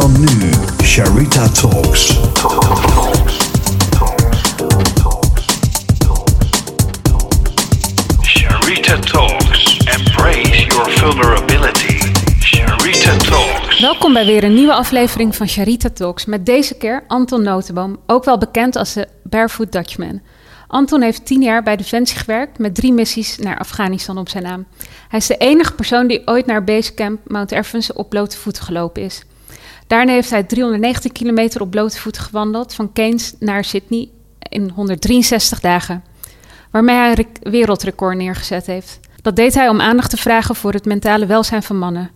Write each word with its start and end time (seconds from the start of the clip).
dan 0.00 0.20
nu 0.20 0.50
Sharita 0.82 1.48
Talks. 1.48 2.06
Sharita 8.22 8.98
Talks. 8.98 9.78
Embrace 9.78 10.66
your 10.66 10.90
vulnerability. 10.90 11.98
Sharita 12.40 13.16
Talks. 13.16 13.80
Welkom 13.80 14.12
bij 14.12 14.24
weer 14.24 14.44
een 14.44 14.54
nieuwe 14.54 14.72
aflevering 14.72 15.36
van 15.36 15.48
Sharita 15.48 15.88
Talks. 15.88 16.24
Met 16.24 16.46
deze 16.46 16.74
keer 16.74 17.04
Anton 17.06 17.42
Notenboom, 17.42 17.98
ook 18.06 18.24
wel 18.24 18.38
bekend 18.38 18.76
als 18.76 18.92
de 18.92 19.08
Barefoot 19.22 19.72
Dutchman. 19.72 20.20
Anton 20.68 21.02
heeft 21.02 21.26
tien 21.26 21.42
jaar 21.42 21.62
bij 21.62 21.76
Defensie 21.76 22.18
gewerkt 22.18 22.58
met 22.58 22.74
drie 22.74 22.92
missies 22.92 23.38
naar 23.38 23.58
Afghanistan 23.58 24.18
op 24.18 24.28
zijn 24.28 24.42
naam. 24.42 24.66
Hij 25.08 25.18
is 25.18 25.26
de 25.26 25.36
enige 25.36 25.74
persoon 25.74 26.06
die 26.06 26.26
ooit 26.26 26.46
naar 26.46 26.64
Basecamp 26.64 27.20
Mount 27.26 27.52
Everest 27.52 27.92
op 27.92 28.10
blote 28.10 28.36
voeten 28.36 28.62
gelopen 28.62 29.02
is. 29.02 29.22
Daarna 29.86 30.12
heeft 30.12 30.30
hij 30.30 30.42
390 30.42 31.12
kilometer 31.12 31.60
op 31.60 31.70
blote 31.70 32.00
voeten 32.00 32.22
gewandeld 32.22 32.74
van 32.74 32.92
Keynes 32.92 33.34
naar 33.38 33.64
Sydney 33.64 34.08
in 34.38 34.70
163 34.74 35.60
dagen, 35.60 36.04
waarmee 36.70 36.96
hij 36.96 37.08
een 37.08 37.14
rec- 37.14 37.38
wereldrecord 37.42 38.16
neergezet 38.16 38.66
heeft. 38.66 39.00
Dat 39.22 39.36
deed 39.36 39.54
hij 39.54 39.68
om 39.68 39.80
aandacht 39.80 40.10
te 40.10 40.16
vragen 40.16 40.54
voor 40.54 40.72
het 40.72 40.84
mentale 40.84 41.26
welzijn 41.26 41.62
van 41.62 41.78
mannen. 41.78 42.10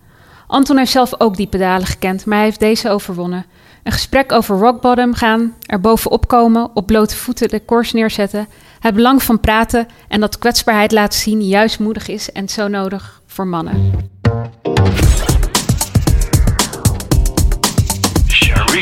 Anton 0.47 0.77
heeft 0.77 0.91
zelf 0.91 1.20
ook 1.20 1.37
diepe 1.37 1.59
dalen 1.59 1.87
gekend, 1.87 2.25
maar 2.25 2.37
hij 2.37 2.47
heeft 2.47 2.61
deze 2.61 2.88
overwonnen. 2.88 3.47
Een 3.83 3.92
gesprek 3.92 4.33
over 4.33 4.59
rock 4.59 4.80
bottom 4.80 5.14
gaan, 5.14 5.55
er 5.66 5.80
bovenop 5.80 6.28
komen, 6.28 6.70
op 6.75 6.87
blote 6.87 7.16
voeten 7.16 7.48
de 7.48 7.61
koers 7.61 7.92
neerzetten, 7.92 8.48
het 8.80 8.95
belang 8.95 9.23
van 9.23 9.41
praten 9.41 9.87
en 10.09 10.20
dat 10.20 10.39
kwetsbaarheid 10.39 10.92
laten 10.92 11.20
zien 11.20 11.42
juist 11.42 11.78
moedig 11.78 12.09
is 12.09 12.33
en 12.33 12.48
zo 12.48 12.69
nodig 12.69 13.23
voor 13.27 13.47
mannen. 13.47 13.92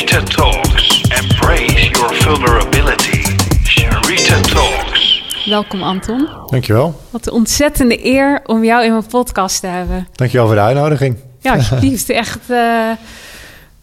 Sharita 0.08 0.24
Talks. 0.24 1.02
Embrace 1.02 1.90
your 1.90 2.14
vulnerability. 2.14 3.22
Sharita 3.64 4.40
Talks. 4.40 5.22
Welkom 5.44 5.82
Anton. 5.82 6.28
Dankjewel. 6.46 7.00
Wat 7.10 7.26
een 7.26 7.32
ontzettende 7.32 8.06
eer 8.06 8.40
om 8.46 8.64
jou 8.64 8.84
in 8.84 8.90
mijn 8.90 9.06
podcast 9.06 9.60
te 9.60 9.66
hebben. 9.66 10.08
Dankjewel 10.12 10.46
voor 10.46 10.54
de 10.54 10.60
uitnodiging. 10.60 11.16
Ja, 11.40 11.54
alsjeblieft. 11.56 12.10
Echt, 12.10 12.50
eh, 12.50 12.90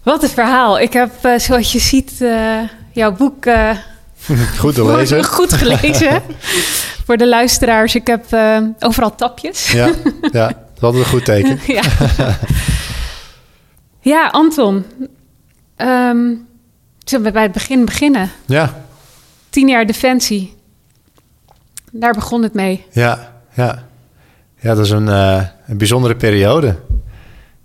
wat 0.03 0.23
een 0.23 0.29
verhaal. 0.29 0.79
Ik 0.79 0.93
heb, 0.93 1.11
eh, 1.21 1.39
zoals 1.39 1.71
je 1.71 1.79
ziet, 1.79 2.21
eh, 2.21 2.59
jouw 2.91 3.11
boek 3.11 3.45
eh, 3.45 3.69
Goed 4.57 4.75
te 4.75 4.85
lezen. 4.85 5.23
goed 5.39 5.53
gelezen. 5.53 6.21
Voor 7.05 7.17
de 7.17 7.27
luisteraars, 7.27 7.95
ik 7.95 8.07
heb 8.07 8.25
eh, 8.29 8.57
overal 8.79 9.15
tapjes. 9.15 9.71
Ja, 9.71 9.85
ja, 10.21 10.47
dat 10.47 10.55
is 10.75 10.81
altijd 10.81 11.03
een 11.03 11.09
goed 11.09 11.25
teken. 11.25 11.59
ja. 11.67 11.81
ja, 14.01 14.27
Anton. 14.27 14.85
Ehm, 15.75 16.33
zullen 17.03 17.25
we 17.25 17.31
bij 17.31 17.43
het 17.43 17.51
begin 17.51 17.85
beginnen? 17.85 18.31
Ja, 18.45 18.83
Tien 19.49 19.67
jaar 19.67 19.85
defensie. 19.85 20.53
Daar 21.91 22.13
begon 22.13 22.43
het 22.43 22.53
mee. 22.53 22.85
ja, 22.91 23.33
ja. 23.53 23.83
Ja, 24.59 24.75
dat 24.75 24.85
is 24.85 24.91
een, 24.91 25.09
eh, 25.09 25.41
een 25.67 25.77
bijzondere 25.77 26.15
periode. 26.15 26.75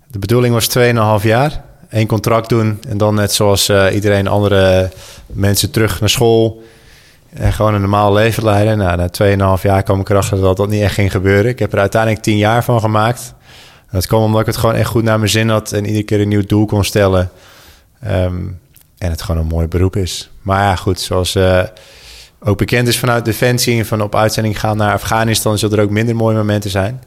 De 0.07 0.19
bedoeling 0.19 0.53
was 0.53 0.67
2,5 0.67 1.23
jaar. 1.23 1.63
Eén 1.89 2.07
contract 2.07 2.49
doen 2.49 2.79
en 2.87 2.97
dan 2.97 3.15
net 3.15 3.33
zoals 3.33 3.69
eh, 3.69 3.85
iedereen 3.93 4.27
andere 4.27 4.89
mensen 5.25 5.71
terug 5.71 5.99
naar 5.99 6.09
school. 6.09 6.63
En 7.33 7.53
gewoon 7.53 7.73
een 7.73 7.81
normaal 7.81 8.13
leven 8.13 8.43
leiden. 8.43 8.77
Nou, 8.77 8.97
na 8.97 9.07
2,5 9.57 9.63
jaar 9.63 9.83
kwam 9.83 9.99
ik 9.99 10.09
erachter 10.09 10.41
dat 10.41 10.57
dat 10.57 10.69
niet 10.69 10.81
echt 10.81 10.93
ging 10.93 11.11
gebeuren. 11.11 11.51
Ik 11.51 11.59
heb 11.59 11.73
er 11.73 11.79
uiteindelijk 11.79 12.21
10 12.23 12.37
jaar 12.37 12.63
van 12.63 12.79
gemaakt. 12.79 13.33
Dat 13.91 14.07
kwam 14.07 14.21
omdat 14.21 14.39
ik 14.41 14.45
het 14.47 14.57
gewoon 14.57 14.75
echt 14.75 14.89
goed 14.89 15.03
naar 15.03 15.17
mijn 15.17 15.31
zin 15.31 15.49
had 15.49 15.71
en 15.71 15.85
iedere 15.85 16.03
keer 16.03 16.21
een 16.21 16.27
nieuw 16.27 16.45
doel 16.45 16.65
kon 16.65 16.83
stellen. 16.83 17.31
Ehm, 18.01 18.35
en 18.97 19.09
het 19.09 19.21
gewoon 19.21 19.41
een 19.41 19.47
mooi 19.47 19.67
beroep 19.67 19.95
is. 19.95 20.29
Maar 20.41 20.61
ja, 20.61 20.75
goed, 20.75 20.99
zoals 20.99 21.35
eh, 21.35 21.63
ook 22.39 22.57
bekend 22.57 22.87
is 22.87 22.99
vanuit 22.99 23.25
Defensie 23.25 23.77
en 23.77 23.85
van 23.85 24.01
op 24.01 24.15
uitzending 24.15 24.59
gaan 24.59 24.77
naar 24.77 24.93
Afghanistan, 24.93 25.57
zullen 25.57 25.77
er 25.77 25.83
ook 25.83 25.89
minder 25.89 26.15
mooie 26.15 26.37
momenten 26.37 26.69
zijn. 26.69 27.03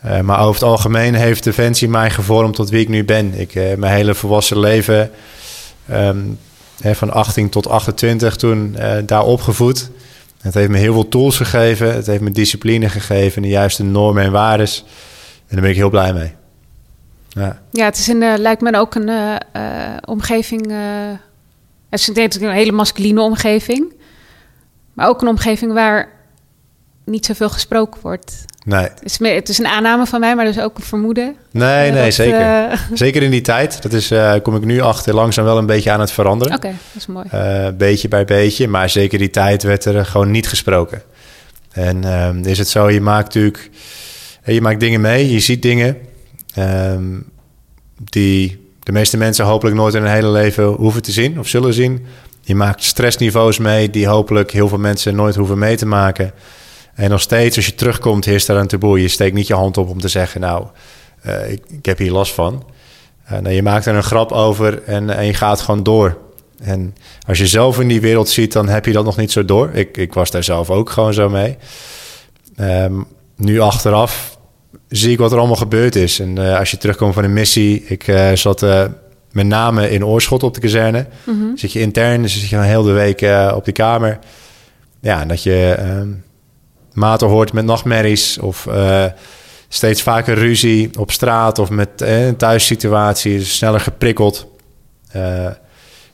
Eh, 0.00 0.20
maar 0.20 0.40
over 0.40 0.60
het 0.60 0.70
algemeen 0.70 1.14
heeft 1.14 1.44
Defensie 1.44 1.88
mij 1.88 2.10
gevormd 2.10 2.54
tot 2.54 2.70
wie 2.70 2.80
ik 2.80 2.88
nu 2.88 3.04
ben. 3.04 3.34
Ik 3.34 3.54
eh, 3.54 3.76
mijn 3.76 3.92
hele 3.92 4.14
volwassen 4.14 4.58
leven, 4.58 5.10
ehm, 5.88 6.18
hè, 6.80 6.94
van 6.94 7.12
18 7.12 7.48
tot 7.48 7.68
28, 7.68 8.36
toen 8.36 8.76
daar 9.06 9.24
opgevoed. 9.24 9.90
Het 10.40 10.54
heeft 10.54 10.70
me 10.70 10.78
heel 10.78 10.92
veel 10.92 11.08
tools 11.08 11.36
gegeven. 11.36 11.94
Het 11.94 12.06
heeft 12.06 12.20
me 12.20 12.30
discipline 12.30 12.88
gegeven, 12.88 13.42
de 13.42 13.48
juiste 13.48 13.84
normen 13.84 14.22
en 14.22 14.32
waardes. 14.32 14.84
En 15.48 15.54
daar 15.54 15.60
ben 15.60 15.70
ik 15.70 15.76
heel 15.76 15.90
blij 15.90 16.12
mee. 16.12 16.37
Ja. 17.38 17.62
Ja, 17.70 17.84
het 17.84 17.96
is 17.98 18.08
eh, 18.08 18.34
lijkt 18.36 18.60
me 18.62 18.76
ook 18.78 18.94
een 18.94 19.08
eh, 19.08 19.34
eh, 19.52 19.96
omgeving. 20.04 20.70
eh, 20.70 20.76
het 21.90 22.00
is 22.00 22.06
natuurlijk 22.08 22.42
een 22.42 22.50
hele 22.50 22.72
masculine 22.72 23.20
omgeving. 23.20 23.92
Maar 24.92 25.08
ook 25.08 25.22
een 25.22 25.28
omgeving 25.28 25.72
waar 25.72 26.08
niet 27.04 27.26
zoveel 27.26 27.48
gesproken 27.50 28.00
wordt. 28.02 28.44
Nee, 28.64 28.82
Het 28.82 29.00
is, 29.04 29.18
meer, 29.18 29.34
het 29.34 29.48
is 29.48 29.58
een 29.58 29.66
aanname 29.66 30.06
van 30.06 30.20
mij, 30.20 30.36
maar 30.36 30.44
dus 30.44 30.60
ook 30.60 30.76
een 30.76 30.82
vermoeden. 30.82 31.36
nee, 31.50 31.86
Eh, 31.88 31.92
nee 31.94 32.04
dat, 32.04 32.14
zeker. 32.14 32.40
eh, 32.70 32.78
Zeker 32.94 33.22
in 33.22 33.30
die 33.30 33.40
tijd. 33.40 33.82
Dat 33.82 33.92
is, 33.92 34.10
eh, 34.10 34.34
kom 34.42 34.56
ik 34.56 34.64
nu 34.64 34.80
achter, 34.80 35.14
langzaam 35.14 35.44
wel 35.44 35.58
een 35.58 35.66
beetje 35.66 35.90
aan 35.90 36.00
het 36.00 36.10
veranderen. 36.12 36.54
Oké, 36.56 36.68
dat 36.68 36.76
is 37.02 37.06
mooi. 37.06 37.26
Eh, 37.30 37.68
beetje 37.76 38.08
bij 38.08 38.24
beetje. 38.24 38.68
Maar 38.68 38.90
zeker 38.90 39.18
die 39.18 39.30
tijd 39.30 39.62
werd 39.62 39.84
er 39.84 40.06
gewoon 40.06 40.30
niet 40.30 40.48
gesproken. 40.48 41.02
En 41.72 42.04
ehm, 42.04 42.44
is 42.44 42.58
het 42.58 42.68
zo, 42.68 42.90
je 42.90 43.00
maakt 43.00 43.24
natuurlijk... 43.34 43.70
eh, 44.42 44.54
Je 44.54 44.60
maakt 44.60 44.80
dingen 44.80 45.00
mee, 45.00 45.30
je 45.32 45.40
ziet 45.40 45.62
dingen... 45.62 45.96
ehm, 46.58 47.20
die 47.96 48.66
de 48.82 48.92
meeste 48.92 49.16
mensen 49.16 49.44
hopelijk 49.44 49.76
nooit 49.76 49.94
in 49.94 50.02
hun 50.02 50.12
hele 50.12 50.30
leven 50.30 50.64
hoeven 50.64 51.02
te 51.02 51.12
zien 51.12 51.38
of 51.38 51.48
zullen 51.48 51.74
zien. 51.74 52.06
Je 52.40 52.54
maakt 52.54 52.84
stressniveaus 52.84 53.58
mee 53.58 53.90
die 53.90 54.06
hopelijk 54.06 54.50
heel 54.50 54.68
veel 54.68 54.78
mensen 54.78 55.16
nooit 55.16 55.34
hoeven 55.34 55.58
mee 55.58 55.76
te 55.76 55.86
maken. 55.86 56.32
En 56.94 57.10
nog 57.10 57.20
steeds, 57.20 57.56
als 57.56 57.66
je 57.66 57.74
terugkomt, 57.74 58.24
heerst 58.24 58.46
daar 58.46 58.56
een 58.56 58.66
taboe. 58.66 59.00
Je 59.00 59.08
steekt 59.08 59.34
niet 59.34 59.46
je 59.46 59.54
hand 59.54 59.76
op 59.76 59.88
om 59.88 60.00
te 60.00 60.08
zeggen, 60.08 60.40
nou, 60.40 60.66
eh, 61.22 61.52
ik, 61.52 61.62
ik 61.68 61.86
heb 61.86 61.98
hier 61.98 62.12
last 62.12 62.32
van. 62.32 62.64
Nee, 63.40 63.54
je 63.54 63.62
maakt 63.62 63.86
er 63.86 63.94
een 63.94 64.02
grap 64.02 64.32
over 64.32 64.82
en, 64.82 65.10
en 65.10 65.26
je 65.26 65.34
gaat 65.34 65.60
gewoon 65.60 65.82
door. 65.82 66.18
En 66.62 66.94
als 67.26 67.38
je 67.38 67.46
zelf 67.46 67.80
in 67.80 67.88
die 67.88 68.00
wereld 68.00 68.28
ziet, 68.28 68.52
dan 68.52 68.68
heb 68.68 68.86
je 68.86 68.92
dat 68.92 69.04
nog 69.04 69.16
niet 69.16 69.32
zo 69.32 69.44
door. 69.44 69.70
Ik, 69.72 69.96
ik 69.96 70.14
was 70.14 70.30
daar 70.30 70.44
zelf 70.44 70.70
ook 70.70 70.90
gewoon 70.90 71.14
zo 71.14 71.28
mee. 71.28 71.56
Ehm, 72.56 73.00
nu 73.36 73.60
achteraf 73.60 74.37
zie 74.88 75.12
ik 75.12 75.18
wat 75.18 75.32
er 75.32 75.38
allemaal 75.38 75.56
gebeurd 75.56 75.96
is. 75.96 76.20
En 76.20 76.38
eh, 76.38 76.58
als 76.58 76.70
je 76.70 76.76
terugkomt 76.76 77.14
van 77.14 77.24
een 77.24 77.32
missie, 77.32 77.84
ik 77.84 78.08
eh, 78.08 78.32
zat 78.32 78.62
eh, 78.62 78.84
met 79.32 79.46
name 79.46 79.90
in 79.90 80.04
Oorschot 80.04 80.42
op 80.42 80.54
de 80.54 80.60
kazerne. 80.60 81.06
Zit 81.54 81.72
je 81.72 81.80
intern, 81.80 82.22
dus 82.22 82.40
zit 82.40 82.48
je 82.48 82.56
een 82.56 82.62
hele 82.62 82.92
week 82.92 83.26
op 83.54 83.64
die 83.64 83.74
kamer. 83.74 84.18
Ja, 85.00 85.20
en 85.20 85.28
dat 85.28 85.42
je 85.42 85.74
ehm, 85.78 86.08
maten 86.92 87.28
hoort 87.28 87.52
met 87.52 87.64
nachtmerries 87.64 88.38
of 88.38 88.68
steeds 89.68 90.02
vaker 90.02 90.34
ruzie 90.34 90.90
op 90.98 91.10
straat 91.10 91.58
of 91.58 91.70
met 91.70 91.88
een 91.96 92.36
thuissituatie, 92.36 93.38
dus 93.38 93.56
sneller 93.56 93.80
geprikkeld. 93.80 94.46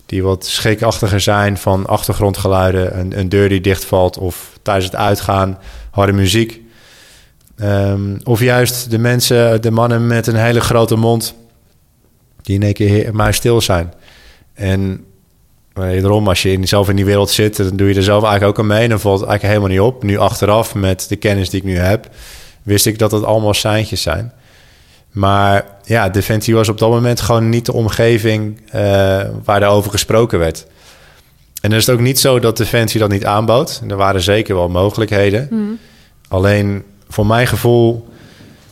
Die 0.07 0.23
wat 0.23 0.47
schrikachtiger 0.47 1.21
zijn 1.21 1.57
van 1.59 1.87
achtergrondgeluiden, 1.87 2.99
een, 2.99 3.19
een 3.19 3.29
deur 3.29 3.49
die 3.49 3.61
dichtvalt 3.61 4.19
of 4.19 4.59
tijdens 4.63 4.87
het 4.87 4.97
uitgaan 4.97 5.59
harde 5.91 6.13
muziek. 6.13 6.64
Ehm, 7.57 8.17
of 8.23 8.41
juist 8.41 8.91
de 8.91 8.99
mensen, 8.99 9.63
de 9.63 9.71
mannen 9.71 10.07
met 10.07 10.27
een 10.27 10.37
hele 10.37 10.61
grote 10.61 10.97
mond, 10.97 11.35
die 12.43 12.55
in 12.55 12.63
één 12.63 12.73
keer 12.73 13.15
maar 13.15 13.35
stil 13.35 13.61
zijn. 13.61 13.93
En 14.55 15.05
wederom, 15.73 16.29
als 16.29 16.43
je 16.43 16.53
in, 16.53 16.69
zelf 16.69 16.89
in 16.89 16.97
die 16.97 17.05
wereld 17.05 17.31
zit, 17.31 17.57
dan 17.57 17.77
doe 17.77 17.89
je 17.89 17.95
er 17.95 18.03
zelf 18.03 18.23
eigenlijk 18.23 18.59
ook 18.59 18.65
aan 18.65 18.71
mee. 18.71 18.83
En 18.83 18.89
dan 18.89 19.01
valt 19.01 19.21
het 19.21 19.29
eigenlijk 19.29 19.59
helemaal 19.61 19.85
niet 19.85 19.95
op. 19.95 20.03
Nu 20.03 20.19
achteraf, 20.19 20.75
met 20.75 21.09
de 21.09 21.17
kennis 21.17 21.51
die 21.51 21.61
ik 21.61 21.67
nu 21.67 21.79
heb, 21.79 22.09
wist 22.63 22.87
ik 22.87 22.99
dat 22.99 23.11
het 23.11 23.25
allemaal 23.25 23.55
seintjes 23.55 24.03
zijn. 24.03 24.33
Maar 25.11 25.65
ja, 25.85 26.09
Defensie 26.09 26.55
was 26.55 26.69
op 26.69 26.79
dat 26.79 26.91
moment 26.91 27.21
gewoon 27.21 27.49
niet 27.49 27.67
de 27.67 27.73
omgeving 27.73 28.61
eh, 28.71 28.81
waar 29.45 29.61
daarover 29.61 29.91
gesproken 29.91 30.39
werd. 30.39 30.67
En 31.61 31.71
dan 31.71 31.79
is 31.79 31.87
het 31.87 31.95
ook 31.95 32.01
niet 32.01 32.19
zo 32.19 32.39
dat 32.39 32.57
Defensie 32.57 33.01
dat 33.01 33.11
niet 33.11 33.25
aanbood. 33.25 33.83
Er 33.89 33.97
waren 33.97 34.21
zeker 34.21 34.55
wel 34.55 34.69
mogelijkheden. 34.69 35.79
Alleen 36.29 36.85
voor 37.09 37.27
mijn 37.27 37.47
gevoel, 37.47 38.09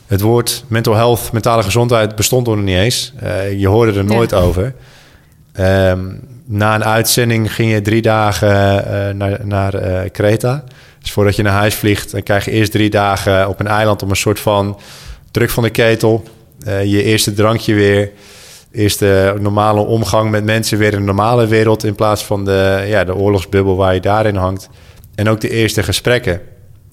het 0.07 0.21
woord 0.21 0.63
mental 0.67 0.93
health, 0.95 1.31
mentale 1.31 1.63
gezondheid 1.63 2.15
bestond 2.15 2.47
er 2.47 2.55
nog 2.55 2.65
niet 2.65 2.77
eens. 2.77 3.13
Eh, 3.19 3.59
je 3.59 3.67
hoorde 3.67 3.93
er 3.97 4.05
nooit 4.05 4.29
Ja. 4.31 4.37
over. 4.37 4.73
Ehm, 5.53 5.99
na 6.45 6.75
een 6.75 6.83
uitzending 6.85 7.53
ging 7.53 7.71
je 7.71 7.81
drie 7.81 8.01
dagen 8.01 8.49
eh, 8.85 9.13
naar, 9.13 9.39
naar 9.43 9.73
eh, 9.73 10.09
Kreta. 10.11 10.63
Dus 11.01 11.11
voordat 11.11 11.35
je 11.35 11.43
naar 11.43 11.53
huis 11.53 11.75
vliegt, 11.75 12.11
dan 12.11 12.23
krijg 12.23 12.45
je 12.45 12.51
eerst 12.51 12.71
drie 12.71 12.89
dagen 12.89 13.47
op 13.49 13.59
een 13.59 13.67
eiland 13.67 14.03
om 14.03 14.09
een 14.09 14.15
soort 14.15 14.39
van 14.39 14.79
druk 15.31 15.49
van 15.49 15.63
de 15.63 15.69
ketel. 15.69 16.23
je 16.65 17.03
eerste 17.03 17.33
drankje 17.33 17.73
weer. 17.73 18.11
Eerste 18.71 19.35
normale 19.39 19.79
omgang 19.79 20.31
met 20.31 20.43
mensen 20.43 20.77
weer 20.77 20.91
in 20.93 20.99
de 20.99 21.05
normale 21.05 21.47
wereld. 21.47 21.83
In 21.83 21.95
plaats 21.95 22.23
van 22.25 22.45
de, 22.45 22.83
ja, 22.87 23.03
de 23.03 23.15
oorlogsbubbel 23.15 23.75
waar 23.75 23.93
je 23.93 23.99
daarin 23.99 24.35
hangt. 24.35 24.69
En 25.15 25.29
ook 25.29 25.41
de 25.41 25.49
eerste 25.49 25.83
gesprekken. 25.83 26.41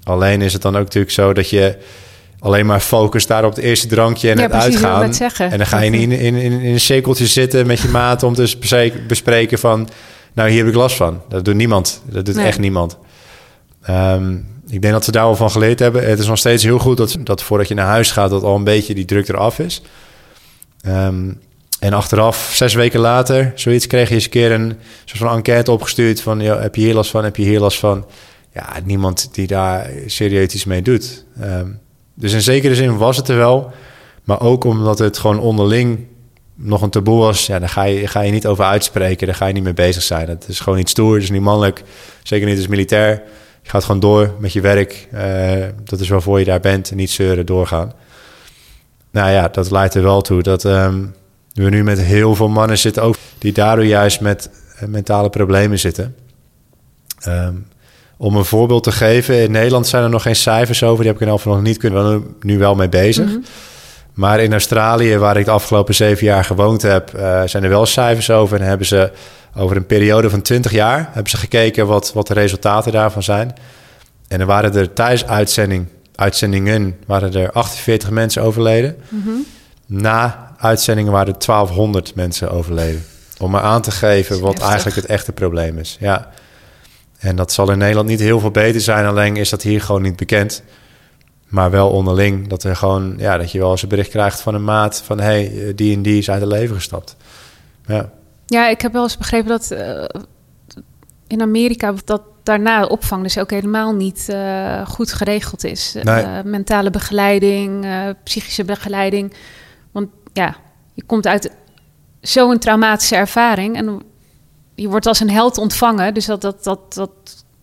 Alleen 0.05 0.43
is 0.43 0.52
het 0.52 0.62
dan 0.62 0.76
ook 0.76 0.85
natuurlijk 0.85 1.12
zo 1.12 1.32
dat 1.32 1.50
je 1.50 1.76
alleen 2.38 2.67
maar 2.67 2.81
focust 2.81 3.29
daar 3.29 3.44
op 3.44 3.55
het 3.55 3.64
eerste 3.64 3.87
drankje 3.87 4.31
en 4.31 4.37
Ja, 4.37 4.43
het 4.43 4.50
precies, 4.50 4.85
uitgaan. 4.85 5.50
En 5.50 5.58
dan 5.58 5.67
ga 5.67 5.81
je 5.81 5.91
niet 5.91 6.00
in, 6.02 6.12
in, 6.12 6.35
in, 6.35 6.61
in 6.61 6.73
een 6.73 6.81
cirkeltje 6.81 7.26
zitten 7.26 7.67
met 7.67 7.81
je 7.81 7.88
maat 7.88 8.23
om 8.23 8.35
te 8.35 8.56
bespreken, 9.06 9.58
van... 9.58 9.88
nou, 10.32 10.49
hier 10.49 10.58
heb 10.58 10.69
ik 10.69 10.75
last 10.75 10.97
van. 10.97 11.20
Dat 11.29 11.44
doet 11.44 11.55
niemand. 11.55 12.02
Dat 12.05 12.25
doet 12.25 12.35
Nee. 12.35 12.47
echt 12.47 12.58
niemand. 12.58 12.97
Ehm, 13.82 14.35
ik 14.69 14.82
denk 14.82 14.93
dat 14.93 15.05
ze 15.05 15.12
daar 15.12 15.25
wel 15.25 15.37
van 15.37 15.50
geleerd 15.50 15.79
hebben. 15.79 16.08
Het 16.08 16.19
is 16.19 16.26
nog 16.26 16.38
steeds 16.38 16.62
heel 16.62 16.79
goed 16.79 16.96
dat, 16.96 17.17
dat 17.20 17.43
voordat 17.43 17.69
je 17.69 17.75
naar 17.75 17.87
huis 17.87 18.11
gaat... 18.11 18.31
dat 18.31 18.43
al 18.43 18.56
een 18.56 18.64
beetje 18.64 18.94
die 18.94 19.05
druk 19.05 19.29
eraf 19.29 19.58
is. 19.58 19.82
Ehm, 20.81 21.32
en 21.81 21.93
achteraf, 21.93 22.50
zes 22.55 22.75
weken 22.75 23.00
later, 23.00 23.53
zoiets 23.55 23.87
kreeg 23.87 24.08
je 24.08 24.14
eens 24.14 24.25
een 24.25 24.31
keer 24.31 24.53
een 24.53 24.76
soort 25.05 25.19
van 25.19 25.37
enquête 25.37 25.70
opgestuurd 25.70 26.20
van, 26.20 26.41
joh, 26.41 26.61
heb 26.61 26.75
je 26.75 26.81
hier 26.82 26.94
last 26.94 27.11
van, 27.11 27.25
heb 27.25 27.37
je 27.37 27.43
hier 27.43 27.61
last 27.61 27.79
van? 27.79 28.05
Ja, 28.52 28.76
niemand 28.85 29.35
die 29.35 29.47
daar 29.47 29.91
serieus 30.06 30.55
iets 30.55 30.64
mee 30.64 30.82
doet. 30.82 31.25
Ehm, 31.41 31.69
dus 32.14 32.32
in 32.32 32.43
zekere 32.43 32.75
zin 32.75 32.97
was 32.97 33.17
het 33.17 33.29
er 33.29 33.37
wel, 33.37 33.73
maar 34.25 34.41
ook 34.41 34.64
omdat 34.64 34.99
het 34.99 35.19
gewoon 35.19 35.41
onderling 35.41 36.06
nog 36.55 36.82
een 36.82 36.91
taboe 36.91 37.19
was, 37.19 37.47
ja, 37.47 37.58
daar 37.58 37.69
ga 37.69 37.82
je, 37.82 38.06
ga 38.06 38.20
je 38.20 38.32
niet 38.32 38.47
over 38.47 38.64
uitspreken, 38.64 39.26
daar 39.26 39.37
ga 39.37 39.47
je 39.47 39.52
niet 39.52 39.62
mee 39.62 39.75
bezig 39.75 40.02
zijn. 40.02 40.29
Het 40.29 40.49
is 40.49 40.61
gewoon 40.61 40.79
niet 40.79 40.88
stoer, 40.88 41.14
het 41.14 41.23
is 41.23 41.31
niet 41.31 41.41
mannelijk, 41.41 41.82
zeker 42.23 42.47
niet 42.47 42.56
als 42.56 42.67
militair. 42.67 43.23
Je 43.62 43.70
gaat 43.70 43.85
gewoon 43.85 44.00
door 44.00 44.35
met 44.38 44.53
je 44.53 44.61
werk, 44.61 45.08
eh, 45.11 45.67
dat 45.85 46.00
is 46.00 46.08
waarvoor 46.08 46.38
je 46.38 46.44
daar 46.44 46.61
bent 46.61 46.91
en 46.91 46.96
niet 46.96 47.11
zeuren, 47.11 47.46
doorgaan. 47.46 47.93
Nou 49.11 49.31
ja, 49.31 49.49
dat 49.49 49.70
leidt 49.70 49.94
er 49.94 50.03
wel 50.03 50.20
toe 50.20 50.43
dat 50.43 50.64
ehm, 50.64 51.05
we 51.53 51.70
nu 51.70 51.85
met 51.85 52.00
heel 52.00 52.35
veel 52.35 52.49
mannen 52.49 52.79
zitten, 52.79 53.03
ook 53.03 53.17
die 53.38 53.53
daardoor 53.53 53.85
juist 53.85 54.20
met 54.20 54.50
eh, 54.76 54.88
mentale 54.88 55.31
problemen 55.31 55.79
zitten. 55.79 56.14
Ehm, 57.19 57.55
om 58.20 58.37
een 58.37 58.44
voorbeeld 58.44 58.82
te 58.82 58.93
geven, 58.93 59.43
in 59.43 59.50
Nederland 59.50 59.87
zijn 59.87 60.02
er 60.02 60.11
nog 60.11 60.22
geen 60.22 60.37
cijfers 60.37 60.82
over, 60.82 60.96
die 60.96 61.06
heb 61.06 61.14
ik 61.14 61.26
in 61.26 61.32
elk 61.32 61.44
nog 61.44 61.62
niet 61.62 61.76
kunnen, 61.76 62.02
we 62.02 62.08
zijn 62.08 62.34
nu 62.40 62.58
wel 62.58 62.75
mee 62.75 62.88
bezig. 62.88 63.31
Maar 64.14 64.40
in 64.40 64.52
Australië, 64.52 65.17
waar 65.17 65.37
ik 65.37 65.44
de 65.44 65.50
afgelopen 65.50 65.94
zeven 65.94 66.26
jaar 66.26 66.44
gewoond 66.44 66.82
heb, 66.82 67.14
eh, 67.14 67.43
zijn 67.44 67.62
er 67.62 67.69
wel 67.69 67.87
cijfers 67.87 68.31
over. 68.31 68.61
En 68.61 68.67
hebben 68.67 68.87
ze 68.87 69.12
over 69.56 69.76
een 69.76 69.87
periode 69.87 70.31
van 70.31 70.43
20 70.43 70.72
jaar 70.72 71.08
hebben 71.12 71.31
ze 71.31 71.37
gekeken 71.37 71.87
wat, 71.87 72.12
wat 72.12 72.26
de 72.26 72.34
resultaten 72.34 72.93
daarvan 72.93 73.22
zijn. 73.22 73.55
En 74.28 74.40
er 74.40 74.46
waren 74.46 74.75
er 74.75 74.93
tijdens 74.93 75.26
uitzending, 75.26 75.87
uitzendingen 76.14 76.96
waren 77.06 77.34
er 77.34 77.52
48 77.52 78.11
mensen 78.11 78.43
overleden. 78.43 78.96
Na 79.87 80.52
uitzendingen 80.58 81.12
waren 81.12 81.32
er 81.32 81.38
1200 81.38 82.14
mensen 82.14 82.50
overleden. 82.50 83.05
Om 83.38 83.50
maar 83.50 83.62
aan 83.62 83.82
te 83.82 83.90
geven 83.90 84.40
wat 84.40 84.58
eigenlijk 84.58 84.96
het 84.96 85.06
echte 85.06 85.32
probleem 85.32 85.78
is. 85.78 85.96
Ja. 86.00 86.31
En 87.20 87.37
dat 87.37 87.52
zal 87.52 87.70
in 87.70 87.78
Nederland 87.78 88.08
niet 88.08 88.20
heel 88.20 88.40
veel 88.40 88.50
beter 88.50 88.81
zijn, 88.81 89.06
alleen 89.06 89.37
is 89.37 89.50
dat 89.50 89.62
hier 89.62 89.81
gewoon 89.81 90.02
niet 90.02 90.17
bekend. 90.17 90.62
Maar 91.49 91.70
wel 91.70 91.90
onderling, 91.90 92.49
dat 92.49 92.64
er 92.64 92.76
gewoon, 92.76 93.14
ja, 93.19 93.37
dat 93.37 93.52
je 93.52 93.58
wel 93.58 93.70
eens 93.70 93.82
een 93.82 93.88
bericht 93.88 94.11
krijgt 94.11 94.40
van 94.40 94.55
een 94.55 94.64
maat 94.64 95.02
van 95.02 95.20
hey, 95.20 95.67
eh, 95.67 95.72
die 95.76 95.96
en 95.96 96.02
die 96.02 96.19
is 96.19 96.31
uit 96.31 96.40
het 96.40 96.50
leven 96.50 96.75
gestapt. 96.75 97.17
Ja, 97.87 98.11
Ja, 98.46 98.69
ik 98.69 98.81
heb 98.81 98.93
wel 98.93 99.02
eens 99.02 99.17
begrepen 99.17 99.49
dat 99.49 99.70
eh, 99.70 100.05
in 101.26 101.40
Amerika 101.43 101.94
dat 102.05 102.22
daarna 102.43 102.84
opvang 102.84 103.22
dus 103.22 103.38
ook 103.38 103.50
helemaal 103.50 103.94
niet 103.94 104.28
eh, 104.28 104.87
goed 104.87 105.12
geregeld 105.12 105.64
is. 105.64 105.96
Nee. 106.02 106.43
Mentale 106.44 106.90
begeleiding, 106.90 107.87
psychische 108.25 108.64
begeleiding. 108.64 109.34
Want 109.93 110.08
ja, 110.32 110.56
je 110.94 111.02
komt 111.05 111.26
uit 111.26 111.50
zo'n 112.20 112.58
traumatische 112.58 113.17
ervaring 113.17 113.76
en 113.76 114.02
je 114.81 114.88
wordt 114.88 115.06
als 115.06 115.21
een 115.21 115.31
held 115.31 115.59
ontvangen. 115.59 116.15
Dus 116.15 116.27
dat, 116.27 116.41
dat, 116.41 116.65
dat, 116.65 116.94
dat 116.94 117.11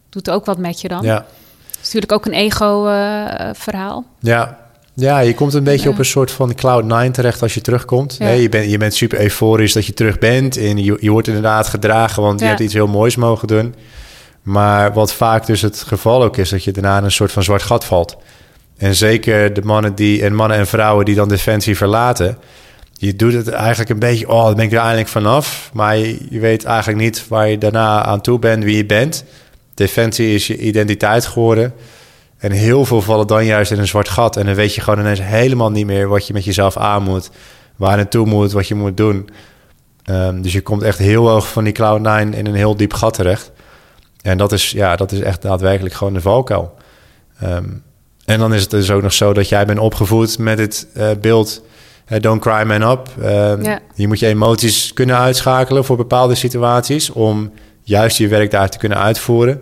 doet 0.09 0.29
ook 0.29 0.45
wat 0.45 0.57
met 0.57 0.81
je 0.81 0.87
dan. 0.87 1.03
ja, 1.03 1.15
Het 1.15 1.77
is 1.81 1.93
natuurlijk 1.93 2.11
ook 2.11 2.25
een 2.25 2.33
ego-verhaal. 2.33 4.05
ja. 4.19 4.65
Ja, 4.99 5.19
je 5.19 5.33
komt 5.33 5.53
een 5.53 5.63
beetje 5.63 5.89
op 5.89 5.97
een 5.97 6.05
soort 6.05 6.31
van 6.31 6.55
cloud9 6.55 7.11
terecht 7.11 7.41
als 7.41 7.53
je 7.53 7.61
terugkomt. 7.61 8.15
Ja. 8.19 8.25
Nee, 8.25 8.41
je, 8.41 8.49
bent, 8.49 8.71
je 8.71 8.77
bent 8.77 8.93
super 8.93 9.21
euforisch 9.21 9.73
dat 9.73 9.85
je 9.85 9.93
terug 9.93 10.19
bent. 10.19 10.57
En 10.57 10.83
je, 10.83 10.97
je 10.99 11.11
wordt 11.11 11.27
inderdaad 11.27 11.67
gedragen, 11.67 12.23
want 12.23 12.39
je 12.39 12.45
hebt 12.45 12.59
iets 12.59 12.73
heel 12.73 12.87
moois 12.87 13.15
mogen 13.15 13.47
doen. 13.47 13.75
Maar 14.41 14.93
wat 14.93 15.13
vaak 15.13 15.45
dus 15.45 15.61
het 15.61 15.83
geval 15.87 16.23
ook 16.23 16.37
is, 16.37 16.49
dat 16.49 16.63
je 16.63 16.71
daarna 16.71 16.97
in 16.97 17.03
een 17.03 17.11
soort 17.11 17.31
van 17.31 17.43
zwart 17.43 17.63
gat 17.63 17.85
valt. 17.85 18.17
En 18.77 18.95
zeker 18.95 19.53
de 19.53 19.61
mannen, 19.61 19.95
die, 19.95 20.23
en 20.23 20.35
mannen 20.35 20.57
en 20.57 20.67
vrouwen 20.67 21.05
die 21.05 21.15
dan 21.15 21.27
Defensie 21.27 21.77
verlaten... 21.77 22.37
je 22.97 23.15
doet 23.15 23.33
het 23.33 23.47
eigenlijk 23.47 23.89
een 23.89 23.99
beetje, 23.99 24.29
oh, 24.29 24.45
dan 24.45 24.55
ben 24.55 24.65
ik 24.65 24.71
er 24.71 24.79
eindelijk 24.79 25.07
vanaf. 25.07 25.69
Maar 25.73 25.97
je, 25.97 26.39
weet 26.39 26.63
eigenlijk 26.63 26.99
niet 26.99 27.27
waar 27.27 27.49
je 27.49 27.57
daarna 27.57 28.03
aan 28.03 28.21
toe 28.21 28.39
bent, 28.39 28.63
wie 28.63 28.77
je 28.77 28.85
bent. 28.85 29.23
Defensie 29.73 30.33
is 30.33 30.47
je 30.47 30.57
identiteit 30.57 31.25
geworden. 31.25 31.73
En 32.37 32.51
heel 32.51 32.85
veel 32.85 33.01
vallen 33.01 33.27
dan 33.27 33.45
juist 33.45 33.71
in 33.71 33.79
een 33.79 33.87
zwart 33.87 34.09
gat. 34.09 34.37
En 34.37 34.45
dan 34.45 34.55
weet 34.55 34.75
je 34.75 34.81
gewoon 34.81 34.99
ineens 34.99 35.21
helemaal 35.21 35.71
niet 35.71 35.85
meer 35.85 36.07
wat 36.07 36.27
je 36.27 36.33
met 36.33 36.45
jezelf 36.45 36.77
aan 36.77 37.03
moet. 37.03 37.29
Waar 37.75 37.95
naartoe 37.95 38.25
moet, 38.25 38.51
wat 38.51 38.67
je 38.67 38.75
moet 38.75 38.97
doen. 38.97 39.29
Ehm, 40.03 40.41
dus 40.41 40.53
je 40.53 40.61
komt 40.61 40.81
echt 40.81 40.97
heel 40.97 41.29
hoog 41.29 41.47
van 41.47 41.63
die 41.63 41.75
Cloud9 41.75 42.35
in 42.37 42.45
een 42.45 42.55
heel 42.55 42.75
diep 42.75 42.93
gat 42.93 43.13
terecht. 43.13 43.51
En 44.21 44.37
dat 44.37 44.51
is, 44.51 44.71
ja, 44.71 44.95
dat 44.95 45.11
is 45.11 45.19
echt 45.19 45.41
daadwerkelijk 45.41 45.95
gewoon 45.95 46.13
de 46.13 46.21
valkuil. 46.21 46.77
Ehm, 47.39 47.69
en 48.25 48.39
dan 48.39 48.53
is 48.53 48.61
het 48.61 48.69
dus 48.69 48.91
ook 48.91 49.01
nog 49.01 49.13
zo 49.13 49.33
dat 49.33 49.49
jij 49.49 49.65
bent 49.65 49.79
opgevoed 49.79 50.37
met 50.37 50.59
het 50.59 50.87
eh, 50.93 51.09
beeld... 51.21 51.61
eh, 52.07 52.21
don't 52.21 52.41
cry 52.41 52.63
man 52.63 52.81
up. 52.91 53.09
Ehm, 53.21 53.63
Ja. 53.63 53.79
Je 53.93 54.07
moet 54.07 54.19
je 54.19 54.27
emoties 54.27 54.93
kunnen 54.93 55.17
uitschakelen 55.17 55.85
voor 55.85 55.97
bepaalde 55.97 56.35
situaties... 56.35 57.09
om 57.09 57.51
juist 57.81 58.17
je 58.17 58.27
werk 58.27 58.51
daar 58.51 58.69
te 58.69 58.77
kunnen 58.77 58.97
uitvoeren. 58.97 59.59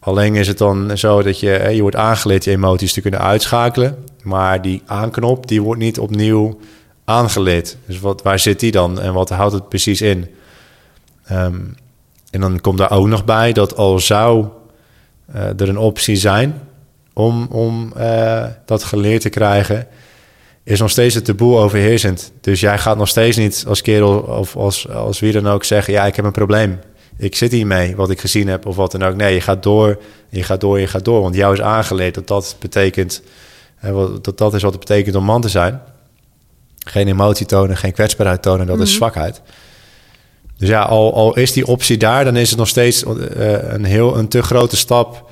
Alleen 0.00 0.34
is 0.34 0.48
het 0.48 0.58
dan 0.58 0.98
zo 0.98 1.22
dat 1.22 1.40
je, 1.40 1.56
eh, 1.56 1.74
je 1.74 1.80
wordt 1.80 1.96
aangeleerd 1.96 2.44
je 2.44 2.50
emoties 2.50 2.92
te 2.92 3.00
kunnen 3.00 3.20
uitschakelen... 3.20 4.04
maar 4.22 4.62
die 4.62 4.82
aanknop 4.86 5.48
die 5.48 5.62
wordt 5.62 5.80
niet 5.80 5.98
opnieuw 5.98 6.58
aangeleerd. 7.04 7.76
Dus 7.86 8.00
wat, 8.00 8.22
waar 8.22 8.38
zit 8.38 8.60
die 8.60 8.70
dan 8.70 9.00
en 9.00 9.12
wat 9.12 9.30
houdt 9.30 9.52
het 9.54 9.68
precies 9.68 10.00
in? 10.00 10.28
Ehm, 11.24 11.60
en 12.30 12.40
dan 12.40 12.60
komt 12.60 12.78
daar 12.78 12.90
ook 12.90 13.06
nog 13.06 13.24
bij 13.24 13.52
dat 13.52 13.76
al 13.76 13.98
zou 13.98 14.46
eh, 15.32 15.60
er 15.60 15.68
een 15.68 15.78
optie 15.78 16.16
zijn 16.16 16.60
om, 17.12 17.46
om 17.50 17.92
dat 18.64 18.84
geleerd 18.84 19.20
te 19.20 19.28
krijgen, 19.28 19.86
is 20.68 20.80
nog 20.80 20.90
steeds 20.90 21.14
het 21.14 21.24
taboe 21.24 21.56
overheersend. 21.56 22.32
Dus 22.40 22.60
jij 22.60 22.78
gaat 22.78 22.96
nog 22.96 23.08
steeds 23.08 23.36
niet 23.36 23.64
als 23.68 23.82
kerel 23.82 24.18
of 24.18 24.56
als, 24.56 24.88
als 24.88 25.20
wie 25.20 25.32
dan 25.32 25.48
ook 25.48 25.64
zeggen: 25.64 25.92
Ja, 25.92 26.06
ik 26.06 26.16
heb 26.16 26.24
een 26.24 26.32
probleem. 26.32 26.78
Ik 27.16 27.36
zit 27.36 27.52
hiermee, 27.52 27.96
wat 27.96 28.10
ik 28.10 28.20
gezien 28.20 28.48
heb 28.48 28.66
of 28.66 28.76
wat 28.76 28.92
dan 28.92 29.02
ook. 29.02 29.16
Nee, 29.16 29.34
je 29.34 29.40
gaat 29.40 29.62
door, 29.62 30.00
je 30.28 30.42
gaat 30.42 30.60
door, 30.60 30.80
je 30.80 30.86
gaat 30.86 31.04
door. 31.04 31.20
Want 31.20 31.34
jou 31.34 31.52
is 31.52 31.60
aangeleerd 31.60 32.14
dat 32.14 32.26
dat 32.26 32.56
betekent, 32.60 33.22
dat 34.22 34.38
dat 34.38 34.54
is 34.54 34.62
wat 34.62 34.70
het 34.70 34.80
betekent 34.80 35.16
om 35.16 35.24
man 35.24 35.40
te 35.40 35.48
zijn. 35.48 35.80
Geen 36.78 37.08
emotie 37.08 37.46
tonen, 37.46 37.76
geen 37.76 37.92
kwetsbaarheid 37.92 38.42
tonen, 38.42 38.66
dat 38.66 38.80
is 38.80 38.94
zwakheid. 38.94 39.40
Dus 40.56 40.68
ja, 40.68 40.82
al, 40.82 41.14
al 41.14 41.36
is 41.36 41.52
die 41.52 41.66
optie 41.66 41.96
daar, 41.96 42.24
dan 42.24 42.36
is 42.36 42.48
het 42.48 42.58
nog 42.58 42.68
steeds 42.68 43.04
eh, 43.04 43.72
een 43.72 43.84
heel 43.84 44.18
een 44.18 44.28
te 44.28 44.42
grote 44.42 44.76
stap 44.76 45.30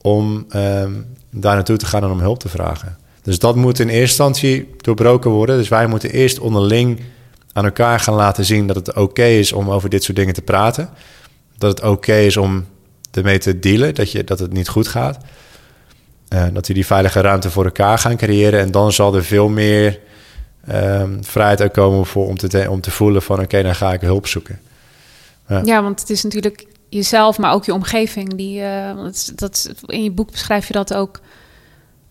om 0.00 0.46
ehm, 0.48 0.92
daar 1.30 1.54
naartoe 1.54 1.76
te 1.76 1.86
gaan 1.86 2.02
en 2.02 2.10
om 2.10 2.20
hulp 2.20 2.38
te 2.38 2.48
vragen. 2.48 2.98
Dus 3.28 3.38
dat 3.38 3.56
moet 3.56 3.78
in 3.78 3.88
eerste 3.88 4.00
instantie 4.00 4.74
doorbroken 4.76 5.30
worden. 5.30 5.56
Dus 5.56 5.68
wij 5.68 5.86
moeten 5.86 6.10
eerst 6.10 6.38
onderling 6.38 7.00
aan 7.52 7.64
elkaar 7.64 8.00
gaan 8.00 8.14
laten 8.14 8.44
zien 8.44 8.66
dat 8.66 8.76
het 8.76 8.94
oké 8.94 9.24
is 9.24 9.52
om 9.52 9.70
over 9.70 9.88
dit 9.88 10.04
soort 10.04 10.16
dingen 10.16 10.34
te 10.34 10.42
praten. 10.42 10.88
Dat 11.58 11.70
het 11.70 11.88
oké 11.88 12.14
is 12.14 12.36
om 12.36 12.66
ermee 13.10 13.38
te 13.38 13.58
dealen, 13.58 13.94
dat, 13.94 14.12
je, 14.12 14.24
dat 14.24 14.38
het 14.38 14.52
niet 14.52 14.68
goed 14.68 14.88
gaat. 14.88 15.18
Eh, 16.28 16.44
dat 16.52 16.66
we 16.66 16.74
die 16.74 16.86
veilige 16.86 17.20
ruimte 17.20 17.50
voor 17.50 17.64
elkaar 17.64 17.98
gaan 17.98 18.16
creëren. 18.16 18.60
En 18.60 18.70
dan 18.70 18.92
zal 18.92 19.14
er 19.14 19.24
veel 19.24 19.48
meer 19.48 20.00
ehm, 20.66 21.22
vrijheid 21.22 21.62
ook 21.62 21.72
komen 21.72 22.06
voor, 22.06 22.26
om, 22.26 22.36
te, 22.36 22.66
om 22.70 22.80
te 22.80 22.90
voelen 22.90 23.22
van... 23.22 23.40
oké, 23.40 23.62
dan 23.62 23.74
ga 23.74 23.92
ik 23.92 24.00
hulp 24.00 24.26
zoeken. 24.26 24.60
Ja. 25.64 25.82
Want 25.82 26.00
het 26.00 26.10
is 26.10 26.22
natuurlijk 26.22 26.66
jezelf, 26.88 27.38
maar 27.38 27.52
ook 27.52 27.64
je 27.64 27.72
omgeving. 27.72 28.34
Die, 28.34 28.62
eh, 28.62 28.90
dat, 29.34 29.70
in 29.86 30.02
je 30.02 30.10
boek 30.10 30.30
beschrijf 30.30 30.66
je 30.66 30.72
dat 30.72 30.94
ook. 30.94 31.20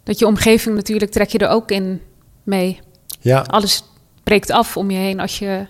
Dat 0.07 0.19
je 0.19 0.25
omgeving 0.25 0.75
natuurlijk 0.75 1.11
trek 1.11 1.29
je 1.29 1.37
er 1.37 1.49
ook 1.49 1.71
in 1.71 2.01
mee. 2.43 2.79
Ja, 3.19 3.39
Alles 3.47 3.83
breekt 4.23 4.51
af 4.51 4.77
om 4.77 4.91
je 4.91 4.97
heen 4.97 5.19
als 5.19 5.39
je 5.39 5.45
ja. 5.45 5.65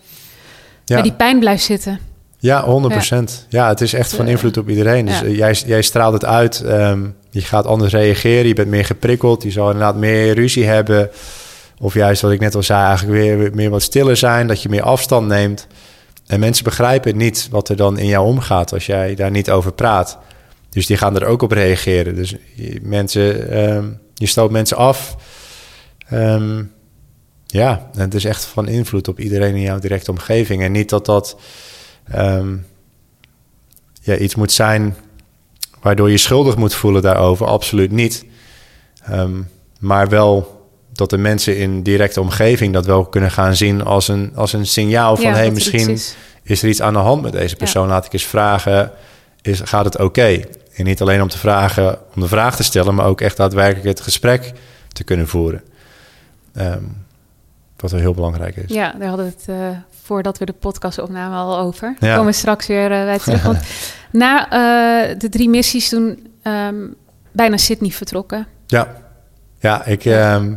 bij 0.86 1.02
die 1.02 1.14
pijn 1.14 1.40
blijft 1.40 1.64
zitten. 1.64 2.00
Ja, 2.40 2.66
100%. 2.66 3.48
Ja, 3.50 3.68
het 3.68 3.82
is 3.82 3.94
echt 3.94 4.14
van 4.16 4.26
Eh, 4.26 4.32
invloed 4.32 4.58
op 4.58 4.70
iedereen. 4.70 5.06
Dus 5.06 5.20
ja. 5.20 5.26
eh, 5.26 5.38
jij, 5.38 5.54
jij 5.66 5.82
straalt 5.82 6.14
het 6.14 6.26
uit. 6.26 6.62
ehm, 6.62 7.06
je 7.30 7.42
gaat 7.42 7.66
anders 7.66 7.94
reageren. 7.94 8.48
Je 8.48 8.54
bent 8.54 8.68
meer 8.68 8.86
geprikkeld. 8.86 9.44
Je 9.44 9.52
zal 9.52 9.66
inderdaad 9.66 9.96
meer 9.96 10.34
ruzie 10.34 10.66
hebben. 10.66 11.10
Of 11.80 11.94
juist, 11.94 12.22
wat 12.22 12.32
ik 12.32 12.40
net 12.40 12.56
al 12.56 12.64
zei, 12.64 12.86
eigenlijk 12.88 13.20
weer, 13.20 13.52
meer 13.56 13.70
wat 13.70 13.82
stiller 13.82 14.18
zijn. 14.18 14.48
Dat 14.48 14.62
je 14.62 14.70
meer 14.70 14.84
afstand 14.84 15.28
neemt. 15.28 15.68
En 16.28 16.40
mensen 16.40 16.64
begrijpen 16.64 17.18
niet 17.18 17.48
wat 17.52 17.70
er 17.70 17.76
dan 17.76 17.98
in 18.00 18.08
jou 18.08 18.26
omgaat 18.26 18.74
als 18.74 18.86
jij 18.86 19.16
daar 19.16 19.32
niet 19.32 19.50
over 19.50 19.72
praat. 19.74 20.18
Dus 20.70 20.86
die 20.86 20.98
gaan 20.98 21.16
er 21.16 21.26
ook 21.26 21.42
op 21.42 21.52
reageren. 21.52 22.16
Dus 22.16 22.36
je, 22.56 22.80
mensen, 22.84 23.50
ehm, 23.52 23.86
je 24.18 24.26
stoot 24.26 24.52
mensen 24.52 24.78
af. 24.78 25.16
Ehm, 26.10 26.64
ja, 27.46 27.90
het 27.98 28.14
is 28.14 28.26
echt 28.26 28.46
van 28.46 28.68
invloed 28.68 29.08
op 29.08 29.20
iedereen 29.20 29.56
in 29.56 29.62
jouw 29.62 29.80
directe 29.80 30.12
omgeving. 30.12 30.64
En 30.64 30.72
niet 30.72 30.90
dat 30.90 31.06
dat 31.06 31.38
ehm, 32.08 32.56
ja, 34.02 34.18
iets 34.18 34.36
moet 34.36 34.52
zijn 34.52 34.96
waardoor 35.82 36.12
je 36.12 36.18
schuldig 36.18 36.58
moet 36.58 36.74
voelen 36.74 37.02
daarover. 37.02 37.46
Absoluut 37.46 37.92
niet. 37.92 38.26
Ehm, 39.04 39.42
maar 39.80 40.10
wel 40.10 40.66
dat 40.94 41.10
de 41.10 41.18
mensen 41.18 41.58
in 41.58 41.84
directe 41.84 42.22
omgeving 42.22 42.74
dat 42.74 42.86
wel 42.86 43.06
kunnen 43.06 43.32
gaan 43.32 43.56
zien 43.56 43.84
als 43.84 44.08
een, 44.08 44.32
als 44.36 44.54
een 44.54 44.66
signaal 44.66 45.16
van... 45.16 45.26
Ja, 45.26 45.34
hey, 45.34 45.52
misschien 45.52 45.90
is. 46.44 46.62
er 46.64 46.70
iets 46.70 46.82
aan 46.82 46.94
de 46.94 47.00
hand 47.00 47.22
met 47.22 47.32
deze 47.32 47.56
persoon. 47.56 47.88
Laat 47.88 48.06
ik 48.06 48.14
eens 48.14 48.26
vragen, 48.26 48.92
is, 49.42 49.62
gaat 49.64 49.86
het 49.86 50.00
oké? 50.00 50.42
En 50.78 50.86
niet 50.86 51.02
alleen 51.02 51.22
om 51.22 51.28
te 51.28 51.38
vragen, 51.38 52.00
om 52.16 52.22
de 52.22 52.28
vraag 52.28 52.56
te 52.56 52.64
stellen... 52.64 52.96
maar 52.96 53.06
ook 53.06 53.22
echt 53.22 53.38
daadwerkelijk 53.38 53.86
het 53.86 54.02
gesprek 54.02 54.54
te 54.88 55.04
kunnen 55.04 55.28
voeren. 55.28 55.64
Ehm, 56.54 56.84
wat 57.78 57.92
wel 57.92 58.00
heel 58.00 58.14
belangrijk 58.14 58.56
is. 58.56 58.74
Ja, 58.74 58.94
daar 59.00 59.08
hadden 59.08 59.26
we 59.26 59.32
het 59.32 59.50
eh, 59.50 59.78
voordat 60.04 60.38
we 60.38 60.46
de 60.46 60.54
podcast 60.54 61.00
opnamen 61.00 61.38
al 61.38 61.58
over. 61.58 61.96
Ja. 62.00 62.16
Komen 62.16 62.32
we 62.32 62.38
straks 62.38 62.68
weer 62.68 62.92
eh, 62.92 63.04
bij 63.04 63.20
terug. 63.20 63.44
Want 63.44 63.60
na 64.12 64.50
eh, 64.50 65.20
de 65.20 65.30
drie 65.30 65.50
missies 65.50 65.90
toen 65.90 66.28
ehm, 66.42 66.88
bijna 67.32 67.58
Sydney 67.58 67.92
vertrokken. 67.92 68.48
Ja, 68.68 68.96
ja 69.60 69.86
ik, 69.86 70.06
ehm, 70.06 70.54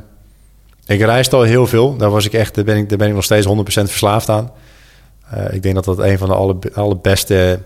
ik 0.87 1.01
reisde 1.01 1.37
al 1.37 1.43
heel 1.43 1.67
veel. 1.67 1.97
Daar, 1.97 2.11
was 2.11 2.27
ik 2.27 2.33
echt, 2.33 2.55
daar, 2.55 2.65
ben 2.65 2.77
ik, 2.77 2.89
daar 2.89 2.99
ben 2.99 3.09
ik 3.09 3.15
nog 3.15 3.25
steeds 3.25 3.47
100% 3.47 3.51
verslaafd 3.63 4.29
aan. 4.29 4.53
Ik 5.51 5.63
denk 5.63 5.75
dat 5.75 5.85
dat 5.85 5.99
een 5.99 6.19
van 6.19 6.29
de 6.29 6.35
alle, 6.35 6.59
allerbeste 6.75 7.61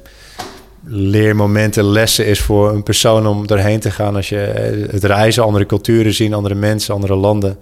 leermomenten, 0.86 1.84
lessen 1.84 2.26
is 2.26 2.40
voor 2.40 2.70
een 2.70 2.82
persoon 2.82 3.26
om 3.26 3.46
doorheen 3.46 3.80
te 3.80 3.90
gaan. 3.90 4.16
Als 4.16 4.28
je 4.28 4.40
eh, 4.40 4.92
het 4.92 5.04
reizen, 5.04 5.42
andere 5.42 5.66
culturen 5.66 6.14
zien, 6.14 6.34
andere 6.34 6.54
mensen, 6.54 6.94
andere 6.94 7.14
landen. 7.14 7.58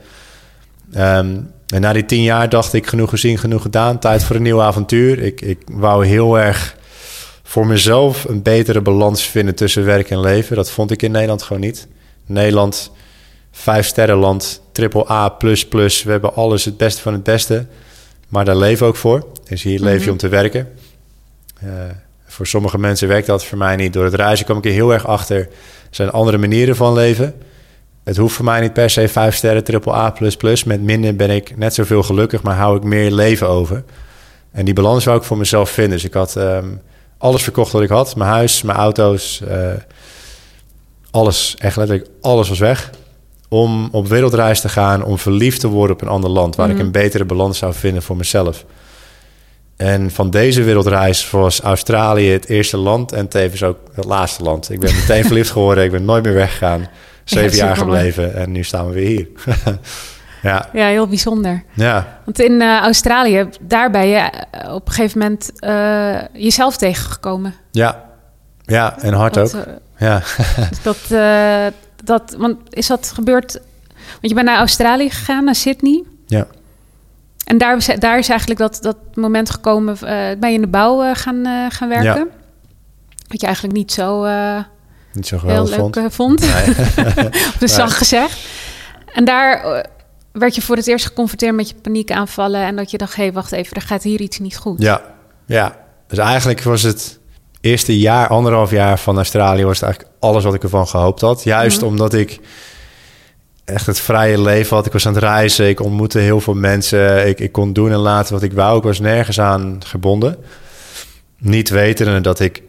Ehm, 0.92 1.36
en 1.66 1.80
na 1.80 1.92
die 1.92 2.06
tien 2.06 2.22
jaar 2.22 2.48
dacht 2.48 2.72
ik 2.72 2.86
genoeg 2.86 3.10
gezien, 3.10 3.38
genoeg 3.38 3.62
gedaan. 3.62 3.98
Tijd 3.98 4.24
voor 4.24 4.36
een 4.36 4.42
nieuw 4.42 4.62
avontuur. 4.62 5.18
Ik, 5.18 5.40
ik 5.40 5.58
wou 5.72 6.06
heel 6.06 6.38
erg 6.38 6.76
voor 7.42 7.66
mezelf 7.66 8.24
een 8.24 8.42
betere 8.42 8.80
balans 8.80 9.22
vinden 9.22 9.54
tussen 9.54 9.84
werk 9.84 10.10
en 10.10 10.20
leven. 10.20 10.56
Dat 10.56 10.70
vond 10.70 10.90
ik 10.90 11.02
in 11.02 11.10
Nederland 11.10 11.42
gewoon 11.42 11.62
niet. 11.62 11.86
Nederland, 12.26 12.90
vijf 13.50 13.86
sterrenland, 13.86 14.62
triple 14.72 15.10
A++. 15.10 15.36
We 15.38 16.00
hebben 16.04 16.34
alles 16.34 16.64
het 16.64 16.76
beste 16.76 17.00
van 17.00 17.12
het 17.12 17.22
beste. 17.22 17.66
Maar 18.28 18.44
daar 18.44 18.56
leven 18.56 18.86
ook 18.86 18.96
voor. 18.96 19.26
Dus 19.48 19.62
hier 19.62 19.80
leef 19.80 20.04
je 20.04 20.10
om 20.10 20.16
te 20.16 20.28
werken. 20.28 20.68
Eh, 21.60 21.68
voor 22.32 22.46
sommige 22.46 22.78
mensen 22.78 23.08
werkt 23.08 23.26
dat, 23.26 23.44
voor 23.44 23.58
mij 23.58 23.76
niet. 23.76 23.92
Door 23.92 24.04
het 24.04 24.14
reizen 24.14 24.44
kwam 24.44 24.58
ik 24.58 24.64
er 24.64 24.70
heel 24.70 24.92
erg 24.92 25.06
achter. 25.06 25.38
Er 25.38 25.48
zijn 25.90 26.10
andere 26.10 26.38
manieren 26.38 26.76
van 26.76 26.92
leven. 26.92 27.34
Het 28.04 28.16
hoeft 28.16 28.34
voor 28.34 28.44
mij 28.44 28.60
niet 28.60 28.72
per 28.72 28.90
se 28.90 29.08
vijf 29.08 29.34
sterren, 29.34 29.64
triple 29.64 29.92
A++. 29.92 30.12
Met 30.66 30.82
minder 30.82 31.16
ben 31.16 31.30
ik 31.30 31.56
net 31.56 31.74
zoveel 31.74 32.02
gelukkig, 32.02 32.42
maar 32.42 32.56
hou 32.56 32.76
ik 32.76 32.82
meer 32.82 33.10
leven 33.10 33.48
over. 33.48 33.84
En 34.50 34.64
die 34.64 34.74
balans 34.74 35.04
wou 35.04 35.18
ik 35.18 35.24
voor 35.24 35.36
mezelf 35.36 35.70
vinden. 35.70 35.92
Dus 35.92 36.04
ik 36.04 36.12
had 36.12 36.36
ehm, 36.36 36.66
alles 37.18 37.42
verkocht 37.42 37.72
wat 37.72 37.82
ik 37.82 37.88
had. 37.88 38.16
Mijn 38.16 38.30
huis, 38.30 38.62
mijn 38.62 38.78
auto's, 38.78 39.40
eh, 39.48 39.72
alles. 41.10 41.56
Echt 41.58 41.76
letterlijk 41.76 42.08
alles 42.20 42.48
was 42.48 42.58
weg. 42.58 42.90
Om 43.48 43.88
op 43.90 44.08
wereldreis 44.08 44.60
te 44.60 44.68
gaan, 44.68 45.04
om 45.04 45.18
verliefd 45.18 45.60
te 45.60 45.68
worden 45.68 45.96
op 45.96 46.02
een 46.02 46.08
ander 46.08 46.30
land... 46.30 46.56
waar 46.56 46.70
ik 46.70 46.78
een 46.78 46.90
betere 46.90 47.24
balans 47.24 47.58
zou 47.58 47.74
vinden 47.74 48.02
voor 48.02 48.16
mezelf. 48.16 48.64
En 49.76 50.10
van 50.10 50.30
deze 50.30 50.62
wereldreis 50.62 51.30
was 51.30 51.60
Australië 51.60 52.30
het 52.30 52.48
eerste 52.48 52.76
land... 52.76 53.12
en 53.12 53.28
tevens 53.28 53.62
ook 53.62 53.78
het 53.94 54.04
laatste 54.04 54.42
land. 54.42 54.70
Ik 54.70 54.80
ben 54.80 54.94
meteen 54.94 55.24
verliefd 55.24 55.50
geworden, 55.50 55.84
ik 55.84 55.90
ben 55.90 56.04
nooit 56.04 56.24
meer 56.24 56.34
weggegaan. 56.34 56.88
Zeven 57.24 57.56
jaar 57.56 57.76
gebleven 57.76 58.34
en 58.34 58.52
nu 58.52 58.62
staan 58.64 58.86
we 58.86 58.92
weer 58.92 59.06
hier. 59.06 59.28
ja, 60.42 60.68
Ja, 60.72 60.86
heel 60.86 61.06
bijzonder. 61.06 61.62
ja, 61.74 62.20
Want 62.24 62.38
in 62.40 62.60
eh, 62.62 62.78
Australië, 62.80 63.48
daar 63.60 63.90
ben 63.90 64.06
je 64.06 64.16
eh, 64.16 64.74
op 64.74 64.86
een 64.86 64.92
gegeven 64.92 65.18
moment 65.18 65.60
eh, 65.60 66.20
jezelf 66.32 66.76
tegengekomen. 66.76 67.54
ja. 67.70 68.10
Ja, 68.64 68.98
en 68.98 69.12
hard 69.12 69.38
ook. 69.38 69.50
Ja. 69.98 70.22
dus 70.70 70.82
dat, 70.88 70.98
dat, 72.04 72.34
want 72.38 72.56
is 72.70 72.86
dat 72.86 73.10
gebeurd? 73.14 73.52
Want 73.96 74.28
je 74.28 74.34
bent 74.34 74.46
naar 74.46 74.58
Australië 74.58 75.10
gegaan, 75.10 75.44
naar 75.44 75.54
Sydney. 75.54 76.04
ja. 76.26 76.46
En 77.44 77.58
daar, 77.58 77.76
is- 77.76 77.86
daar 77.98 78.18
is 78.18 78.28
eigenlijk 78.28 78.60
dat, 78.60 78.78
dat 78.82 78.96
moment 79.14 79.50
gekomen, 79.50 79.94
eh 79.94 80.38
ben 80.38 80.48
je 80.48 80.54
in 80.54 80.60
de 80.60 80.66
bouw 80.66 81.02
eh, 81.02 81.10
gaan, 81.14 81.46
eh, 81.46 81.52
gaan 81.68 81.88
werken. 81.88 82.04
Ja. 82.30 82.40
Wat 83.28 83.40
je 83.40 83.46
eigenlijk 83.46 83.76
niet 83.76 83.92
zo 83.92 84.26
Niet 85.12 85.26
zo 85.26 85.36
heel 85.36 85.66
geweldig 85.66 85.76
leuk 85.76 86.10
vond. 86.12 86.14
vond. 86.14 86.40
Nee. 87.60 87.68
gezegd. 87.88 88.46
En 89.14 89.24
daar 89.24 89.84
werd 90.32 90.54
je 90.54 90.62
voor 90.62 90.76
het 90.76 90.86
eerst 90.86 91.06
geconfronteerd 91.06 91.54
met 91.54 91.68
je 91.68 91.74
paniekaanvallen. 91.74 92.60
En 92.60 92.76
dat 92.76 92.90
je 92.90 92.98
dacht, 92.98 93.16
hé, 93.16 93.32
wacht 93.32 93.52
even, 93.52 93.76
er 93.76 93.82
gaat 93.82 94.02
hier 94.02 94.20
iets 94.20 94.38
niet 94.38 94.56
goed. 94.56 94.82
Ja, 94.82 95.02
ja. 95.46 95.76
Dus 96.08 96.18
eigenlijk 96.18 96.62
was 96.62 96.82
het 96.82 97.18
eerste 97.60 97.98
jaar, 97.98 98.28
anderhalf 98.28 98.70
jaar 98.70 98.98
van 98.98 99.16
Australië... 99.16 99.64
was 99.64 99.74
het 99.80 99.84
eigenlijk 99.84 100.14
alles 100.20 100.44
wat 100.44 100.54
ik 100.54 100.62
ervan 100.62 100.88
gehoopt 100.88 101.20
had. 101.20 101.42
Juist 101.44 101.76
Mhm. 101.80 101.86
omdat 101.86 102.14
ik 102.14 102.40
echt 103.64 103.86
het 103.86 104.00
vrije 104.00 104.40
leven 104.40 104.76
had. 104.76 104.86
Ik 104.86 104.92
was 104.92 105.06
aan 105.06 105.14
het 105.14 105.22
reizen, 105.22 105.68
ik 105.68 105.80
ontmoette 105.80 106.18
heel 106.18 106.40
veel 106.40 106.54
mensen. 106.54 107.28
Ik, 107.28 107.40
ik 107.40 107.52
kon 107.52 107.72
doen 107.72 107.90
en 107.90 107.98
laten 107.98 108.34
wat 108.34 108.42
ik 108.42 108.52
wou. 108.52 108.76
Ik 108.76 108.82
was 108.82 109.00
nergens 109.00 109.40
aan 109.40 109.78
gebonden. 109.84 110.36
Niet 111.38 111.68
wetende 111.68 112.20
dat 112.20 112.40
ik 112.40 112.62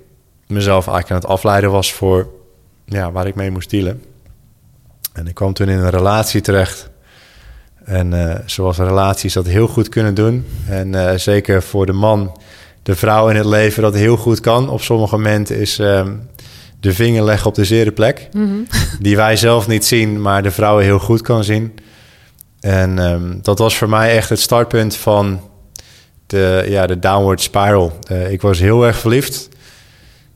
mezelf 0.47 0.87
eigenlijk 0.87 1.09
aan 1.09 1.29
het 1.29 1.39
afleiden 1.39 1.71
was... 1.71 1.93
voor 1.93 2.27
ja, 2.85 3.11
waar 3.11 3.27
ik 3.27 3.35
mee 3.35 3.51
moest 3.51 3.69
dealen. 3.69 4.03
En 5.13 5.27
ik 5.27 5.35
kwam 5.35 5.53
toen 5.53 5.69
in 5.69 5.77
een 5.77 5.89
relatie 5.89 6.41
terecht... 6.41 6.91
En 7.83 8.29
eh, 8.29 8.39
zoals 8.45 8.77
relaties 8.77 9.33
dat 9.33 9.45
heel 9.45 9.67
goed 9.67 9.89
kunnen 9.89 10.13
doen. 10.13 10.45
En 10.67 10.95
eh, 10.95 11.17
zeker 11.17 11.63
voor 11.63 11.85
de 11.85 11.93
man, 11.93 12.37
de 12.83 12.95
vrouw 12.95 13.29
in 13.29 13.35
het 13.35 13.45
leven 13.45 13.81
dat 13.81 13.93
heel 13.93 14.17
goed 14.17 14.39
kan. 14.39 14.69
Op 14.69 14.81
sommige 14.81 15.15
momenten 15.15 15.59
is 15.59 15.79
ehm, 15.79 16.11
de 16.83 16.93
vinger 16.93 17.23
leggen 17.23 17.47
op 17.47 17.55
de 17.55 17.65
zere 17.65 17.91
plek. 17.91 18.29
Die 18.99 19.15
wij 19.15 19.35
zelf 19.35 19.67
niet 19.67 19.85
zien, 19.85 20.21
maar 20.21 20.43
de 20.43 20.51
vrouw 20.51 20.77
heel 20.77 20.99
goed 20.99 21.21
kan 21.21 21.43
zien. 21.43 21.73
En 22.59 22.99
ehm, 22.99 23.37
dat 23.41 23.59
was 23.59 23.77
voor 23.77 23.89
mij 23.89 24.15
echt 24.15 24.29
het 24.29 24.39
startpunt 24.39 24.95
van 24.95 25.41
de, 26.27 26.65
ja, 26.67 26.87
de 26.87 26.99
downward 26.99 27.41
spiral. 27.41 27.99
Eh, 28.07 28.31
ik 28.31 28.41
was 28.41 28.59
heel 28.59 28.85
erg 28.85 28.97
verliefd. 28.97 29.49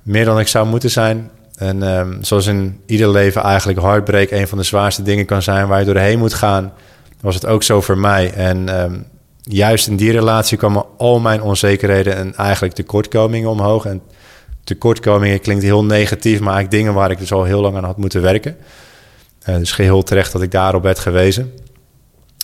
Meer 0.03 0.25
dan 0.25 0.39
ik 0.39 0.47
zou 0.47 0.67
moeten 0.67 0.89
zijn. 0.89 1.29
En 1.55 1.83
ehm, 1.83 2.13
zoals 2.21 2.47
in 2.47 2.79
ieder 2.85 3.09
leven 3.09 3.41
eigenlijk 3.41 3.81
heartbreak 3.81 4.31
een 4.31 4.47
van 4.47 4.57
de 4.57 4.63
zwaarste 4.63 5.03
dingen 5.03 5.25
kan 5.25 5.41
zijn 5.41 5.67
waar 5.67 5.79
je 5.79 5.85
doorheen 5.85 6.19
moet 6.19 6.33
gaan, 6.33 6.73
was 7.21 7.35
het 7.35 7.45
ook 7.45 7.63
zo 7.63 7.81
voor 7.81 7.97
mij. 7.97 8.33
En 8.33 8.69
ehm, 8.69 8.99
juist 9.41 9.87
in 9.87 9.95
die 9.95 10.11
relatie 10.11 10.57
kwamen 10.57 10.85
al 10.97 11.19
mijn 11.19 11.41
onzekerheden 11.41 12.15
en 12.15 12.35
eigenlijk 12.35 12.73
tekortkomingen 12.73 13.49
omhoog. 13.49 13.85
En 13.85 14.01
tekortkomingen 14.67 15.39
klinkt 15.39 15.63
heel 15.63 15.83
negatief, 15.83 16.39
maar 16.39 16.53
eigenlijk 16.53 16.83
dingen 16.83 16.93
waar 16.93 17.11
ik 17.11 17.17
dus 17.17 17.31
al 17.31 17.43
heel 17.43 17.61
lang 17.61 17.75
aan 17.75 17.83
had 17.83 17.97
moeten 17.97 18.21
werken. 18.21 18.57
Eh, 19.41 19.55
dus 19.55 19.71
geheel 19.71 20.03
terecht 20.03 20.31
dat 20.31 20.41
ik 20.41 20.51
daarop 20.51 20.83
werd 20.83 20.99
gewezen. 20.99 21.53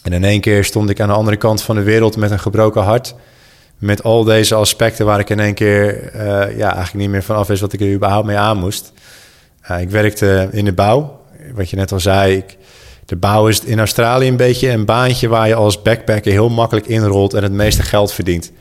En 0.03 0.13
in 0.13 0.23
één 0.23 0.41
keer 0.41 0.63
stond 0.63 0.89
ik 0.89 0.99
aan 0.99 1.07
de 1.07 1.13
andere 1.13 1.37
kant 1.37 1.61
van 1.61 1.75
de 1.75 1.81
wereld 1.81 2.17
met 2.17 2.31
een 2.31 2.39
gebroken 2.39 2.81
hart. 2.81 3.15
Met 3.77 4.03
al 4.03 4.23
deze 4.23 4.55
aspecten 4.55 5.05
waar 5.05 5.19
ik 5.19 5.29
in 5.29 5.39
één 5.39 5.53
keer 5.53 6.03
eh, 6.03 6.57
ja, 6.57 6.73
eigenlijk 6.73 6.93
niet 6.93 7.09
meer 7.09 7.23
van 7.23 7.35
af 7.35 7.47
wist 7.47 7.61
wat 7.61 7.73
ik 7.73 7.81
er 7.81 7.93
überhaupt 7.93 8.27
mee 8.27 8.37
aan 8.37 8.57
moest. 8.57 8.91
Eh, 9.61 9.81
ik 9.81 9.89
werkte 9.89 10.49
in 10.51 10.65
de 10.65 10.73
bouw. 10.73 11.21
Wat 11.53 11.69
je 11.69 11.75
net 11.75 11.91
al 11.91 11.99
zei, 11.99 12.35
ik, 12.37 12.57
de 13.05 13.15
bouw 13.15 13.47
is 13.47 13.59
in 13.59 13.79
Australië 13.79 14.27
een 14.27 14.37
beetje 14.37 14.69
een 14.69 14.85
baantje 14.85 15.27
waar 15.27 15.47
je 15.47 15.55
als 15.55 15.81
backpacker 15.81 16.31
heel 16.31 16.49
makkelijk 16.49 16.87
inrolt 16.87 17.33
en 17.33 17.43
het 17.43 17.51
meeste 17.51 17.83
geld 17.83 18.13
verdient. 18.13 18.51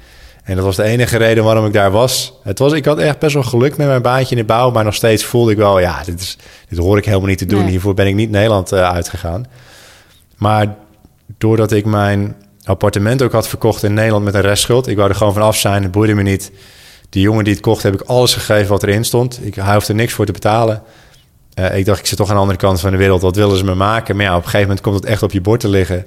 En 0.42 0.56
dat 0.56 0.64
was 0.64 0.76
de 0.76 0.82
enige 0.82 1.16
reden 1.16 1.44
waarom 1.44 1.66
ik 1.66 1.72
daar 1.72 1.90
was. 1.90 2.32
Het 2.42 2.58
was 2.58 2.72
ik 2.72 2.84
had 2.84 2.98
echt 2.98 3.18
best 3.18 3.34
wel 3.34 3.42
geluk 3.42 3.76
met 3.76 3.86
mijn 3.86 4.02
baantje 4.02 4.36
in 4.36 4.40
de 4.40 4.46
bouw, 4.46 4.70
maar 4.70 4.84
nog 4.84 4.94
steeds 4.94 5.24
voelde 5.24 5.50
ik 5.50 5.56
wel, 5.56 5.78
ja, 5.78 6.02
dit, 6.04 6.20
is, 6.20 6.36
dit 6.68 6.78
hoor 6.78 6.98
ik 6.98 7.04
helemaal 7.04 7.28
niet 7.28 7.38
te 7.38 7.46
doen. 7.46 7.60
Nee. 7.60 7.70
Hiervoor 7.70 7.94
ben 7.94 8.06
ik 8.06 8.14
niet 8.14 8.30
Nederland 8.30 8.72
eh, 8.72 8.90
uitgegaan. 8.90 9.46
Maar 10.36 10.76
doordat 11.38 11.72
ik 11.72 11.84
mijn 11.84 12.36
appartement 12.64 13.22
ook 13.22 13.32
had 13.32 13.48
verkocht 13.48 13.82
in 13.82 13.94
Nederland 13.94 14.24
met 14.24 14.34
een 14.34 14.40
restschuld, 14.40 14.86
ik 14.86 14.96
wou 14.96 15.08
er 15.08 15.14
gewoon 15.14 15.32
van 15.32 15.42
af 15.42 15.56
zijn, 15.56 15.82
het 15.82 15.92
boeide 15.92 16.14
me 16.14 16.22
niet. 16.22 16.52
Die 17.08 17.22
jongen 17.22 17.44
die 17.44 17.52
het 17.52 17.62
kocht, 17.62 17.82
heb 17.82 17.94
ik 17.94 18.00
alles 18.00 18.34
gegeven 18.34 18.68
wat 18.68 18.82
erin 18.82 19.04
stond. 19.04 19.40
Ik 19.42 19.54
hij 19.54 19.74
hoefde 19.74 19.94
niks 19.94 20.12
voor 20.12 20.26
te 20.26 20.32
betalen. 20.32 20.82
Eh, 21.54 21.78
ik 21.78 21.84
dacht, 21.84 21.98
ik 21.98 22.06
zit 22.06 22.16
toch 22.16 22.28
aan 22.28 22.34
de 22.34 22.40
andere 22.40 22.58
kant 22.58 22.80
van 22.80 22.90
de 22.90 22.96
wereld. 22.96 23.22
Wat 23.22 23.36
willen 23.36 23.56
ze 23.56 23.64
me 23.64 23.74
maken? 23.74 24.16
Maar 24.16 24.24
ja, 24.24 24.30
op 24.30 24.36
een 24.36 24.44
gegeven 24.44 24.66
moment 24.66 24.80
komt 24.80 24.96
het 24.96 25.04
echt 25.04 25.22
op 25.22 25.32
je 25.32 25.40
bord 25.40 25.60
te 25.60 25.68
liggen. 25.68 26.06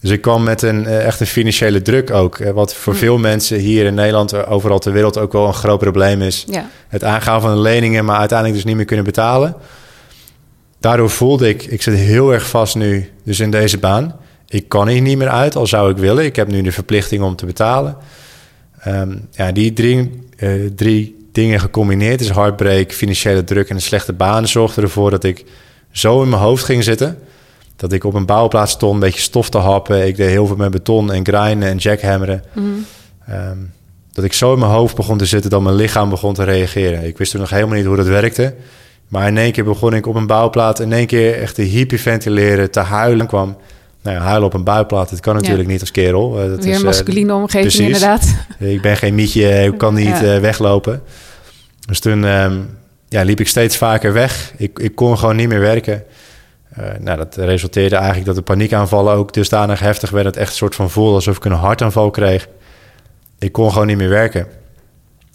Dus 0.00 0.10
ik 0.10 0.20
kwam 0.20 0.42
met 0.42 0.62
een 0.62 0.86
eh, 0.86 1.06
echt 1.06 1.20
een 1.20 1.26
financiële 1.26 1.82
druk 1.82 2.10
ook. 2.10 2.38
eh, 2.38 2.50
wat 2.52 2.74
voor 2.74 2.96
veel 2.96 3.18
mensen 3.18 3.58
hier 3.58 3.86
in 3.86 3.94
Nederland, 3.94 4.32
eh, 4.32 4.52
overal 4.52 4.78
ter 4.78 4.92
wereld 4.92 5.18
ook 5.18 5.32
wel 5.32 5.46
een 5.46 5.54
groot 5.54 5.78
probleem 5.78 6.22
is. 6.22 6.44
Ja. 6.48 6.68
Het 6.88 7.04
aangaan 7.04 7.40
van 7.40 7.54
de 7.54 7.60
leningen, 7.60 8.04
maar 8.04 8.18
uiteindelijk 8.18 8.58
dus 8.58 8.66
niet 8.66 8.76
meer 8.76 8.84
kunnen 8.84 9.04
betalen. 9.04 9.54
Daardoor 10.80 11.10
voelde 11.10 11.48
ik, 11.48 11.62
ik 11.62 11.82
zit 11.82 11.94
heel 11.94 12.32
erg 12.32 12.48
vast 12.48 12.74
nu 12.74 13.10
dus 13.24 13.40
in 13.40 13.50
deze 13.50 13.78
baan. 13.78 14.16
Ik 14.48 14.68
kan 14.68 14.88
hier 14.88 15.00
niet 15.00 15.18
meer 15.18 15.28
uit, 15.28 15.56
al 15.56 15.66
zou 15.66 15.90
ik 15.90 15.96
willen. 15.96 16.24
Ik 16.24 16.36
heb 16.36 16.48
nu 16.48 16.62
de 16.62 16.72
verplichting 16.72 17.22
om 17.22 17.36
te 17.36 17.46
betalen. 17.46 17.96
Ehm, 18.80 19.16
ja, 19.30 19.52
die 19.52 19.72
drie, 19.72 20.26
drie 20.74 21.28
dingen 21.32 21.60
gecombineerd, 21.60 22.18
dus 22.18 22.30
heartbreak, 22.30 22.92
financiële 22.92 23.44
druk 23.44 23.68
en 23.68 23.74
een 23.74 23.82
slechte 23.82 24.12
baan, 24.12 24.48
zorgde 24.48 24.82
ervoor 24.82 25.10
dat 25.10 25.24
ik 25.24 25.44
zo 25.90 26.22
in 26.22 26.28
mijn 26.28 26.42
hoofd 26.42 26.64
ging 26.64 26.84
zitten. 26.84 27.18
Dat 27.80 27.92
ik 27.92 28.04
op 28.04 28.14
een 28.14 28.26
bouwplaats 28.26 28.72
stond, 28.72 28.94
een 28.94 29.00
beetje 29.00 29.20
stof 29.20 29.50
te 29.50 29.58
happen. 29.58 30.06
Ik 30.06 30.16
deed 30.16 30.28
heel 30.28 30.46
veel 30.46 30.56
met 30.56 30.70
beton 30.70 31.12
en 31.12 31.26
grinden 31.26 31.68
en 31.68 31.76
jackhammeren. 31.76 32.42
Ehm, 33.26 33.58
dat 34.12 34.24
ik 34.24 34.32
zo 34.32 34.52
in 34.52 34.58
mijn 34.58 34.70
hoofd 34.70 34.96
begon 34.96 35.18
te 35.18 35.26
zitten 35.26 35.50
dat 35.50 35.60
mijn 35.60 35.74
lichaam 35.74 36.10
begon 36.10 36.34
te 36.34 36.44
reageren. 36.44 37.04
Ik 37.04 37.18
wist 37.18 37.30
toen 37.30 37.40
nog 37.40 37.50
helemaal 37.50 37.76
niet 37.76 37.84
hoe 37.86 37.96
dat 37.96 38.06
werkte. 38.06 38.54
Maar 39.08 39.26
in 39.26 39.38
één 39.38 39.52
keer 39.52 39.64
begon 39.64 39.94
ik 39.94 40.06
op 40.06 40.14
een 40.14 40.26
bouwplaats 40.26 40.80
in 40.80 40.92
één 40.92 41.06
keer 41.06 41.40
echt 41.40 41.54
te 41.54 41.62
hyperventileren, 41.62 42.70
te 42.70 42.80
huilen. 42.80 43.26
kwam 43.26 43.56
Nou 44.02 44.16
ja, 44.16 44.22
huilen 44.22 44.46
op 44.46 44.54
een 44.54 44.64
buiplaat, 44.64 45.10
dat 45.10 45.20
kan 45.20 45.34
natuurlijk 45.34 45.68
niet 45.68 45.80
als 45.80 45.90
kerel. 45.90 46.40
Eh, 46.40 46.48
dat 46.48 46.58
Weer 46.58 46.58
is, 46.58 46.64
een 46.74 46.80
eh, 46.80 46.82
masculine 46.86 47.34
omgeving 47.34 47.62
precies. 47.62 47.84
inderdaad. 47.86 48.34
Ik 48.58 48.82
ben 48.82 48.96
geen 48.96 49.14
mietje, 49.14 49.64
ik 49.64 49.78
kan 49.78 49.94
niet 49.94 50.06
Ja. 50.20 50.34
eh, 50.34 50.40
weglopen. 50.40 51.02
Dus 51.86 52.00
toen 52.00 52.24
ehm, 52.24 52.58
ja, 53.08 53.22
liep 53.22 53.40
ik 53.40 53.48
steeds 53.48 53.76
vaker 53.76 54.12
weg. 54.12 54.52
Ik, 54.56 54.78
ik 54.78 54.94
kon 54.94 55.18
gewoon 55.18 55.36
niet 55.36 55.48
meer 55.48 55.60
werken. 55.60 56.02
Eh, 56.70 56.84
nou, 56.98 57.16
dat 57.16 57.36
resulteerde 57.36 57.96
eigenlijk 57.96 58.26
dat 58.26 58.36
de 58.36 58.42
paniekaanvallen 58.42 59.14
ook 59.14 59.32
dusdanig 59.32 59.80
heftig 59.80 60.10
werden. 60.10 60.32
Het 60.32 60.40
echt 60.40 60.50
een 60.50 60.56
soort 60.56 60.74
van 60.74 60.90
voelde 60.90 61.14
alsof 61.14 61.36
ik 61.36 61.44
een 61.44 61.52
hartaanval 61.52 62.10
kreeg. 62.10 62.48
Ik 63.38 63.52
kon 63.52 63.72
gewoon 63.72 63.86
niet 63.86 63.96
meer 63.96 64.08
werken. 64.08 64.46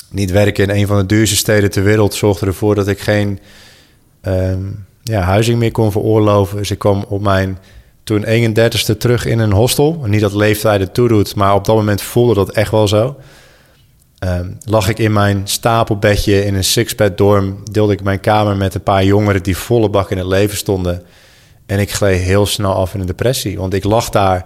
Niet 0.09 0.31
werken 0.31 0.63
in 0.69 0.75
een 0.79 0.87
van 0.87 0.97
de 0.97 1.05
duurste 1.05 1.35
steden 1.35 1.71
ter 1.71 1.83
wereld 1.83 2.13
zorgde 2.13 2.45
ervoor 2.45 2.75
dat 2.75 2.87
ik 2.87 2.99
geen 2.99 3.39
ehm, 4.21 4.63
ja, 5.03 5.21
huizing 5.21 5.59
meer 5.59 5.71
kon 5.71 5.91
veroorloven. 5.91 6.57
Dus 6.57 6.71
ik 6.71 6.79
kwam 6.79 7.05
op 7.07 7.21
mijn 7.21 7.57
toen 8.03 8.25
31ste 8.25 8.97
terug 8.97 9.25
in 9.25 9.39
een 9.39 9.51
hostel. 9.51 10.03
Niet 10.05 10.21
dat 10.21 10.33
leeftijd 10.33 10.81
het 10.81 10.93
toedoet, 10.93 11.35
maar 11.35 11.53
op 11.53 11.65
dat 11.65 11.75
moment 11.75 12.01
voelde 12.01 12.33
dat 12.33 12.51
echt 12.51 12.71
wel 12.71 12.87
zo. 12.87 13.15
Ehm, 14.19 14.49
lag 14.63 14.89
ik 14.89 14.99
in 14.99 15.13
mijn 15.13 15.41
stapelbedje 15.43 16.45
in 16.45 16.55
een 16.55 16.63
six-bed 16.63 17.17
dorm, 17.17 17.63
deelde 17.71 17.93
ik 17.93 18.03
mijn 18.03 18.19
kamer 18.19 18.57
met 18.57 18.75
een 18.75 18.83
paar 18.83 19.03
jongeren 19.03 19.43
die 19.43 19.57
volle 19.57 19.89
bak 19.89 20.11
in 20.11 20.17
het 20.17 20.27
leven 20.27 20.57
stonden. 20.57 21.03
En 21.65 21.79
ik 21.79 21.91
gleed 21.91 22.21
heel 22.21 22.45
snel 22.45 22.73
af 22.73 22.93
in 22.93 22.99
een 22.99 23.05
depressie, 23.05 23.57
want 23.57 23.73
ik 23.73 23.83
lag 23.83 24.09
daar. 24.09 24.45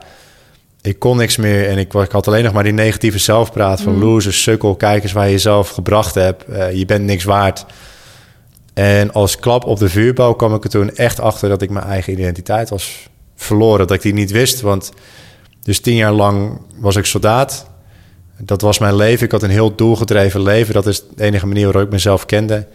Ik 0.82 1.00
kon 1.00 1.18
niks 1.18 1.38
meer 1.38 1.68
en 1.68 1.78
ik, 1.78 1.92
had 1.92 2.28
alleen 2.28 2.44
nog 2.44 2.54
maar 2.54 2.64
die 2.64 2.74
negatieve 2.74 3.20
zelfpraat 3.20 3.82
van 3.82 4.00
loser, 4.00 4.34
sukkel, 4.34 4.76
kijk 4.76 5.04
eens 5.04 5.12
waar 5.12 5.26
je 5.26 5.32
jezelf 5.32 5.70
gebracht 5.70 6.16
hebt. 6.16 6.44
Eh, 6.44 6.74
je 6.74 6.86
bent 6.86 7.06
niks 7.06 7.24
waard. 7.24 7.66
En 8.74 9.14
als 9.14 9.40
klap 9.40 9.66
op 9.66 9.80
de 9.80 9.90
vuurbouw 9.90 10.34
kwam 10.34 10.54
ik 10.54 10.64
er 10.64 10.70
toen 10.70 10.96
echt 10.96 11.20
achter 11.20 11.50
dat 11.50 11.62
ik 11.62 11.70
mijn 11.70 11.86
eigen 11.86 12.14
identiteit 12.14 12.70
was 12.70 13.10
verloren. 13.36 13.88
Dat 13.88 13.96
ik 13.96 14.02
die 14.02 14.14
niet 14.14 14.32
wist, 14.32 14.62
want 14.62 14.92
dus 15.64 15.80
tien 15.80 15.96
jaar 15.96 16.12
lang 16.12 16.62
was 16.76 16.96
ik 16.96 17.06
soldaat. 17.06 17.70
Dat 18.38 18.62
was 18.62 18.80
mijn 18.80 18.96
leven. 18.96 19.26
Ik 19.26 19.32
had 19.32 19.44
een 19.44 19.50
heel 19.50 19.76
doelgedreven 19.76 20.42
leven. 20.42 20.74
Dat 20.74 20.88
is 20.88 21.04
de 21.16 21.24
enige 21.24 21.48
manier 21.48 21.64
waarop 21.64 21.84
ik 21.84 21.92
mezelf 21.92 22.26
kende. 22.26 22.68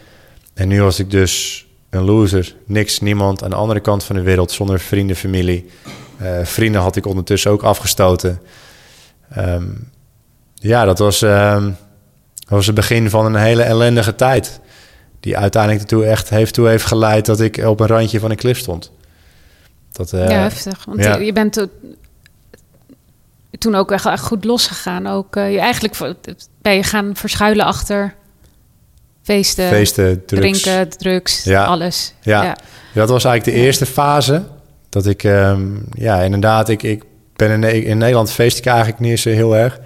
En 0.55 0.69
nu 0.69 0.83
was 0.83 0.99
ik 0.99 1.11
dus 1.11 1.67
een 1.95 2.05
loser. 2.05 2.55
Niks, 2.67 3.01
niemand 3.01 3.43
aan 3.43 3.51
de 3.51 3.57
andere 3.57 3.81
kant 3.81 4.05
van 4.05 4.17
de 4.17 4.23
wereld. 4.23 4.53
Zonder 4.53 4.81
vrienden, 4.81 5.17
familie. 5.17 5.71
Eh, 6.19 6.45
vrienden 6.45 6.81
had 6.81 6.97
ik 6.97 7.07
ondertussen 7.07 7.51
ook 7.51 7.63
afgestoten. 7.63 8.41
Ehm, 9.31 9.65
ja, 10.55 10.85
dat 10.85 10.99
was, 10.99 11.19
dat 11.19 11.73
was 12.49 12.67
het 12.67 12.75
begin 12.75 13.11
van 13.11 13.25
een 13.25 13.35
hele 13.35 13.63
ellendige 13.63 14.15
tijd. 14.15 14.61
Die 15.21 15.37
uiteindelijk 15.37 15.83
ertoe 15.83 16.05
echt 16.05 16.29
heeft, 16.29 16.55
toe 16.55 16.69
heeft 16.69 16.85
geleid 16.85 17.27
dat 17.27 17.41
ik 17.41 17.57
op 17.57 17.81
een 17.81 17.87
randje 17.87 18.21
van 18.21 18.31
een 18.31 18.37
klif 18.37 18.59
stond. 18.59 18.93
Dat, 19.93 20.13
eh, 20.13 20.29
ja, 20.29 20.41
heftig. 20.41 20.85
Want 20.85 21.05
ja. 21.05 21.17
je 21.17 21.33
bent 21.33 21.53
to- 21.53 21.69
toen 23.59 23.75
ook 23.75 23.91
echt, 23.91 24.21
goed 24.21 24.45
losgegaan. 24.45 25.07
Ook 25.07 25.37
uh, 25.37 25.53
je 25.53 25.61
eigenlijk 25.61 26.15
ben 26.63 26.75
je 26.75 26.83
gaan 26.83 27.17
verschuilen 27.17 27.65
achter 27.65 28.15
feesten, 29.25 29.69
feesten, 29.69 30.25
drugs. 30.27 30.63
drinken, 30.63 30.89
drugs, 30.99 31.45
Ja. 31.45 31.65
alles. 31.65 32.15
Ja. 32.23 32.43
ja. 32.43 32.57
Dat 32.95 33.09
was 33.09 33.25
eigenlijk 33.25 33.57
de 33.57 33.65
eerste 33.65 33.87
fase. 33.87 34.43
Dat 34.89 35.07
ik, 35.07 35.25
ehm, 35.25 35.63
ja, 35.93 36.21
inderdaad, 36.21 36.69
ik, 36.69 36.83
ik 36.83 37.03
ben 37.37 37.65
in, 37.65 37.85
in 37.85 37.99
Nederland 37.99 38.31
feest 38.31 38.59
ik 38.59 38.67
eigenlijk 38.67 38.99
niet 38.99 39.21
zo 39.21 39.31
heel 39.31 39.57
erg. 39.57 39.81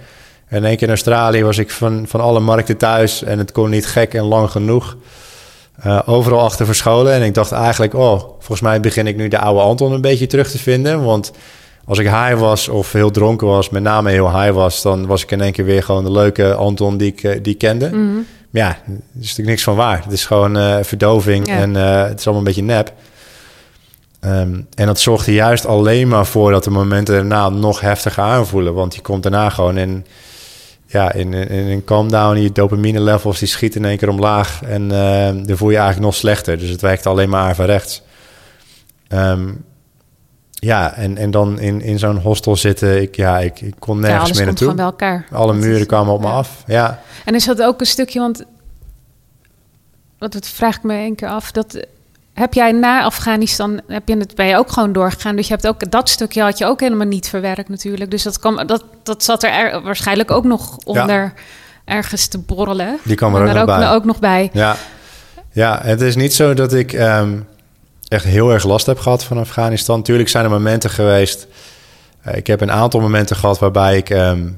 En 0.47 0.65
één 0.65 0.75
keer 0.77 0.83
in 0.87 0.93
Australië 0.93 1.43
was 1.43 1.57
ik 1.57 1.71
van, 1.71 2.05
van 2.07 2.21
alle 2.21 2.39
markten 2.39 2.77
thuis 2.77 3.23
en 3.23 3.37
het 3.37 3.51
kon 3.51 3.69
niet 3.69 3.85
gek 3.87 4.13
en 4.13 4.23
lang 4.23 4.51
genoeg. 4.51 4.97
Eh, 5.79 5.99
overal 6.05 6.39
achter 6.39 6.65
verscholen. 6.65 7.13
En 7.13 7.21
ik 7.23 7.33
dacht 7.33 7.51
eigenlijk, 7.51 7.93
oh, 7.93 8.19
volgens 8.19 8.61
mij 8.61 8.79
begin 8.79 9.07
ik 9.07 9.15
nu 9.15 9.27
de 9.27 9.39
oude 9.39 9.61
Anton 9.61 9.91
een 9.91 10.01
beetje 10.01 10.27
terug 10.27 10.51
te 10.51 10.57
vinden. 10.57 11.03
Want 11.03 11.31
als 11.85 11.97
ik 11.97 12.05
high 12.05 12.39
was 12.39 12.67
of 12.67 12.91
heel 12.91 13.11
dronken 13.11 13.47
was, 13.47 13.69
met 13.69 13.83
name 13.83 14.09
heel 14.09 14.41
high 14.41 14.53
was, 14.53 14.81
dan 14.81 15.05
was 15.05 15.23
ik 15.23 15.31
in 15.31 15.41
één 15.41 15.51
keer 15.51 15.65
weer 15.65 15.83
gewoon 15.83 16.03
de 16.03 16.11
leuke 16.11 16.53
Anton 16.53 16.97
die 16.97 17.11
ik, 17.11 17.23
eh, 17.23 17.39
die 17.41 17.53
ik 17.53 17.59
kende. 17.59 17.89
Mhm. 17.89 18.17
Maar 18.49 18.61
ja, 18.61 18.69
er 18.69 18.93
is 18.93 19.01
natuurlijk 19.19 19.47
niks 19.47 19.63
van 19.63 19.75
waar. 19.75 20.03
Het 20.03 20.11
is 20.11 20.25
gewoon 20.25 20.57
eh, 20.57 20.77
verdoving 20.81 21.47
Ja. 21.47 21.57
en 21.57 21.75
eh, 21.75 22.03
het 22.03 22.19
is 22.19 22.25
allemaal 22.25 22.47
een 22.47 22.53
beetje 22.53 22.73
nep. 22.73 22.93
Ehm, 24.19 24.61
en 24.75 24.85
dat 24.85 24.99
zorgt 24.99 25.27
er 25.27 25.33
juist 25.33 25.65
alleen 25.65 26.07
maar 26.07 26.25
voor 26.25 26.51
dat 26.51 26.63
de 26.63 26.69
momenten 26.69 27.15
daarna 27.15 27.49
nog 27.49 27.81
heftiger 27.81 28.23
aanvoelen. 28.23 28.73
Want 28.73 28.95
je 28.95 29.01
komt 29.01 29.23
daarna 29.23 29.49
gewoon 29.49 29.77
in, 29.77 30.05
ja, 30.85 31.13
in, 31.13 31.33
in, 31.33 31.83
calm 31.83 32.11
down. 32.11 32.37
Je 32.37 32.51
dopamine 32.51 33.01
levels 33.01 33.39
die 33.39 33.47
schieten 33.47 33.81
in 33.81 33.89
één 33.89 33.97
keer 33.97 34.09
omlaag. 34.09 34.61
En 34.63 34.91
eh, 34.91 35.45
dan 35.45 35.57
voel 35.57 35.69
je 35.69 35.77
eigenlijk 35.77 36.05
nog 36.05 36.15
slechter. 36.15 36.57
Dus 36.57 36.69
het 36.69 36.81
werkt 36.81 37.05
alleen 37.05 37.29
maar 37.29 37.49
averechts. 37.49 38.01
Ehm 39.07 39.49
ja, 40.59 40.93
en, 40.93 41.17
en 41.17 41.31
dan 41.31 41.59
in, 41.59 41.81
in 41.81 41.99
zo'n 41.99 42.17
hostel 42.17 42.55
zitten. 42.55 43.01
Ik, 43.01 43.15
ja, 43.15 43.39
ik, 43.39 43.61
ik 43.61 43.73
kon 43.79 43.99
nergens 43.99 44.37
meer 44.37 44.45
naartoe. 44.45 44.73
bij 44.73 44.85
elkaar. 44.85 45.25
Alle 45.31 45.51
Dat 45.53 45.61
muren 45.61 45.79
is- 45.79 45.85
kwamen 45.85 46.13
op 46.13 46.21
me 46.21 46.27
af. 46.27 46.63
Ja, 46.67 46.99
En 47.25 47.35
is 47.35 47.45
dat 47.45 47.61
ook 47.61 47.79
een 47.79 47.85
stukje, 47.85 48.19
want 48.19 48.43
wat 50.17 50.37
vraag 50.53 50.75
ik 50.77 50.83
me 50.83 50.93
één 50.93 51.15
keer 51.15 51.27
af, 51.27 51.51
dat 51.51 51.85
heb 52.33 52.53
jij 52.53 52.71
na 52.71 53.03
Afghanistan 53.03 53.81
heb 53.87 54.07
je 54.07 54.17
het 54.17 54.35
ben 54.35 54.45
je 54.45 54.55
ook 54.57 54.71
gewoon 54.71 54.93
doorgegaan, 54.93 55.35
dus 55.35 55.47
je 55.47 55.53
hebt 55.53 55.67
ook 55.67 55.91
dat 55.91 56.09
stukje 56.09 56.41
had 56.41 56.57
je 56.57 56.65
ook 56.65 56.79
helemaal 56.79 57.07
niet 57.07 57.29
verwerkt 57.29 57.69
natuurlijk, 57.69 58.11
dus 58.11 58.23
dat 58.23 58.39
kwam 58.39 58.67
dat 58.67 58.83
dat 59.03 59.23
zat 59.23 59.43
er, 59.43 59.51
er 59.51 59.81
waarschijnlijk 59.81 60.31
ook 60.31 60.43
nog 60.43 60.77
onder 60.77 61.33
ergens 61.85 62.27
te 62.27 62.37
borrelen. 62.37 62.97
die 63.03 63.15
kwam 63.15 63.35
er 63.35 63.41
ook 63.49 63.55
nog 63.55 63.65
bij. 63.65 63.89
ook 63.91 64.05
nog 64.05 64.19
bij. 64.19 64.49
Ja. 64.53 64.75
ja, 65.51 65.79
het 65.83 66.01
is 66.01 66.15
niet 66.15 66.33
zo 66.33 66.53
dat 66.53 66.73
ik 66.73 66.93
ehm, 66.93 67.37
echt 68.09 68.23
heel 68.23 68.51
erg 68.51 68.63
last 68.63 68.85
heb 68.85 68.99
gehad 68.99 69.23
van 69.23 69.37
Afghanistan. 69.37 70.01
Tuurlijk 70.01 70.29
zijn 70.29 70.43
er 70.43 70.49
momenten 70.49 70.89
geweest. 70.89 71.47
eh, 72.21 72.35
ik 72.35 72.47
heb 72.47 72.61
een 72.61 72.71
aantal 72.71 72.99
momenten 72.99 73.35
gehad 73.35 73.59
waarbij 73.59 73.97
ik 73.97 74.09
ehm, 74.09 74.49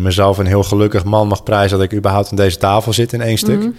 mezelf 0.00 0.38
een 0.38 0.46
heel 0.46 0.62
gelukkig 0.62 1.04
man 1.04 1.28
mag 1.28 1.42
prijzen 1.42 1.78
dat 1.78 1.90
ik 1.90 1.98
überhaupt 1.98 2.30
aan 2.30 2.36
deze 2.36 2.56
tafel 2.56 2.92
zit 2.92 3.12
in 3.12 3.20
één 3.20 3.38
stuk. 3.38 3.58
Mhm. 3.58 3.70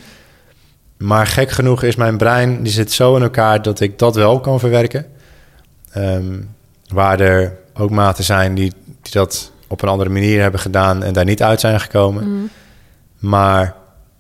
Maar 0.98 1.28
gek 1.28 1.52
genoeg 1.52 1.84
is 1.84 1.96
mijn 1.96 2.18
brein, 2.18 2.64
die 2.64 2.72
zit 2.72 2.92
zo 2.92 3.16
in 3.16 3.22
elkaar 3.22 3.62
dat 3.62 3.80
ik 3.80 4.00
dat 4.00 4.16
wel 4.16 4.40
kan 4.40 4.60
verwerken. 4.60 5.06
Ehm, 5.92 6.40
waar 6.88 7.20
er 7.20 7.58
ook 7.74 7.90
maten 7.90 8.24
zijn 8.24 8.56
die, 8.56 8.74
die 9.02 9.12
dat 9.12 9.52
op 9.68 9.82
een 9.82 9.90
andere 9.90 10.10
manier 10.10 10.42
hebben 10.42 10.60
gedaan 10.60 11.04
en 11.04 11.14
daar 11.14 11.26
niet 11.26 11.44
uit 11.44 11.60
zijn 11.60 11.80
gekomen. 11.80 12.34
Mhm. 12.36 12.46
Maar 13.20 13.76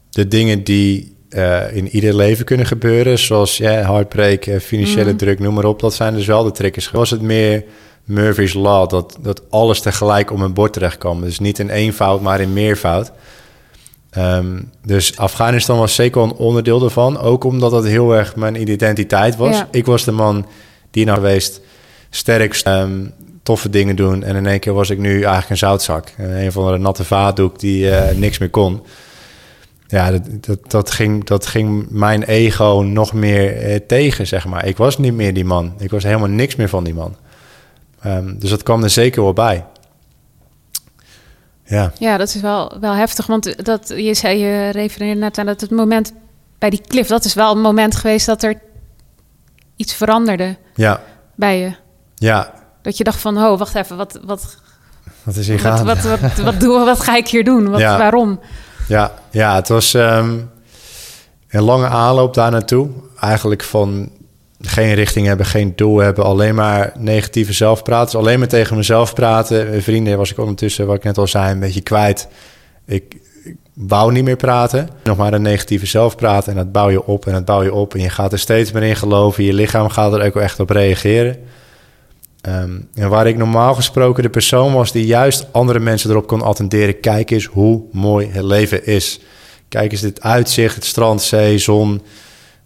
de 0.09 0.27
dingen 0.27 0.63
die 0.63 1.10
eh, 1.31 1.75
in 1.75 1.87
ieder 1.89 2.15
leven 2.15 2.45
kunnen 2.45 2.65
gebeuren, 2.65 3.19
zoals 3.19 3.57
ja, 3.57 3.71
heartbreak, 3.71 4.45
eh, 4.45 4.59
financiële 4.59 5.05
Mhm. 5.09 5.15
druk, 5.15 5.39
noem 5.39 5.53
maar 5.53 5.65
op, 5.65 5.79
dat 5.79 5.93
zijn 5.93 6.13
dus 6.13 6.25
wel 6.25 6.43
de 6.43 6.51
triggers. 6.51 6.91
Was 6.91 7.09
het 7.09 7.21
meer 7.21 7.63
Murphy's 8.03 8.53
Law, 8.53 8.89
dat, 8.89 9.17
dat 9.21 9.41
alles 9.49 9.79
tegelijk 9.81 10.31
op 10.31 10.37
mijn 10.37 10.53
bord 10.53 10.73
terecht 10.73 10.97
kwam. 10.97 11.21
Dus 11.21 11.39
niet 11.39 11.59
in 11.59 11.69
één 11.69 11.93
fout, 11.93 12.21
maar 12.21 12.41
in 12.41 12.53
meer 12.53 12.75
fout. 12.75 13.11
Ehm, 14.09 14.59
dus 14.85 15.17
Afghanistan 15.17 15.77
was 15.77 15.95
zeker 15.95 16.21
een 16.21 16.33
onderdeel 16.33 16.83
ervan. 16.83 17.19
Ook 17.19 17.43
omdat 17.43 17.71
dat 17.71 17.85
heel 17.85 18.15
erg 18.15 18.35
mijn 18.35 18.61
identiteit 18.61 19.35
was. 19.35 19.57
Ja. 19.57 19.67
Ik 19.71 19.85
was 19.85 20.03
de 20.03 20.11
man 20.11 20.45
die 20.91 21.05
nou 21.05 21.17
geweest 21.17 21.61
sterk, 22.09 22.61
ehm, 22.63 22.91
toffe 23.43 23.69
dingen 23.69 23.95
doen. 23.95 24.23
En 24.23 24.35
in 24.35 24.45
één 24.45 24.59
keer 24.59 24.73
was 24.73 24.89
ik 24.89 24.97
nu 24.97 25.13
eigenlijk 25.13 25.49
een 25.49 25.57
zoutzak. 25.57 26.13
Een 26.17 26.51
van 26.51 26.71
de 26.71 26.77
natte 26.77 27.03
vaatdoek 27.03 27.59
die 27.59 27.89
eh, 27.89 28.15
niks 28.15 28.37
meer 28.37 28.49
kon. 28.49 28.81
Ja, 29.91 30.11
dat, 30.11 30.45
dat, 30.45 30.71
dat, 30.71 30.91
ging, 30.91 31.23
dat 31.23 31.45
ging 31.45 31.87
mijn 31.89 32.23
ego 32.23 32.81
nog 32.85 33.13
meer 33.13 33.57
eh, 33.57 33.79
tegen, 33.87 34.27
zeg 34.27 34.45
maar. 34.45 34.65
Ik 34.65 34.77
was 34.77 34.97
niet 34.97 35.13
meer 35.13 35.33
die 35.33 35.45
man. 35.45 35.73
Ik 35.77 35.91
was 35.91 36.03
helemaal 36.03 36.27
niks 36.27 36.55
meer 36.55 36.69
van 36.69 36.83
die 36.83 36.93
man. 36.93 37.15
Ehm, 38.01 38.37
dus 38.39 38.49
dat 38.49 38.63
kwam 38.63 38.83
er 38.83 38.89
zeker 38.89 39.21
wel 39.23 39.33
bij. 39.33 39.65
Ja, 41.65 41.91
Ja, 41.97 42.17
dat 42.17 42.27
is 42.27 42.41
wel, 42.41 42.77
wel 42.79 42.93
heftig. 42.93 43.27
Want 43.27 43.65
dat, 43.65 43.93
je 43.95 44.13
zei, 44.13 44.37
je 44.37 44.69
refereerde 44.69 45.19
net 45.19 45.37
aan 45.37 45.45
dat 45.45 45.61
het 45.61 45.71
moment 45.71 46.13
bij 46.57 46.69
die 46.69 46.81
cliff, 46.87 47.09
dat 47.09 47.25
is 47.25 47.33
wel 47.33 47.51
een 47.51 47.61
moment 47.61 47.95
geweest 47.95 48.25
dat 48.25 48.43
er 48.43 48.61
iets 49.75 49.93
veranderde 49.93 50.57
ja, 50.75 51.01
bij 51.35 51.59
je. 51.59 51.75
ja. 52.15 52.53
Dat 52.81 52.97
je 52.97 53.03
dacht 53.03 53.19
van, 53.19 53.37
oh, 53.37 53.57
wacht 53.57 53.75
even, 53.75 53.97
wat, 53.97 54.19
wat, 54.23 54.57
Wat 55.23 55.35
is 55.35 55.47
hier 55.47 55.61
wat, 55.61 55.65
gaande? 55.65 55.83
wat, 55.83 56.19
wat, 56.19 56.37
wat, 56.53 56.59
doe, 56.59 56.85
wat 56.85 56.99
ga 56.99 57.15
ik 57.15 57.27
hier 57.27 57.43
doen? 57.43 57.69
Wat, 57.69 57.79
Ja. 57.79 57.97
Waarom? 57.97 58.39
Ja, 58.87 59.11
ja 59.31 59.55
het 59.55 59.67
was 59.67 59.93
ehm, 59.93 60.37
een 61.49 61.63
lange 61.63 61.87
aanloop 61.87 62.33
daar 62.33 62.51
naartoe. 62.51 62.89
Eigenlijk 63.19 63.63
van 63.63 64.09
geen 64.61 64.93
richting 64.93 65.27
hebben, 65.27 65.45
geen 65.45 65.73
doel 65.75 65.97
hebben, 65.97 66.23
alleen 66.23 66.55
maar 66.55 66.93
negatieve 66.97 67.53
zelfpraat. 67.53 68.11
Dus 68.11 68.15
alleen 68.15 68.39
maar 68.39 68.47
tegen 68.47 68.77
mezelf 68.77 69.13
praten. 69.13 69.69
Mijn 69.69 69.81
vrienden 69.81 70.17
was 70.17 70.31
ik 70.31 70.37
ondertussen, 70.37 70.87
wat 70.87 70.95
ik 70.95 71.03
net 71.03 71.17
al 71.17 71.27
zei, 71.27 71.51
een 71.51 71.59
beetje 71.59 71.81
kwijt. 71.81 72.27
Ik, 72.85 73.15
ik 73.43 73.55
wou 73.73 74.11
niet 74.11 74.23
meer 74.23 74.35
praten. 74.35 74.89
Nog 75.03 75.17
maar 75.17 75.33
een 75.33 75.41
negatieve 75.41 75.85
zelfpraat 75.85 76.47
en 76.47 76.55
dat 76.55 76.71
bouw 76.71 76.89
je 76.89 77.05
op 77.05 77.25
en 77.25 77.33
dat 77.33 77.45
bouw 77.45 77.63
je 77.63 77.73
op. 77.73 77.93
En 77.93 78.01
je 78.01 78.09
gaat 78.09 78.31
er 78.31 78.39
steeds 78.39 78.71
meer 78.71 78.83
in 78.83 78.95
geloven. 78.95 79.43
Je 79.43 79.53
lichaam 79.53 79.89
gaat 79.89 80.13
er 80.13 80.25
ook 80.25 80.35
echt 80.35 80.59
op 80.59 80.69
reageren. 80.69 81.37
Ehm, 82.41 82.71
en 82.93 83.09
waar 83.09 83.27
ik 83.27 83.37
normaal 83.37 83.73
gesproken 83.73 84.23
de 84.23 84.29
persoon 84.29 84.73
was 84.73 84.91
die 84.91 85.05
juist 85.05 85.47
andere 85.51 85.79
mensen 85.79 86.09
erop 86.09 86.27
kon 86.27 86.41
attenderen. 86.41 86.99
Kijk 86.99 87.31
eens 87.31 87.45
hoe 87.45 87.81
mooi 87.91 88.27
het 88.31 88.43
leven 88.43 88.85
is. 88.85 89.19
Kijk 89.69 89.91
eens 89.91 90.01
dit 90.01 90.21
uitzicht, 90.21 90.75
het 90.75 90.85
strand, 90.85 91.21
zee, 91.21 91.57
zon. 91.57 92.01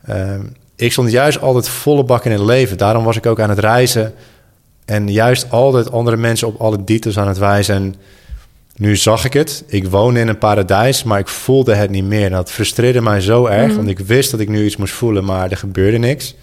Ehm, 0.05 0.41
ik 0.75 0.91
stond 0.91 1.11
juist 1.11 1.41
altijd 1.41 1.69
volle 1.69 2.03
bak 2.03 2.25
in 2.25 2.31
het 2.31 2.41
leven. 2.41 2.77
Daarom 2.77 3.03
was 3.03 3.15
ik 3.17 3.25
ook 3.25 3.39
aan 3.39 3.49
het 3.49 3.59
reizen. 3.59 4.13
En 4.85 5.11
juist 5.11 5.51
altijd 5.51 5.91
andere 5.91 6.17
mensen 6.17 6.47
op 6.47 6.61
alle 6.61 6.83
details 6.83 7.17
aan 7.17 7.27
het 7.27 7.37
wijzen. 7.37 7.75
En 7.75 7.95
nu 8.75 8.95
zag 8.95 9.25
ik 9.25 9.33
het. 9.33 9.63
Ik 9.67 9.87
woonde 9.87 10.19
in 10.19 10.27
een 10.27 10.37
paradijs, 10.37 11.03
maar 11.03 11.19
ik 11.19 11.27
voelde 11.27 11.75
het 11.75 11.89
niet 11.89 12.03
meer. 12.05 12.25
En 12.25 12.31
dat 12.31 12.51
frustreerde 12.51 13.01
mij 13.01 13.21
zo 13.21 13.45
erg, 13.45 13.67
Mhm. 13.67 13.75
want 13.75 13.87
ik 13.87 13.99
wist 13.99 14.31
dat 14.31 14.39
ik 14.39 14.49
nu 14.49 14.65
iets 14.65 14.77
moest 14.77 14.93
voelen, 14.93 15.25
maar 15.25 15.51
er 15.51 15.57
gebeurde 15.57 15.97
niks. 15.97 16.35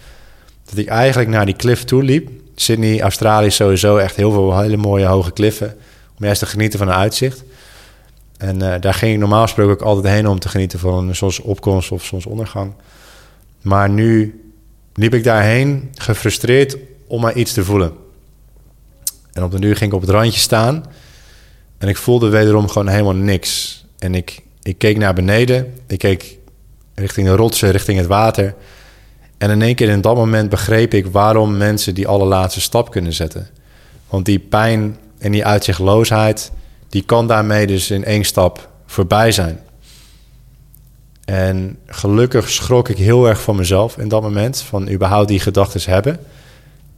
Dat 0.65 0.77
ik 0.77 0.87
eigenlijk 0.87 1.29
naar 1.29 1.45
die 1.45 1.55
cliff 1.55 1.83
toe 1.83 2.03
liep. 2.03 2.29
Sydney, 2.55 3.01
Australië 3.01 3.51
sowieso 3.51 3.97
echt 3.97 4.15
heel 4.15 4.31
veel 4.31 4.59
hele 4.59 4.77
mooie 4.77 5.05
hoge 5.05 5.31
kliffen. 5.31 5.75
Om 6.17 6.25
juist 6.25 6.39
te 6.39 6.45
genieten 6.45 6.79
van 6.79 6.87
een 6.87 6.93
uitzicht. 6.93 7.43
En 8.37 8.73
eh, 8.73 8.81
daar 8.81 8.93
ging 8.93 9.13
ik 9.13 9.19
normaal 9.19 9.41
gesproken 9.41 9.73
ook 9.73 9.81
altijd 9.81 10.13
heen 10.13 10.27
om 10.27 10.39
te 10.39 10.49
genieten 10.49 10.79
van 10.79 11.07
een 11.07 11.15
zonsopkomst 11.15 11.91
of 11.91 12.03
zonsondergang. 12.03 12.73
Maar 13.61 13.89
nu 13.89 14.41
liep 14.93 15.13
ik 15.13 15.23
daarheen 15.23 15.89
gefrustreerd 15.93 16.77
om 17.07 17.21
maar 17.21 17.33
iets 17.33 17.53
te 17.53 17.63
voelen. 17.63 17.93
En 19.33 19.43
op 19.43 19.51
de 19.51 19.59
duur 19.59 19.75
ging 19.75 19.89
ik 19.89 19.95
op 19.95 20.01
het 20.01 20.09
randje 20.09 20.39
staan. 20.39 20.85
En 21.77 21.87
ik 21.87 21.97
voelde 21.97 22.29
wederom 22.29 22.67
gewoon 22.67 22.87
helemaal 22.87 23.15
niks. 23.15 23.85
En 23.99 24.15
ik, 24.15 24.41
ik 24.63 24.77
keek 24.77 24.97
naar 24.97 25.13
beneden. 25.13 25.73
Ik 25.87 25.99
keek 25.99 26.37
richting 26.95 27.27
de 27.27 27.35
rotsen, 27.35 27.71
richting 27.71 27.97
het 27.97 28.07
water. 28.07 28.55
En 29.43 29.49
in 29.49 29.61
één 29.61 29.75
keer 29.75 29.89
in 29.89 30.01
dat 30.01 30.15
moment 30.15 30.49
begreep 30.49 30.93
ik 30.93 31.05
waarom 31.05 31.57
mensen 31.57 31.93
die 31.93 32.07
allerlaatste 32.07 32.61
stap 32.61 32.91
kunnen 32.91 33.13
zetten. 33.13 33.49
Want 34.09 34.25
die 34.25 34.39
pijn 34.39 34.97
en 35.17 35.31
die 35.31 35.45
uitzichtloosheid, 35.45 36.51
die 36.89 37.03
kan 37.03 37.27
daarmee 37.27 37.67
dus 37.67 37.91
in 37.91 38.05
één 38.05 38.23
stap 38.23 38.69
voorbij 38.85 39.31
zijn. 39.31 39.59
En 41.25 41.77
gelukkig 41.85 42.49
schrok 42.49 42.89
ik 42.89 42.97
heel 42.97 43.27
erg 43.27 43.41
van 43.41 43.55
mezelf 43.55 43.97
in 43.97 44.07
dat 44.07 44.21
moment, 44.21 44.61
van 44.61 44.89
überhaupt 44.89 45.27
die 45.27 45.39
gedachten 45.39 45.91
hebben. 45.91 46.19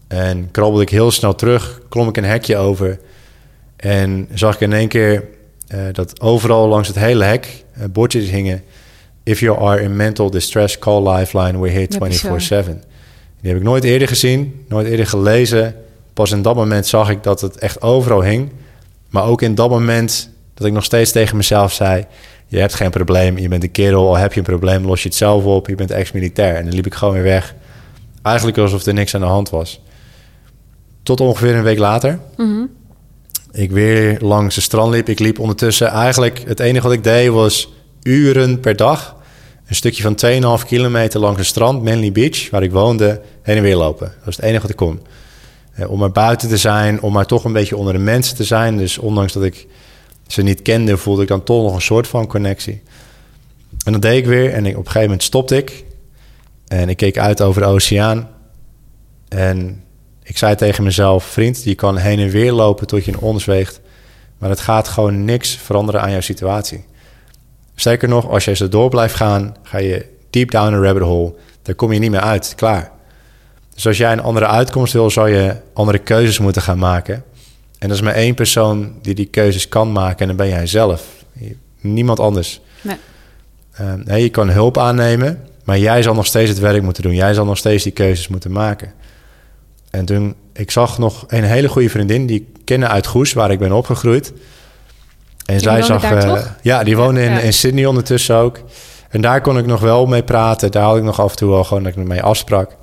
En 0.07 0.51
krabbelde 0.51 0.83
ik 0.83 0.89
heel 0.89 1.11
snel 1.11 1.35
terug, 1.35 1.81
klom 1.89 2.07
ik 2.07 2.17
een 2.17 2.23
hekje 2.23 2.57
over 2.57 2.99
en 3.75 4.27
zag 4.33 4.53
ik 4.53 4.59
in 4.59 4.73
één 4.73 4.87
keer 4.87 5.23
eh, 5.67 5.79
dat 5.91 6.21
overal 6.21 6.67
langs 6.67 6.87
het 6.87 6.97
hele 6.97 7.23
hek 7.23 7.63
eh, 7.73 7.83
bordjes 7.91 8.29
hingen. 8.29 8.63
If 9.25 9.39
you 9.39 9.57
are 9.57 9.81
in 9.81 9.95
mental 9.95 10.29
distress, 10.29 10.77
call 10.77 11.01
Lifeline, 11.01 11.59
we're 11.59 11.71
here 11.71 11.87
Ja, 11.89 11.97
bizar. 11.97 12.65
24-7. 12.65 12.65
Die 13.41 13.49
heb 13.49 13.57
ik 13.57 13.63
nooit 13.63 13.83
eerder 13.83 14.07
gezien, 14.07 14.65
nooit 14.67 14.87
eerder 14.87 15.07
gelezen. 15.07 15.75
Pas 16.13 16.31
in 16.31 16.41
dat 16.41 16.55
moment 16.55 16.87
zag 16.87 17.09
ik 17.09 17.23
dat 17.23 17.41
het 17.41 17.57
echt 17.57 17.81
overal 17.81 18.21
hing. 18.21 18.51
Maar 19.09 19.25
ook 19.25 19.41
in 19.41 19.55
dat 19.55 19.69
moment 19.69 20.29
dat 20.53 20.67
ik 20.67 20.73
nog 20.73 20.83
steeds 20.83 21.11
tegen 21.11 21.37
mezelf 21.37 21.73
zei... 21.73 22.05
je 22.47 22.57
hebt 22.57 22.73
geen 22.73 22.89
probleem, 22.89 23.37
je 23.37 23.47
bent 23.47 23.63
een 23.63 23.71
kerel, 23.71 24.07
al 24.07 24.17
heb 24.17 24.33
je 24.33 24.39
een 24.39 24.45
probleem... 24.45 24.85
los 24.85 25.01
je 25.01 25.07
het 25.07 25.17
zelf 25.17 25.43
op, 25.43 25.67
je 25.67 25.75
bent 25.75 25.91
ex-militair. 25.91 26.55
En 26.55 26.65
dan 26.65 26.73
liep 26.73 26.85
ik 26.85 26.93
gewoon 26.93 27.13
weer 27.13 27.23
weg. 27.23 27.55
Eigenlijk 28.21 28.57
alsof 28.57 28.85
er 28.85 28.93
niks 28.93 29.15
aan 29.15 29.21
de 29.21 29.27
hand 29.27 29.49
was. 29.49 29.81
Tot 31.03 31.19
ongeveer 31.19 31.55
een 31.55 31.63
week 31.63 31.79
later. 31.79 32.19
Mhm. 32.37 32.65
Ik 33.51 33.71
weer 33.71 34.17
langs 34.19 34.55
de 34.55 34.61
strand 34.61 34.93
liep. 34.93 35.09
Ik 35.09 35.19
liep 35.19 35.39
ondertussen 35.39 35.87
eigenlijk... 35.87 36.43
het 36.47 36.59
enige 36.59 36.87
wat 36.87 36.95
ik 36.95 37.03
deed 37.03 37.29
was 37.29 37.73
uren 38.05 38.59
per 38.59 38.75
dag... 38.75 39.15
een 39.65 39.75
stukje 39.75 40.01
van 40.01 40.59
2,5 40.59 40.67
kilometer 40.67 41.19
langs 41.19 41.37
het 41.37 41.47
strand, 41.47 41.83
Manly 41.83 42.11
Beach... 42.11 42.49
waar 42.49 42.63
ik 42.63 42.71
woonde, 42.71 43.21
heen 43.41 43.57
en 43.57 43.63
weer 43.63 43.75
lopen. 43.75 44.07
Dat 44.07 44.25
was 44.25 44.35
het 44.35 44.45
enige 44.45 44.61
wat 44.61 44.69
ik 44.69 44.75
kon. 44.75 44.99
Eh, 45.73 45.91
om 45.91 45.99
maar 45.99 46.11
buiten 46.11 46.49
te 46.49 46.57
zijn, 46.57 47.01
om 47.01 47.13
maar 47.13 47.25
toch 47.25 47.43
een 47.43 47.53
beetje 47.53 47.77
onder 47.77 47.93
de 47.93 47.99
mensen 47.99 48.35
te 48.35 48.43
zijn. 48.43 48.77
Dus 48.77 48.97
ondanks 48.97 49.33
dat 49.33 49.43
ik 49.43 49.67
ze 50.27 50.41
niet 50.41 50.61
kende, 50.61 50.97
voelde 50.97 51.21
ik 51.21 51.27
dan 51.27 51.43
toch 51.43 51.63
nog 51.63 51.75
een 51.75 51.81
soort 51.81 52.07
van 52.07 52.27
connectie. 52.27 52.81
En 53.85 53.91
dat 53.91 54.01
deed 54.01 54.17
ik 54.17 54.25
weer 54.25 54.53
en 54.53 54.65
ik, 54.65 54.71
op 54.71 54.77
een 54.77 54.85
gegeven 54.85 55.01
moment 55.01 55.23
stopte 55.23 55.57
ik. 55.57 55.83
En 56.67 56.89
ik 56.89 56.97
keek 56.97 57.17
uit 57.17 57.41
over 57.41 57.61
de 57.61 57.67
oceaan. 57.67 58.29
En 59.27 59.83
ik 60.23 60.37
zei 60.37 60.55
tegen 60.55 60.83
mezelf, 60.83 61.23
vriend, 61.23 61.63
je 61.63 61.75
kan 61.75 61.97
heen 61.97 62.19
en 62.19 62.29
weer 62.29 62.51
lopen 62.51 62.87
tot 62.87 63.05
je 63.05 63.11
een 63.11 63.19
ons 63.19 63.45
weegt. 63.45 63.81
Maar 64.37 64.49
het 64.49 64.59
gaat 64.59 64.87
gewoon 64.87 65.25
niks 65.25 65.55
veranderen 65.55 66.01
aan 66.01 66.11
jouw 66.11 66.21
situatie. 66.21 66.85
Sterker 67.75 68.07
nog, 68.07 68.29
als 68.29 68.45
je 68.45 68.55
zo 68.55 68.69
door 68.69 68.89
blijft 68.89 69.15
gaan, 69.15 69.55
ga 69.63 69.77
je 69.77 70.05
deep 70.29 70.51
down 70.51 70.73
a 70.73 70.79
rabbit 70.79 71.03
hole. 71.03 71.33
Daar 71.61 71.75
kom 71.75 71.91
je 71.91 71.99
niet 71.99 72.11
meer 72.11 72.19
uit, 72.19 72.53
klaar. 72.55 72.91
Dus 73.73 73.87
als 73.87 73.97
jij 73.97 74.11
een 74.11 74.21
andere 74.21 74.47
uitkomst 74.47 74.93
wil, 74.93 75.09
zou 75.09 75.29
je 75.29 75.55
andere 75.73 75.97
keuzes 75.97 76.39
moeten 76.39 76.61
gaan 76.61 76.79
maken. 76.79 77.23
En 77.79 77.89
er 77.89 77.95
is 77.95 78.01
maar 78.01 78.13
één 78.13 78.35
persoon 78.35 78.93
die 79.01 79.15
die 79.15 79.25
keuzes 79.25 79.67
kan 79.67 79.91
maken 79.91 80.19
en 80.19 80.27
dan 80.27 80.35
ben 80.35 80.47
jij 80.47 80.67
zelf. 80.67 81.05
Niemand 81.79 82.19
anders. 82.19 82.61
Nee. 82.81 82.97
Uh, 83.81 83.93
nee, 83.93 84.23
je 84.23 84.29
kan 84.29 84.49
hulp 84.49 84.77
aannemen, 84.77 85.43
maar 85.63 85.79
jij 85.79 86.01
zal 86.01 86.13
nog 86.13 86.25
steeds 86.25 86.49
het 86.49 86.59
werk 86.59 86.81
moeten 86.81 87.03
doen. 87.03 87.15
Jij 87.15 87.33
zal 87.33 87.45
nog 87.45 87.57
steeds 87.57 87.83
die 87.83 87.91
keuzes 87.91 88.27
moeten 88.27 88.51
maken. 88.51 88.93
En 89.89 90.05
toen, 90.05 90.35
ik 90.53 90.71
zag 90.71 90.97
nog 90.97 91.23
een 91.27 91.43
hele 91.43 91.67
goede 91.67 91.89
vriendin, 91.89 92.25
die 92.25 92.39
ik 92.39 92.63
kende 92.63 92.87
uit 92.87 93.07
Goes, 93.07 93.33
waar 93.33 93.51
ik 93.51 93.59
ben 93.59 93.71
opgegroeid. 93.71 94.33
En 95.45 95.53
Die 95.53 95.63
zij 95.63 95.81
zag, 95.81 96.01
daar 96.01 96.27
eh, 96.27 96.45
ja, 96.61 96.83
die 96.83 96.97
woonde 96.97 97.23
in, 97.23 97.41
in 97.41 97.53
Sydney 97.53 97.85
ondertussen 97.85 98.35
ook. 98.35 98.59
En 99.09 99.21
daar 99.21 99.41
kon 99.41 99.57
ik 99.57 99.65
nog 99.65 99.79
wel 99.79 100.05
mee 100.05 100.23
praten. 100.23 100.71
Daar 100.71 100.83
had 100.83 100.97
ik 100.97 101.03
nog 101.03 101.19
af 101.19 101.31
en 101.31 101.37
toe 101.37 101.49
wel 101.49 101.63
gewoon 101.63 101.83
dat 101.83 101.95
ik 101.95 102.03
mee 102.03 102.23
afsprak. 102.23 102.75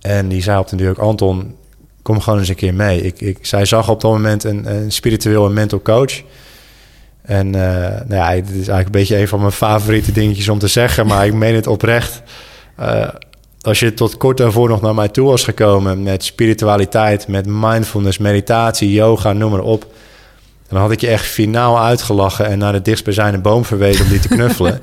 En 0.00 0.28
die 0.28 0.42
zei 0.42 0.58
op 0.58 0.68
de 0.68 0.76
deur 0.76 0.90
ook, 0.90 0.98
Anton, 0.98 1.56
kom 2.02 2.20
gewoon 2.20 2.38
eens 2.38 2.48
een 2.48 2.54
keer 2.54 2.74
mee. 2.74 3.02
Ik, 3.02 3.20
ik, 3.20 3.38
zij 3.42 3.64
zag 3.64 3.88
op 3.88 4.00
dat 4.00 4.10
moment 4.10 4.44
een, 4.44 4.74
een 4.74 4.92
spiritueel 4.92 5.46
en 5.46 5.52
mental 5.52 5.82
coach. 5.82 6.22
En 7.22 7.46
uh, 7.46 7.52
nou 7.52 8.14
ja, 8.14 8.34
dit 8.34 8.48
is 8.48 8.54
eigenlijk 8.54 8.86
een 8.86 8.92
beetje 8.92 9.18
een 9.18 9.28
van 9.28 9.40
mijn 9.40 9.52
favoriete 9.52 10.12
dingetjes 10.12 10.48
om 10.48 10.58
te 10.58 10.68
zeggen, 10.68 11.06
maar 11.06 11.26
ik 11.26 11.34
meen 11.34 11.54
het 11.54 11.66
oprecht. 11.66 12.22
Uh, 12.80 13.08
als 13.60 13.80
je 13.80 13.94
tot 13.94 14.16
kort 14.16 14.36
daarvoor 14.36 14.68
nog 14.68 14.80
naar 14.80 14.94
mij 14.94 15.08
toe 15.08 15.28
was 15.28 15.44
gekomen 15.44 16.02
met 16.02 16.24
spiritualiteit, 16.24 17.28
met 17.28 17.46
mindfulness, 17.46 18.18
meditatie, 18.18 18.92
yoga, 18.92 19.32
noem 19.32 19.50
maar 19.50 19.60
op. 19.60 19.86
Dan 20.70 20.80
had 20.80 20.90
ik 20.90 21.00
je 21.00 21.08
echt 21.08 21.26
finaal 21.26 21.80
uitgelachen 21.80 22.46
en 22.46 22.58
naar 22.58 22.72
de 22.72 22.82
dichtstbijzijnde 22.82 23.38
boom 23.38 23.64
verwezen 23.64 24.04
om 24.04 24.10
die 24.10 24.20
te 24.20 24.28
knuffelen. 24.36 24.80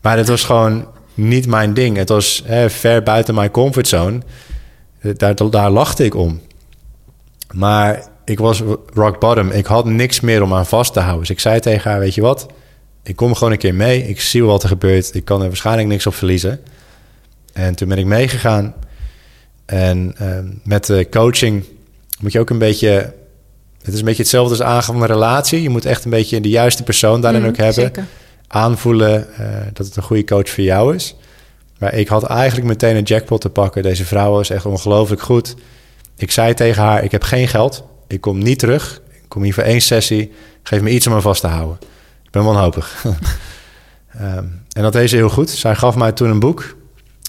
maar 0.00 0.16
dat 0.16 0.28
was 0.28 0.44
gewoon 0.44 0.86
niet 1.14 1.46
mijn 1.46 1.74
ding. 1.74 1.96
Het 1.96 2.08
was 2.08 2.42
hè, 2.44 2.70
ver 2.70 3.02
buiten 3.02 3.34
mijn 3.34 3.50
comfortzone. 3.50 4.20
Daar, 5.16 5.50
daar 5.50 5.70
lachte 5.70 6.04
ik 6.04 6.14
om. 6.14 6.40
Maar 7.52 8.06
ik 8.24 8.38
was 8.38 8.62
rock 8.94 9.20
bottom. 9.20 9.50
Ik 9.50 9.66
had 9.66 9.84
niks 9.84 10.20
meer 10.20 10.42
om 10.42 10.54
aan 10.54 10.66
vast 10.66 10.92
te 10.92 11.00
houden. 11.00 11.20
Dus 11.20 11.30
ik 11.30 11.40
zei 11.40 11.60
tegen 11.60 11.90
haar, 11.90 12.00
weet 12.00 12.14
je 12.14 12.20
wat? 12.20 12.46
Ik 13.02 13.16
kom 13.16 13.34
gewoon 13.34 13.52
een 13.52 13.58
keer 13.58 13.74
mee. 13.74 14.08
Ik 14.08 14.20
zie 14.20 14.44
wat 14.44 14.62
er 14.62 14.68
gebeurt. 14.68 15.14
Ik 15.14 15.24
kan 15.24 15.40
er 15.40 15.46
waarschijnlijk 15.46 15.88
niks 15.88 16.06
op 16.06 16.14
verliezen. 16.14 16.60
En 17.52 17.74
toen 17.74 17.88
ben 17.88 17.98
ik 17.98 18.06
meegegaan. 18.06 18.74
En 19.66 20.14
uh, 20.22 20.38
met 20.64 20.86
de 20.86 21.06
coaching 21.10 21.64
moet 22.20 22.32
je 22.32 22.40
ook 22.40 22.50
een 22.50 22.58
beetje... 22.58 23.14
Het 23.82 23.92
is 23.94 23.98
een 23.98 24.04
beetje 24.04 24.22
hetzelfde 24.22 24.50
als 24.50 24.62
aangaan 24.62 24.94
van 24.94 25.02
een 25.02 25.08
relatie. 25.14 25.62
Je 25.62 25.68
moet 25.68 25.84
echt 25.84 26.04
een 26.04 26.10
beetje 26.10 26.40
de 26.40 26.48
juiste 26.48 26.82
persoon 26.82 27.20
daarin 27.20 27.40
Mm, 27.42 27.48
ook 27.48 27.56
hebben. 27.56 27.74
zeker. 27.74 28.06
Aanvoelen 28.46 29.26
uh, 29.40 29.46
dat 29.72 29.86
het 29.86 29.96
een 29.96 30.02
goede 30.02 30.24
coach 30.24 30.48
voor 30.48 30.64
jou 30.64 30.94
is. 30.94 31.14
Maar 31.78 31.94
ik 31.94 32.08
had 32.08 32.22
eigenlijk 32.24 32.68
meteen 32.68 32.96
een 32.96 33.02
jackpot 33.02 33.40
te 33.40 33.48
pakken. 33.48 33.82
Deze 33.82 34.04
vrouw 34.04 34.30
was 34.32 34.50
echt 34.50 34.66
ongelooflijk 34.66 35.22
goed. 35.22 35.54
Ik 36.16 36.30
zei 36.30 36.54
tegen 36.54 36.82
haar, 36.82 37.04
ik 37.04 37.10
heb 37.10 37.22
geen 37.22 37.48
geld. 37.48 37.84
Ik 38.08 38.20
kom 38.20 38.38
niet 38.38 38.58
terug. 38.58 39.00
Ik 39.10 39.28
kom 39.28 39.42
hier 39.42 39.54
voor 39.54 39.62
één 39.62 39.80
sessie. 39.80 40.32
Geef 40.62 40.80
me 40.80 40.90
iets 40.90 41.06
om 41.06 41.12
aan 41.12 41.22
vast 41.22 41.40
te 41.40 41.46
houden. 41.46 41.76
Ik 42.24 42.30
ben 42.30 42.44
wanhopig. 42.44 43.04
um, 43.04 44.60
en 44.76 44.82
dat 44.82 44.92
deed 44.92 45.10
ze 45.10 45.16
heel 45.16 45.28
goed. 45.28 45.50
Zij 45.50 45.74
gaf 45.74 45.96
mij 45.96 46.12
toen 46.12 46.30
een 46.30 46.40
boek. 46.40 46.76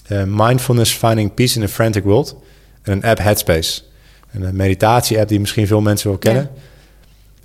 Uh, 0.08 0.22
Mindfulness 0.26 0.92
Finding 0.92 1.34
Peace 1.34 1.56
in 1.58 1.64
a 1.64 1.68
Frantic 1.68 2.04
World. 2.04 2.36
En 2.82 2.92
een 2.92 3.04
app 3.04 3.18
Headspace. 3.18 3.82
Een 4.34 4.56
meditatie-app 4.56 5.28
die 5.28 5.40
misschien 5.40 5.66
veel 5.66 5.80
mensen 5.80 6.08
wel 6.08 6.18
kennen. 6.18 6.50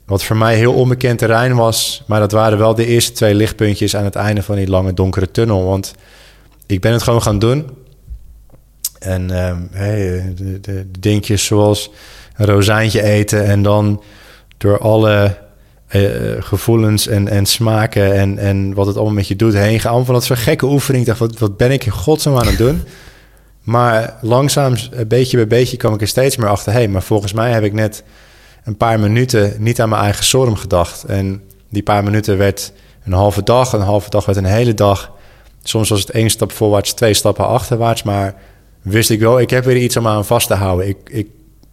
Wat 0.05 0.23
voor 0.23 0.37
mij 0.37 0.55
heel 0.55 0.73
onbekend 0.73 1.19
terrein 1.19 1.55
was. 1.55 2.03
Maar 2.07 2.19
dat 2.19 2.31
waren 2.31 2.57
wel 2.57 2.75
de 2.75 2.85
eerste 2.85 3.11
twee 3.11 3.35
lichtpuntjes 3.35 3.95
aan 3.95 4.03
het 4.03 4.15
einde 4.15 4.43
van 4.43 4.55
die 4.55 4.69
lange 4.69 4.93
donkere 4.93 5.31
tunnel. 5.31 5.65
Want 5.65 5.93
ik 6.65 6.81
ben 6.81 6.91
het 6.91 7.03
gewoon 7.03 7.21
gaan 7.21 7.39
doen. 7.39 7.69
En 8.99 9.45
um, 9.47 9.67
hey, 9.71 10.33
de, 10.61 10.85
dingetjes 10.99 11.45
zoals 11.45 11.91
een 12.35 12.45
rozijntje 12.45 13.03
eten 13.03 13.45
en 13.45 13.61
dan 13.61 14.03
door 14.57 14.79
alle 14.79 15.37
uh, 15.91 16.11
gevoelens 16.39 17.07
en, 17.07 17.27
en 17.27 17.45
smaken 17.45 18.15
en, 18.15 18.37
en 18.37 18.73
wat 18.73 18.87
het 18.87 18.95
allemaal 18.95 19.13
met 19.13 19.27
je 19.27 19.35
doet 19.35 19.53
heen 19.53 19.79
gaan. 19.79 20.05
Van 20.05 20.13
dat 20.13 20.23
zo'n 20.23 20.37
gekke 20.37 20.65
oefening. 20.65 21.05
Dacht, 21.05 21.19
wat, 21.19 21.37
wat 21.37 21.57
ben 21.57 21.71
ik 21.71 21.85
in 21.85 21.91
godsnaam 21.91 22.37
aan 22.37 22.47
het 22.47 22.57
doen? 22.57 22.81
Maar 23.61 24.17
langzaam, 24.21 24.75
beetje 25.07 25.37
bij 25.37 25.47
beetje, 25.47 25.77
kwam 25.77 25.93
ik 25.93 26.01
er 26.01 26.07
steeds 26.07 26.37
meer 26.37 26.49
achter. 26.49 26.71
Hé, 26.71 26.77
hey, 26.77 26.87
maar 26.87 27.03
volgens 27.03 27.33
mij 27.33 27.51
heb 27.51 27.63
ik 27.63 27.73
net 27.73 28.03
een 28.63 28.77
paar 28.77 28.99
minuten 28.99 29.53
niet 29.57 29.81
aan 29.81 29.89
mijn 29.89 30.01
eigen 30.01 30.23
storm 30.23 30.55
gedacht. 30.55 31.03
En 31.03 31.43
die 31.69 31.83
paar 31.83 32.03
minuten 32.03 32.37
werd 32.37 32.71
een 33.03 33.13
halve 33.13 33.43
dag, 33.43 33.73
een 33.73 33.81
halve 33.81 34.09
dag 34.09 34.25
werd 34.25 34.37
een 34.37 34.45
hele 34.45 34.73
dag. 34.73 35.11
Soms 35.63 35.89
was 35.89 35.99
het 35.99 36.09
één 36.09 36.29
stap 36.29 36.51
voorwaarts, 36.51 36.93
twee 36.93 37.13
stappen 37.13 37.47
achterwaarts. 37.47 38.03
Maar 38.03 38.35
wist 38.81 39.09
ik 39.09 39.19
wel, 39.19 39.39
ik 39.39 39.49
heb 39.49 39.63
weer 39.63 39.77
iets 39.77 39.97
om 39.97 40.07
aan 40.07 40.25
vast 40.25 40.47
te 40.47 40.53
houden. 40.53 40.87
Ik, 40.87 40.97
ik, 41.09 41.27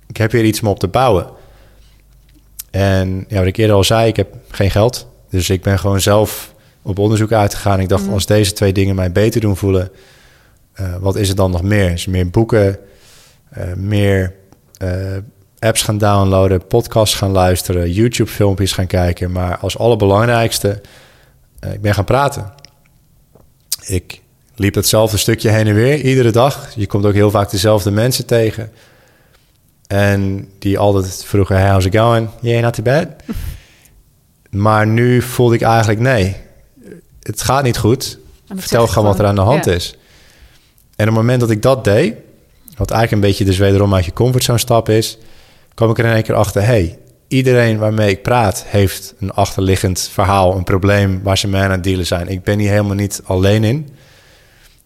ik 0.07 0.17
heb 0.17 0.33
weer 0.33 0.45
iets 0.45 0.61
om 0.61 0.69
op 0.69 0.79
te 0.79 0.89
bouwen. 0.89 1.27
En 2.71 3.25
ja, 3.29 3.39
wat 3.39 3.47
ik 3.47 3.57
eerder 3.57 3.77
al 3.77 3.85
zei, 3.85 4.09
ik 4.09 4.17
heb 4.17 4.35
geen 4.49 4.71
geld. 4.71 5.09
Dus 5.31 5.51
ik 5.51 5.63
ben 5.63 5.79
gewoon 5.79 6.01
zelf 6.01 6.55
op 6.83 6.99
onderzoek 6.99 7.33
uitgegaan. 7.33 7.81
Ik 7.81 7.89
dacht, 7.89 8.07
mm. 8.07 8.13
als 8.13 8.27
deze 8.27 8.53
twee 8.53 8.73
dingen 8.73 8.95
mij 8.95 9.13
beter 9.13 9.41
doen 9.41 9.57
voelen... 9.57 9.91
Uh, 10.81 10.97
wat 11.01 11.17
is 11.17 11.29
er 11.29 11.37
dan 11.37 11.51
nog 11.51 11.63
meer? 11.63 11.93
Is 11.93 12.05
er 12.05 12.11
meer 12.11 12.31
boeken, 12.31 12.79
uh, 13.59 13.73
meer 13.75 14.35
uh, 14.83 15.17
apps 15.59 15.83
gaan 15.83 15.99
downloaden, 15.99 16.67
podcasts 16.67 17.15
gaan 17.15 17.31
luisteren, 17.31 17.93
YouTube-filmpjes 17.93 18.73
gaan 18.73 18.87
kijken. 18.87 19.33
Maar 19.33 19.59
als 19.59 19.79
allerbelangrijkste, 19.79 20.81
ik 21.73 21.81
ben 21.81 21.95
gaan 21.95 22.05
praten. 22.05 22.53
Ik 23.85 24.21
liep 24.55 24.75
hetzelfde 24.75 25.17
stukje 25.17 25.51
heen 25.51 25.67
en 25.67 25.75
weer 25.75 26.01
iedere 26.01 26.31
dag. 26.31 26.75
Je 26.75 26.87
komt 26.87 27.05
ook 27.05 27.15
heel 27.15 27.31
vaak 27.31 27.51
dezelfde 27.51 27.91
mensen 27.91 28.27
tegen. 28.27 28.71
En 29.87 30.49
die 30.59 30.79
altijd 30.79 31.25
vroegen, 31.25 31.57
hey, 31.57 31.71
how's 31.71 31.85
it 31.85 31.97
going? 31.97 32.29
Yeah, 32.41 32.63
not 32.63 32.75
too 32.75 32.85
bad. 32.85 33.07
maar 34.67 34.87
nu 34.87 35.23
voelde 35.23 35.55
ik 35.55 35.63
eigenlijk, 35.63 36.01
nee, 36.01 36.37
het 37.23 37.43
gaat 37.43 37.63
niet 37.63 37.79
goed. 37.79 38.19
Vertel 38.55 38.87
gewoon 38.87 39.09
wat 39.09 39.19
er 39.19 39.27
aan 39.27 39.35
de 39.35 39.41
hand 39.41 39.67
is. 39.67 39.97
En 40.97 41.09
op 41.09 41.15
het 41.15 41.23
moment 41.23 41.41
dat 41.41 41.51
ik 41.51 41.63
dat 41.63 41.85
deed, 41.85 42.15
wat 42.77 42.91
eigenlijk 42.91 43.23
een 43.23 43.29
beetje 43.29 43.45
dus 43.45 43.59
wederom 43.59 43.95
uit 43.95 44.05
je 44.05 44.13
comfortzone 44.13 44.59
stap 44.59 44.89
is, 44.89 45.19
kwam 45.75 45.91
ik 45.91 45.99
er 45.99 46.05
in 46.05 46.13
één 46.13 46.23
keer 46.23 46.35
achter, 46.35 46.63
hey, 46.63 46.99
iedereen 47.29 47.79
waarmee 47.79 48.11
ik 48.11 48.23
praat 48.23 48.65
heeft 48.67 49.15
een 49.19 49.33
achterliggend 49.33 50.09
verhaal, 50.13 50.57
een 50.57 50.65
probleem 50.65 51.21
waar 51.23 51.39
ze 51.39 51.49
mee 51.49 51.63
aan 51.63 51.71
het 51.71 51.85
dealen 51.85 52.07
zijn. 52.07 52.29
Ik 52.29 52.43
ben 52.43 52.59
hier 52.59 52.71
helemaal 52.71 52.95
niet 52.95 53.21
alleen 53.25 53.65
in. 53.65 53.89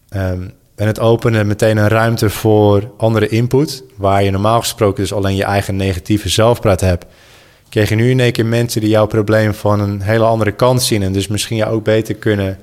Ehm, 0.09 0.41
en 0.75 0.87
het 0.87 0.99
openen 0.99 1.47
meteen 1.47 1.77
een 1.77 1.87
ruimte 1.87 2.29
voor 2.29 2.91
andere 2.97 3.27
input, 3.27 3.83
waar 3.95 4.23
je 4.23 4.31
normaal 4.31 4.59
gesproken 4.59 5.03
dus 5.03 5.13
alleen 5.13 5.35
je 5.35 5.43
eigen 5.43 5.75
negatieve 5.75 6.29
zelfpraat 6.29 6.81
hebt, 6.81 7.05
kreeg 7.69 7.89
je 7.89 7.95
nu 7.95 8.09
in 8.09 8.19
één 8.19 8.31
keer 8.31 8.45
mensen 8.45 8.81
die 8.81 8.89
jouw 8.89 9.05
probleem 9.05 9.53
van 9.53 9.79
een 9.79 10.01
hele 10.01 10.23
andere 10.23 10.51
kant 10.51 10.83
zien 10.83 11.03
en 11.03 11.13
dus 11.13 11.27
misschien 11.27 11.57
jou 11.57 11.73
ook 11.73 11.83
beter 11.83 12.15
kunnen 12.15 12.57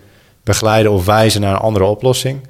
begeleiden 0.45 0.93
of 0.93 1.05
wijzen 1.05 1.41
naar 1.41 1.53
een 1.53 1.61
andere 1.61 1.85
oplossing. 1.85 2.41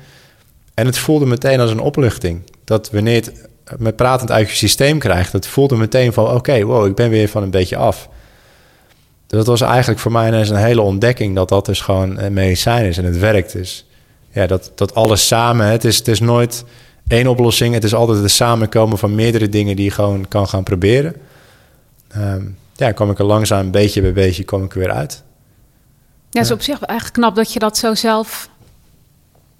En 0.78 0.86
het 0.86 0.98
voelde 0.98 1.26
meteen 1.26 1.60
als 1.60 1.70
een 1.70 1.80
opluchting. 1.80 2.42
Dat 2.64 2.90
wanneer 2.90 3.14
het 3.14 3.48
met 3.78 3.96
pratend 3.96 4.30
uit 4.30 4.50
je 4.50 4.56
systeem 4.56 4.98
krijgt, 4.98 5.32
dat 5.32 5.46
voelde 5.46 5.76
meteen 5.76 6.12
van 6.12 6.34
oké, 6.34 6.62
wow, 6.62 6.86
ik 6.86 6.94
ben 6.94 7.10
weer 7.10 7.28
van 7.28 7.42
een 7.42 7.50
beetje 7.50 7.76
af. 7.76 8.08
Dus 9.26 9.38
dat 9.38 9.46
was 9.46 9.60
eigenlijk 9.60 10.00
voor 10.00 10.12
mij 10.12 10.28
ineens 10.28 10.48
een 10.48 10.56
hele 10.56 10.80
ontdekking 10.80 11.34
dat 11.34 11.48
dat 11.48 11.66
dus 11.66 11.80
gewoon 11.80 12.18
een 12.18 12.32
medicijn 12.32 12.84
is 12.84 12.98
en 12.98 13.04
het 13.04 13.18
werkt. 13.18 13.52
Dus 13.52 13.86
ja, 14.30 14.46
dat, 14.46 14.72
dat 14.74 14.94
alles 14.94 15.26
samen, 15.26 15.66
het 15.66 15.84
is, 15.84 15.98
het 15.98 16.08
is 16.08 16.20
nooit 16.20 16.64
één 17.08 17.26
oplossing. 17.26 17.74
Het 17.74 17.84
is 17.84 17.94
altijd 17.94 18.18
het 18.18 18.30
samenkomen 18.30 18.98
van 18.98 19.14
meerdere 19.14 19.48
dingen 19.48 19.76
die 19.76 19.84
je 19.84 19.90
gewoon 19.90 20.28
kan 20.28 20.48
gaan 20.48 20.62
proberen. 20.62 21.14
Um, 22.16 22.56
ja, 22.74 22.92
kom 22.92 23.10
ik 23.10 23.18
er 23.18 23.24
langzaam, 23.24 23.70
beetje 23.70 24.00
bij 24.00 24.12
beetje, 24.12 24.44
kom 24.44 24.64
ik 24.64 24.72
er 24.72 24.78
weer 24.78 24.92
uit. 24.92 25.22
Ja, 26.30 26.40
is 26.40 26.50
op 26.50 26.62
zich 26.62 26.82
eigenlijk 26.82 27.18
knap 27.18 27.34
dat 27.36 27.52
je 27.52 27.58
dat 27.58 27.78
zo 27.78 27.94
zelf 27.94 28.48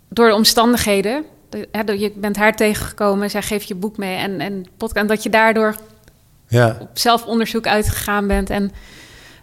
door 0.09 0.29
de 0.29 0.35
omstandigheden. 0.35 1.25
je 1.73 2.12
bent 2.16 2.37
haar 2.37 2.57
tegengekomen, 2.57 3.31
zij 3.31 3.42
geeft 3.42 3.68
je 3.68 3.75
boek 3.75 3.97
mee 3.97 4.16
en, 4.16 4.40
en 4.40 4.66
podcast. 4.77 5.03
En 5.03 5.07
dat 5.07 5.23
je 5.23 5.31
daardoor 5.31 5.75
ja. 6.49 6.77
op 6.81 6.88
zelfonderzoek 6.92 7.66
uitgegaan 7.66 8.27
bent 8.27 8.51
en 8.51 8.73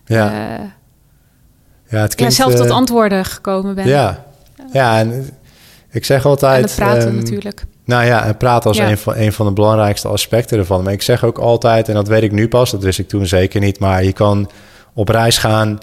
ja. 0.05 0.31
Uh, 0.31 0.65
ja, 1.89 2.01
het 2.01 2.15
klinkt, 2.15 2.35
ja, 2.35 2.43
zelf 2.43 2.55
tot 2.55 2.67
uh, 2.67 2.75
antwoorden 2.75 3.25
gekomen 3.25 3.75
bent. 3.75 3.87
Ja, 3.87 4.25
ja 4.71 4.99
en 4.99 5.29
ik 5.91 6.05
zeg 6.05 6.25
altijd. 6.25 6.55
En 6.55 6.63
het 6.63 6.75
praten 6.75 7.07
um, 7.07 7.15
natuurlijk. 7.15 7.65
Nou 7.85 8.05
ja, 8.05 8.25
en 8.25 8.37
praten 8.37 8.69
als 8.69 8.77
ja. 8.77 8.89
een, 8.89 8.97
van, 8.97 9.15
een 9.15 9.33
van 9.33 9.45
de 9.45 9.51
belangrijkste 9.51 10.07
aspecten 10.07 10.57
ervan. 10.57 10.83
Maar 10.83 10.93
ik 10.93 11.01
zeg 11.01 11.23
ook 11.23 11.37
altijd, 11.37 11.87
en 11.87 11.93
dat 11.93 12.07
weet 12.07 12.23
ik 12.23 12.31
nu 12.31 12.47
pas, 12.47 12.71
dat 12.71 12.83
wist 12.83 12.99
ik 12.99 13.07
toen 13.07 13.25
zeker 13.25 13.59
niet, 13.59 13.79
maar 13.79 14.03
je 14.03 14.13
kan 14.13 14.49
op 14.93 15.09
reis 15.09 15.37
gaan 15.37 15.79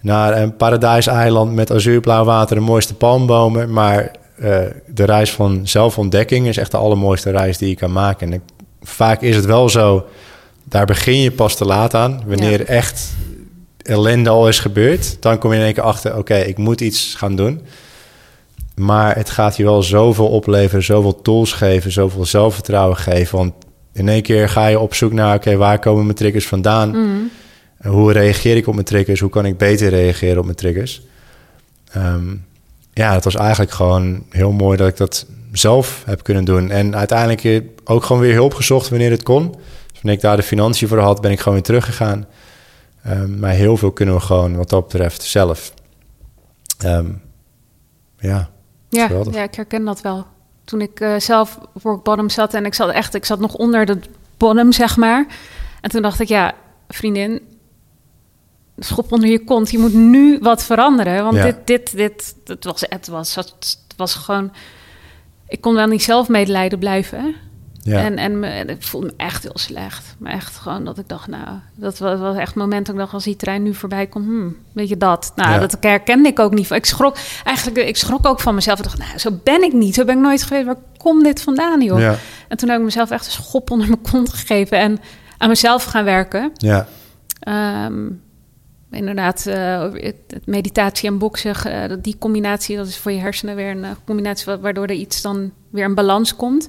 naar 0.00 0.36
een 0.36 0.56
paradijseiland 0.56 1.54
met 1.54 1.72
azuurblauw 1.72 2.24
water, 2.24 2.56
de 2.56 2.62
mooiste 2.62 2.94
palmbomen. 2.94 3.72
Maar 3.72 4.10
uh, 4.42 4.60
de 4.86 5.04
reis 5.04 5.32
van 5.32 5.60
zelfontdekking 5.64 6.46
is 6.46 6.56
echt 6.56 6.70
de 6.70 6.76
allermooiste 6.76 7.30
reis 7.30 7.58
die 7.58 7.68
je 7.68 7.74
kan 7.74 7.92
maken. 7.92 8.26
En 8.26 8.32
ik, 8.32 8.40
vaak 8.82 9.22
is 9.22 9.36
het 9.36 9.44
wel 9.44 9.68
zo, 9.68 10.06
daar 10.64 10.86
begin 10.86 11.20
je 11.20 11.30
pas 11.30 11.56
te 11.56 11.64
laat 11.64 11.94
aan. 11.94 12.22
Wanneer 12.26 12.58
ja. 12.58 12.64
echt 12.64 13.12
ellende 13.82 14.30
al 14.30 14.48
is 14.48 14.58
gebeurd, 14.58 15.16
dan 15.20 15.38
kom 15.38 15.52
je 15.52 15.58
in 15.58 15.64
één 15.64 15.74
keer 15.74 15.82
achter, 15.82 16.10
oké, 16.10 16.20
okay, 16.20 16.42
ik 16.42 16.58
moet 16.58 16.80
iets 16.80 17.14
gaan 17.14 17.36
doen. 17.36 17.60
Maar 18.74 19.16
het 19.16 19.30
gaat 19.30 19.56
je 19.56 19.64
wel 19.64 19.82
zoveel 19.82 20.28
opleveren, 20.28 20.84
zoveel 20.84 21.22
tools 21.22 21.52
geven, 21.52 21.92
zoveel 21.92 22.24
zelfvertrouwen 22.24 22.96
geven. 22.96 23.38
Want 23.38 23.54
in 23.92 24.08
één 24.08 24.22
keer 24.22 24.48
ga 24.48 24.66
je 24.66 24.78
op 24.78 24.94
zoek 24.94 25.12
naar, 25.12 25.36
oké, 25.36 25.56
waar 25.56 25.78
komen 25.78 26.04
mijn 26.04 26.16
triggers 26.16 26.46
vandaan? 26.46 26.90
Mm. 26.90 27.30
Hoe 27.82 28.12
reageer 28.12 28.56
ik 28.56 28.66
op 28.66 28.74
mijn 28.74 28.86
triggers? 28.86 29.20
Hoe 29.20 29.30
kan 29.30 29.46
ik 29.46 29.58
beter 29.58 29.88
reageren 29.88 30.38
op 30.38 30.44
mijn 30.44 30.56
triggers? 30.56 31.02
Um, 31.96 32.44
ja, 33.00 33.14
het 33.14 33.24
was 33.24 33.34
eigenlijk 33.34 33.70
gewoon 33.70 34.24
heel 34.28 34.52
mooi 34.52 34.76
dat 34.76 34.88
ik 34.88 34.96
dat 34.96 35.26
zelf 35.52 36.02
heb 36.06 36.22
kunnen 36.22 36.44
doen. 36.44 36.70
En 36.70 36.96
uiteindelijk 36.96 37.64
ook 37.84 38.04
gewoon 38.04 38.22
weer 38.22 38.34
hulp 38.34 38.54
gezocht 38.54 38.88
wanneer 38.88 39.10
het 39.10 39.22
kon. 39.22 39.50
Dus 39.50 39.92
wanneer 39.92 40.12
ik 40.12 40.20
daar 40.20 40.36
de 40.36 40.42
financiën 40.42 40.88
voor 40.88 40.98
had, 40.98 41.20
ben 41.20 41.30
ik 41.30 41.38
gewoon 41.38 41.54
weer 41.54 41.62
teruggegaan. 41.62 42.26
Um, 43.06 43.38
maar 43.38 43.50
heel 43.50 43.76
veel 43.76 43.90
kunnen 43.90 44.14
we 44.14 44.20
gewoon 44.20 44.56
wat 44.56 44.68
dat 44.68 44.86
betreft 44.86 45.22
zelf. 45.22 45.72
Um, 46.84 47.22
ja, 48.18 48.50
ja, 48.88 49.08
ja, 49.30 49.42
ik 49.42 49.54
herken 49.54 49.84
dat 49.84 50.00
wel. 50.00 50.26
Toen 50.64 50.80
ik 50.80 51.00
uh, 51.00 51.18
zelf 51.18 51.58
voor 51.76 52.00
bottom 52.02 52.28
zat 52.28 52.54
en 52.54 52.64
ik 52.64 52.74
zat 52.74 52.90
echt, 52.90 53.14
ik 53.14 53.24
zat 53.24 53.40
nog 53.40 53.54
onder 53.54 53.86
de 53.86 53.98
bottom, 54.36 54.72
zeg 54.72 54.96
maar. 54.96 55.26
En 55.80 55.90
toen 55.90 56.02
dacht 56.02 56.20
ik, 56.20 56.28
ja, 56.28 56.54
vriendin, 56.88 57.40
schop 58.80 59.12
onder 59.12 59.28
je 59.28 59.44
kont. 59.44 59.70
Je 59.70 59.78
moet 59.78 59.94
nu 59.94 60.38
wat 60.38 60.64
veranderen. 60.64 61.24
Want 61.24 61.42
dit, 61.42 61.56
dit, 61.64 61.96
dit, 61.96 62.34
het 62.44 62.64
was, 62.64 62.84
het 62.88 63.08
was, 63.08 63.34
het 63.34 63.78
was 63.96 64.14
gewoon. 64.14 64.52
Ik 65.48 65.60
kon 65.60 65.74
wel 65.74 65.86
niet 65.86 66.02
zelf 66.02 66.28
medelijden 66.28 66.78
blijven. 66.78 67.34
Ja. 67.82 67.98
En, 67.98 68.16
en, 68.16 68.38
me, 68.38 68.64
ik 68.64 68.82
voelde 68.82 69.06
me 69.06 69.12
echt 69.16 69.42
heel 69.42 69.58
slecht. 69.58 70.14
Maar 70.18 70.32
echt 70.32 70.56
gewoon 70.56 70.84
dat 70.84 70.98
ik 70.98 71.08
dacht, 71.08 71.26
nou, 71.26 71.46
dat 71.74 71.98
was, 71.98 72.18
was 72.18 72.36
echt 72.36 72.46
het 72.46 72.54
moment 72.54 72.86
dat 72.86 72.94
ik 72.94 73.00
dacht, 73.00 73.12
als 73.12 73.24
die 73.24 73.36
trein 73.36 73.62
nu 73.62 73.74
voorbij 73.74 74.06
komt, 74.06 74.24
hmm, 74.24 74.56
weet 74.72 74.88
je 74.88 74.96
dat? 74.96 75.32
Nou, 75.36 75.50
ja. 75.50 75.58
dat 75.58 75.76
herkende 75.80 76.28
ik 76.28 76.38
ook 76.38 76.54
niet. 76.54 76.70
Ik 76.70 76.86
schrok 76.86 77.16
eigenlijk, 77.44 77.86
ik 77.86 77.96
schrok 77.96 78.26
ook 78.26 78.40
van 78.40 78.54
mezelf. 78.54 78.78
Ik 78.78 78.84
dacht, 78.84 78.98
nou, 78.98 79.18
zo 79.18 79.40
ben 79.44 79.62
ik 79.62 79.72
niet. 79.72 79.94
Zo 79.94 80.04
ben 80.04 80.16
ik 80.16 80.22
nooit 80.22 80.42
geweest. 80.42 80.66
Waar 80.66 80.76
komt 80.96 81.24
dit 81.24 81.42
vandaan, 81.42 81.82
joh? 81.82 82.00
Ja. 82.00 82.16
En 82.48 82.56
toen 82.56 82.68
heb 82.68 82.78
ik 82.78 82.84
mezelf 82.84 83.10
echt 83.10 83.26
een 83.26 83.32
schop 83.32 83.70
onder 83.70 83.88
mijn 83.88 84.02
kont 84.10 84.32
gegeven 84.32 84.78
en 84.78 84.98
aan 85.38 85.48
mezelf 85.48 85.84
gaan 85.84 86.04
werken. 86.04 86.50
Ja. 86.54 86.86
Um, 87.86 88.22
inderdaad, 88.90 89.44
uh, 89.48 89.84
meditatie 90.44 91.08
en 91.08 91.18
boksen, 91.18 91.54
uh, 91.66 91.96
die 92.02 92.16
combinatie, 92.18 92.76
dat 92.76 92.86
is 92.86 92.98
voor 92.98 93.12
je 93.12 93.18
hersenen 93.18 93.56
weer 93.56 93.70
een 93.70 93.84
uh, 93.84 93.90
combinatie 94.04 94.56
waardoor 94.60 94.86
er 94.86 94.94
iets 94.94 95.22
dan 95.22 95.52
weer 95.70 95.84
in 95.84 95.94
balans 95.94 96.36
komt. 96.36 96.68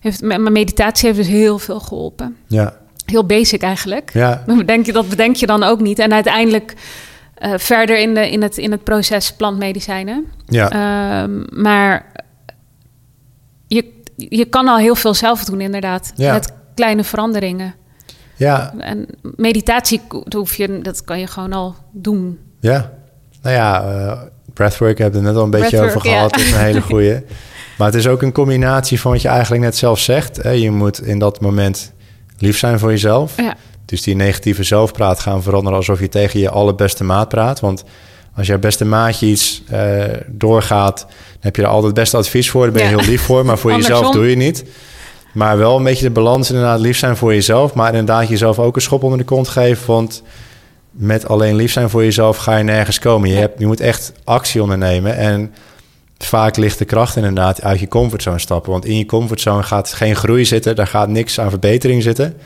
Heeft, 0.00 0.22
mijn 0.22 0.52
meditatie 0.52 1.06
heeft 1.06 1.18
dus 1.18 1.28
heel 1.28 1.58
veel 1.58 1.80
geholpen. 1.80 2.36
Ja. 2.46 2.76
Heel 3.04 3.26
basic 3.26 3.62
eigenlijk. 3.62 4.12
Ja. 4.12 4.44
Bedenk 4.56 4.86
je, 4.86 4.92
dat 4.92 5.08
bedenk 5.08 5.36
je 5.36 5.46
dan 5.46 5.62
ook 5.62 5.80
niet. 5.80 5.98
En 5.98 6.12
uiteindelijk 6.12 6.74
verder 7.56 7.98
in, 7.98 8.14
de, 8.14 8.30
in, 8.30 8.42
het, 8.42 8.58
in 8.58 8.70
het 8.70 8.84
proces 8.84 9.32
plantmedicijnen. 9.32 10.26
Ja. 10.46 10.70
Ehm, 10.70 11.62
maar 11.62 12.12
je, 13.66 13.92
je 14.16 14.44
kan 14.44 14.68
al 14.68 14.76
heel 14.76 14.94
veel 14.94 15.14
zelf 15.14 15.44
doen, 15.44 15.60
inderdaad. 15.60 16.12
Ja. 16.16 16.32
Met 16.32 16.52
kleine 16.74 17.04
veranderingen. 17.04 17.74
Ja. 18.36 18.74
En 18.78 19.06
meditatie 19.36 20.00
hoef 20.36 20.54
je, 20.54 20.78
dat 20.82 21.04
kan 21.04 21.20
je 21.20 21.26
gewoon 21.26 21.52
al 21.52 21.74
doen. 21.92 22.38
Ja. 22.60 22.92
Nou 23.42 23.56
ja, 23.56 23.84
uh, 23.84 24.20
breathwork 24.52 24.98
hebben 24.98 25.20
we 25.20 25.26
het 25.26 25.34
net 25.34 25.44
al 25.44 25.52
een 25.52 25.60
beetje 25.60 25.80
over 25.80 26.00
gehad. 26.00 26.30
Ja. 26.30 26.36
Dat 26.36 26.46
is 26.46 26.52
een 26.52 26.58
hele 26.58 26.80
goede. 26.92 27.24
maar 27.78 27.86
het 27.86 27.96
is 27.96 28.06
ook 28.06 28.22
een 28.22 28.32
combinatie 28.32 29.00
van 29.00 29.12
wat 29.12 29.22
je 29.22 29.28
eigenlijk 29.28 29.62
net 29.62 29.76
zelf 29.76 29.98
zegt. 29.98 30.36
Hè? 30.42 30.50
Je 30.50 30.70
moet 30.70 31.02
in 31.02 31.18
dat 31.18 31.40
moment 31.40 31.92
lief 32.38 32.58
zijn 32.58 32.78
voor 32.78 32.90
jezelf. 32.90 33.36
Ja. 33.36 33.56
Dus 33.84 34.02
die 34.02 34.16
negatieve 34.16 34.62
zelfpraat 34.62 35.20
gaan 35.20 35.42
veranderen 35.42 35.78
alsof 35.78 36.00
je 36.00 36.08
tegen 36.08 36.40
je 36.40 36.50
allerbeste 36.50 37.04
maat 37.04 37.28
praat. 37.28 37.60
Want 37.60 37.84
als 38.36 38.46
jouw 38.46 38.58
beste 38.58 38.84
maatje 38.84 39.26
iets 39.26 39.62
uh, 39.72 40.04
doorgaat, 40.26 40.98
dan 40.98 41.40
heb 41.40 41.56
je 41.56 41.62
er 41.62 41.68
altijd 41.68 41.86
het 41.86 41.94
beste 41.94 42.16
advies 42.16 42.50
voor. 42.50 42.62
Daar 42.62 42.72
ben 42.72 42.82
je 42.82 42.90
ja. 42.90 42.96
heel 42.96 43.10
lief 43.10 43.22
voor, 43.22 43.44
maar 43.44 43.58
voor 43.58 43.72
jezelf 43.80 44.10
doe 44.10 44.30
je 44.30 44.36
niet. 44.36 44.64
Maar 45.34 45.58
wel 45.58 45.76
een 45.76 45.82
beetje 45.82 46.04
de 46.04 46.10
balans 46.10 46.50
inderdaad 46.50 46.80
lief 46.80 46.98
zijn 46.98 47.16
voor 47.16 47.34
jezelf. 47.34 47.74
Maar 47.74 47.88
inderdaad 47.88 48.28
jezelf 48.28 48.58
ook 48.58 48.76
een 48.76 48.82
schop 48.82 49.02
onder 49.02 49.18
de 49.18 49.24
kont 49.24 49.48
geven. 49.48 49.86
Want 49.86 50.22
met 50.90 51.28
alleen 51.28 51.54
lief 51.54 51.72
zijn 51.72 51.90
voor 51.90 52.04
jezelf 52.04 52.36
ga 52.36 52.56
je 52.56 52.64
nergens 52.64 52.98
komen. 52.98 53.28
Je, 53.28 53.36
hebt, 53.36 53.58
je 53.58 53.66
moet 53.66 53.80
echt 53.80 54.12
actie 54.24 54.62
ondernemen. 54.62 55.16
En 55.16 55.54
vaak 56.18 56.56
ligt 56.56 56.78
de 56.78 56.84
kracht 56.84 57.16
inderdaad 57.16 57.62
uit 57.62 57.80
je 57.80 57.88
comfortzone 57.88 58.38
stappen. 58.38 58.72
Want 58.72 58.84
in 58.84 58.98
je 58.98 59.06
comfortzone 59.06 59.62
gaat 59.62 59.92
geen 59.92 60.16
groei 60.16 60.44
zitten. 60.44 60.76
Daar 60.76 60.86
gaat 60.86 61.08
niks 61.08 61.40
aan 61.40 61.50
verbetering 61.50 62.02
zitten. 62.02 62.36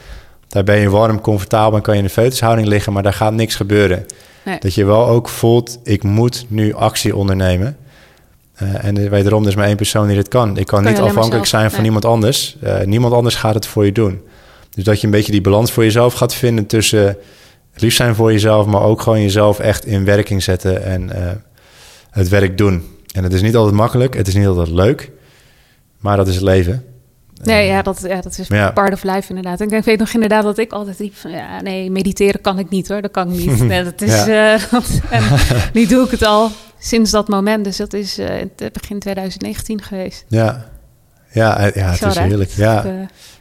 Daar 0.49 0.65
ben 0.65 0.79
je 0.79 0.91
warm, 0.91 1.21
comfortabel 1.21 1.77
en 1.77 1.83
kan 1.83 1.95
je 1.95 2.01
in 2.01 2.07
de 2.07 2.13
feutushouding 2.13 2.69
liggen. 2.69 2.93
Maar 2.93 3.03
daar 3.03 3.13
gaat 3.13 3.33
niks 3.33 3.55
gebeuren. 3.55 4.07
Nee. 4.45 4.59
Dat 4.61 4.75
je 4.75 4.85
wel 4.85 5.07
ook 5.07 5.29
voelt, 5.29 5.79
ik 5.83 6.03
moet 6.03 6.45
nu 6.49 6.75
actie 6.75 7.17
ondernemen. 7.17 7.77
Uh, 8.63 8.85
en 8.85 9.11
wederom, 9.11 9.43
er 9.43 9.49
is 9.49 9.55
maar 9.55 9.67
één 9.67 9.77
persoon 9.77 10.07
die 10.07 10.17
dit 10.17 10.29
kan. 10.29 10.57
Ik 10.57 10.67
kan, 10.67 10.83
kan 10.83 10.93
niet 10.93 11.01
afhankelijk 11.01 11.47
zijn 11.47 11.65
van 11.65 11.73
nee. 11.73 11.83
niemand 11.83 12.05
anders. 12.05 12.57
Uh, 12.65 12.81
niemand 12.81 13.15
anders 13.15 13.35
gaat 13.35 13.55
het 13.55 13.67
voor 13.67 13.85
je 13.85 13.93
doen. 13.93 14.21
Dus 14.71 14.85
dat 14.85 15.01
je 15.01 15.07
een 15.07 15.13
beetje 15.13 15.33
die 15.33 15.41
balans 15.41 15.73
voor 15.73 15.83
jezelf 15.83 16.15
gaat 16.15 16.35
vinden 16.35 16.67
tussen 16.67 17.17
lief 17.81 17.95
zijn 17.95 18.15
voor 18.15 18.33
jezelf, 18.33 18.67
maar 18.67 18.83
ook 18.83 19.01
gewoon 19.01 19.23
jezelf 19.23 19.59
echt 19.59 19.87
in 19.87 20.05
werking 20.05 20.43
zetten 20.43 20.85
en 20.85 21.03
uh, 21.03 21.31
het 22.11 22.29
werk 22.29 22.59
doen. 22.59 22.97
En 23.15 23.23
het 23.23 23.33
is 23.33 23.43
niet 23.43 23.57
altijd 23.57 23.75
makkelijk, 23.75 24.15
het 24.15 24.29
is 24.29 24.35
niet 24.35 24.47
altijd 24.47 24.71
leuk, 24.71 25.11
maar 25.99 26.17
dat 26.17 26.29
is 26.29 26.35
het 26.35 26.45
leven. 26.45 26.85
Nee, 27.43 27.67
ja, 27.67 27.83
dat, 27.83 28.01
ja, 28.07 28.21
dat 28.21 28.39
is 28.39 28.49
Ja. 28.49 28.71
part 28.71 28.93
of 28.93 29.03
life 29.03 29.29
inderdaad. 29.29 29.61
En 29.61 29.71
ik 29.71 29.85
weet 29.85 29.99
nog 29.99 30.11
inderdaad 30.13 30.43
dat 30.43 30.59
ik 30.59 30.73
altijd 30.73 30.99
riep 30.99 31.17
van... 31.17 31.31
ja, 31.31 31.61
nee, 31.63 31.91
mediteren 31.91 32.41
kan 32.41 32.59
ik 32.59 32.69
niet 32.71 32.89
hoor, 32.89 33.03
dat 33.03 33.11
kan 33.11 33.33
ik 33.33 33.47
niet. 33.47 33.63
Nee, 33.69 33.85
dat 33.85 34.01
is, 34.03 34.27
eh, 34.27 34.55
dat- 34.71 35.01
en 35.11 35.23
nu 35.73 35.87
doe 35.87 36.05
ik 36.05 36.11
het 36.11 36.23
al 36.25 36.51
sinds 36.79 37.11
dat 37.11 37.29
moment. 37.29 37.65
Dus 37.65 37.77
dat 37.77 37.93
is 37.93 38.19
eh, 38.19 38.29
het 38.57 38.73
begin 38.73 38.99
2019 38.99 39.83
geweest. 39.83 40.25
Ja, 40.29 40.65
ja, 41.33 41.59
eh, 41.59 41.75
ja 41.83 41.91
het 41.91 42.03
is 42.05 42.19
heerlijk. 42.19 42.51
Ja. 42.51 42.85
Eh, 42.85 42.91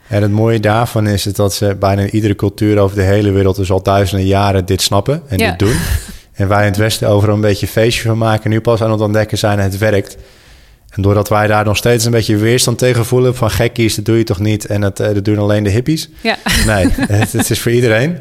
En 0.08 0.22
het 0.22 0.32
mooie 0.32 0.60
daarvan 0.60 1.08
is 1.08 1.26
het 1.26 1.36
dat 1.36 1.54
ze 1.54 1.76
bijna 1.80 2.02
in 2.02 2.16
iedere 2.16 2.36
cultuur 2.36 2.78
over 2.80 2.96
de 2.96 3.04
hele 3.04 3.32
wereld 3.32 3.56
dus 3.56 3.72
al 3.72 3.82
duizenden 3.84 4.26
jaren 4.28 4.66
dit 4.66 4.82
snappen 4.82 5.22
en 5.28 5.38
Ja. 5.38 5.50
dit 5.50 5.60
doen. 5.60 5.78
En 6.34 6.48
wij 6.48 6.60
in 6.62 6.68
het 6.68 6.78
Westen 6.78 7.08
overal 7.10 7.36
een 7.36 7.42
beetje 7.42 7.68
feestje 7.68 8.08
van 8.08 8.18
maken. 8.18 8.50
Nu 8.50 8.62
pas 8.62 8.82
aan 8.82 8.92
het 8.92 9.02
ontdekken 9.02 9.38
zijn, 9.38 9.60
het 9.60 9.78
werkt. 9.78 10.18
En 10.98 11.04
doordat 11.04 11.30
wij 11.30 11.48
daar 11.48 11.66
nog 11.66 11.78
steeds 11.78 12.06
een 12.06 12.12
beetje 12.12 12.36
weerstand 12.38 12.78
tegen 12.78 13.06
voelen 13.06 13.36
van 13.36 13.52
gekkies, 13.52 13.96
dat 13.96 14.06
doe 14.06 14.18
je 14.18 14.24
toch 14.24 14.40
niet? 14.40 14.66
En 14.66 14.82
dat, 14.82 15.00
eh, 15.00 15.14
dat 15.14 15.26
doen 15.26 15.38
alleen 15.38 15.64
de 15.64 15.70
hippies. 15.70 16.10
ja. 16.22 16.38
Nee, 16.66 16.88
het, 16.98 17.32
het 17.32 17.50
is 17.50 17.60
voor 17.62 17.72
iedereen. 17.72 18.18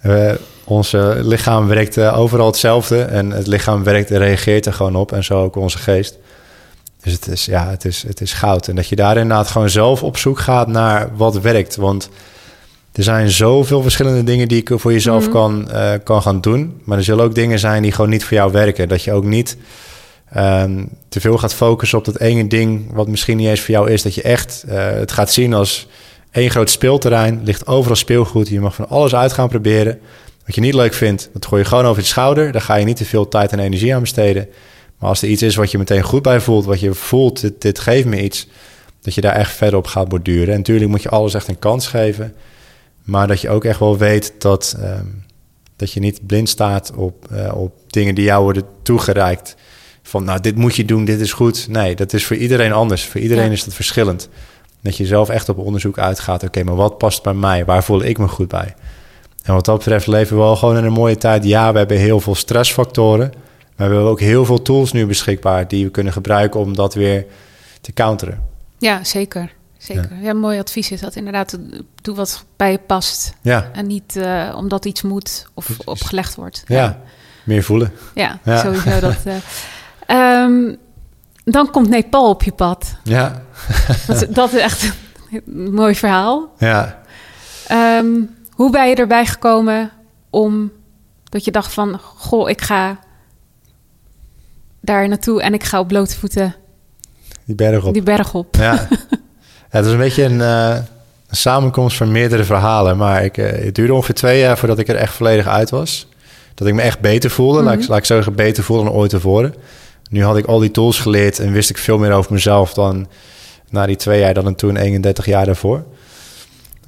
Eh, 0.00 0.32
onze 0.64 1.18
lichaam 1.22 1.66
werkt 1.66 1.96
eh, 1.96 2.18
overal 2.18 2.46
hetzelfde. 2.46 3.02
En 3.02 3.30
het 3.30 3.46
lichaam 3.46 3.84
werkt 3.84 4.10
en 4.10 4.18
reageert 4.18 4.66
er 4.66 4.72
gewoon 4.72 4.96
op. 4.96 5.12
En 5.12 5.24
zo 5.24 5.42
ook 5.42 5.56
onze 5.56 5.78
geest. 5.78 6.18
Dus 7.02 7.12
het 7.12 7.28
is, 7.28 7.44
ja, 7.44 7.70
het 7.70 7.84
is, 7.84 8.04
het 8.06 8.20
is 8.20 8.32
goud. 8.32 8.68
En 8.68 8.76
dat 8.76 8.88
je 8.88 8.96
daar 8.96 9.16
inderdaad 9.16 9.48
gewoon 9.48 9.70
zelf 9.70 10.02
op 10.02 10.16
zoek 10.16 10.38
gaat 10.38 10.68
naar 10.68 11.08
wat 11.16 11.40
werkt. 11.40 11.76
Want 11.76 12.08
er 12.92 13.02
zijn 13.02 13.30
zoveel 13.30 13.82
verschillende 13.82 14.24
dingen 14.24 14.48
die 14.48 14.60
je 14.64 14.78
voor 14.78 14.92
jezelf 14.92 15.22
Mhm. 15.22 15.32
kan, 15.32 15.68
kan 16.04 16.22
gaan 16.22 16.40
doen. 16.40 16.80
Maar 16.84 16.98
er 16.98 17.04
zullen 17.04 17.24
ook 17.24 17.34
dingen 17.34 17.58
zijn 17.58 17.82
die 17.82 17.92
gewoon 17.92 18.10
niet 18.10 18.24
voor 18.24 18.36
jou 18.36 18.52
werken. 18.52 18.88
Dat 18.88 19.02
je 19.02 19.12
ook 19.12 19.24
niet 19.24 19.56
ehm, 20.32 20.84
te 21.08 21.20
veel 21.20 21.38
gaat 21.38 21.54
focussen 21.54 21.98
op 21.98 22.04
dat 22.04 22.20
ene 22.20 22.46
ding... 22.46 22.92
wat 22.92 23.08
misschien 23.08 23.36
niet 23.36 23.48
eens 23.48 23.60
voor 23.60 23.74
jou 23.74 23.90
is. 23.90 24.02
Dat 24.02 24.14
je 24.14 24.22
echt 24.22 24.64
eh, 24.68 24.90
het 24.90 25.12
gaat 25.12 25.30
zien 25.30 25.54
als 25.54 25.88
één 26.30 26.50
groot 26.50 26.70
speelterrein. 26.70 27.40
ligt 27.44 27.66
overal 27.66 27.96
speelgoed. 27.96 28.48
Je 28.48 28.60
mag 28.60 28.74
van 28.74 28.88
alles 28.88 29.14
uit 29.14 29.32
gaan 29.32 29.48
proberen. 29.48 29.98
Wat 30.46 30.54
je 30.54 30.60
niet 30.60 30.74
leuk 30.74 30.94
vindt, 30.94 31.30
dat 31.32 31.46
gooi 31.46 31.62
je 31.62 31.68
gewoon 31.68 31.84
over 31.84 32.02
je 32.02 32.08
schouder. 32.08 32.52
Daar 32.52 32.62
ga 32.62 32.74
je 32.74 32.84
niet 32.84 32.96
te 32.96 33.04
veel 33.04 33.28
tijd 33.28 33.52
en 33.52 33.58
energie 33.58 33.94
aan 33.94 34.00
besteden. 34.00 34.48
Maar 34.98 35.08
als 35.08 35.22
er 35.22 35.28
iets 35.28 35.42
is 35.42 35.56
wat 35.56 35.70
je 35.70 35.78
meteen 35.78 36.02
goed 36.02 36.22
bij 36.22 36.40
voelt... 36.40 36.64
wat 36.64 36.80
je 36.80 36.94
voelt, 36.94 37.50
dit, 37.60 37.78
geeft 37.78 38.06
me 38.06 38.22
iets... 38.22 38.48
dat 39.00 39.14
je 39.14 39.20
daar 39.20 39.34
echt 39.34 39.52
verder 39.56 39.78
op 39.78 39.86
gaat 39.86 40.08
borduren. 40.08 40.52
En 40.52 40.58
natuurlijk 40.58 40.90
moet 40.90 41.02
je 41.02 41.08
alles 41.08 41.34
echt 41.34 41.48
een 41.48 41.58
kans 41.58 41.86
geven... 41.86 42.34
Maar 43.08 43.26
dat 43.26 43.40
je 43.40 43.50
ook 43.50 43.64
echt 43.64 43.78
wel 43.78 43.98
weet 43.98 44.32
dat, 44.38 44.76
ehm, 44.80 45.06
dat 45.76 45.92
je 45.92 46.00
niet 46.00 46.26
blind 46.26 46.48
staat 46.48 46.92
op, 46.94 47.26
eh, 47.30 47.54
op 47.54 47.72
dingen 47.86 48.14
die 48.14 48.24
jou 48.24 48.42
worden 48.42 48.64
toegereikt. 48.82 49.56
Van 50.08 50.24
nou, 50.24 50.40
dit 50.40 50.56
moet 50.56 50.76
je 50.76 50.84
doen, 50.84 51.04
dit 51.04 51.20
is 51.20 51.32
goed. 51.32 51.66
Nee, 51.68 51.96
dat 51.96 52.12
is 52.12 52.26
voor 52.26 52.36
iedereen 52.36 52.72
anders. 52.72 53.04
Voor 53.04 53.20
iedereen 53.20 53.44
Ja. 53.46 53.50
is 53.50 53.64
dat 53.64 53.74
verschillend. 53.74 54.28
Dat 54.82 54.96
je 54.96 55.06
zelf 55.06 55.28
echt 55.28 55.48
op 55.48 55.58
onderzoek 55.58 55.98
uitgaat. 55.98 56.42
Oké, 56.42 56.62
maar 56.64 56.74
wat 56.74 56.98
past 56.98 57.22
bij 57.22 57.34
mij? 57.34 57.64
Waar 57.64 57.84
voel 57.84 58.02
ik 58.02 58.18
me 58.18 58.28
goed 58.28 58.48
bij? 58.48 58.74
En 59.42 59.54
wat 59.54 59.64
dat 59.64 59.78
betreft 59.78 60.06
leven 60.06 60.36
we 60.36 60.42
wel 60.42 60.56
gewoon 60.56 60.76
in 60.76 60.84
een 60.84 60.92
mooie 60.92 61.16
tijd. 61.16 61.44
Ja, 61.44 61.72
we 61.72 61.78
hebben 61.78 61.96
heel 61.98 62.20
veel 62.20 62.34
stressfactoren. 62.34 63.32
Maar 63.76 63.88
we 63.88 63.94
hebben 63.94 64.10
ook 64.12 64.20
heel 64.20 64.44
veel 64.44 64.62
tools 64.62 64.92
nu 64.92 65.06
beschikbaar... 65.06 65.68
die 65.68 65.84
we 65.84 65.90
kunnen 65.90 66.12
gebruiken 66.12 66.60
om 66.60 66.74
dat 66.76 66.94
weer 66.94 67.26
te 67.80 67.92
counteren. 67.92 68.42
ja, 68.78 69.04
zeker. 69.04 69.52
Zeker. 69.78 70.10
Ja. 70.22 70.32
mooi 70.32 70.58
advies 70.58 70.90
is 70.90 71.00
dat 71.00 71.16
inderdaad. 71.16 71.58
Doe 72.02 72.14
wat 72.16 72.44
bij 72.56 72.70
je 72.70 72.78
past. 72.86 73.34
Ja, 73.42 73.70
En 73.72 73.86
niet 73.86 74.16
eh, 74.16 74.54
omdat 74.56 74.84
iets 74.84 75.02
moet 75.02 75.46
of 75.54 75.68
opgelegd 75.84 76.34
wordt. 76.34 76.64
ja. 76.66 76.98
meer 77.44 77.62
voelen. 77.62 77.92
Ja, 78.14 78.38
Ja. 78.44 78.56
sowieso. 78.62 79.00
Dat, 79.00 79.16
eh. 79.24 79.34
Ehm, 80.08 80.74
dan 81.44 81.70
komt 81.70 81.88
Nepal 81.88 82.28
op 82.28 82.42
je 82.42 82.52
pad. 82.52 82.96
Ja, 83.04 83.42
Dat, 84.06 84.26
dat 84.30 84.52
is 84.52 84.60
echt 84.60 84.92
een 85.46 85.74
mooi 85.74 85.94
verhaal. 85.94 86.54
ja. 86.58 86.98
Ehm, 87.66 88.06
hoe 88.50 88.70
ben 88.70 88.88
je 88.88 88.94
erbij 88.94 89.26
gekomen 89.26 89.90
om 90.30 90.72
dat 91.24 91.44
je 91.44 91.50
dacht 91.50 91.72
van... 91.72 91.98
Goh, 91.98 92.48
ik 92.50 92.60
ga 92.60 92.98
daar 94.80 95.08
naartoe 95.08 95.42
en 95.42 95.54
ik 95.54 95.64
ga 95.64 95.80
op 95.80 95.88
blote 95.88 96.16
voeten 96.18 96.54
Die 97.44 97.54
berg 97.54 97.84
op. 97.84 97.92
die 97.92 98.02
berg 98.02 98.34
op. 98.34 98.56
Ja. 98.56 98.72
ja, 99.70 99.78
het 99.78 99.86
is 99.86 99.92
een 99.92 99.98
beetje 99.98 100.24
een, 100.24 100.40
eh, 100.40 100.74
een 101.28 101.36
samenkomst 101.36 101.96
van 101.96 102.12
meerdere 102.12 102.44
verhalen. 102.44 102.96
Maar 102.96 103.24
ik, 103.24 103.36
eh, 103.38 103.64
het 103.64 103.74
duurde 103.74 103.94
ongeveer 103.94 104.14
twee 104.14 104.40
jaar 104.40 104.58
voordat 104.58 104.78
ik 104.78 104.88
er 104.88 104.96
echt 104.96 105.14
volledig 105.14 105.46
uit 105.46 105.70
was. 105.70 106.06
Dat 106.54 106.68
ik 106.68 106.74
me 106.74 106.82
echt 106.82 107.00
beter 107.00 107.30
voelde. 107.30 107.62
laat, 107.62 107.74
ik, 107.74 107.80
Mhm. 107.80 107.88
laat 107.90 107.98
ik 107.98 108.04
zo 108.04 108.14
zeggen, 108.14 108.34
beter 108.34 108.64
voelde 108.64 108.84
dan 108.84 108.92
ooit 108.92 109.10
tevoren. 109.10 109.54
Nu 110.08 110.24
had 110.24 110.36
ik 110.36 110.46
al 110.46 110.58
die 110.58 110.70
tools 110.70 110.98
geleerd 111.00 111.38
en 111.38 111.52
wist 111.52 111.70
ik 111.70 111.78
veel 111.78 111.98
meer 111.98 112.12
over 112.12 112.32
mezelf 112.32 112.74
dan 112.74 113.06
na 113.70 113.86
die 113.86 113.96
twee 113.96 114.20
jaar 114.20 114.34
dan 114.34 114.46
en 114.46 114.54
toen 114.54 114.76
31 114.76 115.26
jaar 115.26 115.46
daarvoor. 115.46 115.84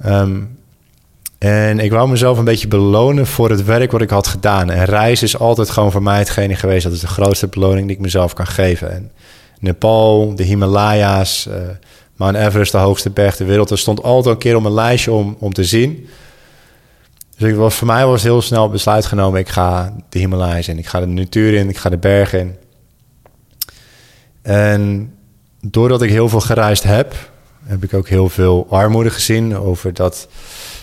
Ehm, 0.01 0.39
en 1.37 1.79
ik 1.79 1.91
wou 1.91 2.09
mezelf 2.09 2.37
een 2.37 2.45
beetje 2.45 2.67
belonen 2.67 3.27
voor 3.27 3.49
het 3.49 3.63
werk 3.63 3.91
wat 3.91 4.01
ik 4.01 4.09
had 4.09 4.27
gedaan. 4.27 4.69
En 4.69 4.85
reizen 4.85 5.27
is 5.27 5.37
altijd 5.37 5.69
gewoon 5.69 5.91
voor 5.91 6.03
mij 6.03 6.17
hetgene 6.17 6.55
geweest. 6.55 6.83
Dat 6.83 6.93
is 6.93 6.99
de 6.99 7.07
grootste 7.07 7.47
beloning 7.47 7.87
die 7.87 7.95
ik 7.95 8.01
mezelf 8.01 8.33
kan 8.33 8.47
geven. 8.47 8.91
En 8.91 9.11
Nepal, 9.59 10.35
de 10.35 10.43
Himalaya's, 10.43 11.47
eh 11.47 11.55
Mount 12.15 12.35
Everest, 12.35 12.71
de 12.71 12.77
hoogste 12.77 13.09
berg 13.09 13.35
ter 13.35 13.45
wereld. 13.45 13.69
Er 13.69 13.77
stond 13.77 14.03
altijd 14.03 14.35
een 14.35 14.41
keer 14.41 14.55
op 14.55 14.61
mijn 14.61 14.73
lijstje 14.73 15.11
om, 15.11 15.35
om 15.39 15.53
te 15.53 15.63
zien. 15.63 16.07
Dus 17.37 17.53
was, 17.53 17.75
voor 17.75 17.87
mij 17.87 18.05
was 18.05 18.23
heel 18.23 18.41
snel 18.41 18.69
besluit 18.69 19.05
genomen. 19.05 19.39
Ik 19.39 19.49
ga 19.49 19.93
de 20.09 20.19
Himalaya's 20.19 20.67
in. 20.67 20.77
Ik 20.77 20.87
ga 20.87 20.99
de 20.99 21.05
natuur 21.05 21.53
in. 21.53 21.69
Ik 21.69 21.77
ga 21.77 21.89
de 21.89 21.97
bergen 21.97 22.39
in. 22.39 22.55
En 24.41 25.13
doordat 25.61 26.01
ik 26.01 26.09
heel 26.09 26.29
veel 26.29 26.39
gereisd 26.39 26.83
heb, 26.83 27.15
heb 27.63 27.83
ik 27.83 27.93
ook 27.93 28.07
heel 28.07 28.29
veel 28.29 28.67
armoede 28.69 29.09
gezien. 29.09 29.57
Over 29.57 29.93
dat, 29.93 30.27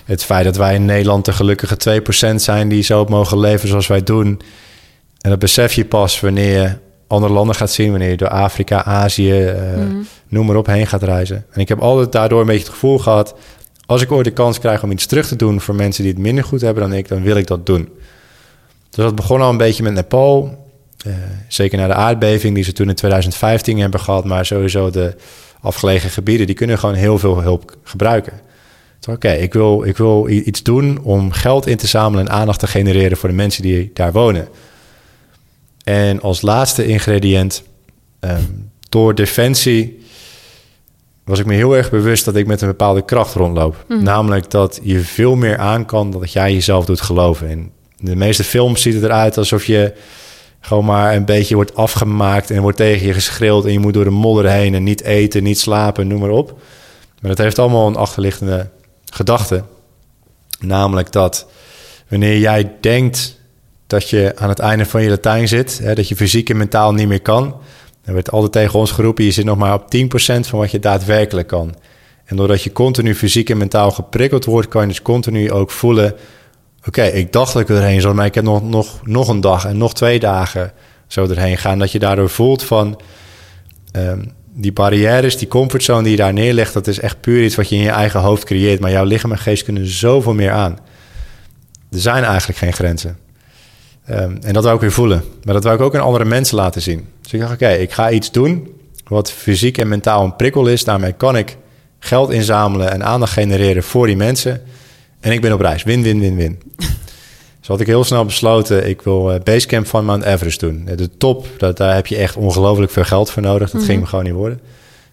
het 0.05 0.25
feit 0.25 0.44
dat 0.44 0.57
wij 0.57 0.75
in 0.75 0.85
Nederland 0.85 1.25
de 1.25 1.33
gelukkige 1.33 1.77
2% 2.33 2.35
zijn 2.35 2.68
die 2.68 2.83
zo 2.83 3.01
op 3.01 3.09
mogen 3.09 3.38
leven 3.40 3.68
zoals 3.68 3.87
wij 3.87 4.03
doen. 4.03 4.40
En 5.21 5.31
dat 5.31 5.38
besef 5.38 5.73
je 5.73 5.85
pas 5.85 6.21
wanneer 6.21 6.61
je 6.62 6.73
andere 7.07 7.33
landen 7.33 7.55
gaat 7.55 7.71
zien, 7.71 7.90
wanneer 7.90 8.11
je 8.11 8.16
door 8.16 8.29
Afrika, 8.29 8.85
Azië, 8.85 9.42
eh, 9.44 9.77
Mhm. 9.77 9.97
noem 10.29 10.47
maar 10.47 10.57
op, 10.57 10.66
heen 10.66 10.87
gaat 10.87 11.03
reizen. 11.03 11.44
En 11.51 11.61
ik 11.61 11.68
heb 11.68 11.81
altijd 11.81 12.12
daardoor 12.12 12.40
een 12.40 12.47
beetje 12.47 12.62
het 12.64 12.73
gevoel 12.73 12.99
gehad, 12.99 13.35
als 13.87 14.03
ik 14.03 14.12
ooit 14.12 14.25
de 14.25 14.31
kans 14.31 14.59
krijg 14.59 14.83
om 14.83 14.90
iets 14.90 15.07
terug 15.07 15.29
te 15.29 15.37
doen 15.37 15.61
voor 15.61 15.75
mensen 15.75 16.03
die 16.03 16.12
het 16.12 16.23
minder 16.23 16.44
goed 16.44 16.61
hebben 16.61 16.83
dan 16.83 16.92
ik, 16.92 17.09
dan 17.09 17.23
wil 17.23 17.37
ik 17.37 17.47
dat 17.47 17.66
doen. 17.66 17.88
Dus 18.90 19.05
dat 19.05 19.14
begon 19.14 19.40
al 19.40 19.51
een 19.51 19.57
beetje 19.57 19.83
met 19.83 19.92
Nepal. 19.94 20.66
Eh, 21.06 21.12
zeker 21.48 21.78
na 21.78 21.87
de 21.87 21.94
aardbeving 21.94 22.54
die 22.54 22.64
ze 22.64 22.72
toen 22.72 22.88
in 22.88 22.94
2015 22.94 23.78
hebben 23.78 24.00
gehad, 24.00 24.24
maar 24.24 24.46
sowieso 24.46 24.90
de 24.90 25.16
afgelegen 25.61 26.11
gebieden, 26.11 26.46
die 26.46 26.54
kunnen 26.54 26.78
gewoon 26.78 26.94
heel 26.94 27.18
veel 27.18 27.42
hulp 27.42 27.76
gebruiken. 27.82 28.40
Dus 29.00 29.14
Oké, 29.14 29.32
ik, 29.32 29.52
wil, 29.52 29.84
ik 29.84 29.96
wil 29.96 30.28
iets 30.28 30.62
doen 30.62 31.00
om 31.02 31.32
geld 31.32 31.66
in 31.66 31.76
te 31.76 31.87
zamelen 31.87 32.26
en 32.26 32.32
aandacht 32.32 32.58
te 32.58 32.66
genereren 32.66 33.16
voor 33.16 33.28
de 33.28 33.34
mensen 33.34 33.62
die 33.62 33.90
daar 33.94 34.12
wonen. 34.12 34.48
En 35.84 36.20
als 36.20 36.42
laatste 36.42 36.87
ingrediënt, 36.87 37.62
ehm, 38.20 38.42
door 38.88 39.14
defensie 39.14 40.06
was 41.24 41.38
ik 41.38 41.46
me 41.46 41.54
heel 41.54 41.76
erg 41.76 41.90
bewust 41.90 42.24
dat 42.24 42.37
ik 42.37 42.46
met 42.46 42.61
een 42.61 42.68
bepaalde 42.68 43.04
kracht 43.04 43.34
rondloop. 43.34 43.84
Mhm. 43.88 44.02
Namelijk 44.02 44.50
dat 44.50 44.80
je 44.82 45.00
veel 45.00 45.37
meer 45.37 45.58
aan 45.58 45.84
kan 45.84 46.11
dan 46.11 46.20
dat 46.20 46.32
jij 46.32 46.52
jezelf 46.52 46.84
doet 46.84 47.00
geloven. 47.00 47.48
In 47.48 47.72
de 47.96 48.16
meeste 48.16 48.44
films 48.44 48.82
ziet 48.82 48.94
het 48.94 49.02
eruit 49.02 49.38
alsof 49.38 49.64
je 49.64 49.92
gewoon 50.68 50.85
maar 50.85 51.14
een 51.14 51.24
beetje 51.24 51.54
wordt 51.54 51.74
afgemaakt 51.74 52.50
en 52.50 52.62
wordt 52.62 52.76
tegen 52.76 53.07
je 53.07 53.12
geschreeuwd 53.12 53.64
en 53.64 53.72
je 53.72 53.78
moet 53.78 53.94
door 53.94 54.04
de 54.04 54.11
modder 54.11 54.50
heen 54.50 54.74
en 54.74 54.83
niet 54.83 55.02
eten, 55.02 55.42
niet 55.42 55.59
slapen, 55.59 56.07
noem 56.07 56.20
maar 56.20 56.31
op. 56.31 56.61
Maar 57.20 57.31
dat 57.31 57.38
heeft 57.38 57.59
allemaal 57.59 57.87
een 57.87 57.96
achterliggende 57.96 58.68
gedachte. 59.04 59.64
Namelijk 60.61 61.12
dat 61.12 61.46
wanneer 62.09 62.38
jij 62.38 62.72
denkt 62.81 63.38
dat 63.87 64.11
je 64.11 64.33
aan 64.37 64.48
het 64.48 64.59
einde 64.59 64.87
van 64.87 65.02
je 65.02 65.09
Latijn 65.09 65.48
zit, 65.48 65.78
hè, 65.83 65.94
dat 65.94 66.09
je 66.09 66.16
fysiek 66.16 66.50
en 66.50 66.57
mentaal 66.57 66.92
niet 66.92 67.09
meer 67.09 67.22
kan, 67.22 67.57
dan 68.04 68.14
werd 68.14 68.31
altijd 68.31 68.52
tegen 68.52 68.78
ons 68.78 68.90
geroepen, 68.90 69.24
je 69.24 69.31
zit 69.31 69.44
nog 69.44 69.59
maar 69.59 69.74
op 69.74 69.90
10% 69.90 70.46
van 70.46 70.58
wat 70.58 70.71
je 70.71 70.79
daadwerkelijk 70.79 71.48
kan. 71.48 71.75
En 72.25 72.37
doordat 72.37 72.62
je 72.62 72.73
continu 72.73 73.14
fysiek 73.14 73.50
en 73.50 73.56
mentaal 73.56 73.90
geprikkeld 73.90 74.44
wordt, 74.44 74.69
kan 74.69 74.83
je 74.83 74.88
dus 74.88 75.02
continu 75.02 75.52
ook 75.52 75.71
voelen, 75.71 76.14
oké, 76.88 77.02
ik 77.02 77.32
dacht 77.32 77.52
dat 77.52 77.62
ik 77.62 77.68
erheen 77.68 78.00
zou, 78.00 78.14
maar 78.14 78.26
ik 78.26 78.34
heb 78.34 78.44
nog, 78.44 78.62
nog, 78.62 79.06
nog 79.06 79.28
een 79.28 79.40
dag 79.40 79.64
en 79.64 79.78
nog 79.78 79.94
twee 79.94 80.18
dagen 80.18 80.72
zo 81.06 81.26
erheen 81.26 81.58
gaan. 81.58 81.78
Dat 81.78 81.92
je 81.92 81.98
daardoor 81.98 82.30
voelt 82.30 82.62
van 82.62 83.00
ehm, 83.92 84.24
die 84.54 84.72
barrières, 84.72 85.36
die 85.36 85.48
comfortzone 85.48 86.02
die 86.02 86.10
je 86.10 86.16
daar 86.16 86.32
neerlegt, 86.32 86.72
dat 86.72 86.86
is 86.86 87.00
echt 87.00 87.20
puur 87.20 87.44
iets 87.44 87.54
wat 87.54 87.68
je 87.68 87.76
in 87.76 87.82
je 87.82 87.90
eigen 87.90 88.20
hoofd 88.20 88.44
creëert. 88.44 88.80
Maar 88.80 88.90
jouw 88.90 89.04
lichaam 89.04 89.32
en 89.32 89.38
geest 89.38 89.64
kunnen 89.64 89.86
zoveel 89.86 90.34
meer 90.34 90.50
aan. 90.50 90.78
Er 91.90 92.00
zijn 92.00 92.24
eigenlijk 92.24 92.58
geen 92.58 92.72
grenzen. 92.72 93.18
Ehm, 94.04 94.36
en 94.40 94.52
dat 94.52 94.62
wou 94.62 94.74
ik 94.74 94.80
weer 94.80 94.92
voelen. 94.92 95.24
Maar 95.42 95.54
dat 95.54 95.64
wou 95.64 95.76
ik 95.76 95.82
ook 95.82 95.94
aan 95.94 96.00
andere 96.00 96.24
mensen 96.24 96.56
laten 96.56 96.82
zien. 96.82 97.08
Dus 97.22 97.32
ik 97.32 97.40
dacht, 97.40 97.52
oké, 97.52 97.68
ik 97.68 97.92
ga 97.92 98.10
iets 98.10 98.30
doen 98.30 98.72
wat 99.04 99.32
fysiek 99.32 99.78
en 99.78 99.88
mentaal 99.88 100.24
een 100.24 100.36
prikkel 100.36 100.66
is. 100.66 100.84
Daarmee 100.84 101.12
kan 101.12 101.36
ik 101.36 101.56
geld 101.98 102.30
inzamelen 102.30 102.90
en 102.90 103.04
aandacht 103.04 103.32
genereren 103.32 103.82
voor 103.82 104.06
die 104.06 104.16
mensen. 104.16 104.62
En 105.21 105.33
ik 105.33 105.40
ben 105.40 105.52
op 105.52 105.60
reis. 105.60 105.83
Win, 105.83 106.02
win, 106.02 106.21
win, 106.21 106.37
win. 106.37 106.58
Dus 107.58 107.69
had 107.77 107.81
ik 107.81 107.87
heel 107.87 108.04
snel 108.04 108.25
besloten, 108.25 108.88
ik 108.88 109.02
wil 109.02 109.33
eh, 109.33 109.40
Basecamp 109.40 109.87
van 109.87 110.04
Mount 110.04 110.25
Everest 110.25 110.60
doen. 110.60 110.88
De 110.96 111.16
top, 111.16 111.46
dat, 111.58 111.77
daar 111.77 111.94
heb 111.94 112.06
je 112.06 112.16
echt 112.16 112.37
ongelooflijk 112.37 112.92
veel 112.92 113.04
geld 113.04 113.31
voor 113.31 113.42
nodig. 113.42 113.71
Dat 113.71 113.83
ging 113.83 114.00
me 114.00 114.06
gewoon 114.06 114.25
niet 114.25 114.33
worden. 114.33 114.60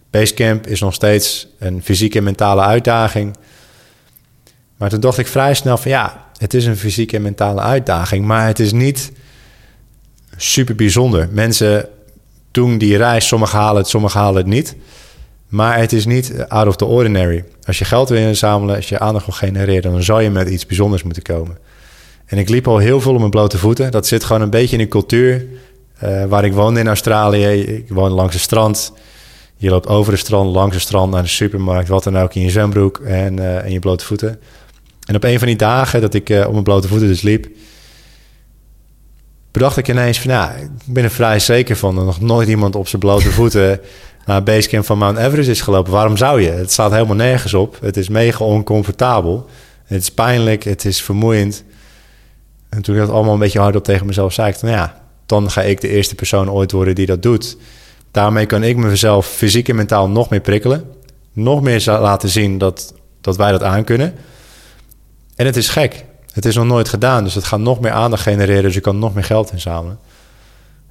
Basecamp 0.10 0.68
is 0.68 0.80
nog 0.80 0.93
steeds 0.93 1.47
een 1.60 1.82
fysieke 1.84 2.18
en 2.18 2.24
mentale 2.24 2.62
uitdaging. 2.62 3.36
Maar 4.78 4.89
toen 4.89 4.99
dacht 4.99 5.18
ik 5.18 5.28
vrij 5.28 5.53
snel 5.53 5.78
van 5.78 5.91
ja, 5.91 6.26
het 6.38 6.53
is 6.53 6.66
een 6.66 6.78
fysieke 6.78 7.16
en 7.16 7.22
mentale 7.22 7.62
uitdaging, 7.62 8.26
maar 8.26 8.47
het 8.47 8.60
is 8.60 8.72
niet 8.72 9.12
super 10.38 10.76
bijzonder. 10.76 11.28
Mensen 11.32 11.89
doen 12.51 12.78
die 12.78 12.97
reis, 12.97 13.28
sommigen 13.28 13.60
halen 13.60 13.82
het, 13.82 13.88
sommigen 13.88 14.20
halen 14.20 14.38
het 14.38 14.45
niet. 14.45 14.76
Maar 15.48 15.78
het 15.78 15.93
is 15.93 16.06
niet 16.06 16.46
out 16.48 16.68
of 16.68 16.76
the 16.76 16.86
ordinary. 16.86 17.43
Als 17.64 17.80
je 17.80 17.86
geld 17.86 18.10
wil 18.10 18.28
inzamelen, 18.28 18.76
als 18.76 18.89
je 18.89 19.00
aandacht 19.00 19.26
wil 19.26 19.36
genereren, 19.36 19.91
dan 19.91 20.04
zou 20.04 20.22
je 20.22 20.30
met 20.30 20.50
iets 20.50 20.66
bijzonders 20.66 21.04
moeten 21.04 21.24
komen. 21.24 21.58
En 22.26 22.38
ik 22.38 22.50
liep 22.50 22.68
al 22.68 22.78
heel 22.78 23.02
veel 23.02 23.14
op 23.14 23.20
mijn 23.20 23.30
blote 23.30 23.58
voeten. 23.58 23.91
Dat 23.91 24.08
zit 24.08 24.24
gewoon 24.24 24.41
een 24.41 24.50
beetje 24.50 24.78
in 24.78 24.84
de 24.84 24.88
cultuur 24.88 25.46
uh, 26.04 26.26
waar 26.26 26.46
ik 26.46 26.54
woonde 26.54 26.80
in 26.80 26.88
Australië. 26.88 27.46
Ik 27.46 27.89
woon 27.89 28.12
langs 28.12 28.34
het 28.34 28.43
strand. 28.43 28.93
Je 29.58 29.70
loopt 29.70 29.88
over 29.88 30.12
de 30.12 30.18
strand, 30.18 30.56
langs 30.56 30.74
het 30.74 30.84
strand 30.84 31.12
naar 31.12 31.22
de 31.22 31.28
supermarkt, 31.28 31.88
wat 31.88 32.04
dan 32.04 32.18
ook 32.18 32.34
in 32.34 32.41
je 32.41 32.50
zwembroek 32.50 33.00
en, 33.00 33.39
uh, 33.39 33.70
je 33.70 33.80
blote 33.80 34.06
voeten. 34.06 34.39
En 35.06 35.16
op 35.16 35.24
een 35.24 35.38
van 35.38 35.48
die 35.48 35.58
dagen 35.58 36.02
dat 36.02 36.14
ik 36.14 36.30
uh, 36.30 36.46
op 36.46 36.52
mijn 36.52 36.64
blote 36.64 36.88
voeten 36.88 37.08
dus 37.08 37.22
liep, 37.22 37.48
bedacht 39.52 39.78
ik 39.78 39.88
ineens 39.88 40.20
van, 40.20 40.32
nou, 40.32 40.52
ik 40.60 40.93
ben 40.93 41.04
er 41.04 41.10
vrij 41.10 41.39
zeker 41.39 41.76
van 41.76 41.96
dat 41.96 42.06
nog 42.06 42.22
nooit 42.22 42.48
iemand 42.48 42.76
op 42.76 42.88
zijn 42.88 43.02
blote 43.02 43.32
voeten 43.32 43.80
naar 44.26 44.36
het 44.36 44.45
basecamp 44.45 44.86
van 44.86 44.97
Mount 44.97 45.17
Everest 45.17 45.49
is 45.49 45.61
gelopen. 45.61 45.91
Waarom 45.91 46.17
zou 46.17 46.41
je? 46.41 46.49
Het 46.49 46.71
staat 46.71 46.91
helemaal 46.91 47.15
nergens 47.15 47.53
op. 47.53 47.78
Het 47.82 47.97
is 47.97 48.09
mega 48.09 48.45
oncomfortabel. 48.45 49.49
Het 49.84 50.01
is 50.01 50.11
pijnlijk, 50.11 50.63
het 50.63 50.86
is 50.86 51.01
vermoeiend. 51.01 51.63
En 52.69 52.82
toen 52.82 52.95
ik 52.95 53.01
dat 53.01 53.09
allemaal 53.09 53.34
een 53.34 53.39
beetje 53.39 53.59
hardop 53.59 53.84
tegen 53.84 54.05
mezelf 54.05 54.34
zei, 54.34 54.49
ik, 54.49 54.61
nou 54.61 54.73
ja, 54.73 55.01
dan 55.26 55.51
ga 55.51 55.61
ik 55.61 55.82
de 55.82 55.88
eerste 55.88 56.15
persoon 56.15 56.51
ooit 56.51 56.71
worden 56.71 56.95
die 56.95 57.05
dat 57.05 57.21
doet. 57.21 57.57
Daarmee 58.11 58.45
kan 58.45 58.63
ik 58.63 58.78
mezelf 58.78 59.28
fysiek 59.28 59.69
en 59.69 59.76
mentaal 59.76 60.09
nog 60.09 60.30
meer 60.30 60.39
prikkelen. 60.39 60.84
Nog 61.34 61.61
meer 61.61 61.84
laten 61.86 62.30
zien 62.30 62.57
dat, 62.57 62.93
dat 63.21 63.38
wij 63.38 63.51
dat 63.51 63.63
aankunnen. 63.63 64.13
En 65.36 65.45
het 65.45 65.55
is 65.55 65.69
gek. 65.69 66.05
Het 66.34 66.45
is 66.45 66.55
nog 66.55 66.65
nooit 66.65 66.89
gedaan, 66.89 67.23
dus 67.23 67.34
het 67.34 67.43
gaat 67.43 67.59
nog 67.59 67.80
meer 67.80 67.91
aandacht 67.91 68.21
genereren. 68.21 68.63
Dus 68.63 68.73
je 68.73 68.80
kan 68.80 68.99
nog 68.99 69.13
meer 69.13 69.23
geld 69.23 69.51
inzamelen. 69.51 69.99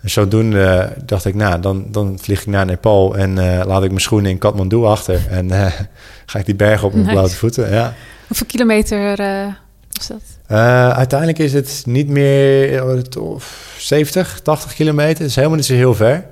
En 0.05 0.11
zodoende 0.11 0.93
dacht 1.05 1.25
ik, 1.25 1.35
nou, 1.35 1.61
dan, 1.61 1.85
dan 1.89 2.19
vlieg 2.21 2.41
ik 2.41 2.47
naar 2.47 2.67
Nepal 2.67 3.17
en 3.17 3.37
uh, 3.37 3.61
laat 3.67 3.83
ik 3.83 3.89
mijn 3.89 4.01
schoenen 4.01 4.31
in 4.31 4.39
Kathmandu 4.39 4.85
achter. 4.85 5.21
En 5.31 5.47
uh, 5.47 5.67
ga 6.27 6.39
ik 6.39 6.45
die 6.45 6.55
bergen 6.55 6.87
op 6.87 6.93
mijn 6.93 7.07
nice. 7.07 7.19
blote 7.19 7.37
voeten. 7.37 7.71
Ja. 7.71 7.95
Hoeveel 8.27 8.47
kilometer 8.47 9.21
uh, 9.21 9.53
was 9.91 10.07
dat? 10.07 10.23
uiteindelijk 10.97 11.39
is 11.39 11.53
het 11.53 11.83
niet 11.87 12.09
meer 12.09 13.05
70, 13.79 14.41
80 14.43 14.75
kilometer. 14.75 15.19
Het 15.19 15.29
is 15.29 15.37
helemaal 15.37 15.57
niet 15.57 15.67
zo 15.67 15.75
heel 15.75 15.95
ver. 15.95 16.25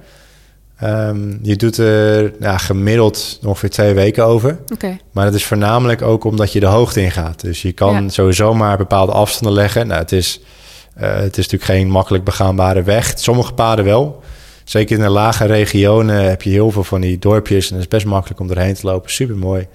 Um, 0.85 1.39
je 1.43 1.57
doet 1.57 1.77
er 1.77 2.33
ja, 2.41 2.59
gemiddeld 2.59 3.39
ongeveer 3.45 3.71
twee 3.71 3.95
weken 3.95 4.25
over. 4.25 4.59
Okay. 4.73 5.01
Maar 5.13 5.25
dat 5.25 5.35
is 5.35 5.45
voornamelijk 5.45 6.03
ook 6.03 6.25
omdat 6.25 6.53
je 6.53 6.61
de 6.61 6.67
hoogte 6.67 7.03
ingaat. 7.03 7.41
Dus 7.41 7.63
je 7.63 7.73
kan 7.73 8.03
ja. 8.03 8.09
sowieso 8.09 8.55
maar 8.55 8.77
bepaalde 8.77 9.13
afstanden 9.13 9.53
leggen. 9.53 9.87
Nou, 9.87 10.01
het 10.01 10.13
is, 10.13 10.41
uh, 10.41 10.47
het 10.95 11.39
is 11.39 11.49
natuurlijk 11.51 11.65
geen 11.65 11.91
makkelijk 11.91 12.25
begaanbare 12.25 12.83
weg. 12.83 13.13
Sommige 13.17 13.53
paden 13.53 13.85
wel. 13.85 14.23
Zeker 14.65 14.97
in 14.97 15.03
de 15.03 15.11
lage 15.11 15.45
regionen 15.45 16.29
heb 16.29 16.43
je 16.43 16.51
heel 16.51 16.71
veel 16.71 16.85
van 16.85 17.01
die 17.01 17.19
dorpjes. 17.19 17.69
En 17.69 17.75
het 17.75 17.83
is 17.83 17.89
best 17.89 18.07
makkelijk 18.07 18.41
om 18.41 18.51
erheen 18.51 18.75
te 18.75 18.87
lopen. 18.87 19.11
Super 19.11 19.37
mooi. 19.37 19.67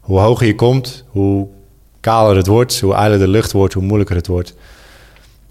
Hoe 0.00 0.18
hoger 0.18 0.46
je 0.46 0.54
komt, 0.54 1.04
hoe 1.08 1.48
kaler 2.00 2.36
het 2.36 2.46
wordt. 2.46 2.80
Hoe 2.80 2.94
eiler 2.94 3.18
de 3.18 3.28
lucht 3.28 3.52
wordt, 3.52 3.74
hoe 3.74 3.82
moeilijker 3.82 4.16
het 4.16 4.26
wordt. 4.26 4.54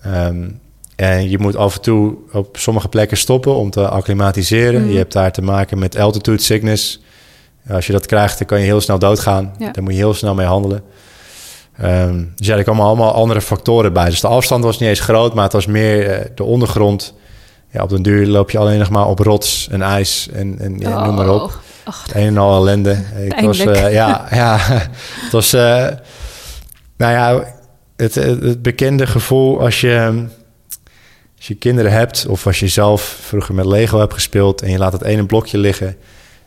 Um, 0.05 0.59
en 0.95 1.30
je 1.30 1.39
moet 1.39 1.55
af 1.55 1.76
en 1.76 1.82
toe 1.82 2.15
op 2.32 2.57
sommige 2.57 2.88
plekken 2.88 3.17
stoppen 3.17 3.55
om 3.55 3.69
te 3.69 3.88
acclimatiseren. 3.88 4.82
Mhm. 4.82 4.91
Je 4.91 4.97
hebt 4.97 5.13
daar 5.13 5.32
te 5.32 5.41
maken 5.41 5.80
met 5.80 5.97
altitude 5.97 6.41
sickness. 6.41 7.01
Als 7.69 7.88
je 7.88 7.91
dat 7.91 8.05
krijgt, 8.05 8.38
dan 8.38 8.47
kan 8.47 8.59
je 8.59 8.65
heel 8.65 8.82
snel 8.82 8.99
doodgaan. 8.99 9.55
Ja. 9.57 9.72
Daar 9.72 9.84
moet 9.84 9.93
je 9.93 9.99
heel 9.99 10.13
snel 10.13 10.36
mee 10.36 10.45
handelen. 10.45 10.84
Ehm, 11.82 12.23
dus 12.36 12.47
ja, 12.47 12.57
er 12.57 12.63
komen 12.63 12.86
allemaal 12.86 13.13
andere 13.13 13.41
factoren 13.41 13.93
bij. 13.93 14.05
Dus 14.05 14.21
de 14.21 14.27
afstand 14.27 14.63
was 14.63 14.79
niet 14.79 14.89
eens 14.89 14.99
groot, 14.99 15.34
maar 15.34 15.43
het 15.43 15.53
was 15.53 15.65
meer 15.65 16.09
eh, 16.09 16.25
de 16.36 16.43
ondergrond. 16.43 17.13
Ja, 17.71 17.84
op 17.84 17.89
den 17.89 18.01
duur 18.01 18.27
loop 18.27 18.51
je 18.51 18.57
alleen 18.57 18.79
nog 18.79 18.89
maar 18.89 19.07
op 19.07 19.19
rots 19.19 19.67
en 19.71 19.82
ijs 19.82 20.29
en, 20.34 20.59
en 20.59 20.79
ja, 20.79 21.05
noem 21.05 21.15
maar 21.15 21.29
op. 21.29 21.41
Oh, 21.41 21.51
ach, 21.84 22.03
Het 22.03 22.15
een 22.15 22.27
en 22.27 22.38
al 22.38 22.55
ellende. 22.55 23.03
Ik 23.25 23.39
was, 23.39 23.59
eh, 23.59 23.93
ja, 23.93 24.27
ja, 24.32 24.57
het 24.59 25.32
was, 25.32 25.53
eh, 25.53 25.88
nou 26.97 27.13
ja, 27.13 27.43
het, 27.95 28.15
het, 28.15 28.43
het 28.43 28.61
bekende 28.61 29.07
gevoel 29.07 29.59
als 29.59 29.82
je, 29.82 30.25
als 31.38 31.47
je 31.47 31.55
kinderen 31.55 31.91
hebt 31.91 32.25
of 32.27 32.47
als 32.47 32.59
je 32.59 32.67
zelf 32.67 33.01
vroeger 33.21 33.55
met 33.55 33.65
Lego 33.65 33.99
hebt 33.99 34.13
gespeeld 34.13 34.61
en 34.61 34.71
je 34.71 34.77
laat 34.77 34.93
het 34.93 35.03
ene 35.03 35.25
blokje 35.25 35.57
liggen 35.57 35.97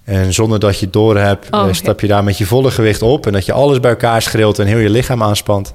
en 0.05 0.33
zonder 0.33 0.59
dat 0.61 0.79
je 0.79 0.85
het 0.85 0.93
door 0.93 1.19
hebt, 1.19 1.47
Oh, 1.51 1.69
eh, 1.69 1.75
stap 1.75 2.01
je 2.01 2.07
daar 2.07 2.25
met 2.25 2.39
je 2.39 2.47
volle 2.47 2.71
gewicht 2.71 3.03
op 3.03 3.27
en 3.27 3.33
dat 3.33 3.47
je 3.47 3.53
alles 3.53 3.81
bij 3.81 3.91
elkaar 3.91 4.23
schreeuwt 4.23 4.59
en 4.59 4.67
heel 4.67 4.79
je 4.79 4.91
lichaam 4.91 5.23
aanspant. 5.23 5.73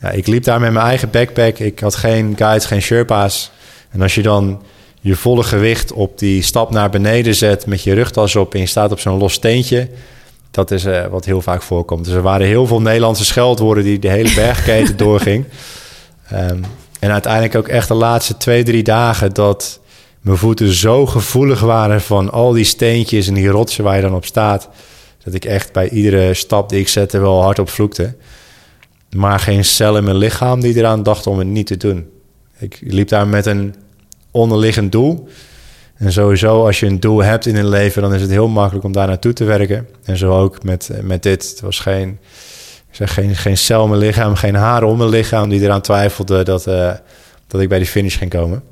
Ja, 0.00 0.10
ik 0.10 0.26
liep 0.26 0.44
daar 0.44 0.60
met 0.60 0.72
mijn 0.72 0.86
eigen 0.86 1.10
backpack. 1.10 1.58
Ik 1.58 1.78
had 1.80 1.94
geen 1.94 2.34
guides, 2.36 2.64
geen 2.64 2.82
Sherpa's. 2.82 3.50
En 3.90 4.02
als 4.02 4.14
je 4.14 4.22
dan 4.22 4.62
je 5.00 5.16
volle 5.16 5.42
gewicht 5.42 5.92
op 5.92 6.18
die 6.18 6.42
stap 6.42 6.70
naar 6.70 6.90
beneden 6.90 7.34
zet 7.34 7.66
met 7.66 7.82
je 7.82 7.94
rugtas 7.94 8.36
op 8.36 8.54
en 8.54 8.60
je 8.60 8.66
staat 8.66 8.92
op 8.92 9.00
zo'n 9.00 9.18
los 9.18 9.32
steentje, 9.32 9.88
dat 10.50 10.70
is 10.70 10.84
eh, 10.84 11.06
wat 11.06 11.24
heel 11.24 11.40
vaak 11.40 11.62
voorkomt. 11.62 12.04
Dus 12.04 12.14
er 12.14 12.22
waren 12.22 12.46
heel 12.46 12.66
veel 12.66 12.80
Nederlandse 12.80 13.24
scheldwoorden 13.24 13.84
die 13.84 13.98
de 13.98 14.08
hele 14.08 14.34
bergketen 14.34 14.96
doorging. 15.06 15.44
Ehm, 16.28 16.62
en 17.00 17.10
uiteindelijk 17.10 17.54
ook 17.54 17.68
echt 17.68 17.88
de 17.88 17.94
laatste 17.94 18.36
twee, 18.36 18.62
drie 18.62 18.82
dagen 18.82 19.32
dat 19.32 19.80
mijn 20.28 20.40
voeten 20.40 20.72
zo 20.72 21.06
gevoelig 21.06 21.60
waren 21.60 22.00
van 22.00 22.30
al 22.30 22.52
die 22.52 22.64
steentjes 22.64 23.28
en 23.28 23.34
die 23.34 23.48
rotsen 23.48 23.84
waar 23.84 23.96
je 23.96 24.02
dan 24.02 24.14
op 24.14 24.24
staat, 24.24 24.68
dat 25.24 25.34
ik 25.34 25.44
echt 25.44 25.72
bij 25.72 25.88
iedere 25.88 26.34
stap 26.34 26.68
die 26.68 26.80
ik 26.80 26.88
zette 26.88 27.18
wel 27.18 27.42
hardop 27.42 27.68
vloekte. 27.70 28.14
Maar 29.10 29.40
geen 29.40 29.64
cel 29.64 29.96
in 29.96 30.04
mijn 30.04 30.16
lichaam 30.16 30.60
die 30.60 30.76
eraan 30.76 31.02
dacht 31.02 31.26
om 31.26 31.38
het 31.38 31.46
niet 31.46 31.66
te 31.66 31.76
doen. 31.76 32.10
Ik 32.58 32.78
liep 32.80 33.08
daar 33.08 33.28
met 33.28 33.46
een 33.46 33.74
onderliggend 34.30 34.92
doel. 34.92 35.28
En 35.96 36.12
sowieso, 36.12 36.66
als 36.66 36.80
je 36.80 36.86
een 36.86 37.00
doel 37.00 37.22
hebt 37.22 37.46
in 37.46 37.56
een 37.56 37.68
leven, 37.68 38.02
dan 38.02 38.14
is 38.14 38.20
het 38.20 38.30
heel 38.30 38.48
makkelijk 38.48 38.84
om 38.84 38.92
daar 38.92 39.06
naartoe 39.06 39.32
te 39.32 39.44
werken. 39.44 39.88
En 40.04 40.16
zo 40.16 40.40
ook 40.40 40.62
met, 40.62 40.90
met 41.02 41.22
dit. 41.22 41.50
Het 41.50 41.60
was 41.60 41.80
geen, 41.80 42.08
ik 42.88 42.94
zeg, 42.94 43.14
geen, 43.14 43.36
geen 43.36 43.58
cel 43.58 43.82
in 43.82 43.88
mijn 43.88 44.00
lichaam, 44.00 44.34
geen 44.34 44.54
haar 44.54 44.82
om 44.82 44.98
mijn 44.98 45.10
lichaam 45.10 45.48
die 45.48 45.60
eraan 45.60 45.80
twijfelde 45.80 46.42
dat, 46.42 46.66
eh, 46.66 46.92
dat 47.46 47.60
ik 47.60 47.68
bij 47.68 47.78
die 47.78 47.86
finish 47.86 48.18
ging 48.18 48.30
komen. 48.30 48.62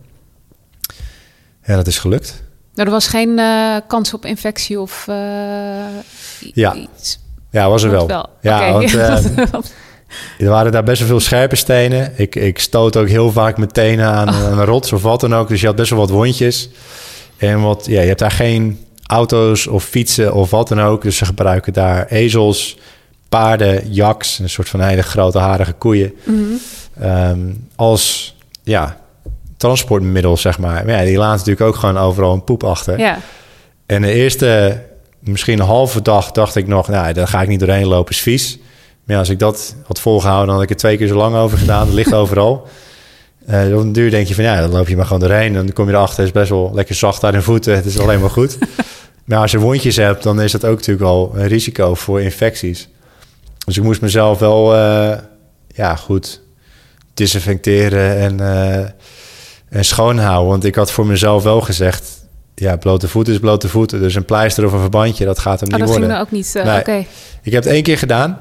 Ja, 1.66 1.76
dat 1.76 1.86
is 1.86 1.98
gelukt. 1.98 2.42
Nou, 2.74 2.88
er 2.88 2.94
was 2.94 3.06
geen 3.08 3.38
eh, 3.38 3.76
kans 3.86 4.14
op 4.14 4.24
infectie 4.24 4.80
of 4.80 5.06
i- 5.08 6.50
Ja. 6.54 6.74
iets. 6.74 7.18
Ja, 7.50 7.68
was 7.68 7.82
er 7.82 7.90
wel. 7.90 8.28
Ja, 8.40 8.72
want 8.72 8.94
eh, 8.94 9.24
er 10.38 10.48
waren 10.48 10.72
daar 10.72 10.82
best 10.84 10.98
wel 10.98 11.08
veel 11.08 11.20
scherpe 11.20 11.56
stenen. 11.56 12.12
Ik, 12.16 12.34
ik 12.34 12.58
stoot 12.58 12.96
ook 12.96 13.08
heel 13.08 13.32
vaak 13.32 13.56
mijn 13.56 13.72
tenen 13.72 14.06
aan, 14.06 14.28
Oh. 14.28 14.34
aan 14.44 14.58
een 14.58 14.64
rots 14.64 14.92
of 14.92 15.02
wat 15.02 15.20
dan 15.20 15.34
ook. 15.34 15.48
Dus 15.48 15.60
je 15.60 15.66
had 15.66 15.76
best 15.76 15.90
wel 15.90 15.98
wat 15.98 16.10
wondjes. 16.10 16.68
En 17.36 17.60
wat, 17.62 17.86
ja, 17.86 18.00
je 18.00 18.06
hebt 18.06 18.18
daar 18.18 18.30
geen 18.30 18.84
auto's 19.06 19.66
of 19.66 19.84
fietsen 19.84 20.34
of 20.34 20.50
wat 20.50 20.68
dan 20.68 20.80
ook. 20.80 21.02
Dus 21.02 21.16
ze 21.16 21.24
gebruiken 21.24 21.72
daar 21.72 22.06
ezels, 22.06 22.78
paarden, 23.28 23.92
jaks, 23.92 24.38
een 24.38 24.50
soort 24.50 24.68
van 24.68 24.80
hele 24.80 25.02
grote 25.02 25.38
harige 25.38 25.72
koeien. 25.72 26.12
Mhm. 26.24 26.42
ehm, 27.00 27.40
als 27.76 28.34
ja, 28.62 28.96
transportmiddel, 29.56 30.36
zeg 30.36 30.58
maar. 30.58 30.84
Maar 30.84 30.94
ja, 30.94 31.04
die 31.04 31.16
laten 31.16 31.38
natuurlijk 31.38 31.66
ook 31.66 31.76
gewoon 31.76 31.98
overal 31.98 32.32
een 32.32 32.44
poep 32.44 32.64
achter. 32.64 32.98
Ja, 32.98 33.18
En 33.86 34.02
de 34.02 34.12
eerste, 34.12 34.80
misschien 35.18 35.58
een 35.58 35.66
halve 35.66 36.02
dag, 36.02 36.32
dacht 36.32 36.56
ik 36.56 36.66
nog, 36.66 36.88
nou, 36.88 37.12
daar 37.12 37.28
ga 37.28 37.42
ik 37.42 37.48
niet 37.48 37.60
doorheen 37.60 37.86
lopen, 37.86 38.12
is 38.12 38.20
vies. 38.20 38.58
Maar 39.04 39.14
ja, 39.14 39.18
als 39.18 39.28
ik 39.28 39.38
dat 39.38 39.74
had 39.86 40.00
volgehouden, 40.00 40.46
dan 40.46 40.54
had 40.54 40.64
ik 40.64 40.70
er 40.70 40.76
twee 40.76 40.96
keer 40.96 41.06
zo 41.06 41.16
lang 41.16 41.36
over 41.36 41.58
gedaan. 41.58 41.86
Het 41.86 41.94
ligt 41.94 42.14
overal. 42.22 42.68
Op 43.46 43.52
een 43.52 43.92
duur 43.92 44.10
denk 44.10 44.26
je 44.26 44.34
van, 44.34 44.44
ja, 44.44 44.60
dan 44.60 44.70
loop 44.70 44.88
je 44.88 44.96
maar 44.96 45.06
gewoon 45.06 45.20
doorheen. 45.20 45.52
Dan 45.52 45.72
kom 45.72 45.86
je 45.88 45.92
erachter, 45.92 46.18
het 46.18 46.26
is 46.26 46.32
best 46.32 46.50
wel 46.50 46.70
lekker 46.74 46.94
zacht 46.94 47.24
aan 47.24 47.32
de 47.32 47.42
voeten. 47.42 47.74
Het 47.74 47.84
is 47.84 47.98
alleen 47.98 48.20
maar 48.20 48.30
goed. 48.30 48.58
maar 49.24 49.38
als 49.38 49.50
je 49.50 49.58
wondjes 49.58 49.96
hebt, 49.96 50.22
dan 50.22 50.40
is 50.40 50.52
dat 50.52 50.64
ook 50.64 50.76
natuurlijk 50.76 51.06
al 51.06 51.32
een 51.34 51.46
risico 51.48 51.94
voor 51.94 52.20
infecties. 52.20 52.88
Dus 53.66 53.76
ik 53.76 53.82
moest 53.82 54.00
mezelf 54.00 54.38
wel, 54.38 54.74
eh, 54.74 55.18
ja, 55.68 55.96
goed 55.96 56.42
disinfecteren 57.14 58.16
en, 58.16 58.40
eh, 58.40 58.84
en 59.68 59.84
schoonhouden. 59.84 60.50
Want 60.50 60.64
ik 60.64 60.74
had 60.74 60.90
voor 60.92 61.06
mezelf 61.06 61.42
wel 61.42 61.60
gezegd, 61.60 62.24
ja, 62.54 62.76
blote 62.76 63.08
voeten 63.08 63.32
is 63.32 63.38
blote 63.38 63.68
voeten. 63.68 64.00
Dus 64.00 64.14
een 64.14 64.24
pleister 64.24 64.64
of 64.66 64.72
een 64.72 64.80
verbandje, 64.80 65.24
dat 65.24 65.38
gaat 65.38 65.60
hem 65.60 65.68
oh, 65.72 65.74
niet 65.76 65.86
dat 65.86 65.94
ging 65.96 66.00
worden. 66.06 66.16
er 66.20 66.26
ook 66.26 66.32
niet. 66.32 66.54
eh, 66.56 66.64
Nee. 66.64 66.78
Oké. 66.80 67.04
Ik 67.42 67.52
heb 67.52 67.62
het 67.64 67.72
één 67.72 67.82
keer 67.82 67.98
gedaan. 67.98 68.38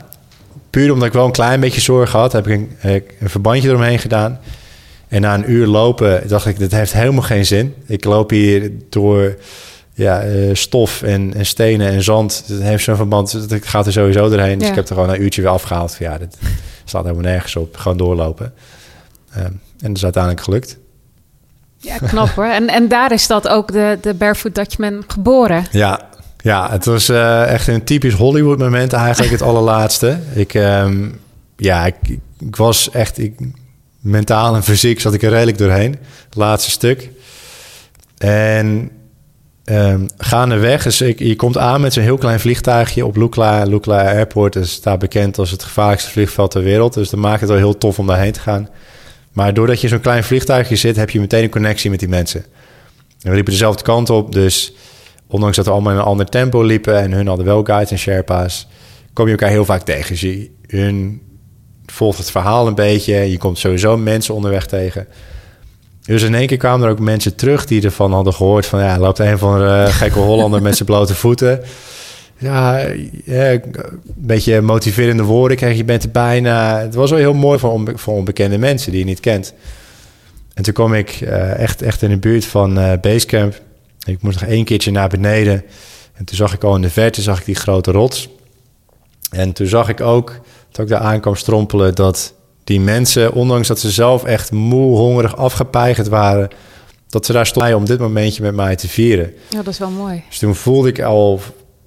Puur 0.70 0.92
omdat 0.94 1.08
ik 1.08 1.14
wel 1.14 1.26
een 1.26 1.32
klein 1.32 1.60
beetje 1.60 1.82
zorgen 1.82 2.20
had, 2.20 2.32
heb 2.32 2.48
ik 2.48 2.54
een, 2.82 2.92
ik 2.94 3.16
een 3.20 3.30
verbandje 3.30 3.70
eromheen 3.70 4.00
gedaan. 4.00 4.40
En 5.08 5.22
na 5.22 5.34
een 5.34 5.52
uur 5.52 5.68
lopen 5.68 6.28
dacht 6.28 6.46
ik, 6.46 6.58
dit 6.60 6.72
heeft 6.72 6.94
helemaal 6.94 7.22
geen 7.22 7.46
zin. 7.46 7.74
Ik 7.86 8.04
loop 8.06 8.30
hier 8.30 8.72
door 8.90 9.36
ja, 9.94 10.22
eh, 10.22 10.50
stof 10.54 11.02
en, 11.02 11.34
en 11.34 11.46
stenen 11.46 11.88
en 11.92 12.04
zand. 12.04 12.44
Het 12.48 12.62
heeft 12.62 12.84
zo'n 12.84 12.96
verband, 12.96 13.50
dat 13.50 13.66
gaat 13.66 13.86
er 13.86 13.92
sowieso 13.92 14.30
doorheen. 14.30 14.58
Dus 14.60 14.70
ik 14.70 14.76
heb 14.76 14.90
er 14.90 14.96
gewoon 14.96 15.10
een 15.10 15.22
uurtje 15.22 15.42
weer 15.42 15.52
afgehaald. 15.52 15.96
Van, 15.96 16.06
ja, 16.06 16.18
dit 16.18 16.38
staat 16.86 17.04
helemaal 17.04 17.24
nergens 17.32 17.56
op. 17.56 17.78
Gewoon 17.78 17.98
doorlopen. 17.98 18.54
Ehm, 19.32 19.46
en 19.46 19.88
dat 19.88 19.96
is 19.96 20.04
uiteindelijk 20.04 20.44
gelukt. 20.44 20.78
Ja, 21.86 21.98
knap 22.08 22.30
hoor. 22.30 22.46
En, 22.46 22.68
en 22.68 22.88
daar 22.88 23.12
is 23.12 23.28
dat 23.28 23.48
ook 23.48 23.72
de, 23.72 23.98
de 24.02 24.14
Barefoot 24.14 24.56
Dutchman 24.56 25.04
geboren. 25.08 25.66
Ja, 25.72 26.02
Ja, 26.42 26.72
het 26.72 26.86
was 26.86 27.10
eh, 27.10 27.52
echt 27.52 27.68
een 27.68 27.84
typisch 27.84 28.14
Hollywood 28.14 28.58
moment 28.58 28.94
eigenlijk 28.94 29.32
het 29.32 29.42
allerlaatste. 29.50 30.20
Ik, 30.34 30.54
ehm, 30.54 31.10
ja, 31.58 31.86
ik, 31.86 31.96
ik 32.40 32.56
was 32.56 32.90
echt... 32.90 33.18
Ik, 33.18 33.34
mentaal 34.06 34.56
en 34.56 34.64
fysiek 34.64 35.00
zat 35.00 35.14
ik 35.14 35.24
er 35.24 35.30
redelijk 35.30 35.58
doorheen. 35.58 35.92
Het 36.26 36.36
laatste 36.36 36.72
stuk. 36.72 37.10
En 38.18 38.92
um, 39.66 40.08
gaandeweg, 40.18 40.84
dus 40.84 41.02
ik, 41.02 41.20
je 41.20 41.36
komt 41.36 41.58
aan 41.58 41.82
met 41.82 41.94
zo'n 41.94 42.04
heel 42.04 42.18
klein 42.18 42.40
vliegtuigje 42.40 43.06
op 43.06 43.16
Lukla. 43.16 43.64
Lukla 43.64 44.02
Airport 44.02 44.56
is 44.56 44.82
daar 44.82 44.98
bekend 44.98 45.38
als 45.38 45.52
het 45.52 45.64
gevaarlijkste 45.64 46.12
vliegveld 46.12 46.52
ter 46.52 46.64
wereld. 46.64 46.94
Dus 46.94 47.10
dat 47.10 47.20
maakt 47.20 47.40
het 47.40 47.50
wel 47.50 47.58
heel 47.58 47.78
tof 47.78 48.00
om 48.00 48.08
daarheen 48.08 48.32
te 48.32 48.40
gaan. 48.40 48.70
Maar 49.36 49.54
doordat 49.54 49.82
je 49.82 49.88
zo'n 49.88 50.00
klein 50.00 50.24
vliegtuigje 50.24 50.76
zit, 50.76 50.96
heb 50.96 51.10
je 51.10 51.20
meteen 51.20 51.44
een 51.44 51.50
connectie 51.50 51.90
met 51.90 52.00
die 52.00 52.08
mensen. 52.08 52.46
En 53.22 53.30
we 53.30 53.34
liepen 53.34 53.52
dezelfde 53.52 53.84
kant 53.84 54.10
op, 54.10 54.32
dus 54.32 54.74
ondanks 55.28 55.56
dat 55.56 55.66
we 55.66 55.72
allemaal 55.72 55.92
in 55.92 55.98
een 55.98 56.04
ander 56.04 56.26
tempo 56.26 56.62
liepen 56.62 57.00
en 57.00 57.12
hun 57.12 57.28
hadden 57.28 57.46
wel 57.46 57.64
guides 57.64 57.92
en 57.92 57.98
Sherpa's, 57.98 58.68
kom 59.14 59.26
je 59.26 59.32
elkaar 59.32 59.50
heel 59.50 59.66
vaak 59.66 59.82
tegen. 59.82 60.10
Dus 60.10 60.48
hun 60.68 61.22
volgt 61.86 62.18
het 62.18 62.32
verhaal 62.32 62.68
een 62.68 62.76
beetje. 62.76 63.16
Je 63.16 63.38
komt 63.38 63.58
sowieso 63.58 63.98
mensen 63.98 64.34
onderweg 64.34 64.66
tegen. 64.66 65.08
Dus 66.02 66.22
in 66.22 66.36
één 66.36 66.48
keer 66.48 66.58
kwamen 66.58 66.86
er 66.86 66.92
ook 66.92 67.00
mensen 67.00 67.36
terug 67.36 67.66
die 67.66 67.84
ervan 67.84 68.14
hadden 68.14 68.34
gehoord 68.34 68.66
van 68.66 68.80
ja, 68.80 69.00
loopt 69.00 69.20
een 69.20 69.38
van 69.38 69.60
de 69.60 69.86
gekke 69.90 70.20
Hollander 70.20 70.62
met 70.62 70.76
zijn 70.76 70.88
blote 70.88 71.16
voeten. 71.16 71.64
Ja, 72.38 72.86
een 73.26 73.62
beetje 74.16 74.62
motiverende 74.62 75.24
woorden 75.24 75.58
kreeg 75.58 75.78
je 75.78 75.84
bent 75.84 76.04
er 76.04 76.12
bijna. 76.12 76.80
Het 76.80 76.96
was 76.96 77.10
wel 77.10 77.20
heel 77.20 77.34
mooi 77.34 77.60
voor, 77.60 77.72
onbe 77.72 77.98
voor 77.98 78.14
onbekende 78.14 78.58
mensen 78.58 78.92
die 78.92 79.00
je 79.00 79.06
niet 79.06 79.20
kent. 79.20 79.54
En 80.54 80.64
toen 80.64 80.74
kwam 80.74 80.94
ik 80.94 81.22
uh, 81.22 81.60
echt, 81.60 81.82
echt 81.82 82.02
in 82.02 82.10
de 82.10 82.18
buurt 82.18 82.46
van 82.46 82.80
uh, 82.80 82.92
Basecamp. 83.02 83.62
Ik 84.06 84.22
moest 84.22 84.40
nog 84.40 84.50
één 84.50 84.66
keertje 84.66 84.92
naar 84.92 85.10
beneden. 85.10 85.64
En 86.14 86.26
toen 86.26 86.38
zag 86.38 86.54
ik 86.54 86.64
al 86.64 86.76
in 86.76 86.82
de 86.82 86.90
verte 86.90 87.22
zag 87.22 87.40
ik 87.40 87.46
die 87.46 87.56
grote 87.56 87.92
rots. 87.92 88.30
En 89.32 89.54
toen 89.54 89.68
zag 89.68 89.90
ik 89.90 90.02
ook, 90.02 90.40
toen 90.72 90.84
ik 90.84 90.92
daar 90.92 91.00
aankwam 91.00 91.36
strompelen, 91.36 91.96
dat 91.96 92.34
die 92.64 92.80
mensen, 92.80 93.34
ondanks 93.34 93.68
dat 93.68 93.80
ze 93.80 93.92
zelf 93.92 94.24
echt 94.24 94.52
moe, 94.52 94.98
hongerig, 94.98 95.38
afgepeigerd 95.38 96.08
waren, 96.08 96.50
dat 97.10 97.26
ze 97.26 97.34
daar 97.34 97.46
stonden 97.46 97.76
om 97.76 97.86
dit 97.86 98.00
momentje 98.00 98.42
met 98.42 98.56
mij 98.56 98.76
te 98.76 98.88
vieren. 98.88 99.34
Ja, 99.50 99.58
dat 99.58 99.74
is 99.74 99.80
wel 99.80 99.90
mooi. 99.90 100.24
Dus 100.30 100.40
toen 100.40 100.56
voelde 100.56 100.90
ik 100.90 101.02
al 101.02 101.42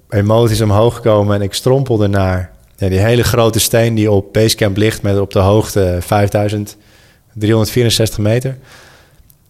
emoties 0.09 0.61
omhoog 0.61 1.01
komen 1.01 1.35
en 1.35 1.41
ik 1.41 1.53
strompelde 1.53 2.07
naar 2.07 2.51
die 2.75 2.99
hele 2.99 3.23
grote 3.23 3.59
steen 3.59 3.95
die 3.95 4.11
op 4.11 4.33
Basecamp 4.33 4.77
ligt 4.77 5.01
met 5.01 5.19
op 5.19 5.31
de 5.31 5.39
hoogte 5.39 5.97
5364 6.01 8.17
meter. 8.17 8.57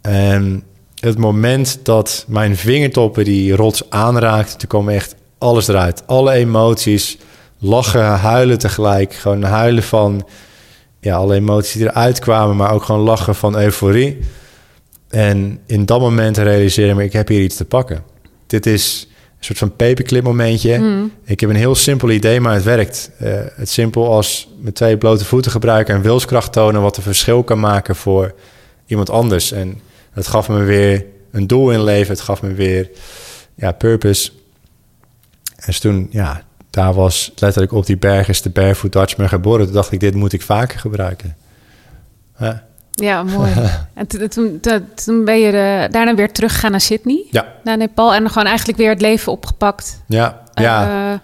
En 0.01 0.63
het 0.99 1.17
moment 1.17 1.79
dat 1.83 2.25
mijn 2.27 2.55
vingertoppen 2.55 3.23
die 3.23 3.55
rots 3.55 3.89
aanraakten, 3.89 4.57
toen 4.57 4.67
kwam 4.67 4.89
echt 4.89 5.15
alles 5.37 5.67
eruit. 5.67 6.03
Alle 6.05 6.31
emoties, 6.31 7.17
lachen, 7.59 8.05
huilen 8.05 8.57
tegelijk. 8.57 9.13
Gewoon 9.13 9.43
huilen 9.43 9.83
van 9.83 10.27
ja, 10.99 11.15
alle 11.15 11.35
emoties 11.35 11.73
die 11.73 11.89
eruit 11.89 12.19
kwamen, 12.19 12.55
maar 12.55 12.73
ook 12.73 12.83
gewoon 12.83 13.01
lachen 13.01 13.35
van 13.35 13.59
euforie. 13.59 14.19
En 15.09 15.59
in 15.65 15.85
dat 15.85 15.99
moment 15.99 16.37
realiseerde 16.37 16.91
ik 16.91 16.97
me, 16.97 17.03
ik 17.03 17.13
heb 17.13 17.27
hier 17.27 17.41
iets 17.41 17.55
te 17.55 17.65
pakken. 17.65 18.03
Dit 18.47 18.65
is 18.65 19.08
een 19.39 19.45
soort 19.45 19.57
van 19.57 19.75
paperclip 19.75 20.23
momentje. 20.23 20.77
Mm. 20.77 21.11
Ik 21.23 21.39
heb 21.39 21.49
een 21.49 21.55
heel 21.55 21.75
simpel 21.75 22.11
idee, 22.11 22.39
maar 22.39 22.53
het 22.53 22.63
werkt. 22.63 23.11
Uh, 23.21 23.39
het 23.55 23.69
simpel 23.69 24.11
als 24.11 24.49
met 24.59 24.75
twee 24.75 24.97
blote 24.97 25.25
voeten 25.25 25.51
gebruiken 25.51 25.95
en 25.95 26.01
wilskracht 26.01 26.51
tonen... 26.51 26.81
wat 26.81 26.97
een 26.97 27.03
verschil 27.03 27.43
kan 27.43 27.59
maken 27.59 27.95
voor 27.95 28.33
iemand 28.85 29.09
anders. 29.09 29.51
En 29.51 29.81
het 30.11 30.27
gaf 30.27 30.49
me 30.49 30.63
weer 30.63 31.05
een 31.31 31.47
doel 31.47 31.71
in 31.71 31.83
leven. 31.83 32.13
Het 32.13 32.21
gaf 32.21 32.41
me 32.41 32.53
weer 32.53 32.89
ja, 33.55 33.71
purpose. 33.71 34.31
En 35.55 35.63
dus 35.65 35.79
toen, 35.79 36.07
ja, 36.11 36.43
daar 36.69 36.93
was 36.93 37.31
letterlijk 37.35 37.73
op 37.73 37.85
die 37.85 37.97
berg 37.97 38.29
is 38.29 38.41
de 38.41 38.49
Barefoot 38.49 38.91
Dutchman 38.91 39.29
geboren. 39.29 39.65
Toen 39.65 39.73
dacht 39.73 39.91
ik, 39.91 39.99
dit 39.99 40.15
moet 40.15 40.33
ik 40.33 40.41
vaker 40.41 40.79
gebruiken. 40.79 41.35
Ja, 42.39 42.67
ja 42.99 43.23
mooi. 43.23 43.51
en 43.93 44.07
toen, 44.29 44.59
toen 45.05 45.25
ben 45.25 45.39
je 45.39 45.51
de, 45.51 45.87
daarna 45.91 46.15
weer 46.15 46.31
teruggegaan 46.31 46.71
naar 46.71 46.81
Sydney, 46.81 47.25
ja. 47.31 47.45
naar 47.63 47.77
Nepal. 47.77 48.13
En 48.13 48.29
gewoon 48.29 48.47
eigenlijk 48.47 48.77
weer 48.77 48.89
het 48.89 49.01
leven 49.01 49.31
opgepakt. 49.31 50.01
Ja, 50.07 50.41
ja. 50.53 51.11
Uh, 51.11 51.17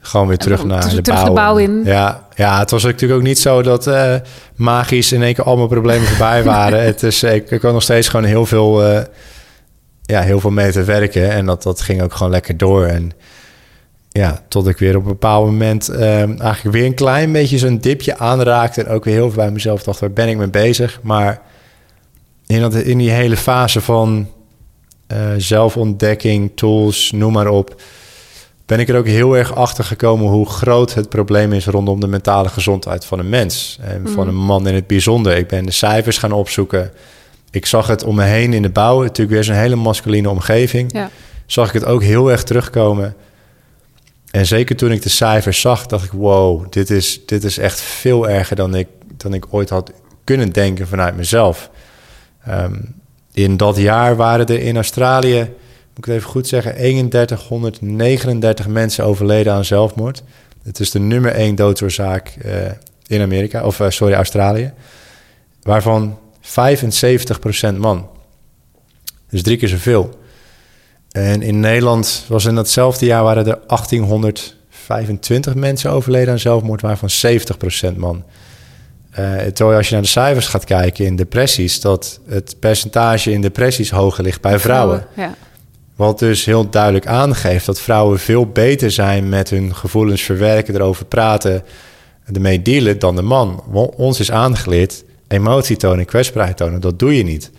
gewoon 0.00 0.26
weer 0.26 0.36
terug 0.36 0.64
naar 0.64 0.88
de, 0.88 1.02
terug 1.02 1.18
bouw. 1.18 1.24
de 1.24 1.32
bouw 1.32 1.56
in. 1.56 1.80
Ja, 1.84 2.26
ja, 2.34 2.58
het 2.58 2.70
was 2.70 2.82
natuurlijk 2.82 3.20
ook 3.20 3.26
niet 3.26 3.38
zo 3.38 3.62
dat 3.62 3.86
uh, 3.86 4.14
magisch 4.56 5.12
in 5.12 5.22
één 5.22 5.34
keer 5.34 5.44
al 5.44 5.56
mijn 5.56 5.68
problemen 5.68 6.08
voorbij 6.12 6.42
waren. 6.42 6.84
het 6.84 7.02
is, 7.02 7.22
ik, 7.22 7.50
ik 7.50 7.62
had 7.62 7.72
nog 7.72 7.82
steeds 7.82 8.08
gewoon 8.08 8.26
heel 8.26 8.46
veel, 8.46 8.90
uh, 8.90 9.00
ja, 10.02 10.20
heel 10.20 10.40
veel 10.40 10.50
mee 10.50 10.72
te 10.72 10.84
werken. 10.84 11.30
En 11.30 11.46
dat, 11.46 11.62
dat 11.62 11.80
ging 11.80 12.02
ook 12.02 12.14
gewoon 12.14 12.32
lekker 12.32 12.56
door. 12.56 12.84
En 12.84 13.12
ja, 14.12 14.42
tot 14.48 14.68
ik 14.68 14.78
weer 14.78 14.96
op 14.96 15.02
een 15.02 15.08
bepaald 15.08 15.46
moment 15.46 15.88
um, 15.88 16.40
eigenlijk 16.40 16.76
weer 16.76 16.84
een 16.84 16.94
klein 16.94 17.32
beetje 17.32 17.58
zo'n 17.58 17.78
dipje 17.78 18.18
aanraakte. 18.18 18.82
En 18.82 18.92
ook 18.92 19.04
weer 19.04 19.14
heel 19.14 19.30
veel 19.30 19.42
bij 19.42 19.50
mezelf 19.50 19.82
dacht, 19.82 20.00
waar 20.00 20.12
ben 20.12 20.28
ik 20.28 20.36
mee 20.36 20.50
bezig? 20.50 21.00
Maar 21.02 21.40
in, 22.46 22.60
dat, 22.60 22.74
in 22.74 22.98
die 22.98 23.10
hele 23.10 23.36
fase 23.36 23.80
van 23.80 24.28
uh, 25.12 25.18
zelfontdekking, 25.36 26.50
tools, 26.54 27.10
noem 27.10 27.32
maar 27.32 27.48
op... 27.48 27.82
ben 28.66 28.80
ik 28.80 28.88
er 28.88 28.96
ook 28.96 29.06
heel 29.06 29.36
erg 29.36 29.54
achter 29.54 29.84
gekomen 29.84 30.26
hoe 30.26 30.48
groot 30.48 30.94
het 30.94 31.08
probleem 31.08 31.52
is... 31.52 31.66
rondom 31.66 32.00
de 32.00 32.06
mentale 32.06 32.48
gezondheid 32.48 33.04
van 33.04 33.18
een 33.18 33.28
mens. 33.28 33.78
En 33.82 34.08
van 34.08 34.28
een 34.28 34.36
man 34.36 34.66
in 34.66 34.74
het 34.74 34.86
bijzonder. 34.86 35.36
Ik 35.36 35.48
ben 35.48 35.66
de 35.66 35.72
cijfers 35.72 36.18
gaan 36.18 36.32
opzoeken. 36.32 36.90
Ik 37.50 37.66
zag 37.66 37.86
het 37.86 38.04
om 38.04 38.14
me 38.14 38.24
heen 38.24 38.52
in 38.52 38.62
de 38.62 38.70
bouw. 38.70 39.02
Natuurlijk 39.02 39.30
weer 39.30 39.44
zo'n 39.44 39.54
hele 39.54 39.76
masculine 39.76 40.30
omgeving. 40.30 40.92
Ja. 40.92 41.10
Zag 41.46 41.68
ik 41.68 41.74
het 41.74 41.84
ook 41.84 42.02
heel 42.02 42.30
erg 42.30 42.42
terugkomen... 42.42 43.14
En 44.30 44.46
zeker 44.46 44.76
toen 44.76 44.92
ik 44.92 45.02
de 45.02 45.08
cijfers 45.08 45.60
zag, 45.60 45.86
dacht 45.86 46.04
ik: 46.04 46.12
wow, 46.12 46.72
dit 46.72 46.90
is, 46.90 47.20
dit 47.26 47.44
is 47.44 47.58
echt 47.58 47.80
veel 47.80 48.28
erger 48.28 48.56
dan 48.56 48.74
ik, 48.74 48.88
dan 49.16 49.34
ik 49.34 49.46
ooit 49.50 49.70
had 49.70 49.92
kunnen 50.24 50.50
denken 50.50 50.86
vanuit 50.86 51.16
mezelf. 51.16 51.70
Um, 52.48 52.94
in 53.32 53.56
dat 53.56 53.76
jaar 53.76 54.16
waren 54.16 54.46
er 54.46 54.60
in 54.60 54.76
Australië, 54.76 55.38
moet 55.38 55.98
ik 55.98 56.04
het 56.04 56.14
even 56.14 56.30
goed 56.30 56.48
zeggen, 56.48 56.72
3139 56.72 58.68
mensen 58.68 59.04
overleden 59.04 59.52
aan 59.52 59.64
zelfmoord. 59.64 60.22
Het 60.62 60.80
is 60.80 60.90
de 60.90 60.98
nummer 60.98 61.32
één 61.32 61.54
doodsoorzaak 61.54 62.34
uh, 62.44 62.52
in 63.06 63.20
Amerika, 63.20 63.64
of 63.64 63.80
uh, 63.80 63.90
sorry, 63.90 64.14
Australië. 64.14 64.72
Waarvan 65.62 66.18
75% 66.42 67.76
man. 67.76 68.08
Dus 69.30 69.42
drie 69.42 69.56
keer 69.56 69.68
zoveel. 69.68 70.19
En 71.10 71.42
in 71.42 71.60
Nederland 71.60 72.24
was 72.28 72.44
in 72.44 72.54
datzelfde 72.54 73.06
jaar 73.06 73.22
waren 73.22 73.46
er 73.46 73.58
1825 73.66 75.54
mensen 75.54 75.90
overleden 75.90 76.32
aan 76.32 76.38
zelfmoord, 76.38 76.80
waarvan 76.80 77.08
70% 77.92 77.96
man. 77.96 78.24
Uh, 79.18 79.36
terwijl 79.36 79.76
als 79.76 79.88
je 79.88 79.92
naar 79.92 80.02
de 80.02 80.08
cijfers 80.08 80.46
gaat 80.46 80.64
kijken 80.64 81.04
in 81.04 81.16
depressies, 81.16 81.80
dat 81.80 82.20
het 82.26 82.56
percentage 82.60 83.32
in 83.32 83.40
depressies 83.40 83.90
hoger 83.90 84.24
ligt 84.24 84.40
bij 84.40 84.58
vrouwen. 84.58 85.06
Ja. 85.16 85.34
Wat 85.96 86.18
dus 86.18 86.44
heel 86.44 86.70
duidelijk 86.70 87.06
aangeeft 87.06 87.66
dat 87.66 87.80
vrouwen 87.80 88.18
veel 88.18 88.46
beter 88.46 88.90
zijn 88.90 89.28
met 89.28 89.50
hun 89.50 89.74
gevoelens 89.74 90.22
verwerken, 90.22 90.74
erover 90.74 91.04
praten, 91.04 91.62
ermee 92.32 92.62
dealen 92.62 92.98
dan 92.98 93.16
de 93.16 93.22
man. 93.22 93.62
Ons 93.96 94.20
is 94.20 94.30
aangeleerd 94.30 95.04
emotie 95.28 95.76
tonen, 95.76 96.04
kwetsbaarheid 96.04 96.56
tonen. 96.56 96.80
Dat 96.80 96.98
doe 96.98 97.16
je 97.16 97.22
niet. 97.22 97.50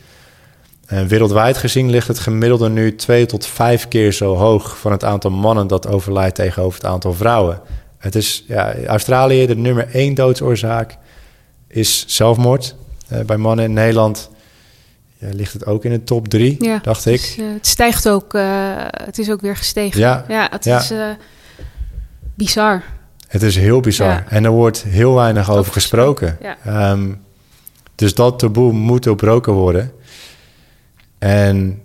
En 0.92 1.08
wereldwijd 1.08 1.58
gezien 1.58 1.90
ligt 1.90 2.08
het 2.08 2.20
gemiddelde 2.20 2.70
nu 2.70 2.96
twee 2.96 3.26
tot 3.26 3.46
vijf 3.46 3.88
keer 3.88 4.12
zo 4.12 4.36
hoog 4.36 4.78
van 4.78 4.92
het 4.92 5.04
aantal 5.04 5.32
mannen 5.32 5.68
dat 5.68 5.88
overlijdt 5.88 6.36
tegenover 6.36 6.82
het 6.82 6.90
aantal 6.90 7.14
vrouwen. 7.14 7.62
Het 7.98 8.16
is 8.16 8.44
ja, 8.48 8.84
Australië 8.86 9.46
de 9.46 9.56
nummer 9.56 9.88
één 9.94 10.14
doodsoorzaak 10.14 10.98
is 11.68 12.04
zelfmoord 12.08 12.76
uh, 13.12 13.20
bij 13.20 13.38
mannen. 13.38 13.66
In 13.66 13.74
Nederland 13.74 14.30
ja, 15.18 15.28
ligt 15.32 15.54
het 15.54 15.66
ook 15.66 15.86
in 15.86 15.92
de 15.92 16.04
top 16.04 16.28
drie, 16.28 16.56
ja, 16.64 16.80
dacht 16.84 17.06
ik. 17.06 17.22
Dus, 17.22 17.38
uh, 17.38 17.54
het 17.54 17.68
stijgt 17.68 18.10
ook, 18.10 18.34
uh, 18.34 18.44
het 18.88 19.18
is 19.20 19.32
ook 19.32 19.42
weer 19.42 19.58
gestegen. 19.58 20.00
Ja, 20.00 20.26
ja 20.28 20.48
het 20.52 20.66
is 20.66 20.94
bizar. 22.36 22.84
Het 23.28 23.42
is 23.42 23.56
heel 23.56 23.80
bizar. 23.80 24.24
En 24.30 24.46
er 24.46 24.52
wordt 24.52 24.84
heel 24.84 25.14
weinig 25.14 25.52
over, 25.52 25.74
gesproken. 25.74 26.38
Um, 26.68 27.22
dus 27.96 28.14
dat 28.14 28.40
taboe 28.40 28.72
moet 28.72 29.04
doorbroken 29.04 29.54
worden. 29.54 29.92
En 31.22 31.82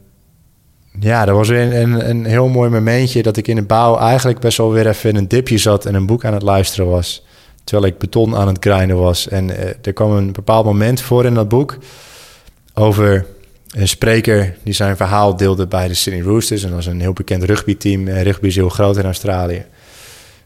ja, 1.00 1.24
dat 1.24 1.36
was 1.36 1.48
weer 1.48 1.74
een, 1.74 2.08
een, 2.10 2.24
heel 2.24 2.48
mooi 2.48 2.70
momentje 2.70 3.22
dat 3.22 3.36
ik 3.36 3.48
in 3.48 3.56
de 3.56 3.62
bouw 3.62 3.98
eigenlijk 3.98 4.40
best 4.40 4.58
wel 4.58 4.72
weer 4.72 4.86
even 4.86 5.10
in 5.10 5.16
een 5.16 5.28
dipje 5.28 5.58
zat 5.58 5.86
en 5.86 5.94
een 5.94 6.06
boek 6.06 6.24
aan 6.24 6.32
het 6.32 6.42
luisteren 6.42 6.90
was. 6.90 7.24
Terwijl 7.64 7.92
ik 7.92 7.98
beton 7.98 8.36
aan 8.36 8.46
het 8.46 8.56
grinden 8.60 8.96
was. 8.96 9.28
En 9.28 9.48
uh, 9.48 9.58
er 9.82 9.92
kwam 9.92 10.10
een 10.10 10.32
bepaald 10.32 10.64
moment 10.64 11.00
voor 11.00 11.24
in 11.24 11.34
dat 11.34 11.48
boek 11.48 11.78
over 12.74 13.26
een 13.70 13.88
spreker 13.88 14.56
die 14.62 14.74
zijn 14.74 14.96
verhaal 14.96 15.36
deelde 15.36 15.66
bij 15.66 15.88
de 15.88 15.94
Sydney 15.94 16.22
Roosters. 16.22 16.62
En 16.62 16.68
dat 16.68 16.76
was 16.76 16.86
een 16.86 17.00
heel 17.00 17.12
bekend 17.12 17.42
rugbyteam. 17.42 18.08
Uh, 18.08 18.22
rugby 18.22 18.46
is 18.46 18.56
heel 18.56 18.68
groot 18.68 18.96
in 18.96 19.04
Australië. 19.04 19.64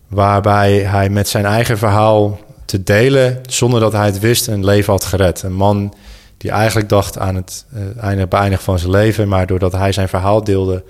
Waarbij 0.09 0.79
hij 0.79 1.09
met 1.09 1.29
zijn 1.29 1.45
eigen 1.45 1.79
verhaal 1.79 2.41
te 2.65 2.83
delen, 2.83 3.41
zonder 3.47 3.81
dat 3.81 3.93
hij 3.93 4.07
het 4.07 4.19
wist, 4.19 4.47
een 4.47 4.65
leven 4.65 4.93
had 4.93 5.05
gered. 5.05 5.43
Een 5.43 5.53
man 5.53 5.95
die 6.41 6.51
eigenlijk 6.51 6.89
dacht 6.89 7.19
aan 7.19 7.35
het 7.35 7.67
uh, 7.75 8.03
einde 8.03 8.27
beëindigen 8.27 8.65
van 8.65 8.79
zijn 8.79 8.91
leven, 8.91 9.29
maar 9.29 9.47
doordat 9.47 9.73
hij 9.73 9.93
zijn 9.93 10.09
verhaal 10.09 10.45
deelde, 10.45 10.85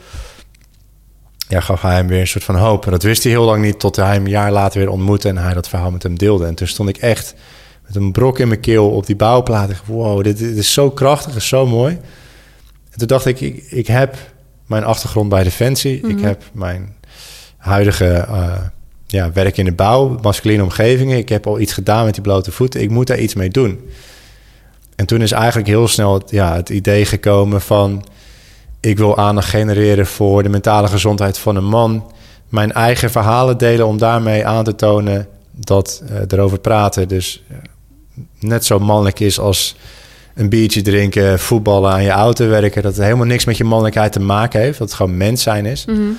ja, 1.49 1.61
gaf 1.61 1.83
hij 1.83 1.95
hem 1.95 2.07
weer 2.07 2.21
een 2.21 2.27
soort 2.27 2.45
van 2.45 2.57
hoop. 2.57 2.85
En 2.85 2.91
dat 2.91 3.03
wist 3.03 3.23
hij 3.23 3.33
heel 3.33 3.45
lang 3.45 3.63
niet, 3.65 3.81
tot 3.81 3.97
hij 3.97 4.13
hem 4.13 4.25
een 4.25 4.31
jaar 4.31 4.53
later 4.53 4.81
weer 4.81 4.91
ontmoette 4.91 5.29
en 5.29 5.39
hij 5.39 5.55
dat 5.55 5.69
verhaal 5.69 5.91
met 5.91 6.03
hem 6.03 6.19
deelde. 6.19 6.47
En 6.47 6.55
toen 6.55 6.67
stond 6.67 6.89
ik 6.89 6.97
echt 6.97 7.35
met 7.87 7.97
een 7.97 8.13
brok 8.13 8.39
in 8.39 8.49
mijn 8.49 8.61
keel 8.61 8.91
op 8.91 9.07
die 9.07 9.17
dacht, 9.17 9.87
wow, 9.87 10.23
dit, 10.23 10.39
dit 10.39 10.57
is 10.57 10.73
zo 10.73 10.91
krachtig, 10.91 11.37
is 11.37 11.49
zo 11.49 11.67
mooi. 11.67 11.99
En 12.91 12.99
toen 12.99 13.07
dacht 13.07 13.27
ik, 13.27 13.41
ik, 13.41 13.65
ik 13.71 13.87
heb 13.87 14.17
mijn 14.67 14.85
achtergrond 14.85 15.29
bij 15.29 15.43
Defensie. 15.43 16.09
Ik 16.09 16.21
heb 16.21 16.43
mijn 16.53 16.95
huidige 17.57 18.07
eh, 18.07 18.53
ja, 19.07 19.33
werk 19.33 19.57
in 19.57 19.65
de 19.65 19.73
bouw, 19.73 20.19
masculine 20.23 20.63
omgevingen. 20.63 21.19
Ik 21.19 21.29
heb 21.29 21.47
al 21.47 21.61
iets 21.61 21.73
gedaan 21.73 22.05
met 22.05 22.15
die 22.15 22.23
blote 22.23 22.53
voeten. 22.53 22.81
Ik 22.81 22.91
moet 22.91 23.07
daar 23.07 23.19
iets 23.19 23.35
mee 23.35 23.49
doen. 23.49 23.81
En 25.01 25.07
toen 25.07 25.23
is 25.23 25.33
eigenlijk 25.33 25.69
heel 25.69 25.89
snel 25.89 26.15
het, 26.15 26.31
ja, 26.31 26.55
het 26.55 26.69
idee 26.69 27.05
gekomen 27.05 27.61
van... 27.61 28.05
ik 28.81 28.99
wil 28.99 29.19
aandacht 29.19 29.49
genereren 29.49 30.07
voor 30.07 30.43
de 30.43 30.49
mentale 30.49 30.89
gezondheid 30.89 31.39
van 31.39 31.57
een 31.57 31.65
man. 31.65 32.13
Mijn 32.49 32.73
eigen 32.73 33.11
verhalen 33.11 33.59
delen 33.59 33.87
om 33.87 33.99
daarmee 33.99 34.47
aan 34.47 34.65
te 34.65 34.75
tonen 34.75 35.29
dat 35.51 36.03
uh, 36.11 36.19
erover 36.29 36.59
praten... 36.59 37.09
dus 37.09 37.43
uh, 37.51 37.57
net 38.39 38.65
zo 38.65 38.79
mannelijk 38.79 39.21
is 39.21 39.39
als 39.39 39.77
een 40.35 40.49
biertje 40.49 40.83
drinken, 40.83 41.39
voetballen, 41.39 41.93
aan 41.93 42.03
je 42.03 42.11
auto 42.11 42.49
werken. 42.49 42.83
Dat 42.83 42.95
het 42.95 43.05
helemaal 43.05 43.27
niks 43.27 43.45
met 43.45 43.57
je 43.57 43.65
mannelijkheid 43.65 44.13
te 44.13 44.21
maken 44.21 44.61
heeft. 44.61 44.79
Dat 44.79 44.89
het 44.89 44.97
gewoon 44.97 45.17
mens 45.17 45.43
zijn 45.43 45.67
is. 45.67 45.85
Mm 45.85 46.19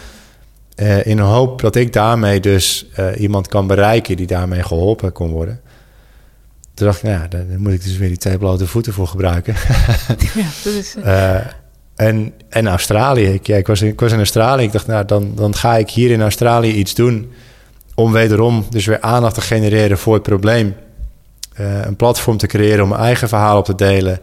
Uh, 0.76 1.06
in 1.06 1.16
de 1.16 1.22
hoop 1.22 1.62
dat 1.62 1.76
ik 1.76 1.94
daarmee 1.94 2.40
dus 2.40 2.86
iemand 3.18 3.48
kan 3.48 3.68
bereiken 3.68 4.18
die 4.18 4.28
daarmee 4.28 4.64
geholpen 4.64 5.12
kon 5.12 5.32
worden. 5.32 5.62
Toen 6.82 6.90
dacht 6.90 7.04
ik, 7.04 7.10
nou 7.10 7.22
ja, 7.22 7.28
daar 7.28 7.60
moet 7.60 7.74
ik 7.74 7.84
dus 7.84 7.98
weer 7.98 8.08
die 8.08 8.18
twee 8.18 8.38
blote 8.38 8.68
voeten 8.68 8.94
voor 8.94 9.08
gebruiken. 9.08 9.54
ja, 10.34 10.46
dat 10.64 10.74
is, 10.74 10.96
uh, 10.96 11.36
en, 11.96 12.34
en 12.50 12.68
Australië. 12.68 13.26
Ik, 13.26 13.48
ja, 13.48 13.58
ik, 13.58 13.68
was 13.68 13.82
in, 13.82 13.88
ik 13.88 14.00
was 14.00 14.12
in 14.12 14.18
Australië. 14.18 14.64
Ik 14.64 14.72
dacht, 14.72 14.88
nou, 14.88 15.06
dan, 15.06 15.32
dan 15.36 15.56
ga 15.56 15.78
ik 15.78 15.90
hier 15.90 16.12
in 16.12 16.22
Australië 16.22 16.72
iets 16.72 16.94
doen. 16.94 17.32
Om 17.96 18.12
wederom 18.12 18.66
dus 18.70 18.86
weer 18.86 19.02
aandacht 19.02 19.34
te 19.34 19.42
genereren 19.42 19.98
voor 19.98 20.14
het 20.14 20.24
probleem. 20.24 20.76
een 21.56 21.96
platform 21.96 22.38
te 22.38 22.48
creëren 22.48 22.84
om 22.84 22.90
mijn 22.90 23.02
eigen 23.02 23.28
verhaal 23.28 23.58
op 23.58 23.66
te 23.66 23.76
delen. 23.76 24.20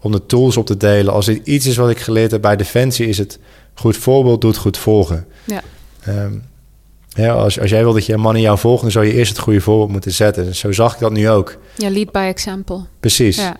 Om 0.00 0.12
de 0.12 0.26
tools 0.26 0.56
op 0.56 0.66
te 0.66 0.76
delen. 0.76 1.12
Als 1.12 1.26
er 1.26 1.40
iets 1.44 1.66
is 1.66 1.76
wat 1.76 1.90
ik 1.90 1.98
geleerd 2.00 2.30
heb 2.30 2.40
bij 2.40 2.56
Defensie, 2.56 3.08
is 3.08 3.18
het 3.18 3.38
goed 3.74 3.96
voorbeeld 3.96 4.40
doet 4.40 4.56
goed 4.56 4.78
volgen. 4.78 5.26
ja. 5.44 5.62
Um, 6.08 6.42
ja, 7.14 7.32
als, 7.32 7.60
als 7.60 7.70
jij 7.70 7.82
wil 7.82 7.92
dat 7.92 8.06
je 8.06 8.16
mannen 8.16 8.42
jou 8.42 8.58
volgen, 8.58 8.82
dan 8.82 8.90
zou 8.90 9.06
je 9.06 9.12
eerst 9.12 9.30
het 9.30 9.40
goede 9.40 9.60
voorbeeld 9.60 9.90
moeten 9.90 10.12
zetten. 10.12 10.54
Zo 10.54 10.72
zag 10.72 10.94
ik 10.94 11.00
dat 11.00 11.12
nu 11.12 11.28
ook. 11.28 11.56
Ja, 11.76 11.90
lead 11.90 12.12
by 12.12 12.18
example. 12.18 12.80
Precies. 13.00 13.36
Ja. 13.36 13.56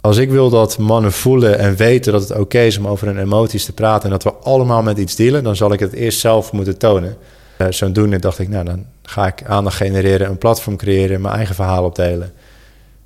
Als 0.00 0.16
ik 0.16 0.30
wil 0.30 0.50
dat 0.50 0.78
mannen 0.78 1.12
voelen 1.12 1.58
en 1.58 1.76
weten 1.76 2.12
dat 2.12 2.20
het 2.20 2.30
oké 2.30 2.40
okay 2.40 2.66
is 2.66 2.78
om 2.78 2.86
over 2.86 3.06
hun 3.06 3.18
emoties 3.18 3.64
te 3.64 3.72
praten 3.72 4.04
en 4.04 4.10
dat 4.10 4.22
we 4.22 4.32
allemaal 4.32 4.82
met 4.82 4.98
iets 4.98 5.16
dealen, 5.16 5.42
dan 5.42 5.56
zal 5.56 5.72
ik 5.72 5.80
het 5.80 5.92
eerst 5.92 6.20
zelf 6.20 6.52
moeten 6.52 6.78
tonen. 6.78 7.16
Uh, 7.58 7.66
zodoende 7.70 8.18
dacht 8.18 8.38
ik, 8.38 8.48
nou 8.48 8.64
dan 8.64 8.86
ga 9.02 9.26
ik 9.26 9.44
aandacht 9.44 9.76
genereren, 9.76 10.28
een 10.28 10.38
platform 10.38 10.76
creëren, 10.76 11.20
mijn 11.20 11.34
eigen 11.34 11.54
verhaal 11.54 11.84
opdelen. 11.84 12.32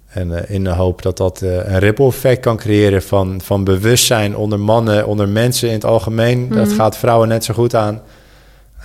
En 0.06 0.30
uh, 0.30 0.38
in 0.46 0.64
de 0.64 0.70
hoop 0.70 1.02
dat 1.02 1.16
dat 1.16 1.42
uh, 1.42 1.54
een 1.54 1.78
ripple 1.78 2.06
effect 2.06 2.40
kan 2.40 2.56
creëren 2.56 3.02
van, 3.02 3.40
van 3.40 3.64
bewustzijn 3.64 4.36
onder 4.36 4.60
mannen, 4.60 5.06
onder 5.06 5.28
mensen 5.28 5.68
in 5.68 5.74
het 5.74 5.84
algemeen. 5.84 6.38
Mm 6.38 6.48
-hmm. 6.48 6.56
Dat 6.56 6.72
gaat 6.72 6.96
vrouwen 6.96 7.28
net 7.28 7.44
zo 7.44 7.54
goed 7.54 7.74
aan. 7.74 8.02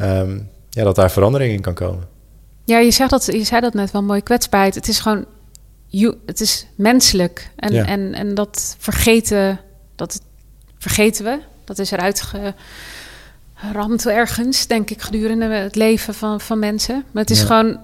Um, 0.01 0.49
ja, 0.80 0.86
dat 0.86 0.95
daar 0.95 1.11
verandering 1.11 1.53
in 1.53 1.61
kan 1.61 1.73
komen. 1.73 2.03
Ja, 2.65 2.77
je, 2.80 2.91
zegt 2.91 3.09
dat, 3.09 3.25
je 3.25 3.43
zei 3.43 3.61
dat 3.61 3.73
net 3.73 3.91
wel 3.91 4.03
mooi, 4.03 4.21
kwetsbaarheid. 4.21 4.75
Het 4.75 4.88
is 4.88 4.99
gewoon, 4.99 5.25
het 6.25 6.41
is 6.41 6.67
menselijk. 6.75 7.51
En, 7.55 7.73
Ja. 7.73 7.86
en, 7.86 8.13
en 8.13 8.34
dat 8.34 8.75
vergeten, 8.80 9.59
dat 9.95 10.21
vergeten 10.77 11.23
we. 11.25 11.39
Dat 11.65 11.80
is 11.80 11.91
eruit 11.91 12.21
geramd 13.55 14.07
ergens, 14.07 14.67
denk 14.67 14.89
ik, 14.89 15.01
gedurende 15.01 15.45
het 15.45 15.75
leven 15.75 16.13
van, 16.13 16.41
van 16.41 16.59
mensen. 16.59 17.03
Maar 17.11 17.21
het 17.21 17.32
is 17.32 17.39
Ja. 17.39 17.45
gewoon 17.45 17.80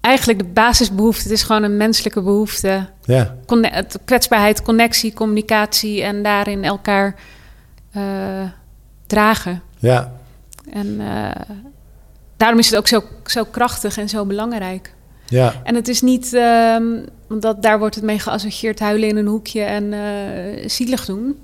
eigenlijk 0.00 0.38
de 0.38 0.44
basisbehoefte. 0.44 1.22
Het 1.22 1.32
is 1.32 1.42
gewoon 1.42 1.62
een 1.62 1.76
menselijke 1.76 2.22
behoefte. 2.22 2.86
Ja, 3.04 3.36
Conne- 3.46 3.86
kwetsbaarheid, 4.04 4.62
connectie, 4.62 5.12
communicatie 5.12 6.02
en 6.02 6.22
daarin 6.22 6.64
elkaar 6.64 7.14
eh, 7.92 8.02
dragen. 9.06 9.62
ja, 9.78 10.12
En 10.72 11.00
eh, 11.00 11.30
daarom 12.38 12.58
is 12.58 12.70
het 12.70 12.78
ook 12.78 12.88
zo, 12.88 13.02
zo 13.24 13.44
krachtig 13.44 13.98
en 13.98 14.08
zo 14.08 14.24
belangrijk. 14.24 14.92
ja, 15.26 15.54
En 15.64 15.74
het 15.74 15.88
is 15.88 16.00
niet, 16.00 16.32
ehm, 16.34 16.84
want 17.26 17.42
dat, 17.42 17.62
daar 17.62 17.78
wordt 17.78 17.94
het 17.94 18.04
mee 18.04 18.18
geassocieerd 18.18 18.78
huilen 18.78 19.08
in 19.08 19.16
een 19.16 19.26
hoekje 19.26 19.62
en 19.62 19.92
eh, 19.92 20.68
zielig 20.68 21.04
doen. 21.04 21.38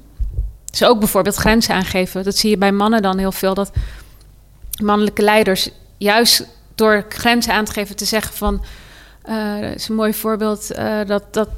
Dus 0.71 0.85
ook 0.85 0.99
bijvoorbeeld 0.99 1.37
grenzen 1.37 1.75
aangeven. 1.75 2.25
Dat 2.25 2.37
zie 2.37 2.51
je 2.51 2.59
bij 2.59 2.73
mannen 2.73 3.03
dan 3.03 3.19
heel 3.19 3.33
veel. 3.33 3.55
Dat 3.55 3.73
mannelijke 4.83 5.23
leiders 5.23 5.71
juist 5.97 6.47
door 6.75 7.05
grenzen 7.09 7.53
aan 7.53 7.65
te 7.65 7.73
geven, 7.73 7.97
te 7.97 8.05
zeggen 8.05 8.35
van... 8.35 8.65
eh, 9.23 9.61
dat 9.61 9.75
is 9.75 9.89
een 9.89 9.95
mooi 9.95 10.15
voorbeeld 10.15 10.71
eh, 10.71 10.99
dat... 11.07 11.35
dat 11.35 11.49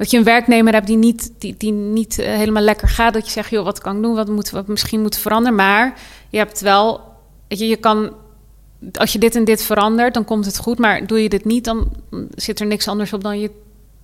dat 0.00 0.10
je 0.10 0.18
een 0.18 0.24
werknemer 0.24 0.72
hebt 0.72 0.86
die 0.86 0.96
niet, 0.96 1.32
die, 1.38 1.54
die 1.58 1.72
niet 1.72 2.18
eh, 2.18 2.34
helemaal 2.34 2.62
lekker 2.62 2.88
gaat. 2.88 3.14
Dat 3.14 3.24
je 3.24 3.30
zegt, 3.30 3.50
joh, 3.50 3.64
wat 3.64 3.78
kan 3.78 3.96
ik 3.96 4.02
doen? 4.02 4.14
Wat 4.14 4.28
moet 4.28 4.50
wat 4.50 4.66
misschien 4.66 5.00
moet 5.00 5.16
veranderen? 5.16 5.54
Maar 5.56 5.94
je 6.28 6.38
hebt 6.38 6.60
wel, 6.60 7.00
weet 7.48 7.58
je, 7.58 7.66
je 7.68 7.76
kan, 7.76 8.12
als 8.94 9.12
je 9.12 9.18
dit 9.18 9.34
en 9.36 9.44
dit 9.44 9.62
verandert, 9.62 10.14
dan 10.14 10.24
komt 10.24 10.44
het 10.46 10.58
goed. 10.58 10.78
Maar 10.78 11.06
doe 11.06 11.22
je 11.22 11.28
dit 11.28 11.44
niet, 11.44 11.64
dan 11.64 11.92
zit 12.34 12.60
er 12.60 12.66
niks 12.66 12.88
anders 12.88 13.12
op 13.12 13.22
dan 13.22 13.40
je 13.40 13.50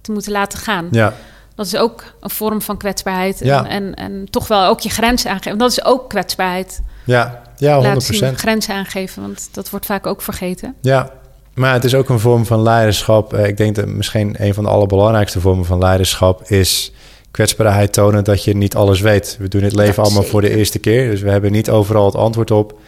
te 0.01 0.13
moeten 0.13 0.33
laten 0.33 0.59
gaan. 0.59 0.89
ja, 0.91 1.15
Dat 1.55 1.67
is 1.67 1.77
ook 1.77 2.05
een 2.21 2.31
vorm 2.31 2.63
van 2.63 2.77
kwetsbaarheid. 2.77 3.41
En, 3.41 3.47
Ja. 3.47 3.69
en, 3.69 3.95
en 3.95 4.27
toch 4.31 4.49
wel 4.49 4.67
ook 4.67 4.81
je 4.81 4.91
grenzen 4.91 5.31
aangeven. 5.31 5.59
Dat 5.59 5.71
is 5.71 5.85
ook 5.85 6.09
kwetsbaarheid. 6.09 6.81
ja, 7.05 7.43
ja, 7.57 7.81
Laten 7.81 8.03
zien, 8.03 8.31
100%. 8.35 8.35
grenzen 8.39 8.75
aangeven, 8.75 9.23
want 9.23 9.49
dat 9.53 9.71
wordt 9.71 9.87
vaak 9.87 10.07
ook 10.07 10.23
vergeten. 10.23 10.75
Ja, 10.81 11.11
maar 11.57 11.73
het 11.73 11.85
is 11.85 11.95
ook 11.95 12.09
een 12.09 12.21
vorm 12.21 12.47
van 12.47 12.63
leiderschap. 12.63 13.33
Eh, 13.33 13.47
Ik 13.47 13.57
denk 13.57 13.75
dat 13.75 13.87
misschien 13.87 14.35
een 14.39 14.55
van 14.55 14.65
de 14.65 14.71
allerbelangrijkste 14.71 15.41
vormen 15.41 15.65
van 15.65 15.79
leiderschap 15.79 16.43
is 16.51 16.93
kwetsbaarheid 17.31 17.93
tonen 17.93 18.25
dat 18.25 18.45
je 18.45 18.57
niet 18.57 18.75
alles 18.75 19.01
weet. 19.01 19.37
We 19.41 19.49
doen 19.49 19.63
het 19.63 19.75
leven 19.75 20.03
allemaal 20.03 20.23
voor 20.23 20.41
de 20.41 20.57
eerste 20.57 20.79
keer, 20.79 21.11
dus 21.11 21.21
we 21.21 21.31
hebben 21.31 21.53
niet 21.53 21.71
overal 21.71 22.05
het 22.05 22.15
antwoord 22.15 22.51
op. 22.51 22.79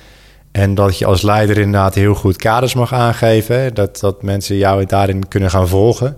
En 0.53 0.75
dat 0.75 0.99
je 0.99 1.07
als 1.07 1.23
leider 1.23 1.59
inderdaad 1.59 1.95
heel 1.95 2.15
goed 2.15 2.37
kaders 2.37 2.75
mag 2.75 2.93
aangeven, 2.93 3.75
dat, 3.75 4.01
dat 4.01 4.23
mensen 4.23 4.57
jou 4.57 4.87
daarin 4.87 5.29
kunnen 5.29 5.51
gaan 5.51 5.69
volgen. 5.69 6.17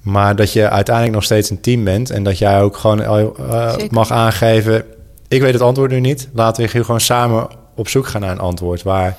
Maar 0.00 0.36
dat 0.36 0.52
je 0.52 0.68
uiteindelijk 0.68 1.14
nog 1.14 1.24
steeds 1.24 1.50
een 1.50 1.60
team 1.60 1.84
bent 1.84 2.10
en 2.10 2.22
dat 2.22 2.38
jij 2.38 2.60
ook 2.60 2.76
gewoon 2.76 3.02
eh, 3.02 3.74
mag 3.90 4.10
aangeven: 4.10 4.84
ik 5.28 5.40
weet 5.40 5.52
het 5.52 5.62
antwoord 5.62 5.90
nu 5.90 6.00
niet. 6.00 6.28
Laten 6.32 6.64
we 6.64 6.70
hier 6.70 6.84
gewoon 6.84 7.00
samen 7.00 7.46
op 7.74 7.88
zoek 7.88 8.06
gaan 8.06 8.20
naar 8.20 8.30
een 8.30 8.38
antwoord. 8.38 8.82
Waar 8.82 9.16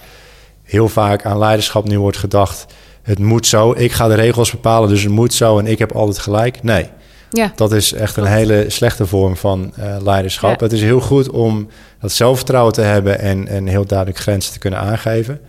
heel 0.65 0.89
vaak 0.89 1.25
aan 1.25 1.37
leiderschap 1.37 1.87
nu 1.87 1.99
wordt 1.99 2.17
gedacht: 2.17 2.65
het 3.01 3.19
moet 3.19 3.47
zo, 3.47 3.73
ik 3.77 3.91
ga 3.91 4.07
de 4.07 4.13
regels 4.13 4.51
bepalen, 4.51 4.89
dus 4.89 5.03
het 5.03 5.11
moet 5.11 5.33
zo 5.33 5.59
en 5.59 5.67
ik 5.67 5.79
heb 5.79 5.91
altijd 5.91 6.19
gelijk. 6.19 6.63
Nee, 6.63 6.89
Ja, 7.29 7.51
dat 7.55 7.71
is 7.71 7.93
echt 7.93 8.17
een 8.17 8.25
hele 8.25 8.65
slechte 8.67 9.05
vorm 9.05 9.37
van 9.37 9.73
eh, 9.75 9.95
leiderschap. 10.01 10.59
Ja. 10.59 10.63
Het 10.65 10.73
is 10.73 10.81
heel 10.81 10.99
goed 11.01 11.29
om 11.29 11.67
dat 11.99 12.11
zelfvertrouwen 12.11 12.73
te 12.73 12.81
hebben 12.81 13.19
en, 13.19 13.47
en 13.47 13.67
heel 13.67 13.85
duidelijk 13.85 14.19
grenzen 14.19 14.53
te 14.53 14.59
kunnen 14.59 14.79
aangeven. 14.79 15.39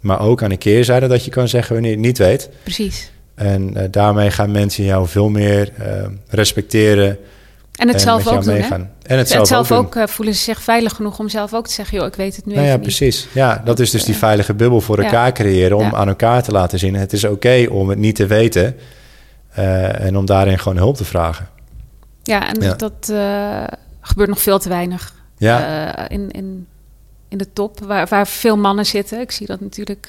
Maar 0.00 0.20
ook 0.20 0.42
aan 0.42 0.48
de 0.48 0.56
keerzijde 0.56 1.06
dat 1.06 1.24
je 1.24 1.30
kan 1.30 1.48
zeggen 1.48 1.72
wanneer 1.72 1.90
je 1.90 1.96
het 1.96 2.06
niet 2.06 2.18
weet. 2.18 2.50
precies. 2.62 3.10
En 3.34 3.76
eh, 3.76 3.84
daarmee 3.90 4.30
gaan 4.30 4.50
mensen 4.50 4.84
jou 4.84 5.08
veel 5.08 5.28
meer 5.28 5.72
eh, 5.78 6.06
respecteren. 6.28 7.18
En 7.80 7.86
het 7.86 7.96
en 7.96 8.02
zelf 8.02 8.28
ook 8.28 8.44
doen, 8.44 8.52
hè? 8.54 8.58
meegaan. 8.60 8.90
En 9.02 9.18
het 9.18 9.28
zelf, 9.28 9.48
zelf, 9.48 9.72
ook, 9.72 9.96
eh, 9.96 10.06
voelen 10.06 10.34
ze 10.34 10.42
zich 10.42 10.62
veilig 10.62 10.94
genoeg 10.94 11.18
om 11.18 11.28
zelf 11.28 11.54
ook 11.54 11.66
te 11.66 11.72
zeggen... 11.72 11.98
joh, 11.98 12.06
ik 12.06 12.14
weet 12.14 12.36
het 12.36 12.46
nu 12.46 12.54
Nou 12.54 12.66
ja, 12.66 12.72
niet. 12.72 12.82
precies. 12.82 13.28
Ja, 13.32 13.62
dat 13.64 13.78
is 13.78 13.90
dus 13.90 14.04
die 14.04 14.16
veilige 14.16 14.54
bubbel 14.54 14.80
voor 14.80 14.98
elkaar 14.98 15.32
creëren. 15.32 15.76
Om 15.76 15.94
aan 15.94 16.08
elkaar 16.08 16.42
te 16.42 16.52
laten 16.52 16.78
zien. 16.78 16.94
Het 16.94 17.12
is 17.12 17.24
oké 17.24 17.66
om 17.70 17.88
het 17.88 17.98
niet 17.98 18.16
te 18.16 18.26
weten. 18.26 18.76
eh, 19.50 20.00
en 20.04 20.16
om 20.16 20.26
daarin 20.26 20.58
gewoon 20.58 20.78
hulp 20.78 20.96
te 20.96 21.04
vragen. 21.04 21.48
Ja, 22.22 22.48
en 22.54 22.62
Ja. 22.62 22.74
dat 22.74 23.08
eh, 23.12 23.64
gebeurt 24.00 24.28
nog 24.28 24.40
veel 24.42 24.58
te 24.58 24.68
weinig 24.68 25.14
Ja, 25.36 26.08
in, 26.08 26.30
in, 26.30 26.66
in 27.28 27.38
de 27.38 27.52
top, 27.52 27.80
waar, 27.84 28.06
waar 28.08 28.26
veel 28.26 28.56
mannen 28.56 28.86
zitten. 28.86 29.20
Ik 29.20 29.30
zie 29.30 29.46
dat 29.46 29.60
natuurlijk 29.60 30.08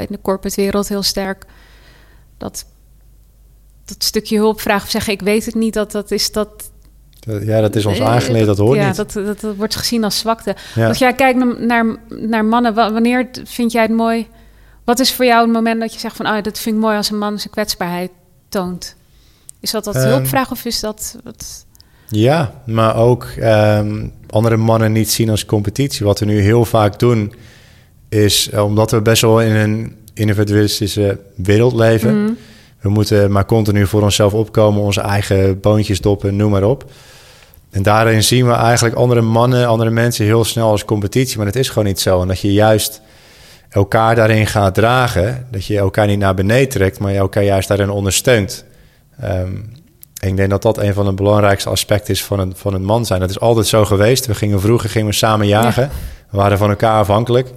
in 0.00 0.06
de 0.10 0.18
corporate 0.22 0.60
wereld 0.60 0.88
heel 0.88 1.02
sterk. 1.02 1.44
Dat, 2.38 2.64
dat 3.84 4.04
stukje 4.04 4.36
hulp 4.36 4.60
vragen 4.60 4.84
of 4.84 4.90
zeggen, 4.90 5.12
ik 5.12 5.20
weet 5.22 5.44
het 5.46 5.54
niet, 5.54 5.74
dat, 5.74 5.92
dat 5.92 6.10
is 6.10 6.32
dat... 6.32 6.70
ja, 7.42 7.60
dat 7.60 7.76
is 7.76 7.86
ons 7.86 8.00
aangeleerd, 8.00 8.46
dat 8.46 8.58
hoort 8.58 8.78
ja, 8.78 8.86
niet. 8.86 8.96
Dat, 8.96 9.12
dat, 9.12 9.40
dat 9.40 9.56
wordt 9.56 9.76
gezien 9.76 10.04
als 10.04 10.18
zwakte. 10.18 10.56
ja. 10.74 10.88
Als 10.88 10.98
jij 10.98 11.12
kijkt 11.14 11.38
naar, 11.38 11.60
naar, 11.60 11.96
naar 12.08 12.44
mannen, 12.44 12.74
wa- 12.74 12.92
wanneer 12.92 13.28
vind 13.44 13.72
jij 13.72 13.82
het 13.82 13.90
mooi? 13.90 14.26
Wat 14.84 14.98
is 15.00 15.14
voor 15.14 15.24
jou 15.24 15.42
het 15.44 15.52
moment 15.52 15.80
dat 15.80 15.92
je 15.94 15.98
zegt 16.00 16.16
van... 16.16 16.26
Oh, 16.26 16.42
dat 16.42 16.58
vind 16.58 16.76
ik 16.76 16.82
mooi 16.82 16.96
als 16.96 17.10
een 17.10 17.18
man 17.18 17.38
zijn 17.38 17.50
kwetsbaarheid 17.52 18.10
toont? 18.48 18.94
Is 19.60 19.70
dat 19.70 19.84
dat 19.84 19.94
Ehm, 19.94 20.06
hulpvraag 20.08 20.50
of 20.50 20.64
is 20.64 20.80
dat... 20.80 21.16
Wat, 21.24 21.66
Ja, 22.08 22.52
maar 22.66 22.96
ook 22.96 23.24
ehm, 23.38 24.06
andere 24.30 24.56
mannen 24.56 24.92
niet 24.92 25.10
zien 25.10 25.30
als 25.30 25.44
competitie. 25.44 26.06
Wat 26.06 26.18
we 26.18 26.26
nu 26.26 26.40
heel 26.40 26.64
vaak 26.64 26.98
doen, 26.98 27.32
is 28.08 28.50
omdat 28.50 28.90
we 28.90 29.00
best 29.02 29.22
wel 29.22 29.40
in 29.40 29.54
een 29.54 29.96
individualistische 30.14 31.18
wereld 31.36 31.74
leven. 31.74 32.22
Mhm. 32.24 32.32
We 32.80 32.88
moeten 32.88 33.32
maar 33.32 33.46
continu 33.46 33.86
voor 33.86 34.02
onszelf 34.02 34.34
opkomen, 34.34 34.82
onze 34.82 35.00
eigen 35.00 35.60
boontjes 35.60 36.00
doppen, 36.00 36.36
noem 36.36 36.50
maar 36.50 36.64
op. 36.64 36.90
En 37.72 37.82
daarin 37.82 38.22
zien 38.22 38.46
we 38.46 38.52
eigenlijk 38.52 38.94
andere 38.94 39.20
mannen, 39.20 39.66
andere 39.66 39.90
mensen 39.90 40.24
heel 40.24 40.44
snel 40.44 40.70
als 40.70 40.84
competitie. 40.84 41.36
Maar 41.36 41.46
het 41.46 41.56
is 41.56 41.68
gewoon 41.68 41.84
niet 41.84 42.00
zo. 42.00 42.20
En 42.20 42.28
dat 42.28 42.40
je 42.40 42.52
juist 42.52 43.00
elkaar 43.68 44.14
daarin 44.14 44.46
gaat 44.46 44.74
dragen. 44.74 45.46
Dat 45.50 45.66
je 45.66 45.78
elkaar 45.78 46.06
niet 46.06 46.18
naar 46.18 46.34
beneden 46.34 46.68
trekt, 46.68 46.98
maar 46.98 47.12
je 47.12 47.18
elkaar 47.18 47.42
juist 47.42 47.68
daarin 47.68 47.90
ondersteunt. 47.90 48.64
En 49.16 50.28
ik 50.28 50.36
denk 50.36 50.50
dat 50.50 50.62
dat 50.62 50.78
een 50.78 50.94
van 50.94 51.04
de 51.04 51.12
belangrijkste 51.12 51.68
aspecten 51.68 52.14
is 52.14 52.24
van 52.24 52.38
een, 52.38 52.52
van 52.56 52.74
een 52.74 52.84
man 52.84 53.06
zijn. 53.06 53.20
Dat 53.20 53.30
is 53.30 53.40
altijd 53.40 53.66
zo 53.66 53.84
geweest. 53.84 54.26
We 54.26 54.34
gingen 54.34 54.60
vroeger 54.60 54.90
gingen 54.90 55.08
we 55.08 55.14
samen 55.14 55.46
jagen. 55.46 55.90
We 56.30 56.36
waren 56.36 56.58
van 56.58 56.70
elkaar 56.70 56.98
afhankelijk. 56.98 57.48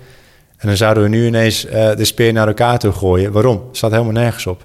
En 0.58 0.68
dan 0.68 0.78
zouden 0.78 1.04
we 1.04 1.10
nu 1.10 1.26
ineens 1.26 1.66
eh, 1.66 1.96
de 1.96 2.06
speer 2.06 2.34
naar 2.34 2.48
elkaar 2.48 2.80
toe 2.80 2.92
gooien. 2.92 3.32
Waarom? 3.32 3.64
Het 3.68 3.78
staat 3.78 3.92
helemaal 3.92 4.14
nergens 4.14 4.48
op. 4.48 4.64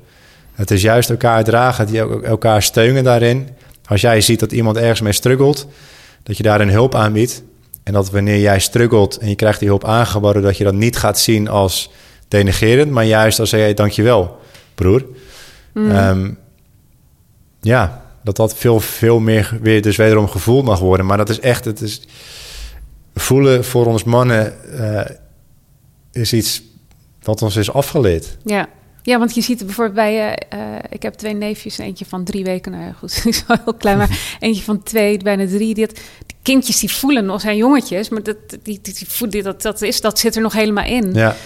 Het 0.52 0.70
is 0.70 0.82
juist 0.82 1.10
elkaar 1.10 1.44
dragen, 1.44 1.86
die 1.86 2.22
elkaar 2.22 2.62
steunen 2.62 3.04
daarin. 3.04 3.48
Als 3.90 4.00
jij 4.00 4.20
ziet 4.20 4.40
dat 4.40 4.52
iemand 4.52 4.76
ergens 4.76 5.00
mee 5.00 5.12
struggelt, 5.12 5.66
dat 6.22 6.36
je 6.36 6.42
daarin 6.42 6.68
hulp 6.68 6.94
aanbiedt. 6.94 7.42
En 7.82 7.92
dat 7.92 8.10
wanneer 8.10 8.40
jij 8.40 8.60
struggelt 8.60 9.16
en 9.18 9.28
je 9.28 9.34
krijgt 9.34 9.58
die 9.58 9.68
hulp 9.68 9.84
aangeboden, 9.84 10.42
dat 10.42 10.56
je 10.56 10.64
dat 10.64 10.74
niet 10.74 10.96
gaat 10.96 11.18
zien 11.18 11.48
als 11.48 11.90
denigerend, 12.28 12.90
maar 12.90 13.04
juist 13.04 13.40
als 13.40 13.50
je 13.50 13.72
dankjewel, 13.74 14.38
broer. 14.74 15.04
Mm. 15.72 15.90
Ehm, 15.90 16.30
ja, 17.60 18.04
dat 18.22 18.36
dat 18.36 18.56
veel, 18.56 18.80
veel 18.80 19.18
meer 19.18 19.58
weer 19.62 19.82
dus 19.82 19.96
wederom 19.96 20.28
gevoeld 20.28 20.64
mag 20.64 20.78
worden. 20.78 21.06
Maar 21.06 21.16
dat 21.16 21.28
is 21.28 21.40
echt, 21.40 21.64
het 21.64 21.80
is 21.80 22.02
voelen 23.14 23.64
voor 23.64 23.86
ons 23.86 24.04
mannen 24.04 24.72
eh, 24.78 25.16
is 26.12 26.32
iets 26.32 26.62
wat 27.22 27.42
ons 27.42 27.56
is 27.56 27.72
afgeleerd. 27.72 28.36
Ja. 28.44 28.68
Ja, 29.02 29.18
want 29.18 29.34
je 29.34 29.40
ziet 29.40 29.58
het 29.58 29.66
bijvoorbeeld 29.66 29.96
bij... 29.96 30.38
eh, 30.48 30.58
ik 30.90 31.02
heb 31.02 31.14
twee 31.14 31.34
neefjes, 31.34 31.78
eentje 31.78 32.04
van 32.04 32.24
drie 32.24 32.44
weken. 32.44 32.72
Nou 32.72 32.84
ja, 32.84 32.92
goed, 32.92 33.22
is 33.26 33.46
wel 33.46 33.56
heel 33.64 33.74
klein. 33.74 33.98
Maar 33.98 34.18
eentje 34.40 34.62
van 34.62 34.82
twee, 34.82 35.18
bijna 35.18 35.46
drie. 35.46 35.74
Die, 35.74 35.86
die 35.86 36.36
kindjes 36.42 36.78
die 36.78 36.92
voelen 36.92 37.24
nog, 37.24 37.40
zijn 37.40 37.56
jongetjes. 37.56 38.08
Maar 38.08 38.22
dat, 38.22 38.36
die, 38.62 38.80
die, 38.82 39.06
die, 39.28 39.42
dat, 39.42 39.62
dat, 39.62 39.82
is, 39.82 40.00
dat 40.00 40.18
zit 40.18 40.36
er 40.36 40.42
nog 40.42 40.52
helemaal 40.52 40.84
in. 40.84 41.12
Ja, 41.12 41.36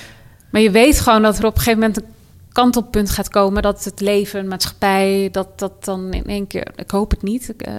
Maar 0.50 0.60
je 0.60 0.70
weet 0.70 1.00
gewoon 1.00 1.22
dat 1.22 1.38
er 1.38 1.44
op 1.44 1.54
een 1.54 1.62
gegeven 1.62 1.80
moment 1.80 1.96
een 1.96 2.08
kantelpunt 2.52 3.10
gaat 3.10 3.28
komen. 3.28 3.62
Dat 3.62 3.84
het 3.84 4.00
leven, 4.00 4.48
maatschappij, 4.48 5.28
dat 5.32 5.58
dat 5.58 5.84
dan 5.84 6.12
in 6.12 6.24
één 6.24 6.46
keer... 6.46 6.66
Ik 6.76 6.90
hoop 6.90 7.10
het 7.10 7.22
niet. 7.22 7.48
Ik, 7.48 7.62
eh, 7.62 7.74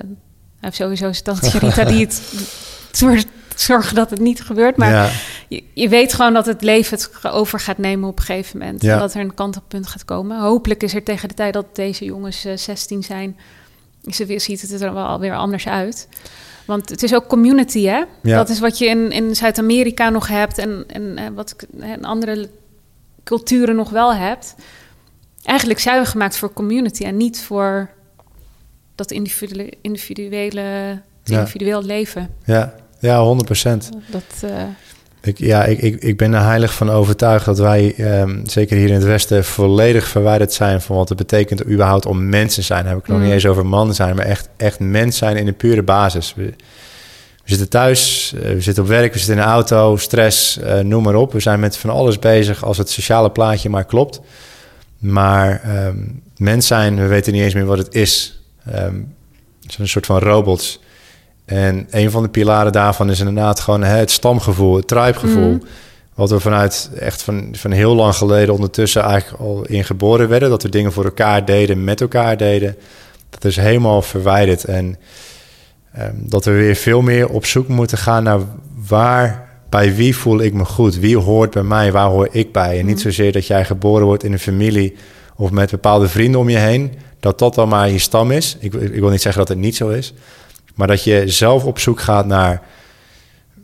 heeft 0.59 0.76
sowieso 0.76 1.11
zijn 1.11 1.23
tante 1.23 1.49
Charita 1.49 1.84
die 1.84 2.05
het 2.05 2.21
zorgt, 2.91 3.28
zorgen 3.56 3.95
dat 3.95 4.10
het 4.10 4.20
niet 4.20 4.41
gebeurt. 4.41 4.78
Maar 4.78 4.89
ja, 4.91 5.10
je, 5.47 5.64
je 5.74 5.89
weet 5.89 6.14
gewoon 6.14 6.34
dat 6.34 6.45
het 6.45 6.62
leven 6.62 6.97
het 6.97 7.28
over 7.32 7.60
gaat 7.60 7.78
nemen 7.78 8.10
op 8.10 8.18
een 8.20 8.24
gegeven 8.26 8.60
moment. 8.60 8.82
Ja. 8.82 8.93
En 8.93 8.99
dat 8.99 9.14
er 9.14 9.22
een 9.22 9.34
kantelpunt 9.34 9.88
gaat 9.88 10.06
komen. 10.06 10.39
Hopelijk 10.39 10.84
is 10.84 10.93
er 10.93 11.03
tegen 11.03 11.28
de 11.28 11.34
tijd 11.34 11.53
dat 11.53 11.76
deze 11.76 12.06
jongens 12.06 12.45
eh, 12.45 12.58
16 12.58 13.03
zijn... 13.03 13.38
Is 14.03 14.18
het 14.20 14.28
weer, 14.28 14.41
ziet 14.41 14.62
het 14.62 14.82
er 14.82 14.93
wel 14.93 15.20
weer 15.20 15.36
anders 15.36 15.68
uit. 15.68 16.08
Want 16.66 16.89
het 16.89 17.03
is 17.03 17.14
ook 17.16 17.28
community, 17.28 17.84
hè? 17.86 18.03
Ja. 18.22 18.36
Dat 18.38 18.49
is 18.49 18.60
wat 18.60 18.78
je 18.78 18.86
in, 18.86 19.12
in 19.12 19.36
Zuid-Amerika 19.36 20.10
nog 20.10 20.28
hebt... 20.28 20.58
en, 20.58 20.84
en 20.88 21.18
eh, 21.18 21.26
wat 21.36 21.51
ik 21.51 21.66
in 21.82 22.06
andere 22.06 22.49
culturen 23.24 23.76
nog 23.76 23.89
wel 23.89 24.14
hebt. 24.14 24.56
Eigenlijk 25.43 25.80
zijn 25.80 26.01
we 26.01 26.08
gemaakt 26.08 26.38
voor 26.38 26.53
community... 26.53 27.03
en 27.03 27.18
niet 27.18 27.41
voor 27.41 27.89
dat 28.95 29.12
individuele, 29.12 29.74
individuele 29.82 30.62
Ja. 31.24 31.39
individueel 31.39 31.84
leven. 31.84 32.30
ja, 32.45 32.76
ja, 33.06 33.22
100 33.22 33.45
procent. 33.45 33.89
Dat, 34.12 34.24
eh, 34.41 34.49
Ik, 35.22 35.38
ja, 35.38 35.64
ik, 35.64 35.82
ik, 35.82 36.01
ik 36.01 36.18
ben 36.18 36.34
er 36.34 36.41
heilig 36.43 36.74
van 36.74 36.89
overtuigd 36.89 37.45
dat 37.45 37.58
wij, 37.60 37.93
ehm, 37.97 38.39
zeker 38.45 38.78
hier 38.78 38.88
in 38.88 38.93
het 38.93 39.03
Westen, 39.03 39.45
volledig 39.45 40.08
verwijderd 40.08 40.53
zijn 40.53 40.82
van 40.82 40.95
wat 40.95 41.10
het 41.10 41.18
betekent 41.18 41.66
überhaupt 41.68 42.06
om 42.06 42.30
mensen 42.30 42.64
zijn. 42.64 42.86
Heb 42.86 42.97
ik 42.97 43.08
nog 43.08 43.18
Mm. 43.18 43.24
niet 43.24 43.34
eens 43.34 43.45
over 43.45 43.66
man 43.66 43.93
zijn, 43.93 44.16
maar 44.16 44.26
echt, 44.26 44.49
echt 44.58 44.80
mens 44.80 45.18
zijn 45.18 45.38
in 45.38 45.45
de 45.45 45.51
pure 45.53 45.84
basis. 45.84 46.34
We, 46.36 46.43
we 46.43 46.53
zitten 47.51 47.70
thuis, 47.70 48.34
eh, 48.36 48.41
we 48.53 48.62
zitten 48.62 48.84
op 48.84 48.89
werk, 48.89 49.14
we 49.14 49.20
zitten 49.20 49.38
in 49.38 49.41
de 49.43 49.47
auto, 49.47 49.97
stress, 49.97 50.60
eh, 50.60 50.80
noem 50.80 51.03
maar 51.03 51.16
op. 51.16 51.32
We 51.34 51.39
zijn 51.39 51.60
met 51.60 51.78
van 51.78 51.89
alles 51.89 52.20
bezig 52.20 52.64
als 52.64 52.78
het 52.78 52.89
sociale 52.89 53.32
plaatje 53.32 53.70
maar 53.70 53.86
klopt. 53.86 54.22
Maar 54.99 55.62
ehm, 55.64 55.97
mens 56.38 56.68
zijn, 56.68 56.95
we 56.95 57.08
weten 57.08 57.34
niet 57.34 57.41
eens 57.41 57.53
meer 57.53 57.66
wat 57.66 57.78
het 57.78 57.93
is. 57.95 58.39
Het 58.64 58.74
zijn 59.74 59.82
een 59.82 59.88
soort 59.88 60.06
van 60.06 60.20
robots. 60.20 60.80
En 61.46 61.88
een 61.89 62.12
van 62.12 62.24
de 62.24 62.30
pilaren 62.30 62.72
daarvan 62.72 63.10
is 63.10 63.20
inderdaad 63.20 63.60
gewoon 63.60 63.84
het 63.84 64.12
stamgevoel, 64.12 64.76
het 64.76 64.88
tribegevoel. 64.88 65.54
Mhm. 65.54 65.66
Wat 66.14 66.30
we 66.30 66.39
vanuit 66.39 66.89
echt 67.00 67.22
van, 67.22 67.50
van 67.52 67.72
heel 67.72 67.96
lang 67.96 68.16
geleden 68.16 68.54
ondertussen 68.54 69.02
eigenlijk 69.02 69.41
al 69.41 69.66
ingeboren 69.66 70.30
werden. 70.30 70.50
Dat 70.50 70.64
we 70.64 70.70
dingen 70.70 70.91
voor 70.91 71.06
elkaar 71.06 71.46
deden, 71.46 71.84
met 71.84 72.02
elkaar 72.02 72.38
deden. 72.38 72.76
Dat 73.30 73.46
is 73.46 73.56
helemaal 73.56 74.02
verwijderd. 74.02 74.64
En 74.64 74.98
ehm, 75.93 76.14
dat 76.16 76.46
we 76.46 76.52
weer 76.52 76.76
veel 76.76 77.02
meer 77.02 77.30
op 77.30 77.46
zoek 77.46 77.68
moeten 77.68 77.98
gaan 77.98 78.24
naar 78.24 78.39
waar, 78.88 79.50
bij 79.70 79.96
wie 79.96 80.16
voel 80.16 80.41
ik 80.41 80.54
me 80.54 80.66
goed? 80.66 81.00
Wie 81.00 81.18
hoort 81.18 81.52
bij 81.52 81.64
mij? 81.64 81.91
Waar 81.91 82.10
hoor 82.10 82.28
ik 82.32 82.52
bij? 82.52 82.80
En 82.80 82.86
niet 82.86 83.02
zozeer 83.02 83.32
dat 83.32 83.48
jij 83.48 83.66
geboren 83.66 84.06
wordt 84.06 84.24
in 84.24 84.32
een 84.32 84.39
familie 84.39 84.96
of 85.36 85.52
met 85.52 85.72
bepaalde 85.72 86.08
vrienden 86.08 86.39
om 86.39 86.50
je 86.50 86.58
heen. 86.58 86.93
Dat 87.20 87.39
dat 87.39 87.56
dan 87.56 87.70
maar 87.70 87.89
je 87.89 88.00
stam 88.00 88.32
is. 88.32 88.58
Ik, 88.60 88.74
ik 88.74 89.00
wil 89.00 89.10
niet 89.10 89.22
zeggen 89.22 89.41
dat 89.41 89.50
het 89.50 89.60
niet 89.60 89.76
zo 89.76 89.89
is. 89.89 90.14
Maar 90.76 90.88
dat 90.88 91.03
je 91.03 91.23
zelf 91.26 91.63
op 91.63 91.80
zoek 91.80 91.99
gaat 91.99 92.26
naar 92.26 92.61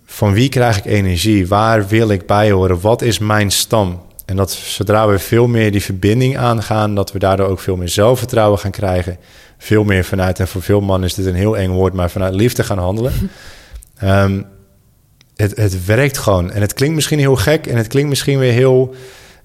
van 0.05 0.33
wie 0.33 0.49
krijg 0.49 0.77
ik 0.77 0.85
energie? 0.85 1.47
Waar 1.47 1.87
wil 1.87 2.09
ik 2.09 2.25
bij 2.25 2.51
horen? 2.51 2.81
Wat 2.81 3.01
is 3.01 3.19
mijn 3.19 3.51
stam? 3.51 4.01
En 4.25 4.35
dat 4.35 4.51
zodra 4.51 5.07
we 5.07 5.19
veel 5.19 5.47
meer 5.47 5.71
die 5.71 5.81
verbinding 5.81 6.37
aangaan, 6.37 6.95
dat 6.95 7.11
we 7.11 7.19
daardoor 7.19 7.47
ook 7.47 7.59
veel 7.59 7.75
meer 7.75 7.89
zelfvertrouwen 7.89 8.59
gaan 8.59 8.71
krijgen. 8.71 9.17
Veel 9.57 9.83
meer 9.83 10.03
vanuit, 10.05 10.39
en 10.39 10.47
voor 10.47 10.61
veel 10.61 10.81
mannen 10.81 11.09
is 11.09 11.15
dit 11.15 11.25
een 11.25 11.35
heel 11.35 11.57
eng 11.57 11.69
woord, 11.69 11.93
maar 11.93 12.09
vanuit 12.09 12.33
liefde 12.33 12.63
gaan 12.63 12.77
handelen. 12.77 13.13
Ehm, 13.97 14.41
het, 15.35 15.57
het 15.57 15.85
werkt 15.85 16.17
gewoon. 16.17 16.51
En 16.51 16.61
het 16.61 16.73
klinkt 16.73 16.95
misschien 16.95 17.19
heel 17.19 17.35
gek 17.35 17.67
en 17.67 17.77
het 17.77 17.87
klinkt 17.87 18.09
misschien 18.09 18.39
weer 18.39 18.51
heel 18.53 18.95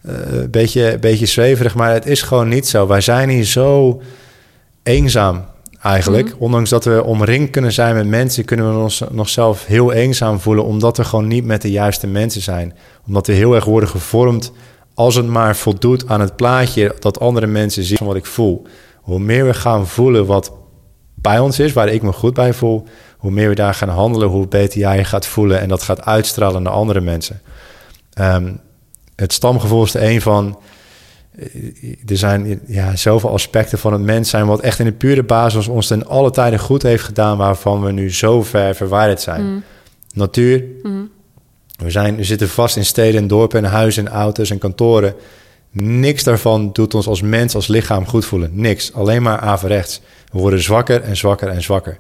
eh, 0.00 0.14
beetje, 0.50 0.98
beetje 0.98 1.26
zweverig, 1.26 1.74
maar 1.74 1.92
het 1.92 2.06
is 2.06 2.22
gewoon 2.22 2.48
niet 2.48 2.68
zo. 2.68 2.86
Wij 2.86 3.00
zijn 3.00 3.28
hier 3.28 3.44
zo 3.44 4.02
eenzaam 4.82 5.44
eigenlijk. 5.86 6.34
Ondanks 6.38 6.70
dat 6.70 6.84
we 6.84 7.04
omringd 7.04 7.50
kunnen 7.50 7.72
zijn 7.72 7.94
met 7.94 8.06
mensen, 8.06 8.44
kunnen 8.44 8.74
we 8.74 8.82
ons 8.82 9.02
nog 9.10 9.28
zelf 9.28 9.66
heel 9.66 9.92
eenzaam 9.92 10.40
voelen, 10.40 10.64
omdat 10.64 10.96
we 10.96 11.04
gewoon 11.04 11.26
niet 11.26 11.44
met 11.44 11.62
de 11.62 11.70
juiste 11.70 12.06
mensen 12.06 12.42
zijn. 12.42 12.74
Omdat 13.06 13.26
we 13.26 13.32
heel 13.32 13.54
erg 13.54 13.64
worden 13.64 13.88
gevormd 13.88 14.52
als 14.94 15.14
het 15.14 15.26
maar 15.26 15.56
voldoet 15.56 16.08
aan 16.08 16.20
het 16.20 16.36
plaatje 16.36 16.94
dat 16.98 17.20
andere 17.20 17.46
mensen 17.46 17.84
zien 17.84 17.96
van 17.96 18.06
wat 18.06 18.16
ik 18.16 18.26
voel. 18.26 18.66
Hoe 19.00 19.18
meer 19.18 19.46
we 19.46 19.54
gaan 19.54 19.86
voelen 19.86 20.26
wat 20.26 20.52
bij 21.14 21.38
ons 21.38 21.58
is, 21.58 21.72
waar 21.72 21.88
ik 21.88 22.02
me 22.02 22.12
goed 22.12 22.34
bij 22.34 22.54
voel, 22.54 22.84
hoe 23.18 23.30
meer 23.30 23.48
we 23.48 23.54
daar 23.54 23.74
gaan 23.74 23.88
handelen, 23.88 24.28
hoe 24.28 24.48
beter 24.48 24.80
jij 24.80 24.96
je 24.96 25.04
gaat 25.04 25.26
voelen 25.26 25.60
en 25.60 25.68
dat 25.68 25.82
gaat 25.82 26.04
uitstralen 26.04 26.62
naar 26.62 26.72
andere 26.72 27.00
mensen. 27.00 27.40
Ehm, 28.12 28.52
het 29.16 29.32
stamgevoel 29.32 29.84
is 29.84 29.94
er 29.94 30.02
een 30.02 30.20
van. 30.20 30.58
Eh, 31.38 32.10
Er 32.10 32.16
zijn 32.16 32.60
ja, 32.66 32.96
zoveel 32.96 33.30
aspecten 33.30 33.78
van 33.78 33.92
het 33.92 34.02
mens 34.02 34.30
zijn, 34.30 34.46
wat 34.46 34.60
echt 34.60 34.78
in 34.78 34.84
de 34.84 34.92
pure 34.92 35.22
basis 35.22 35.68
ons 35.68 35.86
ten 35.86 36.06
alle 36.06 36.30
tijden 36.30 36.58
goed 36.58 36.82
heeft 36.82 37.04
gedaan, 37.04 37.36
waarvan 37.36 37.82
we 37.82 37.92
nu 37.92 38.12
zo 38.12 38.42
ver 38.42 38.74
verwijderd 38.74 39.20
zijn. 39.20 39.44
Mm. 39.44 39.62
Natuur. 40.14 40.64
Mm. 40.82 41.10
We, 41.76 41.90
zijn, 41.90 42.16
we 42.16 42.24
zitten 42.24 42.48
vast 42.48 42.76
in 42.76 42.84
steden 42.84 43.20
en 43.20 43.26
dorpen 43.26 43.64
en 43.64 43.70
huizen 43.70 44.06
en 44.06 44.12
auto's 44.12 44.50
en 44.50 44.58
kantoren. 44.58 45.14
Niks 45.70 46.24
daarvan 46.24 46.70
doet 46.72 46.94
ons 46.94 47.06
als 47.06 47.20
mens, 47.20 47.54
als 47.54 47.66
lichaam 47.66 48.06
goed 48.06 48.24
voelen. 48.24 48.50
Niks. 48.52 48.92
Alleen 48.92 49.22
maar 49.22 49.38
averechts. 49.38 50.00
We 50.32 50.38
worden 50.38 50.62
zwakker 50.62 51.02
en 51.02 51.16
zwakker 51.16 51.48
en 51.48 51.62
zwakker. 51.62 51.98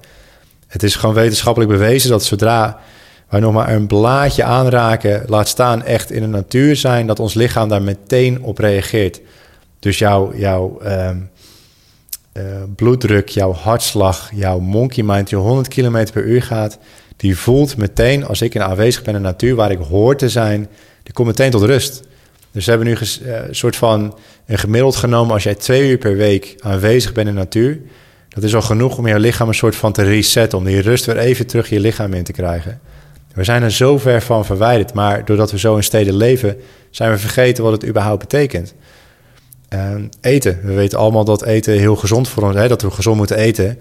Het 0.66 0.82
is 0.82 0.94
gewoon 0.94 1.14
wetenschappelijk 1.14 1.70
bewezen 1.70 2.10
dat 2.10 2.24
zodra 2.24 2.80
wij 3.28 3.40
nog 3.40 3.52
maar 3.52 3.74
een 3.74 3.86
blaadje 3.86 4.44
aanraken, 4.44 5.22
laat 5.26 5.48
staan 5.48 5.82
echt 5.82 6.10
in 6.10 6.20
de 6.20 6.26
natuur 6.28 6.76
zijn, 6.76 7.06
dat 7.06 7.20
ons 7.20 7.34
lichaam 7.34 7.68
daar 7.68 7.82
meteen 7.82 8.42
op 8.42 8.58
reageert. 8.58 9.20
Dus 9.78 9.98
jouw, 9.98 10.80
ehm, 10.80 11.16
eh, 12.32 12.42
bloeddruk, 12.76 13.28
jouw 13.28 13.52
hartslag, 13.52 14.30
jouw 14.34 14.58
monkey 14.58 15.04
mind, 15.04 15.28
die 15.28 15.38
100 15.38 15.68
km 15.68 16.06
per 16.12 16.24
uur 16.24 16.42
gaat, 16.42 16.78
die 17.16 17.36
voelt 17.38 17.76
meteen, 17.76 18.26
als 18.26 18.42
ik 18.42 18.54
in 18.54 18.62
aanwezig 18.62 19.02
ben 19.02 19.14
in 19.14 19.22
de 19.22 19.26
natuur 19.26 19.54
waar 19.54 19.70
ik 19.70 19.78
hoor 19.78 20.16
te 20.16 20.28
zijn, 20.28 20.68
die 21.02 21.12
komt 21.12 21.28
meteen 21.28 21.50
tot 21.50 21.62
rust. 21.62 22.02
Dus 22.52 22.64
we 22.64 22.70
hebben 22.70 22.88
nu 22.88 22.96
ges- 22.96 23.20
eh, 23.22 23.46
een 23.48 23.54
soort 23.54 23.76
van 23.76 24.18
een 24.46 24.58
gemiddeld 24.58 24.96
genomen, 24.96 25.32
als 25.34 25.42
jij 25.42 25.54
twee 25.54 25.90
uur 25.90 25.98
per 25.98 26.16
week 26.16 26.54
aanwezig 26.60 27.12
bent 27.12 27.28
in 27.28 27.34
de 27.34 27.40
natuur, 27.40 27.80
dat 28.28 28.44
is 28.44 28.54
al 28.54 28.62
genoeg 28.62 28.98
om 28.98 29.06
je 29.06 29.18
lichaam 29.18 29.48
een 29.48 29.54
soort 29.54 29.76
van 29.76 29.92
te 29.92 30.02
resetten, 30.02 30.58
om 30.58 30.64
die 30.64 30.80
rust 30.80 31.04
weer 31.04 31.18
even 31.18 31.46
terug 31.46 31.68
je 31.68 31.80
lichaam 31.80 32.12
in 32.12 32.24
te 32.24 32.32
krijgen. 32.32 32.80
We 33.36 33.44
zijn 33.44 33.62
er 33.62 33.70
zo 33.70 33.98
ver 33.98 34.22
van 34.22 34.44
verwijderd, 34.44 34.94
maar 34.94 35.24
doordat 35.24 35.50
we 35.50 35.58
zo 35.58 35.76
in 35.76 35.82
steden 35.82 36.16
leven, 36.16 36.56
zijn 36.90 37.10
we 37.10 37.18
vergeten 37.18 37.64
wat 37.64 37.72
het 37.72 37.86
überhaupt 37.86 38.20
betekent. 38.20 38.74
Ehm, 39.68 40.08
eten. 40.20 40.60
We 40.62 40.72
weten 40.72 40.98
allemaal 40.98 41.24
dat 41.24 41.42
eten 41.44 41.72
heel 41.78 41.96
gezond 41.96 42.28
voor 42.28 42.42
ons 42.42 42.56
is, 42.56 42.68
dat 42.68 42.82
we 42.82 42.90
gezond 42.90 43.16
moeten 43.16 43.36
eten. 43.36 43.78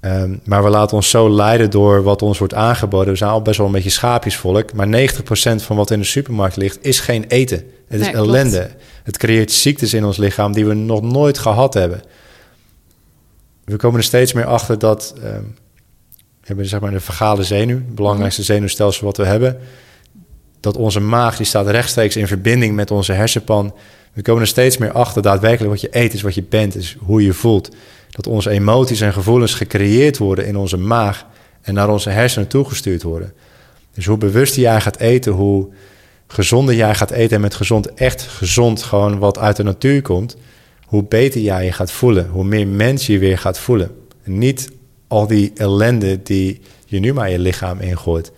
Ehm, 0.00 0.36
maar 0.44 0.62
we 0.62 0.68
laten 0.68 0.96
ons 0.96 1.10
zo 1.10 1.30
leiden 1.30 1.70
door 1.70 2.02
wat 2.02 2.22
ons 2.22 2.38
wordt 2.38 2.54
aangeboden. 2.54 3.12
We 3.12 3.18
zijn 3.18 3.30
al 3.30 3.42
best 3.42 3.56
wel 3.58 3.66
een 3.66 3.72
beetje 3.72 3.90
schaapjesvolk. 3.90 4.72
Maar 4.72 4.88
90% 4.88 5.62
van 5.62 5.76
wat 5.76 5.90
in 5.90 5.98
de 5.98 6.04
supermarkt 6.04 6.56
ligt, 6.56 6.78
is 6.80 7.00
geen 7.00 7.24
eten. 7.28 7.56
Het 7.88 8.00
is 8.00 8.06
Nee, 8.06 8.14
klopt. 8.14 8.28
ellende. 8.28 8.70
Het 9.02 9.16
creëert 9.16 9.52
ziektes 9.52 9.94
in 9.94 10.04
ons 10.04 10.16
lichaam 10.16 10.52
die 10.52 10.66
we 10.66 10.74
nog 10.74 11.02
nooit 11.02 11.38
gehad 11.38 11.74
hebben. 11.74 12.00
We 13.64 13.76
komen 13.76 13.98
er 13.98 14.04
steeds 14.04 14.32
meer 14.32 14.46
achter 14.46 14.78
dat 14.78 15.14
ehm, 15.22 15.42
hebben 16.48 16.66
zeg 16.66 16.80
maar 16.80 16.90
de 16.90 17.00
vergale 17.00 17.42
zenuw, 17.42 17.76
het 17.76 17.94
belangrijkste 17.94 18.42
zenuwstelsel 18.42 19.04
wat 19.04 19.16
we 19.16 19.24
hebben. 19.24 19.58
Dat 20.60 20.76
onze 20.76 21.00
maag 21.00 21.36
die 21.36 21.46
staat 21.46 21.66
rechtstreeks 21.66 22.16
in 22.16 22.26
verbinding 22.26 22.74
met 22.74 22.90
onze 22.90 23.12
hersenpan. 23.12 23.74
We 24.12 24.22
komen 24.22 24.42
er 24.42 24.48
steeds 24.48 24.78
meer 24.78 24.92
achter 24.92 25.22
daadwerkelijk 25.22 25.70
wat 25.70 25.80
je 25.80 25.88
eet 25.90 26.14
is 26.14 26.22
wat 26.22 26.34
je 26.34 26.42
bent, 26.42 26.76
is 26.76 26.96
hoe 26.98 27.24
je 27.24 27.32
voelt. 27.32 27.74
Dat 28.10 28.26
onze 28.26 28.50
emoties 28.50 29.00
en 29.00 29.12
gevoelens 29.12 29.54
gecreëerd 29.54 30.18
worden 30.18 30.46
in 30.46 30.56
onze 30.56 30.76
maag 30.76 31.26
en 31.62 31.74
naar 31.74 31.88
onze 31.88 32.10
hersenen 32.10 32.48
toegestuurd 32.48 33.02
worden. 33.02 33.32
Dus 33.94 34.06
hoe 34.06 34.18
bewuster 34.18 34.62
jij 34.62 34.80
gaat 34.80 34.98
eten, 34.98 35.32
hoe 35.32 35.68
gezonder 36.26 36.74
jij 36.74 36.94
gaat 36.94 37.10
eten 37.10 37.36
en 37.36 37.42
met 37.42 37.54
gezond 37.54 37.94
echt 37.94 38.22
gezond 38.22 38.82
gewoon 38.82 39.18
wat 39.18 39.38
uit 39.38 39.56
de 39.56 39.62
natuur 39.62 40.02
komt, 40.02 40.36
hoe 40.86 41.04
beter 41.04 41.40
jij 41.40 41.64
je 41.64 41.72
gaat 41.72 41.90
voelen, 41.90 42.28
hoe 42.28 42.44
meer 42.44 42.66
mens 42.66 43.06
je 43.06 43.18
weer 43.18 43.38
gaat 43.38 43.58
voelen. 43.58 43.90
En 44.22 44.38
niet 44.38 44.70
al 45.08 45.26
die 45.26 45.52
ellende 45.54 46.22
die 46.22 46.60
je 46.86 46.98
nu 47.00 47.12
maar 47.12 47.30
je 47.30 47.38
lichaam 47.38 47.80
ingooit. 47.80 48.32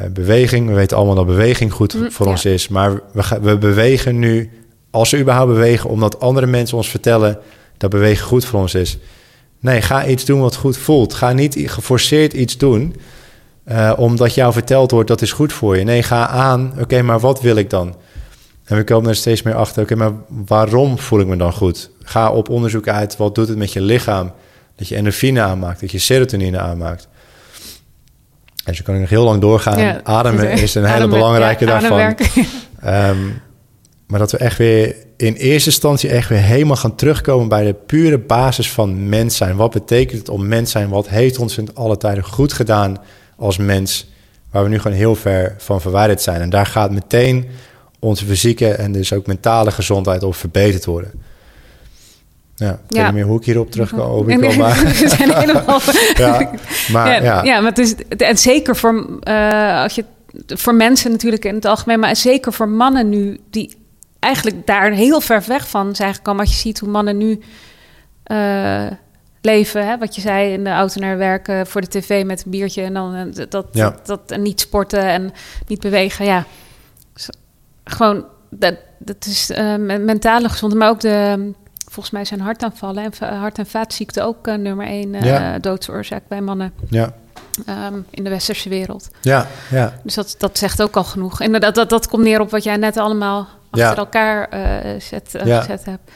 Uh, 0.00 0.06
beweging, 0.06 0.68
we 0.68 0.74
weten 0.74 0.96
allemaal 0.96 1.14
dat 1.14 1.26
beweging 1.26 1.72
goed 1.72 1.94
Mm, 1.94 2.10
voor 2.10 2.26
ja. 2.26 2.32
ons 2.32 2.44
is, 2.44 2.68
maar 2.68 3.00
we, 3.12 3.38
we 3.40 3.58
bewegen 3.58 4.18
nu, 4.18 4.50
als 4.90 5.10
we 5.10 5.18
überhaupt 5.18 5.52
bewegen, 5.52 5.90
omdat 5.90 6.20
andere 6.20 6.46
mensen 6.46 6.76
ons 6.76 6.88
vertellen 6.88 7.38
dat 7.76 7.90
bewegen 7.90 8.26
goed 8.26 8.44
voor 8.44 8.60
ons 8.60 8.74
is. 8.74 8.98
Nee, 9.60 9.82
ga 9.82 10.06
iets 10.06 10.24
doen 10.24 10.40
wat 10.40 10.56
goed 10.56 10.76
voelt. 10.76 11.14
Ga 11.14 11.32
niet 11.32 11.56
geforceerd 11.58 12.32
iets 12.32 12.56
doen 12.56 12.94
eh, 13.64 13.92
omdat 13.96 14.34
jou 14.34 14.52
verteld 14.52 14.90
wordt 14.90 15.08
dat 15.08 15.22
is 15.22 15.32
goed 15.32 15.52
voor 15.52 15.76
je. 15.76 15.84
Nee, 15.84 16.02
ga 16.02 16.28
aan, 16.28 16.72
oké, 16.80 17.02
maar 17.02 17.20
wat 17.20 17.40
wil 17.40 17.56
ik 17.56 17.70
dan? 17.70 17.94
En 18.64 18.76
we 18.76 18.84
komen 18.84 19.08
er 19.08 19.16
steeds 19.16 19.42
meer 19.42 19.54
achter, 19.54 19.82
oké, 19.82 19.94
maar 19.94 20.12
waarom 20.28 20.98
voel 20.98 21.20
ik 21.20 21.26
me 21.26 21.36
dan 21.36 21.52
goed? 21.52 21.90
Ga 22.02 22.30
op 22.32 22.48
onderzoek 22.48 22.88
uit, 22.88 23.16
wat 23.16 23.34
doet 23.34 23.48
het 23.48 23.58
met 23.58 23.72
je 23.72 23.80
lichaam? 23.80 24.32
Dat 24.78 24.88
je 24.88 24.96
endorfine 24.96 25.40
aanmaakt, 25.40 25.80
dat 25.80 25.90
je 25.90 25.98
serotonine 25.98 26.58
aanmaakt. 26.58 27.08
En 28.64 28.74
zo 28.74 28.82
kan 28.84 28.94
ik 28.94 29.00
nog 29.00 29.10
heel 29.10 29.24
lang 29.24 29.40
doorgaan. 29.40 29.78
Ja, 29.78 30.00
Ademen 30.02 30.50
is 30.62 30.74
een 30.74 30.84
hele 30.84 31.08
belangrijke 31.08 31.64
ja, 31.64 31.70
daarvan. 31.70 32.16
Ehm, 32.80 33.18
maar 34.06 34.18
dat 34.18 34.30
we 34.30 34.38
echt 34.38 34.58
weer 34.58 34.96
in 35.16 35.34
eerste 35.34 35.70
instantie 35.70 36.10
echt 36.10 36.28
weer 36.28 36.38
helemaal 36.38 36.76
gaan 36.76 36.94
terugkomen 36.94 37.48
bij 37.48 37.64
de 37.64 37.74
pure 37.74 38.18
basis 38.18 38.70
van 38.70 39.08
mens 39.08 39.36
zijn. 39.36 39.56
Wat 39.56 39.70
betekent 39.70 40.18
het 40.18 40.28
om 40.28 40.48
mens 40.48 40.70
zijn? 40.70 40.88
Wat 40.88 41.08
heeft 41.08 41.38
ons 41.38 41.58
in 41.58 41.74
alle 41.74 41.96
tijden 41.96 42.24
goed 42.24 42.52
gedaan 42.52 42.98
als 43.36 43.56
mens? 43.56 44.10
Waar 44.50 44.62
we 44.62 44.68
nu 44.68 44.78
gewoon 44.78 44.96
heel 44.96 45.14
ver 45.14 45.54
van 45.58 45.80
verwijderd 45.80 46.22
zijn. 46.22 46.40
En 46.40 46.50
daar 46.50 46.66
gaat 46.66 46.90
meteen 46.90 47.46
onze 47.98 48.24
fysieke 48.24 48.72
en 48.72 48.92
dus 48.92 49.12
ook 49.12 49.26
mentale 49.26 49.70
gezondheid 49.70 50.22
op 50.22 50.34
verbeterd 50.34 50.84
worden. 50.84 51.12
Ja, 52.58 52.70
ik 52.72 52.78
weet 52.88 52.98
Ja. 52.98 53.04
niet 53.04 53.14
meer 53.14 53.24
hoe 53.24 53.38
ik 53.38 53.44
hierop 53.44 53.66
ik 53.74 53.92
Nee, 54.26 54.38
kom, 54.48 54.56
maar, 54.58 54.74
we 55.00 55.08
zijn 55.08 55.34
helemaal... 55.34 55.80
ja, 56.14 56.50
maar 56.92 57.08
ja, 57.08 57.22
ja, 57.22 57.42
ja. 57.44 57.60
maar 57.60 57.70
het 57.70 57.78
is, 57.78 57.94
en 58.16 58.38
zeker 58.38 58.76
voor, 58.76 59.18
eh, 59.22 59.82
als 59.82 59.94
je, 59.94 60.04
voor 60.46 60.74
mensen 60.74 61.10
natuurlijk 61.10 61.44
in 61.44 61.54
het 61.54 61.64
algemeen, 61.64 61.98
maar 62.00 62.16
zeker 62.16 62.52
voor 62.52 62.68
mannen 62.68 63.08
nu, 63.08 63.38
die 63.50 63.76
eigenlijk 64.18 64.66
daar 64.66 64.90
heel 64.90 65.20
ver 65.20 65.42
weg 65.46 65.68
van 65.68 65.96
zijn 65.96 66.14
gekomen. 66.14 66.40
Als 66.40 66.50
je 66.50 66.58
ziet 66.60 66.78
hoe 66.78 66.88
mannen 66.88 67.16
nu 67.16 67.40
eh, 68.24 68.86
leven, 69.40 69.86
hè, 69.86 69.98
wat 69.98 70.14
je 70.14 70.20
zei, 70.20 70.52
in 70.52 70.64
de 70.64 70.70
auto 70.70 71.00
naar 71.00 71.18
werken, 71.18 71.66
voor 71.66 71.80
de 71.80 71.88
tv 71.88 72.24
met 72.24 72.44
een 72.44 72.50
biertje 72.50 72.82
en 72.82 72.94
dan 72.94 73.14
eh, 73.14 73.24
dat, 73.48 73.66
Ja. 73.72 73.90
dat, 73.90 74.06
dat, 74.06 74.20
en 74.30 74.42
niet 74.42 74.60
sporten 74.60 75.02
en 75.02 75.32
niet 75.66 75.80
bewegen. 75.80 76.24
Ja, 76.24 76.44
gewoon, 77.84 78.24
dat, 78.50 78.74
dat 78.98 79.26
is 79.26 79.50
eh, 79.50 79.74
me- 79.76 79.98
mentale 79.98 80.48
gezondheid, 80.48 80.82
maar 80.82 80.90
ook 80.92 81.00
de... 81.00 81.50
Volgens 81.90 82.10
mij 82.10 82.24
zijn 82.24 82.40
hartaanvallen 82.40 83.04
en 83.04 83.12
va- 83.12 83.34
hart- 83.38 83.58
en 83.58 83.66
vaatziekten 83.66 84.24
ook 84.24 84.46
eh, 84.46 84.54
nummer 84.54 84.86
één 84.86 85.14
eh, 85.14 85.24
Ja. 85.24 85.58
doodsoorzaak 85.58 86.22
bij 86.28 86.40
mannen 86.40 86.72
ja, 86.88 87.12
ehm, 87.66 87.94
in 88.10 88.24
de 88.24 88.30
westerse 88.30 88.68
wereld. 88.68 89.08
ja, 89.20 89.46
ja, 89.70 89.92
Dus 90.02 90.14
dat, 90.14 90.34
dat 90.38 90.58
zegt 90.58 90.82
ook 90.82 90.96
al 90.96 91.04
genoeg. 91.04 91.40
Inderdaad, 91.40 91.74
dat, 91.74 91.90
dat 91.90 92.08
komt 92.08 92.22
neer 92.22 92.40
op 92.40 92.50
wat 92.50 92.64
jij 92.64 92.76
net 92.76 92.96
allemaal 92.96 93.48
achter 93.70 93.88
Ja. 93.88 93.96
elkaar 93.96 94.48
eh, 94.48 95.00
zet, 95.00 95.34
eh, 95.34 95.46
Ja. 95.46 95.60
gezet 95.60 95.84
hebt. 95.84 96.10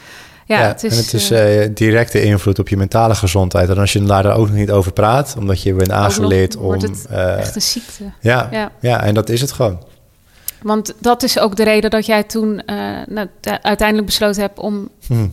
Ja, 0.46 0.60
Ja, 0.60 0.66
het 0.66 0.84
is, 0.84 0.92
en 0.96 1.02
het 1.04 1.12
is 1.14 1.30
eh, 1.30 1.64
eh, 1.64 1.70
directe 1.74 2.22
invloed 2.22 2.58
op 2.58 2.68
je 2.68 2.76
mentale 2.76 3.14
gezondheid. 3.14 3.68
En 3.68 3.78
als 3.78 3.92
je 3.92 4.02
daar 4.02 4.36
ook 4.36 4.46
nog 4.46 4.56
niet 4.56 4.70
over 4.70 4.92
praat, 4.92 5.34
omdat 5.38 5.62
je 5.62 5.74
bent 5.74 5.90
aangeleerd 5.90 6.56
om. 6.56 6.62
wordt 6.62 6.82
het 6.82 7.06
eh, 7.10 7.38
echt 7.38 7.54
een 7.54 7.62
ziekte. 7.62 8.04
ja, 8.20 8.48
ja. 8.50 8.70
Ja. 8.80 9.02
en 9.02 9.14
dat 9.14 9.28
is 9.28 9.40
het 9.40 9.52
gewoon. 9.52 9.82
Want 10.62 10.94
dat 10.98 11.22
is 11.22 11.38
ook 11.38 11.56
de 11.56 11.64
reden 11.64 11.90
dat 11.90 12.06
jij 12.06 12.22
toen 12.22 12.60
eh, 12.64 12.76
nou, 13.06 13.28
de- 13.40 13.62
uiteindelijk 13.62 14.06
besloten 14.06 14.40
hebt 14.42 14.58
om... 14.58 14.88
Hm. 15.06 15.26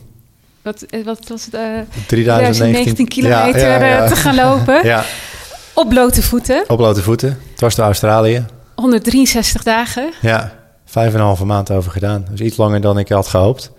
Wat, 0.62 0.82
eh, 0.82 1.04
wat 1.04 1.28
was 1.28 1.44
het? 1.44 1.54
eh 1.54 1.60
3019 2.06 2.06
2019 2.06 3.08
kilometer 3.08 3.60
Ja, 3.60 3.76
ja, 3.78 3.84
ja. 3.86 4.02
eh, 4.02 4.08
te 4.08 4.16
gaan 4.16 4.34
lopen. 4.34 4.84
Ja, 4.92 5.04
Op 5.74 5.88
blote 5.88 6.22
voeten. 6.22 6.64
op 6.68 6.76
blote 6.76 7.02
voeten. 7.02 7.38
Dwars 7.56 7.74
door 7.74 7.84
Australië. 7.84 8.44
163 8.74 9.62
dagen. 9.62 10.12
Ja, 10.20 10.52
vijf 10.84 11.12
en 11.12 11.18
een 11.18 11.24
halve 11.24 11.44
maand 11.44 11.70
over 11.70 11.90
gedaan. 11.90 12.24
Dus 12.30 12.40
iets 12.40 12.56
langer 12.56 12.80
dan 12.80 12.98
ik 12.98 13.08
had 13.08 13.26
gehoopt. 13.28 13.70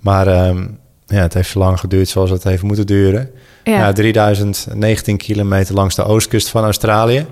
Maar 0.00 0.26
ehm, 0.26 0.66
ja, 1.06 1.20
het 1.20 1.34
heeft 1.34 1.48
zo 1.50 1.58
lang 1.58 1.80
geduurd 1.80 2.08
zoals 2.08 2.30
het 2.30 2.44
heeft 2.44 2.62
moeten 2.62 2.86
duren. 2.86 3.30
Ja. 3.64 3.72
Ja. 3.78 3.92
3019 3.92 5.16
kilometer 5.16 5.74
langs 5.74 5.94
de 5.94 6.04
oostkust 6.04 6.48
van 6.48 6.64
Australië. 6.64 7.26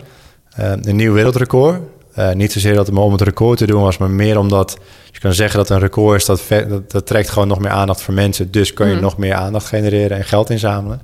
Eh, 0.56 0.72
een 0.82 0.96
nieuw 0.96 1.12
wereldrecord. 1.12 1.80
Eh, 2.14 2.32
niet 2.32 2.52
zozeer 2.52 2.74
dat 2.74 2.86
het 2.86 2.94
maar 2.94 3.04
om 3.04 3.12
het 3.12 3.20
record 3.20 3.58
te 3.58 3.66
doen 3.66 3.82
was, 3.82 3.98
maar 3.98 4.10
meer 4.10 4.38
omdat 4.38 4.78
je 5.10 5.18
kan 5.18 5.32
zeggen 5.34 5.58
dat 5.58 5.70
een 5.70 5.78
record 5.78 6.20
is, 6.20 6.26
dat, 6.26 6.42
dat, 6.68 6.90
dat 6.90 7.06
trekt 7.06 7.30
gewoon 7.30 7.48
nog 7.48 7.58
meer 7.58 7.70
aandacht 7.70 8.00
voor 8.02 8.14
mensen. 8.14 8.50
Dus 8.50 8.72
kan 8.72 8.86
je 8.88 8.92
Mhm. 8.94 9.02
nog 9.02 9.16
meer 9.18 9.34
aandacht 9.34 9.66
genereren 9.66 10.16
en 10.16 10.24
geld 10.24 10.50
inzamelen. 10.50 11.00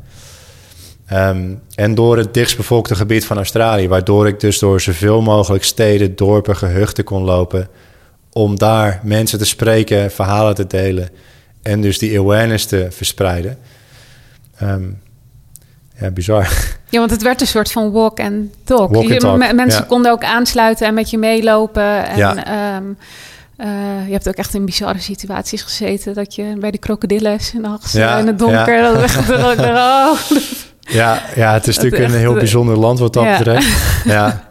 Ehm, 1.06 1.54
en 1.74 1.94
door 1.94 2.16
het 2.18 2.34
dichtstbevolkte 2.34 2.94
gebied 2.94 3.24
van 3.24 3.36
Australië, 3.36 3.88
waardoor 3.88 4.26
ik 4.26 4.40
dus 4.40 4.58
door 4.58 4.80
zoveel 4.80 5.22
mogelijk 5.22 5.64
steden, 5.64 6.16
dorpen, 6.16 6.56
gehuchten 6.56 7.04
kon 7.04 7.22
lopen. 7.22 7.68
Om 8.32 8.58
daar 8.58 9.00
mensen 9.02 9.38
te 9.38 9.44
spreken, 9.44 10.11
verhalen 10.11 10.54
te 10.54 10.66
delen 10.66 11.08
en 11.62 11.80
dus 11.80 11.98
die 11.98 12.18
awareness 12.18 12.66
te 12.66 12.86
verspreiden. 12.90 13.58
Ehm, 14.56 14.82
ja, 16.01 16.11
bizar. 16.11 16.48
Ja, 16.88 16.98
want 16.98 17.11
het 17.11 17.22
werd 17.22 17.40
een 17.40 17.46
soort 17.46 17.72
van 17.72 17.90
walk 17.92 18.20
and 18.20 18.34
talk. 18.64 18.90
Walk 18.90 19.03
and 19.05 19.09
Je- 19.12 19.16
talk, 19.18 19.53
mensen 19.53 19.80
ja. 19.80 19.86
konden 19.88 20.12
ook 20.12 20.24
aansluiten 20.24 20.86
en 20.86 20.94
met 20.94 21.11
je 21.11 21.18
meelopen. 21.18 22.07
En 22.09 22.16
Ja. 22.16 22.44
ehm, 22.44 22.84
eh, 23.57 24.07
je 24.07 24.12
hebt 24.12 24.28
ook 24.28 24.34
echt 24.34 24.55
in 24.55 24.64
bizarre 24.64 24.98
situaties 25.01 25.62
gezeten. 25.62 26.14
Dat 26.14 26.34
je 26.34 26.57
bij 26.59 26.70
de 26.70 26.78
krokodillen 26.78 27.40
s'nachts 27.40 27.92
Ja, 27.92 28.18
in 28.18 28.26
het 28.26 28.38
donker... 28.38 28.74
ja. 28.76 28.92
Dat 28.92 29.03
echt- 29.03 29.30
oh. 29.30 30.12
Ja, 30.80 31.22
ja, 31.34 31.53
het 31.53 31.66
is 31.66 31.76
natuurlijk 31.76 32.12
een 32.12 32.18
heel 32.18 32.32
eh, 32.32 32.38
bijzonder 32.38 32.76
land 32.78 32.98
wat 32.98 33.12
dat 33.12 33.24
ja. 33.24 33.36
betreft. 33.38 33.68
Ja, 34.05 34.48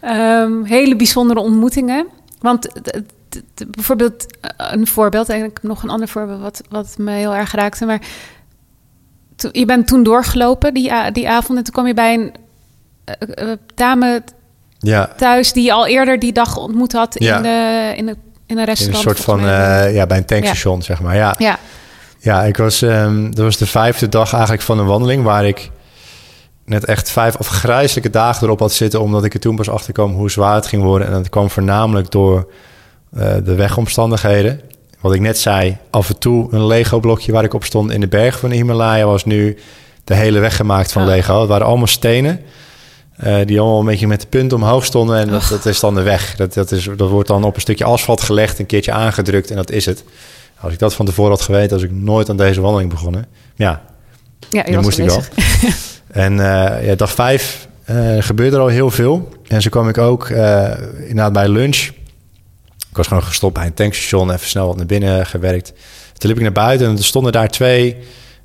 Ehm, 0.00 0.64
hele 0.64 0.96
bijzondere 0.96 1.40
ontmoetingen. 1.40 2.06
Want 2.40 2.68
bijvoorbeeld, 3.70 4.26
eh, 4.40 4.50
een 4.70 4.86
voorbeeld, 4.86 5.28
eigenlijk 5.28 5.62
nog 5.62 5.82
een 5.82 5.88
ander 5.90 6.08
voorbeeld 6.08 6.40
wat, 6.40 6.62
wat 6.70 6.94
me 6.98 7.10
heel 7.12 7.34
erg 7.34 7.52
raakte. 7.52 7.86
Maar 7.86 8.00
je 9.52 9.64
bent 9.64 9.86
toen 9.86 10.02
doorgelopen 10.02 10.74
die, 10.74 11.12
die 11.12 11.28
avond 11.28 11.58
en 11.58 11.64
toen 11.64 11.72
kwam 11.72 11.86
je 11.86 11.94
bij 11.94 12.14
een 12.14 12.32
eh, 13.04 13.50
eh, 13.50 13.58
dame 13.74 14.22
ja. 14.78 15.12
thuis 15.16 15.52
die 15.52 15.64
je 15.64 15.72
al 15.72 15.86
eerder 15.86 16.18
die 16.18 16.32
dag 16.32 16.56
ontmoet 16.56 16.92
had 16.92 17.16
Ja. 17.18 17.36
in, 17.36 17.42
de, 17.42 17.92
in, 17.96 18.06
de, 18.06 18.16
in 18.46 18.56
een 18.56 18.58
In 18.58 18.64
restaurant. 18.64 18.96
een 19.06 19.10
soort 19.10 19.20
van, 19.20 19.40
eh, 19.40 19.94
ja, 19.94 20.06
bij 20.06 20.16
een 20.16 20.24
tankstation, 20.24 20.82
zeg 20.82 21.00
maar. 21.00 21.16
Ja, 21.16 21.34
ja, 21.38 21.58
ja 22.18 22.42
ik 22.42 22.56
was, 22.56 22.82
ehm, 22.82 23.24
dat 23.30 23.44
was 23.44 23.56
de 23.56 23.66
vijfde 23.66 24.08
dag 24.08 24.32
eigenlijk 24.32 24.62
van 24.62 24.78
een 24.78 24.86
wandeling 24.86 25.22
waar 25.22 25.46
ik 25.46 25.70
net 26.64 26.84
echt 26.84 27.10
vijf 27.10 27.36
afgrijzelijke 27.36 28.10
dagen 28.10 28.46
erop 28.46 28.58
had 28.58 28.72
zitten, 28.72 29.00
omdat 29.00 29.24
ik 29.24 29.34
er 29.34 29.40
toen 29.40 29.56
pas 29.56 29.70
achter 29.70 29.92
kwam 29.92 30.12
hoe 30.12 30.30
zwaar 30.30 30.54
het 30.54 30.66
ging 30.66 30.82
worden. 30.82 31.06
En 31.06 31.12
dat 31.12 31.28
kwam 31.28 31.50
voornamelijk 31.50 32.10
door 32.10 32.52
de 33.44 33.54
wegomstandigheden. 33.54 34.60
Wat 35.00 35.14
ik 35.14 35.20
net 35.20 35.38
zei, 35.38 35.76
af 35.90 36.08
en 36.08 36.18
toe 36.18 36.48
een 36.54 36.66
Lego-blokje 36.66 37.32
waar 37.32 37.44
ik 37.44 37.54
op 37.54 37.64
stond 37.64 37.90
in 37.92 38.00
de 38.00 38.08
berg 38.08 38.38
van 38.38 38.48
de 38.50 38.54
Himalaya 38.56 39.04
was 39.06 39.24
nu 39.24 39.58
de 40.04 40.14
hele 40.14 40.38
weg 40.38 40.56
gemaakt 40.56 40.92
van 40.92 41.02
Oh. 41.02 41.08
Lego. 41.08 41.40
Het 41.40 41.48
waren 41.48 41.66
allemaal 41.66 41.86
stenen. 41.86 42.40
eh, 43.16 43.36
die 43.44 43.60
allemaal 43.60 43.78
een 43.80 43.86
beetje 43.86 44.06
met 44.06 44.20
de 44.20 44.26
punt 44.26 44.52
omhoog 44.52 44.84
stonden. 44.84 45.18
En 45.18 45.28
dat, 45.28 45.46
dat 45.50 45.66
is 45.66 45.80
dan 45.80 45.94
de 45.94 46.02
weg. 46.02 46.36
Dat, 46.36 46.54
dat, 46.54 46.70
is, 46.72 46.88
dat 46.96 47.08
wordt 47.10 47.28
dan 47.28 47.44
op 47.44 47.54
een 47.54 47.60
stukje 47.60 47.84
asfalt 47.84 48.20
gelegd, 48.22 48.58
een 48.58 48.66
keertje 48.66 48.92
aangedrukt 48.92 49.50
en 49.50 49.56
dat 49.56 49.70
is 49.70 49.86
het. 49.86 50.04
Als 50.60 50.72
ik 50.72 50.78
dat 50.78 50.94
van 50.94 51.06
tevoren 51.06 51.30
had 51.30 51.40
geweten, 51.40 51.70
was 51.70 51.82
ik 51.82 51.92
nooit 51.92 52.30
aan 52.30 52.36
deze 52.36 52.60
wandeling 52.60 52.90
begonnen. 52.90 53.26
Ja, 53.54 53.82
ja 54.50 54.64
je 54.66 54.78
moest 54.78 54.98
ik 54.98 55.06
wel. 55.06 55.22
En 56.08 56.32
eh, 56.40 56.86
ja, 56.86 56.94
dag 56.94 57.12
vijf 57.12 57.68
eh, 57.84 57.96
gebeurde 58.18 58.56
er 58.56 58.62
al 58.62 58.68
heel 58.68 58.90
veel. 58.90 59.28
En 59.46 59.62
zo 59.62 59.68
kwam 59.68 59.88
ik 59.88 59.98
ook 59.98 60.28
inderdaad 60.98 61.32
bij 61.32 61.48
lunch. 61.48 61.88
Ik 62.90 62.96
was 62.96 63.06
gewoon 63.06 63.22
gestopt 63.22 63.54
bij 63.54 63.66
een 63.66 63.74
tankstation, 63.74 64.30
even 64.30 64.46
snel 64.46 64.66
wat 64.66 64.76
naar 64.76 64.86
binnen 64.86 65.26
gewerkt. 65.26 65.72
Toen 66.12 66.28
liep 66.28 66.36
ik 66.36 66.42
naar 66.42 66.52
buiten 66.52 66.86
en 66.86 66.96
er 66.96 67.04
stonden 67.04 67.32
daar 67.32 67.48
twee 67.48 67.96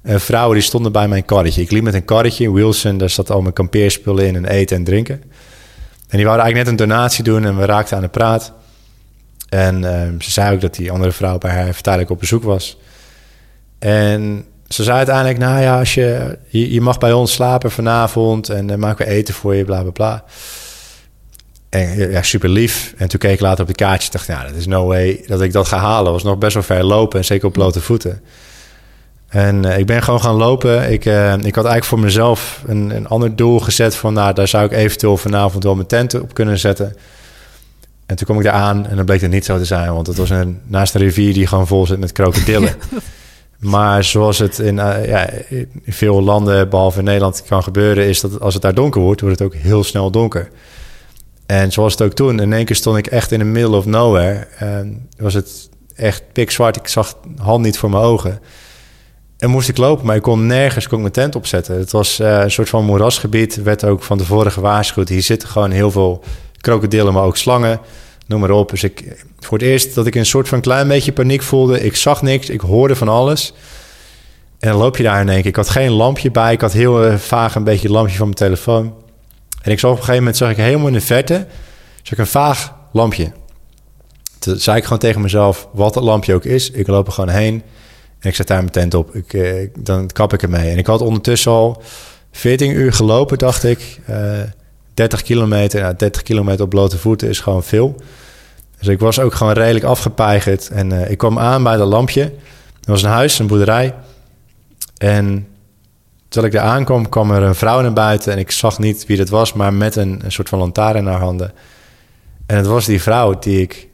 eh, 0.01 0.15
vrouwen 0.17 0.53
die 0.55 0.63
stonden 0.63 0.91
bij 0.91 1.07
mijn 1.07 1.25
karretje. 1.25 1.61
Ik 1.61 1.71
liep 1.71 1.83
met 1.83 1.93
een 1.93 2.05
karretje, 2.05 2.51
Wilson, 2.51 2.97
daar 2.97 3.09
zat 3.09 3.31
al 3.31 3.41
mijn 3.41 3.53
kampeerspullen 3.53 4.27
in 4.27 4.35
en 4.35 4.45
eten 4.45 4.77
en 4.77 4.83
drinken. 4.83 5.21
En 6.07 6.17
die 6.17 6.25
wouden 6.25 6.45
eigenlijk 6.45 6.55
net 6.55 6.67
een 6.67 6.87
donatie 6.87 7.23
doen 7.23 7.45
en 7.45 7.57
we 7.57 7.65
raakten 7.65 7.95
aan 7.95 8.03
de 8.03 8.09
praat. 8.09 8.53
En 9.49 9.83
eh, 9.83 10.09
ze 10.19 10.31
zei 10.31 10.55
ook 10.55 10.61
dat 10.61 10.75
die 10.75 10.91
andere 10.91 11.11
vrouw 11.11 11.37
bij 11.37 11.51
haar 11.51 11.81
tijdelijk 11.81 12.11
op 12.11 12.19
bezoek 12.19 12.43
was. 12.43 12.77
En 13.79 14.45
ze 14.67 14.83
zei 14.83 14.97
uiteindelijk, 14.97 15.37
nou 15.37 15.61
ja, 15.61 15.79
als 15.79 15.93
je, 15.93 16.37
je, 16.47 16.73
je 16.73 16.81
mag 16.81 16.97
bij 16.97 17.11
ons 17.11 17.33
slapen 17.33 17.71
vanavond 17.71 18.49
en 18.49 18.67
dan 18.67 18.79
maken 18.79 19.05
we 19.05 19.11
eten 19.11 19.33
voor 19.33 19.55
je, 19.55 19.65
bla 19.65 19.81
bla 19.81 19.91
bla. 19.91 20.23
En 21.73 22.11
ja, 22.11 22.21
super 22.21 22.49
lief. 22.49 22.93
En 22.97 23.07
toen 23.07 23.19
keek 23.19 23.33
ik 23.33 23.39
later 23.39 23.61
op 23.61 23.67
de 23.67 23.75
kaartje 23.75 24.11
dacht, 24.11 24.27
ja, 24.27 24.43
dat 24.43 24.55
is 24.55 24.65
no 24.67 24.85
way 24.85 25.23
dat 25.27 25.41
ik 25.41 25.51
dat 25.51 25.67
ga 25.67 25.77
halen. 25.77 26.11
was 26.11 26.23
nog 26.23 26.37
best 26.37 26.53
wel 26.53 26.63
ver 26.63 26.83
lopen 26.83 27.19
en 27.19 27.25
zeker 27.25 27.47
op 27.47 27.53
blote 27.53 27.81
voeten. 27.81 28.21
En 29.27 29.65
eh, 29.65 29.77
ik 29.77 29.85
ben 29.85 30.03
gewoon 30.03 30.21
gaan 30.21 30.35
lopen. 30.35 30.91
Ik, 30.91 31.05
eh, 31.05 31.33
ik 31.33 31.55
had 31.55 31.65
eigenlijk 31.65 31.83
voor 31.83 31.99
mezelf 31.99 32.63
een, 32.67 32.95
een 32.95 33.07
ander 33.07 33.35
doel 33.35 33.59
gezet 33.59 33.95
van, 33.95 34.13
nou, 34.13 34.33
daar 34.33 34.47
zou 34.47 34.65
ik 34.65 34.71
eventueel 34.71 35.17
vanavond 35.17 35.63
wel 35.63 35.75
mijn 35.75 35.87
tent 35.87 36.21
op 36.21 36.33
kunnen 36.33 36.59
zetten. 36.59 36.95
En 38.05 38.15
toen 38.15 38.27
kom 38.27 38.37
ik 38.37 38.43
daar 38.43 38.53
aan 38.53 38.87
en 38.87 38.95
dan 38.95 39.05
bleek 39.05 39.21
het 39.21 39.31
niet 39.31 39.45
zo 39.45 39.57
te 39.57 39.65
zijn, 39.65 39.93
want 39.93 40.07
het 40.07 40.17
was 40.17 40.29
een, 40.29 40.59
naast 40.65 40.95
een 40.95 41.01
rivier 41.01 41.33
die 41.33 41.47
gewoon 41.47 41.67
vol 41.67 41.85
zit 41.85 41.99
met 41.99 42.11
krokodillen. 42.11 42.75
Maar 43.59 44.03
zoals 44.03 44.39
het 44.39 44.59
in, 44.59 44.79
eh, 44.79 45.07
ja, 45.07 45.29
in 45.49 45.83
veel 45.87 46.21
landen, 46.21 46.69
behalve 46.69 46.99
in 46.99 47.05
Nederland, 47.05 47.43
kan 47.47 47.63
gebeuren, 47.63 48.05
is 48.05 48.21
dat 48.21 48.39
als 48.39 48.53
het 48.53 48.63
daar 48.63 48.73
donker 48.73 49.01
wordt, 49.01 49.21
wordt 49.21 49.39
het 49.39 49.47
ook 49.47 49.55
heel 49.55 49.83
snel 49.83 50.11
donker. 50.11 50.49
En 51.45 51.71
zoals 51.71 51.91
het 51.91 52.01
ook 52.01 52.13
toen, 52.13 52.39
in 52.39 52.53
één 52.53 52.65
keer 52.65 52.75
stond 52.75 52.97
ik 52.97 53.07
echt 53.07 53.31
in 53.31 53.39
the 53.39 53.45
middle 53.45 53.77
of 53.77 53.85
nowhere. 53.85 54.47
En 54.57 55.09
was 55.17 55.33
het 55.33 55.69
echt 55.95 56.23
pikzwart. 56.33 56.75
Ik 56.75 56.87
zag 56.87 57.17
hand 57.37 57.63
niet 57.63 57.77
voor 57.77 57.89
mijn 57.89 58.03
ogen. 58.03 58.39
En 59.37 59.49
moest 59.49 59.69
ik 59.69 59.77
lopen, 59.77 60.05
maar 60.05 60.15
ik 60.15 60.21
kon 60.21 60.45
nergens 60.45 60.87
kon 60.87 60.95
ik 60.95 61.01
mijn 61.01 61.13
tent 61.13 61.35
opzetten. 61.35 61.77
Het 61.77 61.91
was 61.91 62.19
eh, 62.19 62.39
een 62.39 62.51
soort 62.51 62.69
van 62.69 62.85
moerasgebied. 62.85 63.55
Werd 63.63 63.85
ook 63.85 64.03
van 64.03 64.17
tevoren 64.17 64.51
gewaarschuwd. 64.51 65.09
Hier 65.09 65.21
zitten 65.21 65.49
gewoon 65.49 65.71
heel 65.71 65.91
veel 65.91 66.23
krokodillen, 66.61 67.13
maar 67.13 67.23
ook 67.23 67.37
slangen. 67.37 67.79
Noem 68.27 68.39
maar 68.39 68.51
op. 68.51 68.69
Dus 68.69 68.83
ik, 68.83 69.25
voor 69.39 69.57
het 69.57 69.67
eerst 69.67 69.95
dat 69.95 70.05
ik 70.05 70.15
een 70.15 70.25
soort 70.25 70.47
van 70.47 70.61
klein 70.61 70.87
beetje 70.87 71.13
paniek 71.13 71.41
voelde. 71.41 71.83
Ik 71.83 71.95
zag 71.95 72.21
niks, 72.21 72.49
ik 72.49 72.61
hoorde 72.61 72.95
van 72.95 73.07
alles. 73.07 73.53
En 74.59 74.69
dan 74.69 74.77
loop 74.77 74.97
je 74.97 75.03
daar 75.03 75.21
in 75.21 75.29
één 75.29 75.37
keer. 75.37 75.49
Ik 75.49 75.55
had 75.55 75.69
geen 75.69 75.91
lampje 75.91 76.31
bij. 76.31 76.53
Ik 76.53 76.61
had 76.61 76.71
heel 76.71 77.05
uh, 77.05 77.15
vaag 77.15 77.55
een 77.55 77.63
beetje 77.63 77.89
lampje 77.89 78.17
van 78.17 78.25
mijn 78.25 78.37
telefoon. 78.37 78.93
En 79.63 79.71
ik 79.71 79.79
zag 79.79 79.91
op 79.91 79.97
een 79.97 80.03
gegeven 80.03 80.23
moment, 80.23 80.37
zag 80.37 80.49
ik 80.49 80.57
helemaal 80.57 80.87
in 80.87 80.93
de 80.93 81.01
verte, 81.01 81.45
zag 82.01 82.11
ik 82.11 82.17
een 82.17 82.27
vaag 82.27 82.75
lampje. 82.91 83.31
Toen 84.39 84.57
zei 84.59 84.77
ik 84.77 84.83
gewoon 84.83 84.99
tegen 84.99 85.21
mezelf, 85.21 85.67
wat 85.73 85.93
dat 85.93 86.03
lampje 86.03 86.33
ook 86.33 86.45
is, 86.45 86.71
ik 86.71 86.87
loop 86.87 87.07
er 87.07 87.13
gewoon 87.13 87.29
heen. 87.29 87.63
En 88.19 88.29
ik 88.29 88.35
zet 88.35 88.47
daar 88.47 88.57
mijn 88.57 88.71
tent 88.71 88.93
op. 88.93 89.15
Ik, 89.15 89.33
eh, 89.33 89.69
dan 89.79 90.07
kap 90.07 90.33
ik 90.33 90.41
ermee. 90.41 90.71
En 90.71 90.77
ik 90.77 90.85
had 90.85 91.01
ondertussen 91.01 91.51
al 91.51 91.81
14 92.31 92.71
uur 92.71 92.93
gelopen, 92.93 93.37
dacht 93.37 93.63
ik. 93.63 93.99
Uh, 94.09 94.39
30 94.93 95.21
kilometer. 95.21 95.81
Nou, 95.81 95.95
30 95.97 96.21
kilometer 96.21 96.63
op 96.63 96.69
blote 96.69 96.97
voeten 96.97 97.29
is 97.29 97.39
gewoon 97.39 97.63
veel. 97.63 97.95
Dus 98.79 98.87
ik 98.87 98.99
was 98.99 99.19
ook 99.19 99.33
gewoon 99.33 99.53
redelijk 99.53 99.85
afgepeigerd. 99.85 100.69
En 100.69 100.93
uh, 100.93 101.09
ik 101.11 101.17
kwam 101.17 101.39
aan 101.39 101.63
bij 101.63 101.77
dat 101.77 101.87
lampje. 101.87 102.21
Er 102.21 102.91
was 102.91 103.03
een 103.03 103.09
huis, 103.09 103.39
een 103.39 103.47
boerderij. 103.47 103.93
En 104.97 105.47
Terwijl 106.33 106.53
ik 106.53 106.59
er 106.59 106.65
aankwam, 106.65 107.09
kwam 107.09 107.31
er 107.31 107.41
een 107.41 107.55
vrouw 107.55 107.81
naar 107.81 107.93
buiten 107.93 108.31
en 108.31 108.37
ik 108.37 108.51
zag 108.51 108.79
niet 108.79 109.05
wie 109.05 109.17
dat 109.17 109.29
was, 109.29 109.53
maar 109.53 109.73
met 109.73 109.95
een, 109.95 110.21
soort 110.27 110.49
van 110.49 110.59
lantaarn 110.59 110.97
in 110.97 111.05
haar 111.05 111.19
handen. 111.19 111.53
En 112.45 112.57
het 112.57 112.65
was 112.65 112.85
die 112.85 113.01
vrouw 113.01 113.39
die 113.39 113.61
ik 113.61 113.87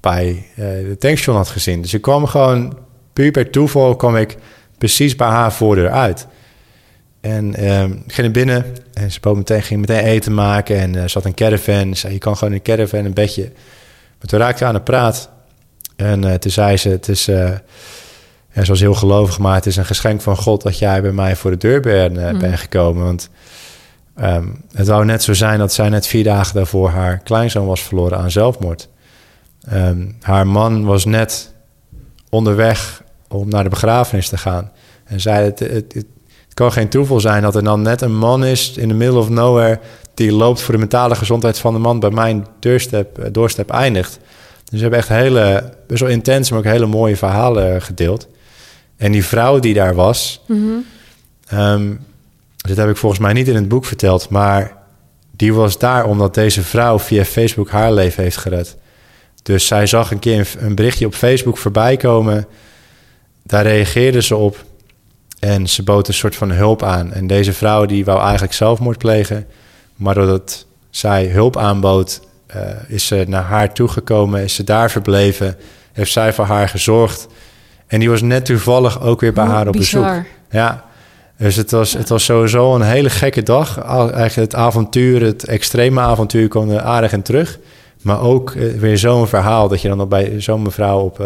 bij 0.00 0.46
uh, 0.50 0.56
de 0.56 0.96
tankstation 0.98 1.36
had 1.36 1.48
gezien. 1.48 1.82
Dus 1.82 1.94
ik 1.94 2.02
kwam 2.02 2.26
gewoon, 2.26 2.78
puur 3.12 3.30
per 3.30 3.50
toeval, 3.50 3.96
kwam 3.96 4.16
ik 4.16 4.36
precies 4.78 5.16
bij 5.16 5.26
haar 5.28 5.52
voordeur 5.52 5.90
uit. 5.90 6.26
En 7.20 7.62
uh, 7.62 7.84
ging 8.06 8.32
binnen 8.32 8.64
en 8.92 9.12
ze 9.12 9.20
bood 9.20 9.36
meteen, 9.36 9.62
ging 9.62 9.80
meteen 9.80 10.04
eten 10.04 10.34
maken 10.34 10.78
en 10.78 10.96
uh, 10.96 11.02
zat 11.06 11.24
een 11.24 11.34
caravan. 11.34 11.94
Ze 11.94 12.00
zei, 12.00 12.12
je 12.12 12.18
kan 12.18 12.36
gewoon 12.36 12.54
een 12.54 12.62
caravan 12.62 13.04
een 13.04 13.14
bedje. 13.14 13.52
Maar 14.18 14.26
toen 14.26 14.38
raakte 14.38 14.64
aan 14.64 14.74
de 14.74 14.80
praat. 14.80 15.30
En 15.96 16.24
uh, 16.24 16.34
toen 16.34 16.50
zei 16.50 16.76
ze, 16.76 16.88
het 16.88 17.08
is 17.08 17.28
en 18.52 18.64
zoals 18.64 18.80
heel 18.80 18.94
gelovig, 18.94 19.38
maar 19.38 19.54
het 19.54 19.66
is 19.66 19.76
een 19.76 19.84
geschenk 19.84 20.20
van 20.20 20.36
God 20.36 20.62
dat 20.62 20.78
jij 20.78 21.02
bij 21.02 21.12
mij 21.12 21.36
voor 21.36 21.50
de 21.50 21.56
deur 21.56 21.80
bent, 21.80 22.16
uh, 22.16 22.30
mm. 22.30 22.40
gekomen. 22.56 23.04
Want 23.04 23.28
um, 24.20 24.64
het 24.72 24.86
wou 24.86 25.04
net 25.04 25.22
zo 25.22 25.34
zijn 25.34 25.58
dat 25.58 25.72
zij 25.72 25.88
net 25.88 26.06
vier 26.06 26.24
dagen 26.24 26.54
daarvoor 26.54 26.88
haar 26.88 27.18
kleinzoon 27.18 27.66
was 27.66 27.82
verloren 27.82 28.18
aan 28.18 28.30
zelfmoord. 28.30 28.88
Um, 29.72 30.16
haar 30.20 30.46
man 30.46 30.84
was 30.84 31.04
net 31.04 31.54
onderweg 32.28 33.02
om 33.28 33.48
naar 33.48 33.62
de 33.62 33.70
begrafenis 33.70 34.28
te 34.28 34.36
gaan. 34.38 34.70
En 35.04 35.20
zei: 35.20 35.44
het, 35.44 35.58
het, 35.58 35.94
het, 35.94 36.06
kan 36.54 36.72
geen 36.72 36.88
toeval 36.88 37.20
zijn 37.20 37.42
dat 37.42 37.54
er 37.54 37.64
dan 37.64 37.82
net 37.82 38.00
een 38.00 38.16
man 38.16 38.44
is 38.44 38.76
in 38.76 38.88
the 38.88 38.94
middle 38.94 39.18
of 39.18 39.28
nowhere. 39.28 39.80
die 40.14 40.32
loopt 40.32 40.60
voor 40.60 40.74
de 40.74 40.80
mentale 40.80 41.14
gezondheid 41.14 41.58
van 41.58 41.72
de 41.72 41.78
man 41.78 42.00
bij 42.00 42.10
mijn 42.10 42.46
uh, 42.60 43.00
doorstep 43.32 43.70
eindigt. 43.70 44.18
Dus 44.64 44.80
ze 44.80 44.80
hebben 44.80 44.98
echt 44.98 45.08
hele, 45.08 45.72
best 45.86 46.00
wel 46.00 46.10
intens, 46.10 46.50
maar 46.50 46.58
ook 46.58 46.64
hele 46.64 46.86
mooie 46.86 47.16
verhalen 47.16 47.82
gedeeld. 47.82 48.28
En 49.02 49.12
die 49.12 49.24
vrouw 49.24 49.58
die 49.58 49.74
daar 49.74 49.94
was, 49.94 50.40
mm 50.46 50.84
dit 52.56 52.76
heb 52.76 52.88
ik 52.88 52.96
volgens 52.96 53.20
mij 53.20 53.32
niet 53.32 53.48
in 53.48 53.54
het 53.54 53.68
boek 53.68 53.84
verteld, 53.84 54.28
maar 54.28 54.76
die 55.30 55.54
was 55.54 55.78
daar 55.78 56.04
omdat 56.04 56.34
deze 56.34 56.62
vrouw 56.62 56.98
via 56.98 57.24
Facebook 57.24 57.70
haar 57.70 57.92
leven 57.92 58.22
heeft 58.22 58.36
gered. 58.36 58.76
Dus 59.42 59.66
zij 59.66 59.86
zag 59.86 60.10
een 60.10 60.18
keer 60.18 60.54
een 60.58 60.74
berichtje 60.74 61.06
op 61.06 61.14
Facebook 61.14 61.58
voorbij 61.58 61.96
komen. 61.96 62.46
Daar 63.42 63.62
reageerde 63.62 64.22
ze 64.22 64.36
op 64.36 64.64
en 65.38 65.68
ze 65.68 65.82
bood 65.82 66.08
een 66.08 66.14
soort 66.14 66.36
van 66.36 66.50
hulp 66.50 66.82
aan. 66.82 67.12
En 67.12 67.26
deze 67.26 67.52
vrouw 67.52 67.86
die 67.86 68.04
wou 68.04 68.20
eigenlijk 68.20 68.52
zelfmoord 68.52 68.98
plegen, 68.98 69.46
maar 69.96 70.14
doordat 70.14 70.66
zij 70.90 71.26
hulp 71.26 71.56
aanbood, 71.56 72.20
uh, 72.56 72.62
is 72.88 73.06
ze 73.06 73.24
naar 73.28 73.44
haar 73.44 73.74
toegekomen, 73.74 74.42
is 74.42 74.54
ze 74.54 74.64
daar 74.64 74.90
verbleven, 74.90 75.56
heeft 75.92 76.12
zij 76.12 76.32
voor 76.32 76.44
haar 76.44 76.68
gezorgd. 76.68 77.28
En 77.92 77.98
die 77.98 78.10
was 78.10 78.22
net 78.22 78.44
toevallig 78.44 79.00
ook 79.00 79.20
weer 79.20 79.32
bij 79.32 79.44
haar 79.44 79.66
op 79.66 79.72
bezoek. 79.72 80.14
Ja, 80.50 80.84
dus 81.36 81.56
het 81.56 81.70
was, 81.70 81.92
het 81.92 82.08
was 82.08 82.24
sowieso 82.24 82.74
een 82.74 82.82
hele 82.82 83.10
gekke 83.10 83.42
dag. 83.42 83.82
Eigenlijk 83.82 84.34
het 84.34 84.54
avontuur, 84.54 85.22
het 85.22 85.44
extreme 85.44 86.00
avontuur 86.00 86.48
kwam 86.48 86.70
er 86.70 86.80
aardig 86.80 87.12
in 87.12 87.22
terug. 87.22 87.58
Maar 88.02 88.20
ook 88.20 88.50
eh, 88.50 88.72
weer 88.72 88.98
zo'n 88.98 89.28
verhaal 89.28 89.68
dat 89.68 89.82
je 89.82 89.88
dan 89.88 89.96
nog 89.96 90.08
bij 90.08 90.40
zo'n 90.40 90.62
mevrouw 90.62 91.00
op, 91.00 91.20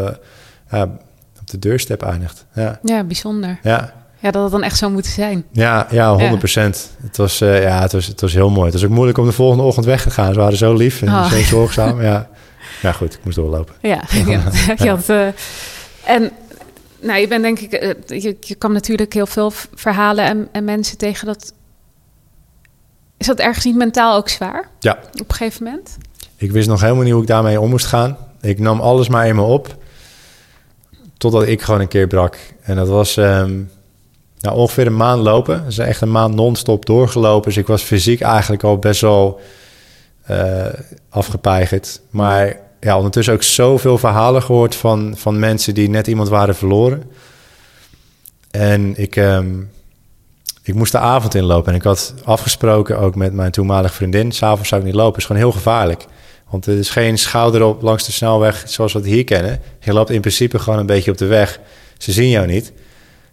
uh, 0.73 0.81
op 1.41 1.51
de 1.51 1.59
deurstep 1.59 2.03
eindigt. 2.03 2.45
Ja, 2.55 2.79
ja 2.83 3.05
bijzonder. 3.05 3.59
Ja. 3.63 3.93
Ja, 4.19 4.31
dat 4.31 4.43
het 4.43 4.53
dan 4.53 4.63
echt 4.63 4.79
zo 4.79 4.91
moet 4.91 5.07
zijn. 5.07 5.45
Ja, 5.53 5.87
ja 5.91 6.11
100 6.11 6.39
procent. 6.39 6.91
Ja. 6.99 7.07
Het, 7.07 7.17
was, 7.17 7.43
uh, 7.43 7.63
ja, 7.63 7.81
het, 7.81 7.93
was, 7.93 8.07
het 8.07 8.21
was 8.21 8.33
heel 8.33 8.51
mooi. 8.51 8.65
Het 8.65 8.73
was 8.73 8.85
ook 8.85 8.91
moeilijk 8.91 9.19
om 9.19 9.27
de 9.27 9.33
volgende 9.33 9.63
ochtend 9.63 9.87
weg 9.87 10.03
te 10.03 10.11
gaan. 10.11 10.33
Ze 10.33 10.39
waren 10.39 10.57
zo 10.57 10.75
lief 10.75 11.03
en 11.03 11.09
oh. 11.09 11.31
zo 11.31 11.43
zorgzaam. 11.43 12.03
Ja. 12.03 12.29
ja, 12.83 12.93
goed, 12.93 13.15
ik 13.15 13.21
moest 13.25 13.37
doorlopen. 13.37 13.75
Ja, 13.81 14.03
ja. 14.27 14.41
je 14.85 14.89
had, 14.89 15.11
en 16.05 16.31
nou, 17.01 17.21
je 17.21 17.29
bent 17.29 17.43
denk 17.43 17.59
ik, 17.59 17.83
uh, 17.83 18.21
je, 18.23 18.37
je 18.41 18.55
kan 18.55 18.73
natuurlijk 18.73 19.13
heel 19.13 19.27
veel 19.27 19.53
verhalen 19.75 20.25
en, 20.25 20.49
en, 20.53 20.65
mensen 20.65 20.99
tegen 20.99 21.27
dat. 21.27 21.53
Is 23.17 23.27
dat 23.27 23.39
ergens 23.39 23.65
niet 23.65 23.77
mentaal 23.77 24.17
ook 24.17 24.29
zwaar? 24.29 24.69
Ja. 24.81 24.99
Op 25.13 25.29
een 25.29 25.35
gegeven 25.35 25.65
moment? 25.65 25.97
Ik 26.37 26.53
wist 26.53 26.69
nog 26.69 26.81
helemaal 26.81 27.03
niet 27.03 27.13
hoe 27.13 27.23
ik 27.23 27.29
daarmee 27.29 27.61
om 27.61 27.71
moest 27.71 27.87
gaan. 27.87 28.17
Ik 28.41 28.59
nam 28.59 28.81
alles 28.81 29.09
maar 29.09 29.27
in 29.27 29.35
me 29.35 29.43
op. 29.43 29.77
Totdat 31.17 31.47
ik 31.47 31.63
gewoon 31.63 31.81
een 31.81 31.89
keer 31.89 32.07
brak. 32.07 32.39
En 32.63 32.77
dat 32.77 32.89
was 32.89 33.17
um, 33.17 33.71
nou, 34.39 34.57
ongeveer 34.57 34.87
een 34.87 34.97
maand 34.97 35.23
lopen. 35.23 35.59
Dat 35.59 35.73
is 35.73 35.79
echt 35.79 36.01
een 36.01 36.11
maand 36.11 36.35
non-stop 36.35 36.87
doorgelopen. 36.87 37.49
Dus 37.49 37.57
ik 37.57 37.67
was 37.67 37.83
fysiek 37.83 38.21
eigenlijk 38.21 38.63
al 38.63 38.79
best 38.79 39.01
wel 39.01 39.41
uh, 40.31 40.67
afgepeigerd. 41.09 42.01
Maar 42.11 42.57
ja, 42.87 42.97
ondertussen 42.97 43.35
ook 43.35 43.43
zoveel 43.43 43.99
verhalen 43.99 44.43
gehoord 44.43 44.75
van, 44.75 45.15
van 45.17 45.39
mensen 45.39 45.75
die 45.75 45.89
net 45.89 46.07
iemand 46.07 46.29
waren 46.29 46.55
verloren. 46.55 47.03
En 48.51 48.97
ik, 48.97 49.17
um, 49.17 49.71
ik 50.63 50.75
moest 50.75 50.93
de 50.93 50.99
avond 50.99 51.35
inlopen. 51.35 51.73
En 51.73 51.79
ik 51.79 51.85
had 51.85 52.15
afgesproken 52.25 52.99
ook 52.99 53.15
met 53.15 53.33
mijn 53.33 53.51
toenmalige 53.51 53.95
vriendin. 53.95 54.33
S'avonds 54.33 54.69
zou 54.69 54.81
ik 54.81 54.87
niet 54.87 54.97
lopen. 54.97 55.19
Is 55.19 55.25
gewoon 55.25 55.43
heel 55.43 55.53
gevaarlijk. 55.53 56.05
Want 56.51 56.65
het 56.67 56.79
is 56.79 56.91
geen 56.91 57.19
schouder 57.19 57.63
op 57.63 57.83
langs 57.83 58.05
de 58.07 58.13
snelweg 58.13 58.63
zoals 58.67 58.93
we 58.93 58.99
het 58.99 59.09
hier 59.09 59.25
kennen. 59.25 59.61
Je 59.81 59.93
loopt 59.93 60.11
in 60.11 60.21
principe 60.21 60.59
gewoon 60.59 60.79
een 60.79 60.87
beetje 60.87 61.11
op 61.11 61.19
de 61.19 61.27
weg. 61.27 61.61
Ze 61.99 62.13
zien 62.13 62.31
jou 62.31 62.47
niet. 62.47 62.73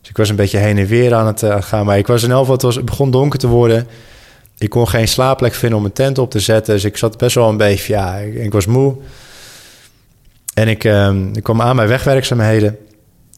Dus 0.02 0.10
ik 0.10 0.18
was 0.18 0.30
een 0.30 0.36
beetje 0.36 0.58
heen 0.58 0.78
en 0.78 0.86
weer 0.86 1.14
aan 1.14 1.28
het 1.28 1.42
uh, 1.42 1.62
gaan. 1.62 1.86
Maar 1.86 1.98
ik 1.98 2.08
was 2.08 2.24
in 2.24 2.32
elk 2.32 2.40
geval, 2.40 2.54
het, 2.54 2.64
was, 2.64 2.84
begon 2.84 3.12
donker 3.12 3.40
te 3.40 3.48
worden. 3.48 3.88
Ik 4.58 4.70
kon 4.70 4.88
geen 4.88 5.08
slaapplek 5.08 5.54
vinden 5.54 5.80
om 5.80 5.86
een 5.86 5.94
tent 5.94 6.18
op 6.18 6.32
te 6.32 6.40
zetten. 6.40 6.74
Dus 6.74 6.84
ik 6.84 6.98
zat 6.98 7.18
best 7.18 7.36
wel 7.36 7.50
een 7.50 7.58
beetje, 7.58 7.94
ja, 7.94 8.18
ik 8.18 8.52
was 8.52 8.66
moe. 8.66 8.96
En 10.54 10.68
ik, 10.68 10.84
uh, 10.84 11.14
ik 11.34 11.44
kwam 11.44 11.62
aan 11.62 11.76
bij 11.76 11.88
wegwerkzaamheden. 11.88 12.78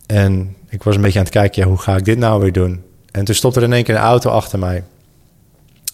En 0.06 0.56
ik 0.70 0.84
was 0.84 0.96
een 0.96 1.02
beetje 1.02 1.20
aan 1.20 1.26
het 1.26 1.34
kijken, 1.34 1.62
ja, 1.62 1.68
hoe 1.68 1.78
ga 1.78 1.96
ik 1.96 2.06
dit 2.06 2.18
nou 2.18 2.42
weer 2.42 2.52
doen? 2.52 2.84
En 3.12 3.26
toen 3.26 3.36
stopte 3.36 3.60
er 3.60 3.66
in 3.66 3.74
één 3.74 3.84
keer 3.84 3.96
een 3.96 4.02
auto 4.02 4.30
achter 4.30 4.60
mij. 4.60 4.84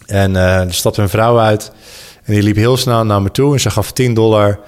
En 0.06 0.30
uh, 0.30 0.60
er 0.60 0.74
stapte 0.74 1.02
een 1.02 1.08
vrouw 1.08 1.38
uit. 1.38 1.72
En 2.24 2.32
die 2.32 2.42
liep 2.42 2.56
heel 2.56 2.76
snel 2.76 3.04
naar 3.04 3.22
me 3.22 3.30
toe 3.30 3.52
en 3.52 3.60
ze 3.60 3.70
gaf 3.70 3.92
10 3.92 4.14
dollar. 4.14 4.60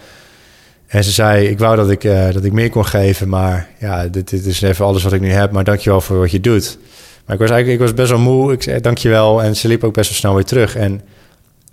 En 0.86 1.04
ze 1.04 1.10
zei, 1.10 1.46
ik 1.46 1.58
wou 1.58 1.76
dat 1.76 1.90
ik, 1.90 2.04
uh, 2.04 2.32
dat 2.32 2.44
ik 2.44 2.52
meer 2.52 2.70
kon 2.70 2.86
geven, 2.86 3.28
maar 3.28 3.68
ja, 3.78 4.06
dit, 4.06 4.32
is 4.32 4.62
even 4.62 4.84
alles 4.84 5.02
wat 5.02 5.12
ik 5.12 5.20
nu 5.20 5.30
heb. 5.30 5.52
Maar 5.52 5.64
dankjewel 5.64 6.00
voor 6.00 6.18
wat 6.18 6.30
je 6.30 6.40
doet. 6.40 6.78
Maar 7.26 7.34
ik 7.34 7.40
was 7.40 7.50
eigenlijk 7.50 7.80
ik 7.80 7.86
was 7.86 7.94
best 7.94 8.10
wel 8.10 8.18
moe. 8.18 8.52
Ik 8.52 8.62
zei, 8.62 8.80
dankjewel. 8.80 9.42
En 9.42 9.56
ze 9.56 9.68
liep 9.68 9.84
ook 9.84 9.94
best 9.94 10.08
wel 10.08 10.18
snel 10.18 10.34
weer 10.34 10.44
terug. 10.44 10.76
En 10.76 11.00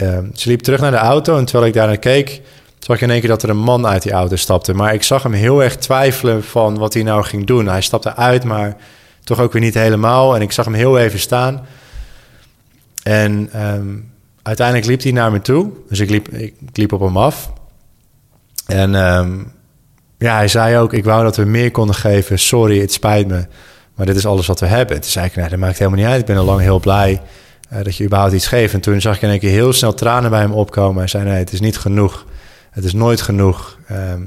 uh, 0.04 0.18
ze 0.34 0.50
liep 0.50 0.62
terug 0.62 0.80
naar 0.80 0.92
de 0.92 0.98
auto. 0.98 1.38
En 1.38 1.46
terwijl 1.46 1.68
ik 1.68 1.74
daar 1.74 1.88
naar 1.88 1.98
keek, 1.98 2.42
zag 2.86 2.96
ik 2.96 3.02
in 3.02 3.10
één 3.10 3.20
keer 3.20 3.30
dat 3.30 3.44
er 3.44 3.50
een 3.50 3.58
man 3.58 3.88
uit 3.88 4.02
die 4.02 4.12
auto 4.12 4.36
stapte. 4.36 4.74
Maar 4.74 4.94
ik 4.94 5.04
zag 5.04 5.24
hem 5.24 5.34
heel 5.34 5.64
erg 5.64 5.78
twijfelen 5.78 6.44
van 6.44 6.78
wat 6.78 6.94
hij 6.94 7.04
nou 7.04 7.24
ging 7.24 7.46
doen. 7.46 7.68
Hij 7.68 7.82
stapte 7.82 8.16
uit, 8.16 8.44
maar 8.44 8.78
toch 9.24 9.40
ook 9.40 9.54
weer 9.54 9.62
niet 9.62 9.74
helemaal. 9.74 10.36
En 10.36 10.42
ik 10.42 10.52
zag 10.52 10.66
hem 10.66 10.74
heel 10.74 10.98
even 10.98 11.20
staan. 11.20 11.66
En 13.04 13.50
ehm, 13.52 13.88
uiteindelijk 14.42 14.88
liep 14.88 15.02
hij 15.02 15.12
naar 15.12 15.32
me 15.32 15.42
toe. 15.42 15.72
Dus 15.90 16.00
ik 16.00 16.10
liep, 16.10 16.28
ik, 16.28 16.54
liep 16.74 16.94
op 16.94 17.00
hem 17.00 17.18
af. 17.18 17.52
En 18.66 18.96
ehm, 18.96 19.40
ja, 20.18 20.36
hij 20.36 20.48
zei 20.48 20.78
ook, 20.78 20.94
ik 20.94 21.04
wou 21.04 21.24
dat 21.24 21.36
we 21.36 21.46
meer 21.46 21.72
konden 21.72 21.96
geven. 21.96 22.40
Sorry, 22.40 22.80
het 22.80 22.92
spijt 22.92 23.28
me. 23.28 23.46
Maar 23.96 24.06
dit 24.06 24.16
is 24.16 24.26
alles 24.26 24.48
wat 24.48 24.60
we 24.60 24.66
hebben. 24.66 25.02
Toen 25.02 25.12
zei 25.12 25.26
ik, 25.26 25.50
dat 25.50 25.60
maakt 25.60 25.78
helemaal 25.78 26.00
niet 26.00 26.10
uit. 26.10 26.20
Ik 26.20 26.26
ben 26.26 26.38
al 26.38 26.46
lang 26.46 26.62
heel 26.62 26.80
blij 26.80 27.22
uh, 27.74 27.84
dat 27.84 27.96
je 27.96 28.04
überhaupt 28.04 28.34
iets 28.34 28.48
geeft. 28.48 28.74
En 28.74 28.82
toen 28.82 29.02
zag 29.02 29.16
ik 29.16 29.22
in 29.22 29.30
één 29.30 29.40
keer 29.40 29.50
heel 29.50 29.74
snel 29.74 29.94
tranen 29.94 30.30
bij 30.30 30.40
hem 30.40 30.52
opkomen. 30.52 30.98
Hij 30.98 31.08
zei, 31.08 31.24
nee, 31.24 31.38
het 31.38 31.54
is 31.54 31.60
niet 31.60 31.78
genoeg. 31.78 32.26
Het 32.72 32.84
is 32.84 32.94
nooit 32.94 33.22
genoeg. 33.22 33.78
Ehm, 33.88 34.22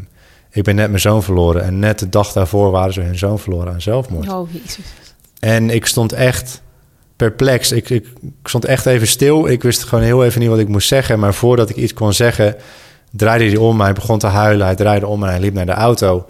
ik 0.51 0.62
ben 0.62 0.74
net 0.74 0.88
mijn 0.88 1.01
zoon 1.01 1.22
verloren. 1.22 1.64
En 1.64 1.78
net 1.78 1.99
de 1.99 2.09
dag 2.09 2.32
daarvoor 2.32 2.70
waren 2.70 2.92
ze 2.92 3.01
hun 3.01 3.18
zoon 3.18 3.38
verloren 3.38 3.72
aan 3.72 3.82
zelfmoord. 3.82 4.28
Oh, 4.28 4.53
jezus. 4.53 4.78
En 5.38 5.70
ik 5.70 5.86
stond 5.86 6.12
echt 6.12 6.62
perplex. 7.16 7.72
Ik, 7.72 7.90
ik, 7.90 8.07
ik, 8.22 8.49
stond 8.49 8.64
echt 8.64 8.86
even 8.86 9.07
stil. 9.07 9.47
Ik 9.47 9.62
wist 9.62 9.84
gewoon 9.84 10.05
heel 10.05 10.24
even 10.24 10.40
niet 10.40 10.49
wat 10.49 10.59
ik 10.59 10.68
moest 10.68 10.88
zeggen. 10.88 11.18
Maar 11.18 11.34
voordat 11.34 11.70
ik 11.70 11.76
iets 11.76 11.95
kon 11.95 12.12
zeggen, 12.12 12.57
draaide 13.11 13.45
hij 13.45 13.57
om. 13.57 13.80
Hij 13.80 13.92
begon 13.92 14.18
te 14.18 14.26
huilen. 14.26 14.66
Hij 14.66 14.74
draaide 14.74 15.07
om 15.07 15.22
en 15.22 15.28
hij 15.28 15.40
liep 15.40 15.55
naar 15.55 15.66
de 15.66 15.72
auto. 15.72 16.26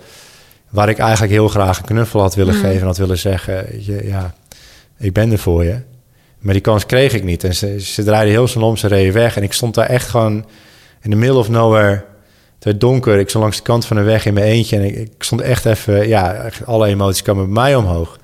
Waar 0.68 0.88
ik 0.88 0.98
eigenlijk 0.98 1.32
heel 1.32 1.48
graag 1.48 1.78
een 1.78 1.84
knuffel 1.84 2.20
had 2.20 2.34
willen 2.34 2.54
mm. 2.54 2.60
geven. 2.60 2.80
En 2.80 2.86
had 2.86 2.98
willen 2.98 3.18
zeggen, 3.18 3.84
je, 3.84 4.06
ja, 4.06 4.34
ik 4.98 5.12
ben 5.12 5.32
er 5.32 5.38
voor 5.38 5.64
je. 5.64 5.80
Maar 6.38 6.52
die 6.52 6.62
kans 6.62 6.86
kreeg 6.86 7.12
ik 7.12 7.24
niet. 7.24 7.44
En 7.44 7.54
ze, 7.54 7.80
ze 7.80 8.04
draaide 8.04 8.30
heel 8.30 8.46
snel 8.46 8.66
om, 8.66 8.76
ze 8.76 8.86
reden 8.86 9.12
weg. 9.12 9.36
En 9.36 9.42
ik 9.42 9.52
stond 9.52 9.74
daar 9.74 9.86
echt 9.86 10.08
gewoon 10.08 10.44
in 11.04 11.10
the 11.10 11.16
middle 11.16 11.38
of 11.38 11.48
nowhere. 11.48 12.04
Het 12.54 12.64
werd 12.64 12.80
donker. 12.80 13.18
Ik 13.18 13.28
stond 13.28 13.44
langs 13.44 13.56
de 13.56 13.62
kant 13.62 13.86
van 13.86 13.96
de 13.96 14.02
weg 14.02 14.26
in 14.26 14.34
mijn 14.34 14.46
eentje. 14.46 14.76
En 14.76 15.00
ik, 15.00 15.12
stond 15.18 15.40
echt 15.40 15.66
even... 15.66 16.08
Ja, 16.08 16.50
alle 16.64 16.86
emoties 16.86 17.22
kwamen 17.22 17.44
bij 17.44 17.52
mij 17.52 17.74
omhoog. 17.74 18.18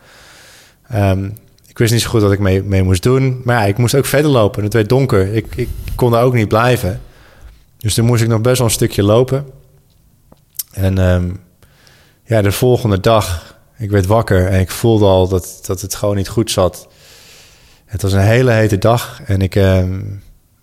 Ehm, 0.88 1.24
ik 1.66 1.78
wist 1.78 1.92
niet 1.92 2.02
zo 2.02 2.08
goed 2.08 2.22
wat 2.22 2.32
ik 2.32 2.38
mee, 2.38 2.62
mee 2.62 2.82
moest 2.82 3.02
doen. 3.02 3.40
Maar 3.44 3.60
ja, 3.60 3.66
ik 3.66 3.78
moest 3.78 3.94
ook 3.94 4.06
verder 4.06 4.30
lopen. 4.30 4.62
Het 4.62 4.72
werd 4.72 4.88
donker. 4.88 5.34
Ik, 5.34 5.46
ik 5.56 5.68
kon 5.94 6.10
daar 6.10 6.22
ook 6.22 6.34
niet 6.34 6.48
blijven. 6.48 7.00
Dus 7.78 7.94
toen 7.94 8.04
moest 8.04 8.22
ik 8.22 8.28
nog 8.28 8.40
best 8.40 8.58
wel 8.58 8.66
een 8.66 8.72
stukje 8.72 9.02
lopen. 9.02 9.46
En 10.72 10.98
ehm, 10.98 11.30
ja, 12.24 12.42
de 12.42 12.52
volgende 12.52 13.00
dag... 13.00 13.58
Ik 13.78 13.90
werd 13.90 14.06
wakker 14.06 14.46
en 14.46 14.60
ik 14.60 14.70
voelde 14.70 15.04
al 15.04 15.28
dat, 15.28 15.60
dat 15.66 15.80
het 15.80 15.94
gewoon 15.94 16.16
niet 16.16 16.28
goed 16.28 16.50
zat. 16.50 16.88
Het 17.84 18.02
was 18.02 18.12
een 18.12 18.20
hele 18.20 18.50
hete 18.50 18.78
dag 18.78 19.20
en 19.24 19.40
ik, 19.40 19.56
ehm, 19.56 20.00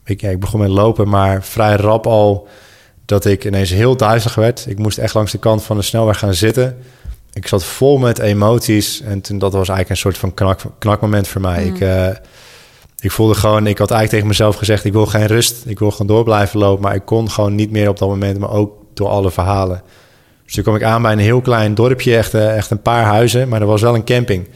ik, 0.10 0.22
ja, 0.22 0.30
ik 0.30 0.40
begon 0.40 0.60
met 0.60 0.70
lopen, 0.70 1.10
maar 1.10 1.44
vrij 1.44 1.76
rap 1.76 2.08
al 2.08 2.48
dat 3.06 3.26
ik 3.26 3.46
ineens 3.46 3.70
heel 3.70 3.98
duizelig 3.98 4.36
werd. 4.36 4.66
Ik 4.68 4.78
moest 4.78 4.98
echt 4.98 5.14
langs 5.14 5.32
de 5.32 5.38
kant 5.38 5.64
van 5.64 5.78
de 5.78 5.84
snelweg 5.84 6.20
gaan 6.20 6.34
zitten. 6.34 6.78
Ik 7.34 7.48
zat 7.48 7.64
vol 7.64 7.98
met 7.98 8.20
emoties 8.20 9.02
en 9.02 9.22
toen, 9.22 9.38
dat 9.38 9.52
was 9.52 9.70
eigenlijk 9.70 9.90
een 9.90 9.98
soort 9.98 10.18
van 10.18 10.34
knak, 10.34 10.62
knakmoment 10.80 11.28
voor 11.28 11.42
mij. 11.42 11.66
Ik, 11.66 11.80
mm. 11.80 11.88
eh, 11.88 12.16
ik 13.00 13.12
voelde 13.12 13.36
gewoon, 13.36 13.68
ik 13.68 13.78
had 13.78 13.92
eigenlijk 13.92 14.10
tegen 14.10 14.28
mezelf 14.28 14.56
gezegd, 14.56 14.86
ik 14.86 14.94
wil 14.94 15.06
geen 15.06 15.26
rust. 15.26 15.66
Ik 15.66 15.80
wil 15.80 15.92
gewoon 15.92 16.08
door 16.08 16.24
blijven 16.24 16.60
lopen, 16.60 16.84
maar 16.84 16.96
ik 16.96 17.06
kon 17.06 17.32
gewoon 17.32 17.56
niet 17.56 17.72
meer 17.72 17.90
op 17.90 17.98
dat 17.98 18.10
moment, 18.10 18.40
maar 18.40 18.52
ook 18.52 18.72
door 18.94 19.08
alle 19.08 19.32
verhalen. 19.32 19.82
Dus 20.46 20.54
toen 20.54 20.64
kwam 20.64 20.76
ik 20.76 20.84
aan 20.84 21.02
bij 21.02 21.12
een 21.12 21.20
heel 21.20 21.42
klein 21.42 21.76
dorpje, 21.76 22.18
echt, 22.18 22.34
eh, 22.34 22.56
echt 22.56 22.72
een 22.72 22.82
paar 22.82 23.04
huizen, 23.04 23.48
maar 23.48 23.62
er 23.62 23.68
was 23.68 23.82
wel 23.82 23.96
een 23.96 24.06
camping. 24.06 24.48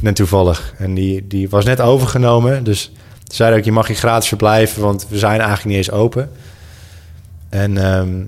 Net 0.00 0.16
toevallig. 0.16 0.74
En 0.78 0.94
die, 0.94 1.26
die 1.26 1.48
was 1.48 1.64
net 1.64 1.80
overgenomen. 1.80 2.64
Dus 2.64 2.92
ze 3.26 3.34
zeiden 3.34 3.58
ook, 3.58 3.64
je 3.64 3.72
mag 3.72 3.86
hier 3.86 3.96
gratis 3.96 4.28
verblijven, 4.28 4.82
want 4.82 5.06
we 5.08 5.18
zijn 5.18 5.40
eigenlijk 5.40 5.64
niet 5.64 5.76
eens 5.76 5.90
open. 5.90 6.30
En 7.48 7.96
um, 7.96 8.22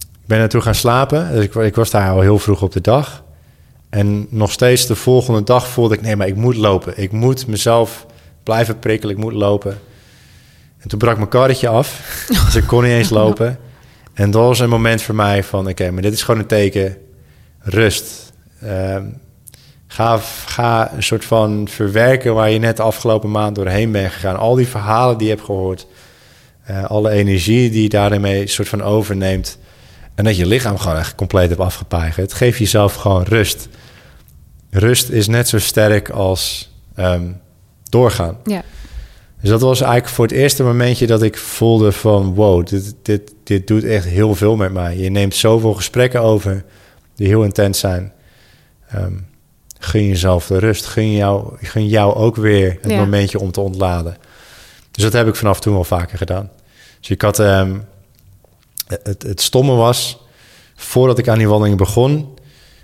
ik 0.00 0.28
ben 0.28 0.38
naartoe 0.38 0.60
gaan 0.60 0.74
slapen. 0.74 1.32
Dus 1.32 1.44
ik, 1.44 1.54
ik 1.54 1.74
was 1.74 1.90
daar 1.90 2.10
al 2.10 2.20
heel 2.20 2.38
vroeg 2.38 2.62
op 2.62 2.72
de 2.72 2.80
dag. 2.80 3.24
En 3.88 4.26
nog 4.30 4.52
steeds 4.52 4.86
de 4.86 4.94
volgende 4.94 5.42
dag 5.42 5.68
voelde 5.68 5.94
ik, 5.94 6.00
nee, 6.00 6.16
maar 6.16 6.26
ik 6.26 6.36
moet 6.36 6.56
lopen. 6.56 6.92
Ik 6.96 7.12
moet 7.12 7.46
mezelf 7.46 8.06
blijven 8.42 8.78
prikkelen, 8.78 9.14
ik 9.14 9.20
moet 9.20 9.32
lopen. 9.32 9.80
En 10.78 10.88
toen 10.88 10.98
brak 10.98 11.16
mijn 11.16 11.28
karretje 11.28 11.68
af, 11.68 12.16
dus 12.44 12.54
ik 12.54 12.66
kon 12.66 12.82
niet 12.82 12.92
eens 12.92 13.10
lopen. 13.10 13.58
En 14.14 14.30
dat 14.30 14.42
was 14.42 14.58
een 14.58 14.68
moment 14.68 15.02
voor 15.02 15.14
mij 15.14 15.44
van, 15.44 15.68
oké, 15.68 15.90
maar 15.90 16.02
dit 16.02 16.12
is 16.12 16.22
gewoon 16.22 16.40
een 16.40 16.46
teken, 16.46 16.96
rust. 17.58 18.32
Um, 18.64 19.20
Ga, 19.92 20.18
ga 20.46 20.92
een 20.92 21.02
soort 21.02 21.24
van 21.24 21.68
verwerken 21.68 22.34
waar 22.34 22.50
je 22.50 22.58
net 22.58 22.76
de 22.76 22.82
afgelopen 22.82 23.30
maand 23.30 23.54
doorheen 23.54 23.92
bent 23.92 24.12
gegaan. 24.12 24.36
Al 24.36 24.54
die 24.54 24.66
verhalen 24.66 25.18
die 25.18 25.26
je 25.26 25.32
hebt 25.32 25.46
gehoord. 25.46 25.86
Uh, 26.70 26.84
alle 26.84 27.10
energie 27.10 27.70
die 27.70 27.82
je 27.82 27.88
daarmee 27.88 28.46
soort 28.46 28.68
van 28.68 28.82
overneemt. 28.82 29.58
En 30.14 30.24
dat 30.24 30.36
je 30.36 30.46
lichaam 30.46 30.78
gewoon 30.78 30.96
echt 30.96 31.14
compleet 31.14 31.48
hebt 31.48 31.60
afgepeigerd. 31.60 32.32
Geef 32.32 32.58
jezelf 32.58 32.94
gewoon 32.94 33.22
rust. 33.22 33.68
Rust 34.70 35.08
is 35.08 35.26
net 35.26 35.48
zo 35.48 35.58
sterk 35.58 36.10
als 36.10 36.72
um, 36.96 37.40
doorgaan. 37.88 38.38
Ja. 38.44 38.62
Dus 39.40 39.50
dat 39.50 39.60
was 39.60 39.80
eigenlijk 39.80 40.12
voor 40.12 40.26
het 40.26 40.34
eerste 40.34 40.62
momentje 40.62 41.06
dat 41.06 41.22
ik 41.22 41.38
voelde 41.38 41.92
van... 41.92 42.34
wow, 42.34 42.66
dit, 42.66 42.94
dit, 43.02 43.34
dit 43.44 43.66
doet 43.66 43.84
echt 43.84 44.04
heel 44.04 44.34
veel 44.34 44.56
met 44.56 44.72
mij. 44.72 44.96
Je 44.96 45.10
neemt 45.10 45.34
zoveel 45.34 45.74
gesprekken 45.74 46.20
over 46.22 46.64
die 47.14 47.26
heel 47.26 47.44
intens 47.44 47.78
zijn. 47.78 48.12
Um, 48.94 49.30
gun 49.84 50.06
jezelf 50.06 50.46
de 50.46 50.58
rust. 50.58 50.86
Gun 50.86 51.12
jou, 51.12 51.56
gun 51.60 51.86
jou 51.86 52.14
ook 52.14 52.36
weer 52.36 52.78
het 52.80 52.96
momentje 52.96 53.38
om 53.38 53.52
te 53.52 53.60
ontladen. 53.60 54.16
Dus 54.90 55.02
dat 55.02 55.12
heb 55.12 55.28
ik 55.28 55.36
vanaf 55.36 55.60
toen 55.60 55.74
wel 55.74 55.84
vaker 55.84 56.18
gedaan. 56.18 56.50
Dus 57.00 57.10
ik 57.10 57.22
had... 57.22 57.38
Um, 57.38 57.84
het, 58.86 59.22
het 59.22 59.40
stomme 59.40 59.74
was... 59.74 60.20
Voordat 60.76 61.18
ik 61.18 61.28
aan 61.28 61.38
die 61.38 61.48
wandeling 61.48 61.78
begon... 61.78 62.38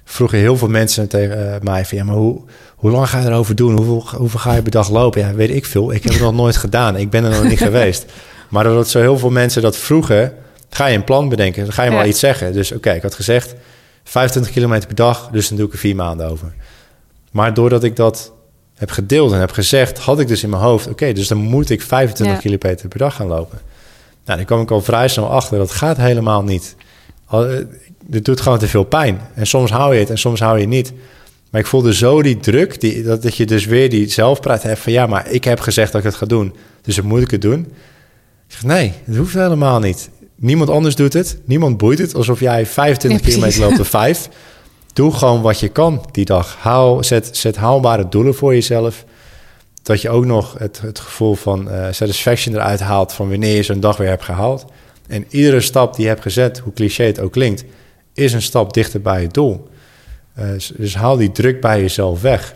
vroegen 0.05 0.39
heel 0.39 0.57
veel 0.57 0.69
mensen 0.69 1.09
tegen 1.09 1.39
uh, 1.39 1.61
mij 1.61 1.85
van... 1.85 1.99
Ja, 1.99 2.05
maar 2.05 2.15
hoe, 2.15 2.41
hoe 2.77 2.91
lang 2.91 3.09
ga 3.09 3.21
je 3.21 3.27
erover 3.27 3.55
doen? 3.55 3.77
Hoeveel, 3.77 4.19
hoeveel 4.19 4.41
ga 4.41 4.55
je 4.55 4.63
per 4.63 4.71
dag 4.71 4.91
lopen? 4.91 5.21
Ja, 5.21 5.35
weet 5.35 5.51
ik 5.51 5.65
veel. 5.65 5.93
Ik 5.93 6.03
heb 6.03 6.13
het 6.13 6.23
nog 6.23 6.35
nooit 6.35 6.57
gedaan. 6.57 6.97
Ik 6.97 7.11
ben 7.11 7.25
er 7.25 7.31
nog 7.31 7.45
niet 7.45 7.59
geweest. 7.71 8.05
Maar 8.49 8.65
doordat 8.65 8.89
zo 8.89 9.01
heel 9.01 9.19
veel 9.19 9.31
mensen 9.31 9.63
dat 9.63 9.77
vroegen... 9.77 10.35
ga 10.71 10.87
je 10.87 10.97
een 10.97 11.05
plan 11.05 11.29
bedenken. 11.29 11.65
Dan 11.65 11.73
ga 11.73 11.83
je 11.83 11.91
ja. 11.91 11.97
maar 11.97 12.09
iets 12.09 12.21
zeggen. 12.21 12.53
Dus 12.53 12.73
oké, 12.73 12.91
ik 12.91 13.03
had 13.03 13.15
gezegd... 13.15 13.55
25 14.09 14.53
kilometer 14.53 14.87
per 14.87 14.97
dag, 14.97 15.29
dus 15.33 15.49
dan 15.49 15.57
doe 15.57 15.67
ik 15.67 15.73
er 15.73 15.79
vier 15.79 15.97
maanden 15.97 16.29
over. 16.29 16.53
Maar 17.31 17.55
doordat 17.55 17.85
ik 17.85 17.97
dat 17.97 18.33
heb 18.75 18.91
gedeeld 18.91 19.33
en 19.33 19.39
heb 19.41 19.51
gezegd, 19.51 19.99
had 19.99 20.21
ik 20.21 20.29
dus 20.29 20.43
in 20.43 20.51
mijn 20.51 20.63
hoofd: 20.63 20.89
oké, 20.89 21.13
dus 21.13 21.29
dan 21.29 21.39
moet 21.39 21.71
ik 21.71 21.83
25 21.83 22.37
ja. 22.37 22.43
kilometer 22.43 22.89
per 22.89 22.99
dag 22.99 23.15
gaan 23.15 23.27
lopen. 23.27 23.59
Nou, 24.25 24.39
dan 24.39 24.47
kwam 24.47 24.61
ik 24.61 24.71
al 24.71 24.81
vrij 24.81 25.09
snel 25.09 25.31
achter. 25.31 25.59
Dat 25.59 25.71
gaat 25.71 25.97
helemaal 25.97 26.43
niet. 26.43 26.77
Eh, 27.31 27.45
dit 28.07 28.25
doet 28.25 28.41
gewoon 28.41 28.59
te 28.59 28.69
veel 28.69 28.85
pijn. 28.85 29.21
En 29.35 29.47
soms 29.47 29.71
hou 29.71 29.95
je 29.95 30.01
het 30.01 30.11
en 30.11 30.19
soms 30.19 30.41
hou 30.41 30.55
je 30.55 30.61
het 30.61 30.71
niet. 30.71 30.93
Maar 31.51 31.61
ik 31.61 31.67
voelde 31.67 31.95
zo 31.95 32.23
die 32.23 32.37
druk, 32.37 32.81
die, 32.81 33.03
dat, 33.03 33.23
dat 33.23 33.37
je 33.37 33.47
dus 33.47 33.65
weer 33.65 33.91
die 33.91 34.09
zelfpraat 34.09 34.63
hebt 34.63 34.81
van... 34.81 34.93
ja, 34.93 35.07
maar 35.07 35.31
ik 35.31 35.45
heb 35.45 35.61
gezegd 35.61 35.93
dat 35.93 36.01
ik 36.01 36.07
het 36.07 36.17
ga 36.17 36.27
doen, 36.27 36.55
dus 36.83 36.97
dan 36.97 37.05
moet 37.05 37.23
ik 37.23 37.31
het 37.31 37.43
doen. 37.43 37.61
Ik 38.49 38.55
zeg, 38.55 38.63
nee, 38.63 38.93
het 39.05 39.17
hoeft 39.17 39.35
helemaal 39.35 39.79
niet. 39.79 40.11
Niemand 40.35 40.71
anders 40.71 40.95
doet 40.95 41.13
het, 41.13 41.39
niemand 41.45 41.77
boeit 41.77 41.99
het. 41.99 42.15
Alsof 42.15 42.41
jij 42.41 42.67
25 42.67 43.21
ja, 43.21 43.27
kilometer 43.27 43.61
loopt 43.61 43.81
of 43.81 43.89
5. 44.05 44.29
Doe 44.99 45.13
gewoon 45.13 45.43
wat 45.43 45.61
je 45.61 45.69
kan 45.69 46.07
die 46.11 46.25
dag. 46.25 46.59
Zet, 47.01 47.37
zet 47.37 47.57
haalbare 47.57 48.09
doelen 48.09 48.35
voor 48.35 48.55
jezelf. 48.55 49.05
Dat 49.83 50.01
je 50.03 50.11
ook 50.11 50.25
nog 50.25 50.59
het, 50.59 50.81
het 50.81 50.99
gevoel 50.99 51.35
van 51.35 51.69
uh, 51.69 51.87
satisfaction 51.91 52.55
eruit 52.55 52.81
haalt 52.81 53.13
van 53.13 53.29
wanneer 53.29 53.57
je 53.57 53.63
zo'n 53.63 53.81
dag 53.81 53.97
weer 53.97 54.09
hebt 54.09 54.25
gehaald. 54.25 54.65
En 55.07 55.25
iedere 55.29 55.61
stap 55.61 55.95
die 55.95 56.03
je 56.03 56.09
hebt 56.09 56.23
gezet, 56.23 56.59
hoe 56.59 56.73
cliché 56.73 57.05
het 57.05 57.21
ook 57.21 57.33
klinkt, 57.33 57.65
is 58.15 58.33
een 58.33 58.43
stap 58.43 58.73
dichter 58.73 59.01
bij 59.01 59.23
het 59.23 59.35
doel. 59.35 59.69
Uh, 60.39 60.45
dus 60.77 60.95
haal 60.95 61.17
die 61.17 61.33
druk 61.33 61.61
bij 61.61 61.81
jezelf 61.81 62.21
weg. 62.21 62.55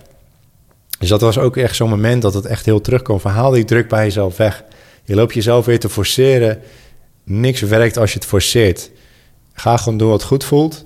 Dus 0.99 1.09
dat 1.09 1.21
was 1.21 1.39
ook 1.39 1.57
echt 1.57 1.77
zo'n 1.77 1.89
moment 1.89 2.23
dat 2.23 2.35
het 2.35 2.47
echt 2.47 2.65
heel 2.65 2.81
terugkomt. 2.81 3.21
Van 3.21 3.31
haal 3.31 3.51
die 3.51 3.65
druk 3.65 3.89
bij 3.89 4.05
jezelf 4.05 4.37
weg. 4.37 4.65
Je 5.05 5.15
loopt 5.15 5.35
jezelf 5.35 5.65
weer 5.65 5.81
te 5.81 5.89
forceren. 5.89 6.61
Niks 7.25 7.61
werkt 7.61 7.97
als 7.97 8.13
je 8.13 8.19
het 8.19 8.29
forceert. 8.29 8.91
Ga 9.53 9.77
gewoon 9.77 9.99
doen 9.99 10.11
wat 10.11 10.23
goed 10.23 10.45
voelt. 10.45 10.85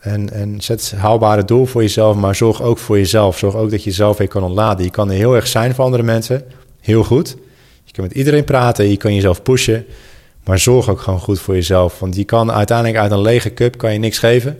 En, 0.00 0.32
en 0.32 0.60
zet 0.60 0.92
haalbare 0.96 1.44
doel 1.44 1.66
voor 1.66 1.82
jezelf, 1.82 2.16
maar 2.16 2.34
zorg 2.34 2.62
ook 2.62 2.78
voor 2.78 2.98
jezelf. 2.98 3.38
Zorg 3.38 3.54
ook 3.54 3.70
dat 3.70 3.82
je 3.82 3.90
jezelf 3.90 4.16
weer 4.16 4.28
kan 4.28 4.42
ontladen. 4.42 4.84
Je 4.84 4.90
kan 4.90 5.10
er 5.10 5.16
heel 5.16 5.34
erg 5.34 5.46
zijn 5.46 5.74
voor 5.74 5.84
andere 5.84 6.02
mensen, 6.02 6.44
heel 6.80 7.04
goed. 7.04 7.36
Je 7.84 7.92
kan 7.92 8.04
met 8.04 8.12
iedereen 8.12 8.44
praten, 8.44 8.88
je 8.88 8.96
kan 8.96 9.14
jezelf 9.14 9.42
pushen. 9.42 9.86
Maar 10.44 10.58
zorg 10.58 10.88
ook 10.88 11.00
gewoon 11.00 11.20
goed 11.20 11.40
voor 11.40 11.54
jezelf. 11.54 11.98
Want 11.98 12.16
je 12.16 12.24
kan 12.24 12.52
uiteindelijk 12.52 12.98
uit 12.98 13.10
een 13.10 13.20
lege 13.20 13.54
cup 13.54 13.78
kan 13.78 13.92
je 13.92 13.98
niks 13.98 14.18
geven. 14.18 14.58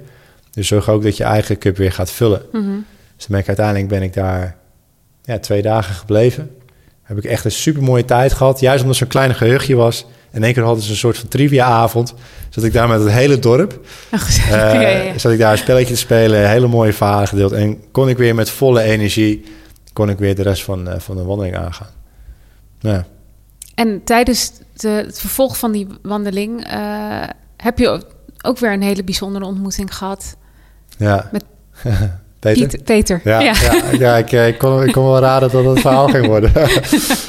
Dus 0.50 0.66
zorg 0.66 0.88
ook 0.88 1.02
dat 1.02 1.16
je 1.16 1.24
eigen 1.24 1.58
cup 1.58 1.76
weer 1.76 1.92
gaat 1.92 2.10
vullen. 2.10 2.42
Mm 2.52 2.62
-hmm. 2.62 2.84
Dus 3.16 3.26
ben 3.26 3.38
ik, 3.38 3.46
uiteindelijk 3.46 3.88
ben 3.88 4.02
ik 4.02 4.14
daar 4.14 4.56
ja, 5.22 5.38
twee 5.38 5.62
dagen 5.62 5.94
gebleven. 5.94 6.50
Heb 7.02 7.18
ik 7.18 7.24
echt 7.24 7.44
een 7.44 7.50
super 7.50 7.82
mooie 7.82 8.04
tijd 8.04 8.32
gehad. 8.32 8.60
Juist 8.60 8.82
omdat 8.82 8.98
het 8.98 9.08
zo'n 9.08 9.20
klein 9.20 9.34
geheugje 9.34 9.74
was. 9.74 10.06
In 10.32 10.44
één 10.44 10.52
keer 10.52 10.62
hadden 10.62 10.84
ze 10.84 10.90
een 10.90 10.96
soort 10.96 11.18
van 11.18 11.28
trivia-avond. 11.28 12.14
Zat 12.48 12.64
ik 12.64 12.72
daar 12.72 12.88
met 12.88 13.00
het 13.00 13.10
hele 13.10 13.38
dorp. 13.38 13.80
Oh, 14.12 14.20
uh, 14.20 14.50
ja, 14.50 14.88
ja. 14.88 15.18
Zat 15.18 15.32
ik 15.32 15.38
daar 15.38 15.52
een 15.52 15.58
spelletje 15.58 15.94
te 15.94 16.00
spelen, 16.00 16.48
hele 16.48 16.66
mooie 16.66 16.92
verhalen 16.92 17.28
gedeeld. 17.28 17.52
En 17.52 17.90
kon 17.90 18.08
ik 18.08 18.16
weer 18.16 18.34
met 18.34 18.50
volle 18.50 18.82
energie, 18.82 19.44
kon 19.92 20.10
ik 20.10 20.18
weer 20.18 20.34
de 20.34 20.42
rest 20.42 20.64
van, 20.64 20.88
uh, 20.88 20.94
van 20.98 21.16
de 21.16 21.22
wandeling 21.22 21.56
aangaan. 21.56 21.90
Ja. 22.78 23.04
En 23.74 24.00
tijdens 24.04 24.52
de, 24.76 24.88
het 24.88 25.20
vervolg 25.20 25.58
van 25.58 25.72
die 25.72 25.86
wandeling 26.02 26.72
uh, 26.72 27.22
heb 27.56 27.78
je 27.78 28.02
ook 28.42 28.58
weer 28.58 28.72
een 28.72 28.82
hele 28.82 29.04
bijzondere 29.04 29.44
ontmoeting 29.44 29.94
gehad. 29.96 30.36
Ja. 30.96 31.28
Met 31.32 31.44
Peter? 32.38 32.68
Piet, 32.68 32.84
Peter. 32.84 33.20
Ja, 33.24 33.40
Ja. 33.40 33.52
ja. 33.60 33.82
ja, 33.98 34.16
ik, 34.16 34.32
eh, 34.32 34.48
ik, 34.48 34.58
kon, 34.58 34.82
ik 34.82 34.92
kon 34.92 35.04
wel 35.04 35.18
raden 35.18 35.50
dat 35.50 35.64
het 35.64 35.80
verhaal 35.80 36.08
ging 36.08 36.26
worden. 36.26 36.52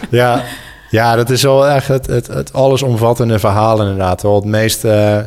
ja, 0.09 0.43
ja, 0.91 1.15
dat 1.15 1.29
is 1.29 1.41
wel 1.41 1.67
echt 1.67 1.87
het, 1.87 2.07
het, 2.07 2.27
het 2.27 2.53
allesomvattende 2.53 3.39
verhaal 3.39 3.79
inderdaad. 3.79 4.21
Wel 4.21 4.35
het 4.35 4.45
meest 4.45 4.85
eh, 4.85 5.19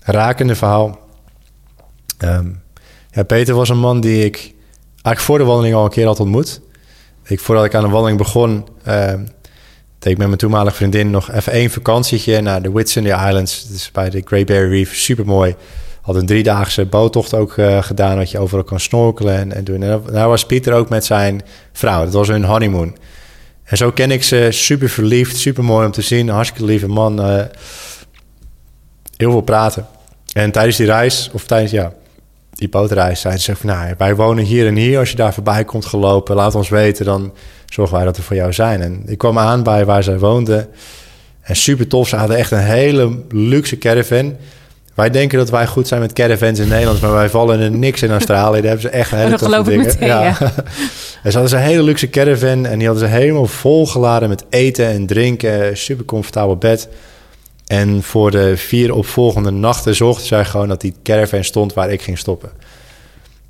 rakende 0.00 0.54
verhaal. 0.54 0.98
Ehm, 2.18 2.46
ja, 3.10 3.22
Peter 3.22 3.54
was 3.54 3.68
een 3.68 3.78
man 3.78 4.00
die 4.00 4.24
ik 4.24 4.36
eigenlijk 4.92 5.20
voor 5.20 5.38
de 5.38 5.44
wandeling 5.44 5.74
al 5.74 5.84
een 5.84 5.90
keer 5.90 6.06
had 6.06 6.20
ontmoet. 6.20 6.60
Ik, 7.24 7.40
voordat 7.40 7.64
ik 7.64 7.74
aan 7.74 7.82
de 7.82 7.88
wandeling 7.88 8.18
begon, 8.18 8.66
ehm, 8.84 9.20
deed 9.98 10.18
met 10.18 10.26
mijn 10.26 10.38
toenmalige 10.38 10.76
vriendin 10.76 11.10
nog 11.10 11.32
even 11.32 11.52
één 11.52 11.70
vakantietje 11.70 12.40
naar 12.40 12.62
de 12.62 12.70
Whitsunday 12.70 13.28
Islands. 13.28 13.66
Is 13.72 13.90
bij 13.92 14.10
de 14.10 14.22
Great 14.24 14.46
Barrier 14.46 14.68
Reef, 14.68 14.94
super 14.94 15.26
mooi. 15.26 15.54
Had 16.00 16.16
een 16.16 16.26
driedaagse 16.26 16.84
boottocht 16.84 17.34
ook 17.34 17.56
eh, 17.56 17.82
gedaan, 17.82 18.16
dat 18.16 18.30
je 18.30 18.38
overal 18.38 18.64
kan 18.64 18.80
snorkelen 18.80 19.36
en, 19.36 19.52
en 19.52 19.64
doen. 19.64 19.82
En 19.82 20.02
daar 20.12 20.28
was 20.28 20.46
Pieter 20.46 20.72
ook 20.72 20.88
met 20.88 21.04
zijn 21.04 21.42
vrouw. 21.72 22.04
Dat 22.04 22.12
was 22.12 22.28
hun 22.28 22.44
honeymoon. 22.44 22.96
En 23.68 23.76
zo 23.76 23.90
ken 23.90 24.10
ik 24.10 24.22
ze, 24.22 24.48
super 24.50 24.88
verliefd, 24.88 25.36
super 25.36 25.64
mooi 25.64 25.86
om 25.86 25.92
te 25.92 26.02
zien. 26.02 26.28
Hartstikke 26.28 26.64
lieve 26.64 26.88
man. 26.88 27.22
eh, 27.22 27.44
heel 29.16 29.30
veel 29.30 29.40
praten. 29.40 29.86
En 30.32 30.50
tijdens 30.50 30.76
die 30.76 30.86
reis, 30.86 31.30
of 31.32 31.44
tijdens 31.46 31.72
ja, 31.72 31.92
die 32.52 32.68
bootreis, 32.68 33.20
zeiden 33.20 33.42
ze 33.42 33.56
van... 33.56 33.68
Nou, 33.68 33.94
wij 33.98 34.14
wonen 34.14 34.44
hier 34.44 34.66
en 34.66 34.76
hier. 34.76 34.98
Als 34.98 35.10
je 35.10 35.16
daar 35.16 35.34
voorbij 35.34 35.64
komt 35.64 35.86
gelopen, 35.86 36.36
laat 36.36 36.54
ons 36.54 36.68
weten. 36.68 37.04
Dan 37.04 37.32
zorgen 37.66 37.96
wij 37.96 38.04
dat 38.04 38.16
we 38.16 38.22
voor 38.22 38.36
jou 38.36 38.52
zijn. 38.52 38.82
En 38.82 39.02
ik 39.06 39.18
kwam 39.18 39.38
aan 39.38 39.62
bij 39.62 39.84
waar 39.84 40.02
zij 40.02 40.18
woonden. 40.18 40.68
En 41.40 41.56
super 41.56 41.86
tof. 41.88 42.08
Ze 42.08 42.16
hadden 42.16 42.36
echt 42.36 42.50
een 42.50 42.58
hele 42.58 43.22
luxe 43.28 43.78
caravan. 43.78 44.36
Wij 44.98 45.10
denken 45.10 45.38
dat 45.38 45.50
wij 45.50 45.66
goed 45.66 45.88
zijn 45.88 46.00
met 46.00 46.12
caravans 46.12 46.58
in 46.58 46.68
Nederland, 46.68 47.00
maar 47.00 47.12
wij 47.12 47.28
vallen 47.28 47.60
in 47.60 47.78
niks 47.78 48.02
in 48.02 48.10
Australië. 48.10 48.60
Daar 48.60 48.70
hebben 48.70 48.80
ze 48.80 48.88
echt 48.88 49.12
een 49.12 49.18
hele 49.18 49.36
toffe 49.38 49.62
dingen. 49.62 49.86
meteen, 49.86 50.08
ja. 50.08 50.38
en 51.22 51.32
ze 51.32 51.38
hadden 51.38 51.48
ze 51.48 51.56
een 51.56 51.62
hele 51.62 51.82
luxe 51.82 52.10
caravan 52.10 52.66
en 52.66 52.78
die 52.78 52.88
hadden 52.88 53.08
ze 53.08 53.14
helemaal 53.14 53.46
volgeladen 53.46 54.28
met 54.28 54.44
eten 54.50 54.86
en 54.86 55.06
drinken. 55.06 55.76
Super 55.76 56.04
comfortabel 56.04 56.56
bed. 56.56 56.88
En 57.66 58.02
voor 58.02 58.30
de 58.30 58.56
vier 58.56 58.94
opvolgende 58.94 59.50
nachten 59.50 59.94
zorgden 59.94 60.26
zij 60.26 60.44
gewoon 60.44 60.68
dat 60.68 60.80
die 60.80 60.94
caravan 61.02 61.44
stond 61.44 61.74
waar 61.74 61.90
ik 61.90 62.02
ging 62.02 62.18
stoppen. 62.18 62.50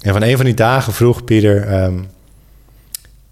En 0.00 0.12
van 0.12 0.22
een 0.22 0.36
van 0.36 0.44
die 0.44 0.54
dagen 0.54 0.92
vroeg 0.92 1.24
Pieter, 1.24 1.66
ehm, 1.66 1.98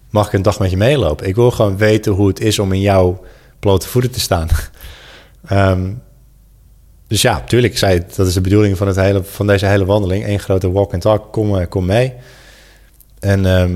mag 0.09 0.27
ik 0.27 0.33
een 0.33 0.41
dag 0.41 0.59
met 0.59 0.69
je 0.69 0.77
meelopen? 0.77 1.27
Ik 1.27 1.35
wil 1.35 1.51
gewoon 1.51 1.77
weten 1.77 2.11
hoe 2.11 2.27
het 2.27 2.39
is 2.39 2.59
om 2.59 2.73
in 2.73 2.81
jouw 2.81 3.23
blote 3.59 3.87
voeten 3.87 4.11
te 4.11 4.19
staan. 4.19 4.47
Ehm, 5.47 5.89
dus 7.07 7.21
ja, 7.21 7.41
tuurlijk, 7.41 7.77
zei, 7.77 8.03
dat 8.15 8.27
is 8.27 8.33
de 8.33 8.41
bedoeling 8.41 8.77
van, 8.77 8.87
het 8.87 8.95
hele, 8.95 9.23
van 9.23 9.47
deze 9.47 9.65
hele 9.65 9.85
wandeling. 9.85 10.27
Eén 10.27 10.39
grote 10.39 10.71
walk 10.71 10.93
and 10.93 11.01
talk, 11.01 11.31
kom, 11.31 11.57
eh, 11.57 11.67
kom 11.69 11.85
mee. 11.85 12.13
En 13.19 13.45
ehm, 13.45 13.75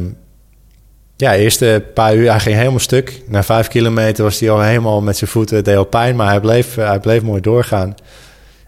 ja, 1.16 1.36
eerste 1.36 1.86
paar 1.94 2.16
uur, 2.16 2.30
hij 2.30 2.40
ging 2.40 2.56
helemaal 2.56 2.80
stuk. 2.80 3.22
Na 3.28 3.44
vijf 3.44 3.68
kilometer 3.68 4.24
was 4.24 4.40
hij 4.40 4.50
al 4.50 4.62
helemaal 4.62 5.02
met 5.02 5.18
zijn 5.18 5.30
voeten, 5.30 5.56
het 5.56 5.66
deed 5.66 5.76
al 5.76 5.84
pijn, 5.84 6.16
maar 6.16 6.30
hij 6.30 6.40
bleef, 6.40 6.78
eh, 6.78 6.88
hij 6.88 7.00
bleef 7.00 7.22
mooi 7.22 7.42
doorgaan. 7.42 7.96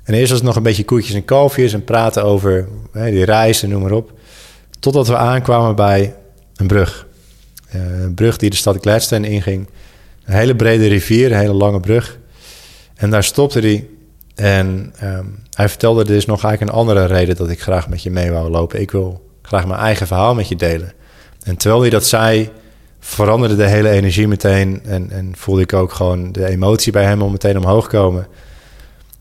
En 0.03 0.13
eerst 0.13 0.29
was 0.29 0.37
het 0.37 0.47
nog 0.47 0.55
een 0.55 0.63
beetje 0.63 0.85
koetjes 0.85 1.15
en 1.15 1.25
kalfjes 1.25 1.73
en 1.73 1.83
praten 1.83 2.23
over 2.23 2.67
die 2.93 3.25
reis 3.25 3.63
en 3.63 3.69
noem 3.69 3.81
maar 3.81 3.91
op. 3.91 4.11
Totdat 4.79 5.07
we 5.07 5.17
aankwamen 5.17 5.75
bij 5.75 6.15
een 6.55 6.67
brug. 6.67 7.07
Eh, 7.69 8.01
een 8.01 8.13
brug 8.13 8.37
die 8.37 8.49
de 8.49 8.55
stad 8.55 8.77
Gladstone 8.81 9.29
inging. 9.29 9.67
Een 10.25 10.33
hele 10.33 10.55
brede 10.55 10.87
rivier, 10.87 11.31
een 11.31 11.37
hele 11.37 11.53
lange 11.53 11.79
brug. 11.79 12.17
En 12.95 13.09
daar 13.09 13.23
stopte 13.23 13.59
hij. 13.59 13.87
En 14.35 14.93
ehm, 14.97 15.25
hij 15.51 15.69
vertelde, 15.69 16.03
er 16.03 16.15
is 16.15 16.25
nog 16.25 16.43
eigenlijk 16.43 16.73
een 16.73 16.79
andere 16.79 17.05
reden 17.05 17.35
dat 17.35 17.49
ik 17.49 17.61
graag 17.61 17.89
met 17.89 18.03
je 18.03 18.11
mee 18.11 18.31
wou 18.31 18.49
lopen. 18.49 18.81
Ik 18.81 18.91
wil 18.91 19.29
graag 19.41 19.67
mijn 19.67 19.79
eigen 19.79 20.07
verhaal 20.07 20.35
met 20.35 20.47
je 20.47 20.55
delen. 20.55 20.93
En 21.43 21.57
terwijl 21.57 21.81
hij 21.81 21.89
dat 21.89 22.05
zei, 22.05 22.49
veranderde 22.99 23.55
de 23.55 23.67
hele 23.67 23.89
energie 23.89 24.27
meteen. 24.27 24.81
En, 24.85 25.11
en 25.11 25.33
voelde 25.37 25.61
ik 25.61 25.73
ook 25.73 25.93
gewoon 25.93 26.31
de 26.31 26.47
emotie 26.47 26.91
bij 26.91 27.03
hem 27.03 27.21
om 27.21 27.31
meteen 27.31 27.57
omhoog 27.57 27.87
komen. 27.87 28.27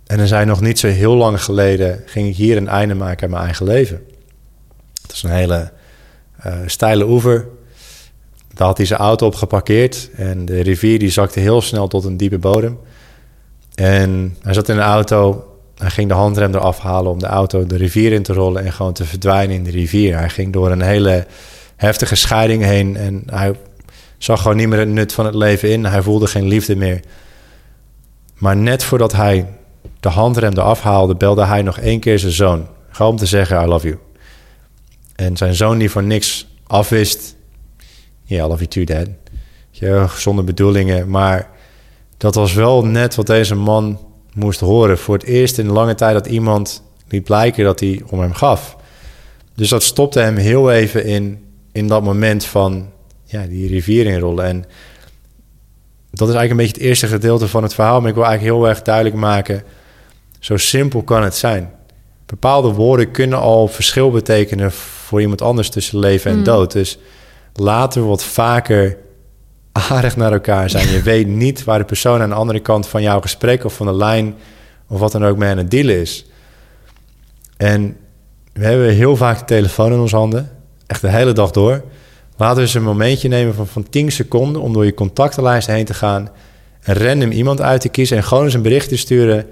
En 0.07 0.19
dan 0.19 0.27
zei 0.27 0.45
nog 0.45 0.61
niet 0.61 0.79
zo 0.79 0.87
heel 0.87 1.15
lang 1.15 1.43
geleden, 1.45 2.03
ging 2.07 2.29
ik 2.29 2.37
hier 2.37 2.57
een 2.57 2.69
einde 2.69 2.95
maken 2.95 3.25
aan 3.25 3.31
mijn 3.31 3.45
eigen 3.45 3.67
leven. 3.67 4.03
Het 5.03 5.13
is 5.13 5.23
een 5.23 5.31
hele 5.31 5.73
eh, 6.39 6.55
steile 6.67 7.09
oever. 7.09 7.47
Daar 8.55 8.67
had 8.67 8.77
hij 8.77 8.87
zijn 8.87 9.01
auto 9.01 9.27
op 9.27 9.35
geparkeerd. 9.35 10.11
En 10.17 10.45
de 10.45 10.61
rivier 10.61 10.99
die 10.99 11.11
zakte 11.11 11.41
heel 11.41 11.61
snel 11.61 11.89
tot 11.89 12.05
een 12.05 12.17
diepe 12.17 12.39
bodem. 12.39 12.79
En 13.75 14.37
hij 14.43 14.55
zat 14.55 14.69
in 14.69 14.77
de 14.77 14.83
auto. 14.83 15.47
Hij 15.77 15.91
ging 15.91 16.09
de 16.09 16.15
handrem 16.15 16.55
eraf 16.55 16.79
halen 16.79 17.13
om 17.13 17.19
de 17.19 17.27
auto 17.27 17.67
de 17.67 17.77
rivier 17.77 18.13
in 18.13 18.23
te 18.23 18.33
rollen 18.33 18.65
en 18.65 18.73
gewoon 18.73 18.93
te 18.93 19.05
verdwijnen 19.05 19.57
in 19.57 19.65
de 19.65 19.71
rivier. 19.71 20.19
Hij 20.19 20.29
ging 20.29 20.53
door 20.53 20.71
een 20.71 20.83
hele 20.83 21.27
heftige 21.77 22.15
scheiding 22.15 22.63
heen 22.65 22.97
en 22.97 23.23
hij 23.27 23.53
zag 24.19 24.43
gewoon 24.43 24.57
niet 24.57 24.69
meer 24.69 24.79
het 24.79 24.89
nut 24.89 25.13
van 25.13 25.25
het 25.25 25.35
leven 25.35 25.71
in. 25.71 25.85
Hij 25.85 26.03
voelde 26.03 26.27
geen 26.27 26.49
liefde 26.49 26.77
meer. 26.77 27.01
Maar 28.39 28.57
net 28.57 28.85
voordat 28.85 29.13
hij 29.13 29.47
de 30.01 30.09
handrem 30.09 30.53
eraf 30.53 30.81
haalde, 30.81 31.15
belde 31.15 31.45
hij 31.45 31.63
nog 31.63 31.79
één 31.79 32.01
keer 32.01 32.19
zijn 32.19 32.33
zoon. 32.33 32.67
Gewoon 32.91 33.13
om 33.13 33.19
te 33.19 33.27
zeggen, 33.27 33.63
I 33.63 33.67
love 33.67 33.87
you. 33.87 33.99
En 35.17 35.37
zijn 35.37 35.55
zoon 35.55 35.79
die 35.79 35.91
voor 35.91 36.03
niks 36.03 36.47
afwist. 36.67 37.37
Ja, 38.23 38.37
yeah, 38.37 38.47
I 38.47 38.49
love 38.49 38.67
you 38.69 38.85
too, 38.85 38.97
dad. 38.97 40.11
Zonder 40.17 40.45
bedoelingen, 40.45 41.09
maar 41.09 41.51
dat 42.23 42.35
was 42.35 42.55
wel 42.55 42.85
net 42.85 43.15
wat 43.15 43.27
deze 43.27 43.55
man 43.55 43.99
moest 44.35 44.61
horen. 44.61 44.99
Voor 44.99 45.15
het 45.15 45.25
eerst 45.25 45.59
in 45.59 45.71
lange 45.73 45.95
tijd 45.95 46.15
dat 46.15 46.27
iemand 46.27 46.83
liet 47.09 47.25
blijken 47.25 47.65
dat 47.65 47.81
hij 47.81 48.03
om 48.11 48.21
hem 48.21 48.35
gaf. 48.35 48.77
Dus 49.55 49.69
dat 49.69 49.83
stopte 49.83 50.21
hem 50.21 50.37
heel 50.37 50.71
even 50.73 51.05
in, 51.05 51.45
in 51.73 51.89
dat 51.89 52.03
moment 52.03 52.45
van 52.45 52.91
ja, 53.25 53.47
die 53.47 53.69
rivier 53.69 54.07
inrollen. 54.07 54.45
En 54.45 54.65
dat 56.11 56.29
is 56.29 56.35
eigenlijk 56.35 56.51
een 56.51 56.57
beetje 56.57 56.73
het 56.81 56.83
eerste 56.83 57.07
gedeelte 57.07 57.49
van 57.49 57.63
het 57.63 57.75
verhaal. 57.75 58.01
Maar 58.01 58.09
ik 58.09 58.15
wil 58.15 58.25
eigenlijk 58.25 58.57
heel 58.57 58.69
erg 58.69 58.83
duidelijk 58.83 59.17
maken, 59.17 59.63
zo 60.39 60.57
simpel 60.57 61.03
kan 61.03 61.23
het 61.23 61.37
zijn. 61.37 61.71
Bepaalde 62.27 62.73
woorden 62.73 63.11
kunnen 63.11 63.39
al 63.39 63.69
verschil 63.69 64.11
betekenen 64.11 64.73
voor 64.73 65.21
iemand 65.21 65.43
anders 65.43 65.71
tussen 65.71 65.99
leven 65.99 66.31
en 66.31 66.37
Mm. 66.37 66.45
dood. 66.45 66.73
Dus 66.73 66.99
laten 67.55 68.03
we 68.03 68.09
wat 68.09 68.25
vaker 68.25 68.97
aardig 69.73 70.17
naar 70.17 70.33
elkaar 70.33 70.71
zijn. 70.71 70.89
Je 70.89 71.03
weet 71.03 71.27
niet 71.27 71.65
waar 71.65 71.79
de 71.79 71.85
persoon 71.85 72.21
aan 72.21 72.29
de 72.29 72.35
andere 72.35 72.61
kant 72.61 72.87
van 72.87 73.03
jouw 73.03 73.21
gesprek 73.21 73.65
of 73.65 73.75
van 73.75 73.87
de 73.87 73.95
lijn 73.95 74.35
of 74.89 75.01
wat 75.01 75.13
dan 75.13 75.25
ook 75.25 75.37
mee 75.37 75.51
aan 75.51 75.59
het 75.59 75.71
dealen 75.71 76.01
is. 76.01 76.27
En 77.57 77.97
we 78.53 78.65
hebben 78.65 78.89
heel 78.89 79.17
vaak 79.17 79.39
de 79.39 79.45
telefoon 79.45 79.93
in 79.93 79.99
onze 79.99 80.17
handen, 80.17 80.51
echt 80.87 81.01
de 81.01 81.11
hele 81.11 81.33
dag 81.33 81.51
door. 81.51 81.85
Laten 82.37 82.57
we 82.57 82.63
eens 82.63 82.75
een 82.75 82.83
momentje 82.83 83.29
nemen 83.29 83.55
van, 83.55 83.67
van 83.67 83.89
10 83.89 84.13
seconden 84.13 84.63
om 84.63 84.73
door 84.73 84.85
je 84.85 84.95
contactenlijst 84.95 85.67
heen 85.67 85.85
te 85.85 85.95
gaan 85.95 86.31
en 86.81 86.95
random 86.95 87.31
iemand 87.31 87.61
uit 87.61 87.81
te 87.81 87.89
kiezen 87.89 88.17
en 88.17 88.25
gewoon 88.25 88.45
eens 88.45 88.55
een 88.55 88.63
bericht 88.63 88.89
te 88.89 88.97
sturen. 88.97 89.47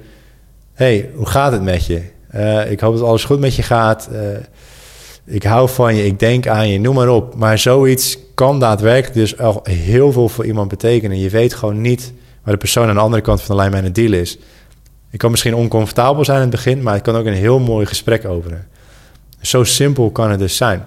hey, 0.75 1.11
hoe 1.15 1.27
gaat 1.27 1.53
het 1.53 1.63
met 1.63 1.87
je? 1.87 2.03
Eh, 2.29 2.71
ik 2.71 2.81
hoop 2.81 2.97
dat 2.97 3.07
alles 3.07 3.25
goed 3.25 3.41
met 3.41 3.55
je 3.55 3.63
gaat. 3.63 4.09
Eh, 4.13 4.21
ik 5.31 5.43
hou 5.43 5.69
van 5.69 5.95
je, 5.95 6.05
ik 6.05 6.19
denk 6.19 6.47
aan 6.47 6.69
je, 6.69 6.81
noem 6.81 6.95
maar 6.95 7.09
op. 7.09 7.35
Maar 7.35 7.59
zoiets 7.59 8.19
kan 8.35 8.61
daadwerkelijk 8.61 9.15
dus 9.15 9.39
al 9.39 9.61
heel 9.63 10.13
veel 10.13 10.29
voor 10.29 10.47
iemand 10.47 10.69
betekenen. 10.69 11.19
Je 11.19 11.31
weet 11.31 11.55
gewoon 11.55 11.81
niet 11.81 12.13
waar 12.43 12.53
de 12.55 12.61
persoon 12.61 12.89
aan 12.89 12.95
de 12.95 13.01
andere 13.01 13.23
kant 13.23 13.43
van 13.43 13.55
de 13.55 13.61
lijn 13.61 13.71
bij 13.71 13.85
een 13.85 13.93
deal 13.93 14.13
is. 14.13 14.39
Het 15.11 15.21
kan 15.21 15.31
misschien 15.31 15.55
oncomfortabel 15.55 16.25
zijn 16.25 16.37
in 16.37 16.43
het 16.43 16.51
begin, 16.51 16.83
maar 16.83 16.95
het 16.95 17.03
kan 17.03 17.17
ook 17.17 17.27
een 17.27 17.33
heel 17.33 17.59
mooi 17.59 17.87
gesprek 17.87 18.25
openen. 18.25 18.69
Zo 19.41 19.65
simpel 19.65 20.11
kan 20.11 20.31
het 20.31 20.39
dus 20.39 20.57
zijn. 20.57 20.85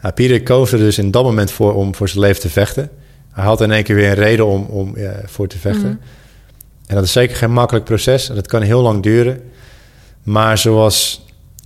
Nou, 0.00 0.14
Pieter 0.14 0.42
koos 0.42 0.72
er 0.72 0.78
dus 0.78 0.98
in 0.98 1.10
dat 1.10 1.24
moment 1.24 1.50
voor 1.50 1.74
om 1.74 1.94
voor 1.94 2.08
zijn 2.08 2.20
leven 2.20 2.40
te 2.40 2.50
vechten. 2.50 2.90
Hij 3.32 3.44
had 3.44 3.60
in 3.60 3.70
één 3.70 3.82
keer 3.82 3.96
weer 3.96 4.08
een 4.08 4.14
reden 4.14 4.46
om, 4.46 4.62
om 4.62 4.92
ja, 4.96 5.20
voor 5.24 5.46
te 5.46 5.58
vechten. 5.58 5.88
Mhm. 5.88 5.98
En 6.86 6.94
dat 6.94 7.04
is 7.04 7.12
zeker 7.12 7.36
geen 7.36 7.52
makkelijk 7.52 7.84
proces. 7.84 8.28
En 8.28 8.34
dat 8.34 8.46
kan 8.46 8.62
heel 8.62 8.82
lang 8.82 9.02
duren. 9.02 9.40
Maar 10.22 10.58
zoals 10.58 11.23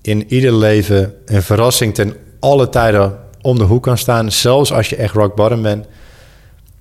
in 0.08 0.32
ieder 0.32 0.54
leven 0.54 1.14
een 1.24 1.42
verrassing 1.42 1.94
ten 1.94 2.16
alle 2.40 2.68
tijden 2.68 3.18
om 3.40 3.58
de 3.58 3.64
hoek 3.64 3.82
kan 3.82 3.98
staan, 3.98 4.32
zelfs 4.32 4.72
als 4.72 4.88
je 4.88 4.96
echt 4.96 5.14
rock 5.14 5.34
bottom 5.34 5.62
bent, 5.62 5.86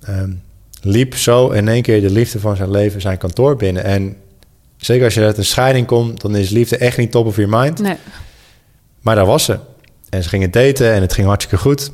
ehm, 0.02 0.30
liep 0.82 1.14
zo 1.14 1.50
in 1.50 1.68
één 1.68 1.82
keer 1.82 2.00
de 2.00 2.10
liefde 2.10 2.40
van 2.40 2.56
zijn 2.56 2.70
leven 2.70 3.00
zijn 3.00 3.18
kantoor 3.18 3.56
binnen. 3.56 3.84
En 3.84 4.16
zeker 4.76 5.04
als 5.04 5.14
je 5.14 5.24
uit 5.24 5.38
een 5.38 5.44
scheiding 5.44 5.86
komt, 5.86 6.20
dan 6.20 6.36
is 6.36 6.50
liefde 6.50 6.76
echt 6.76 6.96
niet 6.96 7.10
top 7.10 7.26
of 7.26 7.36
your 7.36 7.58
mind. 7.58 7.78
Nee. 7.78 7.96
Maar 9.00 9.14
daar 9.14 9.26
was 9.26 9.44
ze. 9.44 9.58
En 10.08 10.22
ze 10.22 10.28
gingen 10.28 10.50
daten 10.50 10.92
en 10.92 11.00
het 11.00 11.12
ging 11.12 11.26
hartstikke 11.26 11.62
goed. 11.62 11.90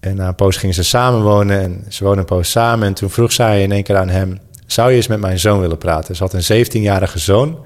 En 0.00 0.16
na 0.16 0.28
een 0.28 0.34
poos 0.34 0.56
gingen 0.56 0.74
ze 0.74 0.84
samenwonen 0.84 1.60
en 1.60 1.84
ze 1.88 2.04
woonden 2.04 2.20
een 2.20 2.36
poos 2.36 2.50
samen. 2.50 2.86
En 2.86 2.94
toen 2.94 3.10
vroeg 3.10 3.32
zij 3.32 3.62
in 3.62 3.72
één 3.72 3.82
keer 3.82 3.96
aan 3.96 4.08
hem, 4.08 4.38
zou 4.66 4.90
je 4.90 4.96
eens 4.96 5.06
met 5.06 5.20
mijn 5.20 5.38
zoon 5.38 5.60
willen 5.60 5.78
praten? 5.78 6.16
Ze 6.16 6.22
had 6.22 6.32
een 6.32 6.66
17-jarige 6.66 7.18
zoon. 7.18 7.58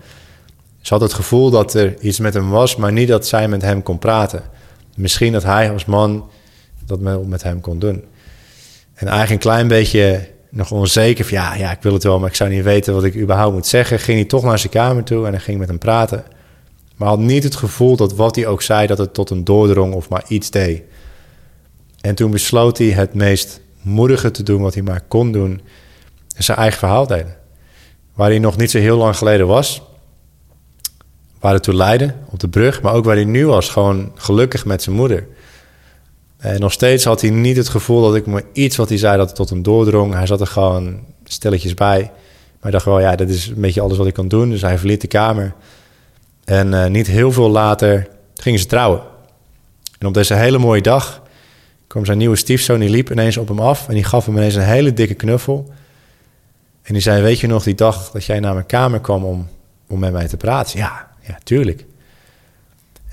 Ze 0.84 0.92
had 0.92 1.02
het 1.02 1.12
gevoel 1.12 1.50
dat 1.50 1.74
er 1.74 2.00
iets 2.00 2.18
met 2.18 2.34
hem 2.34 2.50
was, 2.50 2.76
maar 2.76 2.92
niet 2.92 3.08
dat 3.08 3.26
zij 3.26 3.48
met 3.48 3.62
hem 3.62 3.82
kon 3.82 3.98
praten. 3.98 4.42
Misschien 4.96 5.32
dat 5.32 5.42
hij 5.42 5.70
als 5.72 5.84
man 5.84 6.28
dat 6.86 7.00
met 7.26 7.42
hem 7.42 7.60
kon 7.60 7.78
doen. 7.78 8.04
En 8.94 9.06
eigenlijk 9.06 9.30
een 9.30 9.50
klein 9.50 9.68
beetje 9.68 10.28
nog 10.50 10.70
onzeker 10.70 11.24
van 11.24 11.38
ja, 11.38 11.54
ja, 11.54 11.70
ik 11.70 11.82
wil 11.82 11.92
het 11.92 12.02
wel, 12.02 12.18
maar 12.18 12.28
ik 12.28 12.34
zou 12.34 12.50
niet 12.50 12.64
weten 12.64 12.94
wat 12.94 13.04
ik 13.04 13.16
überhaupt 13.16 13.54
moet 13.54 13.66
zeggen. 13.66 13.98
Ging 13.98 14.18
hij 14.18 14.26
toch 14.26 14.42
naar 14.42 14.58
zijn 14.58 14.72
kamer 14.72 15.04
toe 15.04 15.26
en 15.26 15.40
ging 15.40 15.58
met 15.58 15.68
hem 15.68 15.78
praten. 15.78 16.24
Maar 16.96 17.08
had 17.08 17.18
niet 17.18 17.44
het 17.44 17.56
gevoel 17.56 17.96
dat 17.96 18.14
wat 18.14 18.36
hij 18.36 18.46
ook 18.46 18.62
zei, 18.62 18.86
dat 18.86 18.98
het 18.98 19.14
tot 19.14 19.28
hem 19.28 19.44
doordrong 19.44 19.94
of 19.94 20.08
maar 20.08 20.24
iets 20.28 20.50
deed. 20.50 20.82
En 22.00 22.14
toen 22.14 22.30
besloot 22.30 22.78
hij 22.78 22.86
het 22.86 23.14
meest 23.14 23.60
moedige 23.82 24.30
te 24.30 24.42
doen 24.42 24.62
wat 24.62 24.74
hij 24.74 24.82
maar 24.82 25.02
kon 25.08 25.32
doen. 25.32 25.60
En 26.36 26.44
zijn 26.44 26.58
eigen 26.58 26.78
verhaal 26.78 27.06
delen. 27.06 27.36
Waar 28.14 28.28
hij 28.28 28.38
nog 28.38 28.56
niet 28.56 28.70
zo 28.70 28.78
heel 28.78 28.96
lang 28.96 29.16
geleden 29.16 29.46
was. 29.46 29.82
Waar 31.44 31.52
het 31.52 31.62
toe 31.62 31.74
leidde, 31.74 32.14
op 32.30 32.40
de 32.40 32.48
brug. 32.48 32.82
Maar 32.82 32.92
ook 32.92 33.04
waar 33.04 33.14
hij 33.14 33.24
nu 33.24 33.46
was, 33.46 33.68
gewoon 33.68 34.12
gelukkig 34.14 34.64
met 34.64 34.82
zijn 34.82 34.96
moeder. 34.96 35.26
En 36.36 36.60
nog 36.60 36.72
steeds 36.72 37.04
had 37.04 37.20
hij 37.20 37.30
niet 37.30 37.56
het 37.56 37.68
gevoel 37.68 38.02
dat 38.02 38.14
ik 38.14 38.26
me 38.26 38.44
iets 38.52 38.76
wat 38.76 38.88
hij 38.88 38.98
zei, 38.98 39.16
dat 39.16 39.26
het 39.26 39.36
tot 39.36 39.50
hem 39.50 39.62
doordrong. 39.62 40.14
Hij 40.14 40.26
zat 40.26 40.40
er 40.40 40.46
gewoon 40.46 41.00
stilletjes 41.24 41.74
bij. 41.74 42.00
Maar 42.00 42.60
hij 42.60 42.70
dacht 42.70 42.84
wel, 42.84 43.00
ja, 43.00 43.16
dat 43.16 43.28
is 43.28 43.46
een 43.46 43.60
beetje 43.60 43.80
alles 43.80 43.96
wat 43.96 44.06
ik 44.06 44.14
kan 44.14 44.28
doen. 44.28 44.50
Dus 44.50 44.62
hij 44.62 44.78
verliet 44.78 45.00
de 45.00 45.06
kamer. 45.06 45.54
En 46.44 46.74
eh, 46.74 46.90
niet 46.90 47.06
heel 47.06 47.32
veel 47.32 47.50
later 47.50 48.08
gingen 48.34 48.60
ze 48.60 48.66
trouwen. 48.66 49.00
En 49.98 50.06
op 50.06 50.14
deze 50.14 50.34
hele 50.34 50.58
mooie 50.58 50.82
dag 50.82 51.22
kwam 51.86 52.04
zijn 52.04 52.18
nieuwe 52.18 52.36
stiefzoon, 52.36 52.78
die 52.78 52.90
liep 52.90 53.10
ineens 53.10 53.36
op 53.36 53.48
hem 53.48 53.60
af 53.60 53.88
en 53.88 53.94
die 53.94 54.04
gaf 54.04 54.26
hem 54.26 54.36
ineens 54.36 54.54
een 54.54 54.62
hele 54.62 54.92
dikke 54.92 55.14
knuffel. 55.14 55.72
En 56.82 56.92
die 56.92 57.02
zei, 57.02 57.22
weet 57.22 57.40
je 57.40 57.46
nog 57.46 57.62
die 57.62 57.74
dag 57.74 58.10
dat 58.10 58.24
jij 58.24 58.40
naar 58.40 58.54
mijn 58.54 58.66
kamer 58.66 59.00
kwam 59.00 59.24
om, 59.24 59.48
om 59.88 59.98
met 59.98 60.12
mij 60.12 60.28
te 60.28 60.36
praten? 60.36 60.78
Ja, 60.78 61.12
ja, 61.26 61.38
tuurlijk. 61.42 61.84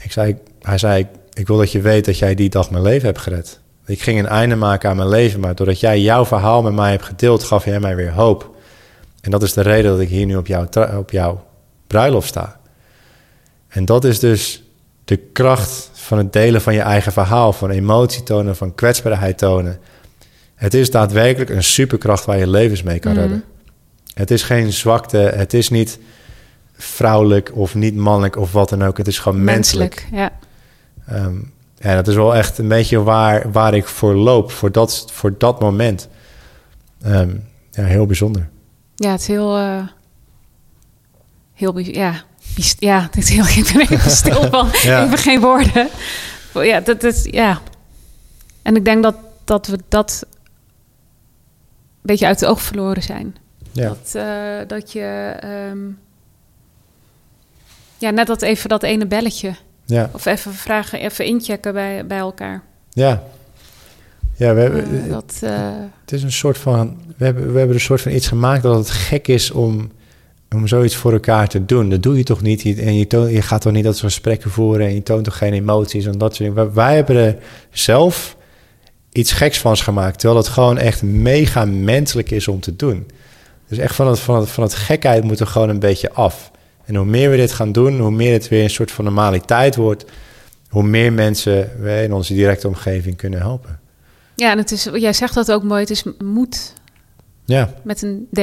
Ik 0.01 0.11
zei, 0.11 0.37
hij 0.61 0.77
zei, 0.77 1.07
ik 1.33 1.47
wil 1.47 1.57
dat 1.57 1.71
je 1.71 1.81
weet 1.81 2.05
dat 2.05 2.17
jij 2.17 2.35
die 2.35 2.49
dag 2.49 2.71
mijn 2.71 2.83
leven 2.83 3.05
hebt 3.05 3.19
gered. 3.19 3.59
Ik 3.85 4.01
ging 4.01 4.19
een 4.19 4.27
einde 4.27 4.55
maken 4.55 4.89
aan 4.89 4.95
mijn 4.95 5.09
leven, 5.09 5.39
maar 5.39 5.55
doordat 5.55 5.79
jij 5.79 5.99
jouw 5.99 6.25
verhaal 6.25 6.61
met 6.61 6.73
mij 6.73 6.91
hebt 6.91 7.03
gedeeld, 7.03 7.43
gaf 7.43 7.65
jij 7.65 7.79
mij 7.79 7.95
weer 7.95 8.11
hoop. 8.11 8.55
En 9.21 9.31
dat 9.31 9.43
is 9.43 9.53
de 9.53 9.61
reden 9.61 9.91
dat 9.91 9.99
ik 9.99 10.09
hier 10.09 10.25
nu 10.25 10.35
op, 10.35 10.47
jou, 10.47 10.67
op 10.97 11.11
jouw 11.11 11.45
bruiloft 11.87 12.27
sta. 12.27 12.59
En 13.67 13.85
dat 13.85 14.03
is 14.03 14.19
dus 14.19 14.63
de 15.05 15.17
kracht 15.17 15.89
van 15.93 16.17
het 16.17 16.33
delen 16.33 16.61
van 16.61 16.73
je 16.73 16.81
eigen 16.81 17.11
verhaal, 17.11 17.53
van 17.53 17.69
emotie 17.69 18.23
tonen, 18.23 18.55
van 18.55 18.75
kwetsbaarheid 18.75 19.37
tonen. 19.37 19.79
Het 20.55 20.73
is 20.73 20.91
daadwerkelijk 20.91 21.49
een 21.49 21.63
superkracht 21.63 22.25
waar 22.25 22.37
je 22.37 22.47
levens 22.47 22.83
mee 22.83 22.99
kan 22.99 23.13
redden. 23.13 23.43
Het 24.13 24.31
is 24.31 24.43
geen 24.43 24.73
zwakte, 24.73 25.17
het 25.17 25.53
is 25.53 25.69
niet 25.69 25.99
vrouwelijk 26.81 27.51
of 27.53 27.75
niet 27.75 27.95
mannelijk 27.95 28.35
of 28.35 28.51
wat 28.51 28.69
dan 28.69 28.83
ook. 28.83 28.97
Het 28.97 29.07
is 29.07 29.19
gewoon 29.19 29.43
menselijk. 29.43 30.07
ja. 30.11 30.31
Ehm, 31.07 31.35
en 31.77 31.95
dat 31.95 32.07
is 32.07 32.15
wel 32.15 32.35
echt 32.35 32.57
een 32.57 32.67
beetje 32.67 33.03
waar, 33.03 33.51
waar 33.51 33.73
ik 33.73 33.87
voor 33.87 34.13
loop, 34.13 34.51
voor 34.51 34.71
dat, 34.71 35.05
voor 35.11 35.37
dat 35.37 35.59
moment. 35.59 36.07
Ehm, 37.01 37.35
ja, 37.71 37.83
heel 37.83 38.05
bijzonder. 38.05 38.49
Ja, 38.95 39.11
het 39.11 39.21
is 39.21 39.27
heel... 39.27 39.59
Uh, 39.59 39.87
heel... 41.53 41.77
Ja, 41.79 42.23
ja, 42.79 43.07
dit 43.11 43.23
is 43.23 43.29
heel, 43.29 43.45
ik 43.45 43.71
ben 43.73 43.81
even 43.81 44.11
stil 44.21 44.49
van. 44.49 44.67
ja. 44.81 45.05
Even 45.05 45.17
geen 45.17 45.39
woorden. 45.39 45.89
Ja, 46.53 46.79
dat 46.79 47.03
is, 47.03 47.23
ja. 47.23 47.61
En 48.61 48.75
ik 48.75 48.85
denk 48.85 49.03
dat, 49.03 49.15
dat 49.43 49.67
we 49.67 49.79
dat 49.87 50.23
een 50.23 50.39
beetje 52.01 52.25
uit 52.25 52.39
de 52.39 52.47
oog 52.47 52.61
verloren 52.61 53.03
zijn. 53.03 53.35
Ja. 53.71 53.87
Dat, 53.87 54.13
uh, 54.15 54.67
dat 54.67 54.91
je... 54.91 55.35
Um, 55.69 55.99
ja, 58.01 58.09
net 58.09 58.27
dat 58.27 58.41
even 58.41 58.69
dat 58.69 58.83
ene 58.83 59.05
belletje. 59.07 59.53
Ja. 59.85 60.09
Of 60.13 60.25
even 60.25 60.53
vragen, 60.53 60.99
even 60.99 61.25
inchecken 61.25 61.73
bij, 61.73 62.05
bij 62.05 62.17
elkaar. 62.17 62.63
Ja. 62.89 63.23
Ja, 64.35 64.53
we 64.53 64.61
hebben, 64.61 64.93
uh, 64.93 65.11
dat, 65.11 65.39
uh, 65.43 65.69
het 66.01 66.11
is 66.11 66.23
een 66.23 66.31
soort 66.31 66.57
van... 66.57 66.97
We 67.17 67.25
hebben, 67.25 67.51
we 67.51 67.57
hebben 67.57 67.75
een 67.75 67.81
soort 67.81 68.01
van 68.01 68.11
iets 68.11 68.27
gemaakt 68.27 68.63
dat 68.63 68.75
het 68.75 68.89
gek 68.89 69.27
is 69.27 69.51
om 69.51 69.91
om 70.55 70.67
zoiets 70.67 70.95
voor 70.95 71.13
elkaar 71.13 71.47
te 71.47 71.65
doen. 71.65 71.89
Dat 71.89 72.03
doe 72.03 72.17
je 72.17 72.23
toch 72.23 72.41
niet? 72.41 72.79
En 72.79 72.95
je, 72.95 73.07
toont, 73.07 73.31
je 73.31 73.41
gaat 73.41 73.61
toch 73.61 73.73
niet 73.73 73.83
dat 73.83 73.97
soort 73.97 74.13
gesprekken 74.13 74.51
voeren 74.51 74.87
en 74.87 74.93
je 74.93 75.03
toont 75.03 75.23
toch 75.23 75.37
geen 75.37 75.53
emoties 75.53 76.05
en 76.05 76.17
dat 76.17 76.35
soort 76.35 76.55
dingen. 76.55 76.73
Wij 76.73 76.95
hebben 76.95 77.15
er 77.15 77.37
zelf 77.71 78.37
iets 79.11 79.31
geks 79.31 79.59
van 79.59 79.77
gemaakt, 79.77 80.19
terwijl 80.19 80.41
het 80.41 80.51
gewoon 80.51 80.77
echt 80.77 81.03
mega 81.03 81.65
menselijk 81.65 82.31
is 82.31 82.47
om 82.47 82.59
te 82.59 82.75
doen. 82.75 83.07
Dus 83.67 83.77
echt 83.77 83.95
van 83.95 84.07
het, 84.07 84.19
van 84.19 84.39
het, 84.39 84.49
van 84.49 84.63
het 84.63 84.73
gekheid 84.73 85.23
moet 85.23 85.39
er 85.39 85.47
gewoon 85.47 85.69
een 85.69 85.79
beetje 85.79 86.11
af. 86.11 86.51
En 86.91 86.97
hoe 86.97 87.05
meer 87.05 87.29
we 87.29 87.35
dit 87.35 87.51
gaan 87.51 87.71
doen, 87.71 87.99
hoe 87.99 88.11
meer 88.11 88.33
het 88.33 88.47
weer 88.47 88.63
een 88.63 88.69
soort 88.69 88.91
van 88.91 89.05
normaliteit 89.05 89.75
wordt, 89.75 90.05
hoe 90.69 90.83
meer 90.83 91.13
mensen 91.13 91.71
we 91.79 92.03
in 92.03 92.13
onze 92.13 92.33
directe 92.33 92.67
omgeving 92.67 93.17
kunnen 93.17 93.39
helpen. 93.39 93.79
Ja, 94.35 94.51
en 94.51 94.57
het 94.57 94.71
is, 94.71 94.87
jij 94.93 95.13
zegt 95.13 95.33
dat 95.33 95.51
ook 95.51 95.63
mooi, 95.63 95.81
het 95.81 95.89
is 95.89 96.03
moed. 96.23 96.73
Ja. 97.45 97.73
Met 97.83 98.01
een 98.01 98.27
D. 98.33 98.37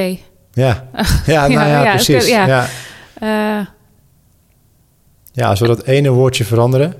Ja, 0.53 0.89
ja, 1.25 1.47
nou 1.47 1.51
ja, 1.51 1.83
ja 1.83 1.91
precies. 1.91 2.27
Ja. 2.27 2.47
Ja. 2.47 2.67
Uh, 3.21 3.65
ja, 5.31 5.49
als 5.49 5.59
we 5.59 5.67
dat 5.67 5.83
ene 5.83 6.09
woordje 6.09 6.45
veranderen, 6.45 6.93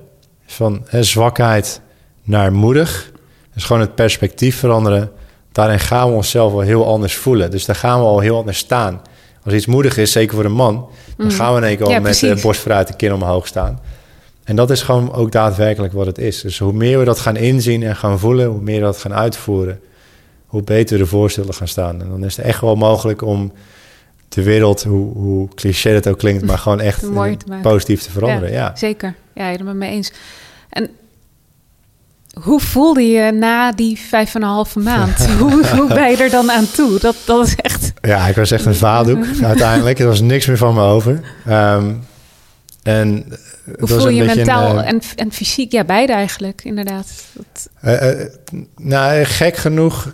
van 0.46 0.86
hè, 0.86 1.04
zwakheid 1.04 1.82
naar 2.24 2.54
moedig, 2.54 3.12
dus 3.54 3.64
gewoon 3.64 3.82
het 3.82 3.96
perspectief 3.96 4.60
veranderen, 4.60 5.12
daarin 5.52 5.80
gaan 5.80 6.10
we 6.10 6.16
onszelf 6.16 6.52
wel 6.52 6.62
heel 6.62 6.88
anders 6.88 7.16
voelen. 7.16 7.52
Dus 7.52 7.66
daar 7.66 7.76
gaan 7.76 8.00
we 8.00 8.06
al 8.06 8.20
heel 8.20 8.38
anders 8.38 8.58
staan. 8.58 9.02
Als 9.44 9.54
iets 9.54 9.66
moedig 9.66 9.98
is, 9.98 10.12
zeker 10.12 10.36
voor 10.36 10.46
een 10.46 10.52
man, 10.52 10.90
dan 11.18 11.26
mm. 11.26 11.32
gaan 11.32 11.54
we 11.54 11.60
in 11.60 11.68
één 11.68 11.78
keer 11.78 12.02
met 12.02 12.20
de 12.20 12.40
borst 12.42 12.62
vooruit 12.62 12.88
de 12.88 12.96
kin 12.96 13.14
omhoog 13.14 13.48
staan. 13.48 13.80
En 14.44 14.56
dat 14.56 14.70
is 14.70 14.82
gewoon 14.82 15.14
ook 15.14 15.32
daadwerkelijk 15.32 15.94
wat 15.94 16.06
het 16.06 16.18
is. 16.18 16.42
Dus 16.42 16.60
hoe 16.60 16.74
meer 16.74 17.00
we 17.00 17.06
dat 17.06 17.20
gaan 17.20 17.36
inzien 17.36 17.84
en 17.84 17.96
gaan 17.96 18.20
voelen, 18.20 18.48
hoe 18.48 18.62
meer 18.62 18.80
we 18.80 18.86
dat 18.86 18.98
gaan 18.98 19.14
uitvoeren, 19.14 19.80
hoe 20.46 20.64
beter 20.64 20.98
we 20.98 21.04
ervoor 21.04 21.32
zullen 21.32 21.54
gaan 21.54 21.68
staan. 21.68 22.02
En 22.02 22.10
dan 22.10 22.26
is 22.26 22.36
het 22.38 22.46
echt 22.46 22.62
wel 22.62 22.76
mogelijk 22.76 23.22
om 23.22 23.52
de 24.30 24.44
wereld, 24.44 24.84
hoe, 24.84 25.14
hoe 25.14 25.48
cliché 25.56 25.90
het 25.90 26.08
ook 26.08 26.18
klinkt, 26.18 26.46
maar 26.46 26.58
gewoon 26.58 26.80
echt 26.80 27.06
positief 27.62 28.02
te 28.02 28.12
veranderen. 28.12 28.52
Ja, 28.52 28.76
Zeker, 28.76 29.16
ja, 29.34 29.46
helemaal 29.46 29.74
mee 29.74 29.92
eens. 29.92 30.12
En 30.70 30.90
hoe 32.42 32.60
voelde 32.60 33.08
je 33.08 33.32
na 33.32 33.72
die 33.72 34.00
vijf 34.00 34.36
en 34.36 34.42
een 34.42 34.48
halve 34.48 34.80
maand? 34.80 35.28
hoe, 35.40 35.68
hoe 35.68 35.88
ben 35.88 36.10
je 36.12 36.18
er 36.18 36.30
dan 36.30 36.52
aan 36.52 36.72
toe? 36.72 37.00
Dat, 37.00 37.16
dat 37.26 37.48
is 37.48 37.56
echt... 37.56 37.92
Ja, 38.02 38.28
ik 38.28 38.36
was 38.36 38.52
echt 38.52 38.66
een 38.66 38.76
vaardoek 38.76 39.26
uiteindelijk. 39.44 40.00
Er 40.00 40.08
was 40.08 40.22
niks 40.22 40.46
meer 40.46 40.58
van 40.58 40.74
me 40.74 40.82
over. 40.82 41.22
Um, 41.50 42.04
en 42.84 43.26
hoe 43.80 43.88
voel 43.88 44.10
je 44.10 44.24
mentaal 44.24 44.78
uh, 44.78 44.88
en, 44.88 45.02
en 45.16 45.32
fysiek? 45.32 45.72
Ja, 45.72 45.84
beide 45.84 46.14
eigenlijk, 46.14 46.62
inderdaad. 46.64 47.24
Dat... 47.34 47.70
Uh, 47.86 48.20
uh, 48.20 48.26
nou, 48.78 49.24
gek 49.24 49.56
genoeg 49.56 50.14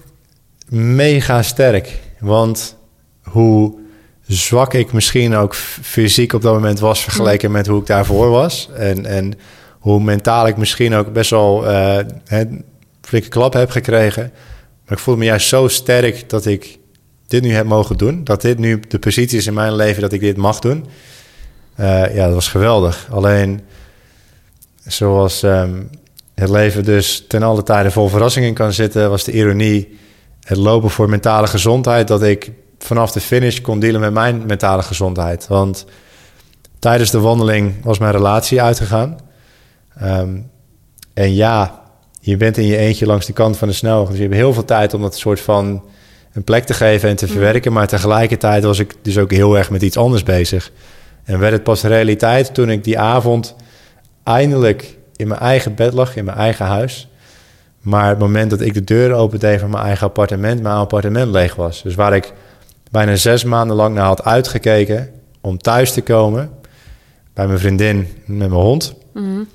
mega 0.69 1.41
sterk. 1.41 1.99
Want 2.19 2.76
hoe 3.23 3.80
zwak 4.27 4.73
ik 4.73 4.93
misschien 4.93 5.35
ook 5.35 5.56
fysiek 5.81 6.34
op 6.34 6.41
dat 6.41 6.53
moment 6.53 6.80
was 6.80 7.03
vergeleken 7.03 7.52
met 7.52 7.68
hoe 7.68 7.80
ik 7.80 7.88
daarvoor 7.88 8.30
was. 8.30 8.69
En, 8.76 9.06
en 9.06 9.34
hoe 9.86 9.99
mentaal 9.99 10.48
ik 10.48 10.57
misschien 10.57 10.94
ook 10.94 11.14
best 11.14 11.30
wel 11.30 11.68
een 11.68 12.66
flinke 13.02 13.28
klap 13.28 13.53
heb 13.53 13.70
gekregen. 13.70 14.32
Maar 14.84 14.98
ik 14.98 15.03
voelde 15.03 15.20
me 15.20 15.26
juist 15.26 15.48
zo 15.48 15.68
sterk 15.68 16.30
dat 16.30 16.45
ik 16.45 16.80
dit 17.28 17.41
nu 17.44 17.53
heb 17.53 17.66
mogen 17.66 17.98
doen. 17.98 18.24
Dat 18.24 18.41
dit 18.41 18.57
nu 18.60 18.80
de 18.88 18.99
positie 18.99 19.38
is 19.38 19.48
in 19.48 19.53
mijn 19.53 19.76
leven 19.76 20.02
dat 20.02 20.12
ik 20.12 20.20
dit 20.20 20.38
mag 20.38 20.60
doen. 20.60 20.86
Uh, 21.80 22.16
ja, 22.16 22.26
dat 22.26 22.34
was 22.34 22.48
geweldig. 22.48 23.07
Alleen, 23.12 23.62
zoals 24.86 25.44
um, 25.44 25.90
het 26.36 26.49
leven 26.49 26.84
dus 26.84 27.26
ten 27.28 27.44
alle 27.44 27.64
tijde 27.64 27.91
vol 27.91 28.07
verrassingen 28.07 28.53
kan 28.53 28.74
zitten, 28.74 29.10
was 29.10 29.24
de 29.24 29.32
ironie 29.32 29.98
het 30.44 30.57
lopen 30.57 30.90
voor 30.90 31.10
mentale 31.10 31.48
gezondheid, 31.48 32.07
dat 32.07 32.24
ik 32.24 32.52
vanaf 32.80 33.12
de 33.12 33.22
finish 33.22 33.60
kon 33.60 33.80
dealen 33.80 34.02
met 34.02 34.14
mijn 34.14 34.45
mentale 34.45 34.84
gezondheid. 34.84 35.48
Want 35.48 35.86
tijdens 36.80 37.12
de 37.12 37.20
wandeling 37.20 37.74
was 37.84 37.99
mijn 37.99 38.12
relatie 38.12 38.62
uitgegaan. 38.62 39.24
Um, 40.04 40.50
en 41.14 41.34
ja, 41.34 41.82
je 42.20 42.38
bent 42.38 42.58
in 42.58 42.66
je 42.66 42.78
eentje 42.78 43.06
langs 43.06 43.26
de 43.26 43.34
kant 43.34 43.58
van 43.58 43.68
de 43.68 43.74
snelweg. 43.74 44.08
Dus 44.08 44.18
je 44.18 44.24
hebt 44.24 44.36
heel 44.36 44.54
veel 44.54 44.66
tijd 44.66 44.94
om 44.94 45.02
dat 45.02 45.18
soort 45.18 45.40
van 45.40 45.84
een 46.34 46.44
plek 46.44 46.64
te 46.64 46.74
geven 46.74 47.10
en 47.10 47.16
te 47.16 47.28
verwerken. 47.28 47.74
Maar 47.74 47.88
tegelijkertijd 47.88 48.64
was 48.64 48.80
ik 48.80 48.94
dus 49.02 49.18
ook 49.18 49.32
heel 49.32 49.58
erg 49.58 49.70
met 49.70 49.82
iets 49.82 49.98
anders 49.98 50.24
bezig. 50.24 50.72
En 51.24 51.40
werd 51.40 51.54
het 51.54 51.64
pas 51.64 51.84
realiteit 51.84 52.54
toen 52.54 52.70
ik 52.70 52.84
die 52.84 53.00
avond 53.00 53.56
eindelijk 54.24 54.98
in 55.16 55.28
mijn 55.28 55.40
eigen 55.40 55.76
bed 55.76 55.94
lag, 55.94 56.16
in 56.16 56.26
mijn 56.26 56.38
eigen 56.38 56.66
huis. 56.66 57.08
Maar 57.82 58.10
het 58.10 58.20
moment 58.20 58.50
dat 58.50 58.62
ik 58.62 58.74
de 58.74 58.84
deur 58.84 59.14
opende 59.14 59.60
van 59.60 59.70
mijn 59.70 59.84
eigen 59.84 60.08
appartement, 60.08 60.62
mijn 60.62 60.76
appartement 60.76 61.32
leeg 61.32 61.56
was. 61.56 61.84
Dus 61.84 61.96
waar 61.96 62.16
ik 62.16 62.34
bijna 62.92 63.16
zes 63.16 63.44
maanden 63.44 63.76
lang 63.76 63.96
naar 63.96 64.06
had 64.06 64.24
uitgekeken 64.24 65.10
om 65.42 65.58
thuis 65.58 65.92
te 65.92 66.02
komen 66.02 66.50
bij 67.34 67.48
mijn 67.48 67.60
vriendin 67.60 68.08
met 68.26 68.38
mijn 68.38 68.52
hond, 68.52 68.94
mm 69.14 69.48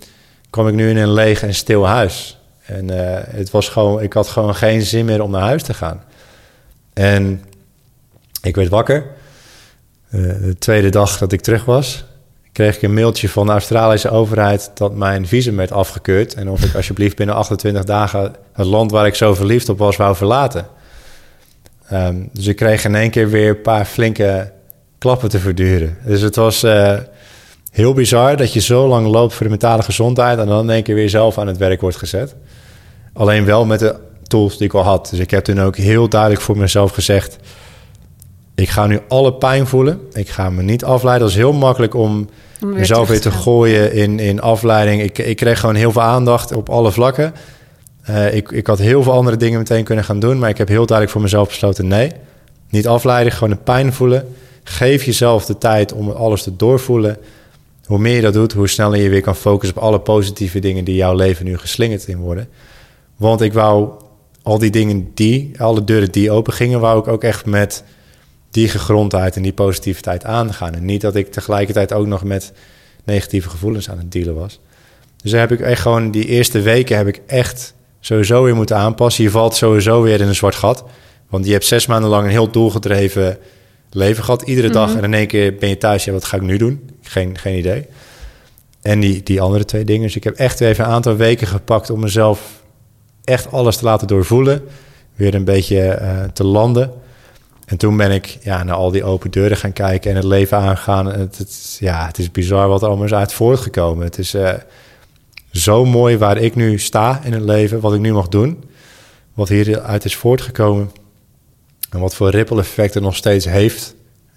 kwam 0.50 0.68
ik 0.68 0.74
nu 0.74 0.90
in 0.90 0.96
een 0.96 1.12
leeg 1.12 1.42
en 1.42 1.54
stil 1.54 1.86
huis. 1.86 2.38
En 2.66 2.90
uh, 2.90 3.18
het 3.26 3.50
was 3.50 3.68
gewoon, 3.68 4.02
ik 4.02 4.12
had 4.12 4.28
gewoon 4.28 4.54
geen 4.54 4.82
zin 4.82 5.04
meer 5.04 5.22
om 5.22 5.30
naar 5.30 5.42
huis 5.42 5.62
te 5.62 5.74
gaan. 5.74 6.02
En 6.92 7.44
ik 8.42 8.56
werd 8.56 8.68
wakker. 8.68 9.06
Uh, 10.10 10.22
de 10.22 10.56
tweede 10.58 10.88
dag 10.88 11.18
dat 11.18 11.32
ik 11.32 11.40
terug 11.40 11.64
was, 11.64 12.04
kreeg 12.52 12.76
ik 12.76 12.82
een 12.82 12.94
mailtje 12.94 13.28
van 13.28 13.46
de 13.46 13.52
Australische 13.52 14.10
overheid 14.10 14.70
dat 14.74 14.94
mijn 14.94 15.26
visum 15.26 15.56
werd 15.56 15.72
afgekeurd. 15.72 16.34
En 16.34 16.48
of 16.48 16.64
ik 16.64 16.74
alsjeblieft 16.74 17.16
binnen 17.16 17.34
28 17.34 17.84
dagen 17.84 18.34
het 18.52 18.66
land 18.66 18.90
waar 18.90 19.06
ik 19.06 19.14
zo 19.14 19.34
verliefd 19.34 19.68
op 19.68 19.78
was, 19.78 19.96
wou 19.96 20.16
verlaten. 20.16 20.66
Um, 21.92 22.28
dus 22.32 22.46
ik 22.46 22.56
kreeg 22.56 22.84
in 22.84 22.94
één 22.94 23.10
keer 23.10 23.30
weer 23.30 23.48
een 23.48 23.60
paar 23.60 23.84
flinke 23.84 24.52
klappen 24.98 25.28
te 25.28 25.38
verduren. 25.38 25.96
Dus 26.04 26.20
het 26.20 26.36
was, 26.36 26.64
uh, 26.64 26.98
heel 27.70 27.92
bizar 27.92 28.36
dat 28.36 28.52
je 28.52 28.60
zo 28.60 28.88
lang 28.88 29.06
loopt 29.06 29.34
voor 29.34 29.44
de 29.44 29.50
mentale 29.50 29.82
gezondheid 29.82 30.38
en 30.38 30.46
dan 30.46 30.62
in 30.62 30.70
één 30.70 30.82
keer 30.82 30.94
weer 30.94 31.10
zelf 31.10 31.38
aan 31.38 31.46
het 31.46 31.56
werk 31.56 31.80
wordt 31.80 31.96
gezet. 31.96 32.34
Alleen 33.12 33.44
wel 33.44 33.64
met 33.64 33.78
de 33.78 33.96
tools 34.22 34.56
die 34.56 34.66
ik 34.66 34.74
al 34.74 34.82
had. 34.82 35.08
Dus 35.10 35.18
ik 35.18 35.30
heb 35.30 35.44
toen 35.44 35.60
ook 35.60 35.76
heel 35.76 36.08
duidelijk 36.08 36.40
voor 36.40 36.56
mezelf 36.56 36.92
gezegd: 36.92 37.36
ik 38.54 38.68
ga 38.68 38.86
nu 38.86 39.00
alle 39.08 39.34
pijn 39.34 39.66
voelen. 39.66 40.00
Ik 40.12 40.28
ga 40.28 40.50
me 40.50 40.62
niet 40.62 40.84
afleiden. 40.84 41.26
Dat 41.26 41.36
is 41.36 41.42
heel 41.42 41.52
makkelijk 41.52 41.94
om 41.94 42.28
Om 42.62 42.68
weer 42.68 42.78
mezelf 42.78 43.08
weer 43.08 43.20
te 43.20 43.30
gaan. 43.30 43.40
gooien 43.40 43.92
in, 43.92 44.18
in 44.18 44.40
afleiding. 44.40 45.02
Ik, 45.02 45.18
ik 45.18 45.36
kreeg 45.36 45.60
gewoon 45.60 45.74
heel 45.74 45.92
veel 45.92 46.02
aandacht 46.02 46.52
op 46.52 46.68
alle 46.68 46.92
vlakken. 46.92 47.34
Eh, 48.02 48.34
ik, 48.34 48.50
ik 48.50 48.66
had 48.66 48.78
heel 48.78 49.02
veel 49.02 49.12
andere 49.12 49.36
dingen 49.36 49.58
meteen 49.58 49.84
kunnen 49.84 50.04
gaan 50.04 50.20
doen, 50.20 50.38
maar 50.38 50.48
ik 50.48 50.58
heb 50.58 50.68
heel 50.68 50.86
duidelijk 50.86 51.10
voor 51.10 51.20
mezelf 51.20 51.48
besloten: 51.48 51.86
nee, 51.86 52.12
niet 52.70 52.88
afleiden, 52.88 53.32
gewoon 53.32 53.50
de 53.50 53.56
pijn 53.64 53.92
voelen. 53.92 54.34
Geef 54.64 55.04
jezelf 55.04 55.46
de 55.46 55.58
tijd 55.58 55.92
om 55.92 56.10
alles 56.10 56.42
te 56.42 56.56
doorvoelen. 56.56 57.16
Hoe 57.90 57.98
meer 57.98 58.14
je 58.14 58.20
dat 58.20 58.32
doet, 58.32 58.52
hoe 58.52 58.68
sneller 58.68 59.00
je 59.00 59.08
weer 59.08 59.20
kan 59.20 59.36
focussen 59.36 59.76
op 59.76 59.82
alle 59.82 60.00
positieve 60.00 60.58
dingen 60.58 60.84
die 60.84 60.94
jouw 60.94 61.14
leven 61.14 61.44
nu 61.44 61.58
geslingerd 61.58 62.06
in 62.06 62.18
worden. 62.18 62.48
Want 63.16 63.40
ik 63.40 63.52
wou 63.52 63.90
al 64.42 64.58
die 64.58 64.70
dingen 64.70 65.10
die, 65.14 65.52
alle 65.58 65.84
deuren 65.84 66.12
die 66.12 66.30
open 66.30 66.52
gingen, 66.52 66.80
wou 66.80 66.98
ik 66.98 67.08
ook 67.08 67.24
echt 67.24 67.46
met 67.46 67.84
die 68.50 68.68
gegrondheid 68.68 69.36
en 69.36 69.42
die 69.42 69.52
positiviteit 69.52 70.24
aangaan. 70.24 70.74
En 70.74 70.84
niet 70.84 71.00
dat 71.00 71.14
ik 71.14 71.32
tegelijkertijd 71.32 71.92
ook 71.92 72.06
nog 72.06 72.24
met 72.24 72.52
negatieve 73.04 73.50
gevoelens 73.50 73.90
aan 73.90 73.98
het 73.98 74.12
dealen 74.12 74.34
was. 74.34 74.60
Dus 75.22 75.30
daar 75.30 75.40
heb 75.40 75.52
ik 75.52 75.60
echt 75.60 75.82
gewoon 75.82 76.10
die 76.10 76.26
eerste 76.26 76.60
weken 76.60 76.96
heb 76.96 77.06
ik 77.06 77.20
echt 77.26 77.74
sowieso 78.00 78.42
weer 78.42 78.56
moeten 78.56 78.76
aanpassen. 78.76 79.24
Je 79.24 79.30
valt 79.30 79.54
sowieso 79.54 80.02
weer 80.02 80.20
in 80.20 80.28
een 80.28 80.34
zwart 80.34 80.54
gat. 80.54 80.84
Want 81.28 81.46
je 81.46 81.52
hebt 81.52 81.66
zes 81.66 81.86
maanden 81.86 82.10
lang 82.10 82.24
een 82.24 82.30
heel 82.30 82.50
doelgedreven 82.50 83.38
leven 83.90 84.24
gehad. 84.24 84.42
Iedere 84.42 84.70
dag. 84.70 84.96
En 84.96 85.04
in 85.04 85.14
één 85.14 85.26
keer 85.26 85.54
ben 85.54 85.68
je 85.68 85.78
thuis. 85.78 86.04
Ja, 86.04 86.12
wat 86.12 86.24
ga 86.24 86.36
ik 86.36 86.42
nu 86.42 86.56
doen? 86.56 86.90
Geen, 87.02 87.38
geen 87.38 87.58
idee. 87.58 87.86
En 88.82 89.00
die, 89.00 89.22
die 89.22 89.40
andere 89.40 89.64
twee 89.64 89.84
dingen. 89.84 90.02
Dus 90.02 90.16
ik 90.16 90.24
heb 90.24 90.36
echt 90.36 90.60
even 90.60 90.84
een 90.84 90.90
aantal 90.90 91.16
weken 91.16 91.46
gepakt 91.46 91.90
om 91.90 92.00
mezelf 92.00 92.62
echt 93.24 93.52
alles 93.52 93.76
te 93.76 93.84
laten 93.84 94.06
doorvoelen. 94.06 94.62
Weer 95.14 95.34
een 95.34 95.44
beetje 95.44 95.80
eh, 95.88 96.24
te 96.24 96.44
landen. 96.44 96.92
En 97.66 97.76
toen 97.76 97.96
ben 97.96 98.10
ik 98.10 98.38
ja, 98.42 98.62
naar 98.62 98.74
al 98.74 98.90
die 98.90 99.04
open 99.04 99.30
deuren 99.30 99.56
gaan 99.56 99.72
kijken 99.72 100.10
en 100.10 100.16
het 100.16 100.24
leven 100.24 100.58
aangaan. 100.58 101.06
Het, 101.06 101.38
het, 101.38 101.76
ja, 101.80 102.06
het 102.06 102.18
is 102.18 102.30
bizar 102.30 102.68
wat 102.68 102.82
er 102.82 102.88
allemaal 102.88 103.06
is 103.06 103.14
uit 103.14 103.32
voortgekomen. 103.32 104.04
Het 104.04 104.18
is 104.18 104.34
eh, 104.34 104.52
zo 105.52 105.84
mooi 105.84 106.18
waar 106.18 106.36
ik 106.36 106.54
nu 106.54 106.78
sta 106.78 107.20
in 107.24 107.32
het 107.32 107.42
leven, 107.42 107.80
wat 107.80 107.94
ik 107.94 108.00
nu 108.00 108.12
mag 108.12 108.28
doen. 108.28 108.64
Wat 109.34 109.48
hieruit 109.48 110.04
is 110.04 110.16
voortgekomen. 110.16 110.90
En 111.90 112.00
wat 112.00 112.14
voor 112.14 112.30
ripple 112.30 112.60
effect 112.60 112.94
het 112.94 113.02
nog 113.02 113.16
steeds 113.16 113.44
heeft. 113.44 113.94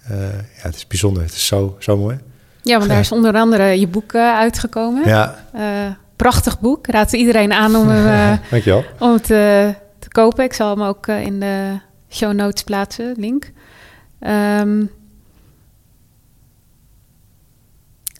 Eh, 0.08 0.16
ja, 0.32 0.62
het 0.62 0.74
is 0.74 0.86
bijzonder. 0.86 1.22
Het 1.22 1.32
is 1.32 1.46
zo, 1.46 1.76
zo 1.78 1.96
mooi. 1.96 2.18
Ja, 2.62 2.76
want 2.78 2.90
daar 2.90 3.00
is 3.00 3.12
onder 3.12 3.34
andere 3.34 3.80
je 3.80 3.86
boek 3.88 4.12
eh, 4.12 4.36
uitgekomen. 4.36 5.08
Ja, 5.08 5.44
Eh, 5.52 5.62
prachtig 6.16 6.60
boek. 6.60 6.86
Raad 6.86 7.12
iedereen 7.12 7.52
aan 7.52 7.76
om, 7.76 7.88
hem, 7.88 8.38
dankjewel. 8.50 8.84
om 8.98 9.12
het 9.12 9.24
te 9.24 10.08
kopen. 10.08 10.44
Ik 10.44 10.52
zal 10.52 10.70
hem 10.70 10.82
ook 10.82 11.06
in 11.06 11.40
de 11.40 11.78
show 12.10 12.32
notes 12.32 12.62
plaatsen, 12.64 13.14
link. 13.16 13.50
Ehm, 14.20 14.84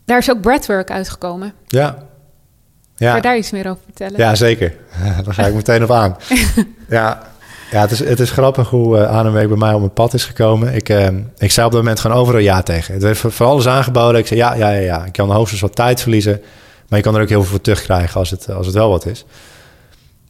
daar 0.04 0.18
is 0.18 0.30
ook 0.30 0.40
breathwork 0.40 0.90
uitgekomen. 0.90 1.52
Ja. 1.66 1.90
Kan 1.90 3.06
Ja. 3.08 3.16
je 3.16 3.22
daar 3.22 3.36
iets 3.36 3.50
meer 3.50 3.68
over 3.70 3.82
vertellen? 3.84 4.18
Ja, 4.18 4.34
zeker. 4.34 4.74
Daar 5.24 5.34
ga 5.34 5.46
ik 5.46 5.54
meteen 5.54 5.82
op 5.82 5.90
aan. 5.90 6.16
ja, 6.88 7.32
ja 7.74 7.80
het, 7.80 7.90
is, 7.90 7.98
het 7.98 8.20
is 8.20 8.30
grappig 8.30 8.68
hoe 8.68 8.98
uh, 8.98 9.04
ademwerk 9.04 9.48
bij 9.48 9.56
mij 9.56 9.72
op 9.72 9.80
mijn 9.80 9.92
pad 9.92 10.14
is 10.14 10.24
gekomen. 10.24 10.74
Ik, 10.74 10.88
uh, 10.88 11.06
ik 11.38 11.50
zei 11.50 11.66
op 11.66 11.72
dat 11.72 11.80
moment 11.80 12.00
gewoon 12.00 12.16
overal 12.16 12.40
ja 12.40 12.62
tegen. 12.62 12.94
Het 12.94 13.02
werd 13.02 13.18
voor, 13.18 13.46
alles 13.46 13.68
aangeboden. 13.68 14.20
Ik 14.20 14.26
zei 14.26 14.40
ja, 14.40 14.54
ja, 14.54 14.70
ja, 14.70 14.80
ja. 14.80 15.04
Ik 15.04 15.12
kan 15.12 15.30
hoogstens 15.30 15.60
wat 15.60 15.74
tijd 15.74 16.00
verliezen. 16.00 16.40
Maar 16.88 16.98
je 16.98 17.04
kan 17.04 17.14
er 17.14 17.22
ook 17.22 17.28
heel 17.28 17.40
veel 17.40 17.50
voor 17.50 17.60
terugkrijgen 17.60 18.20
als 18.20 18.30
het, 18.30 18.50
als 18.50 18.66
het 18.66 18.74
wel 18.74 18.88
wat 18.90 19.06
is. 19.06 19.24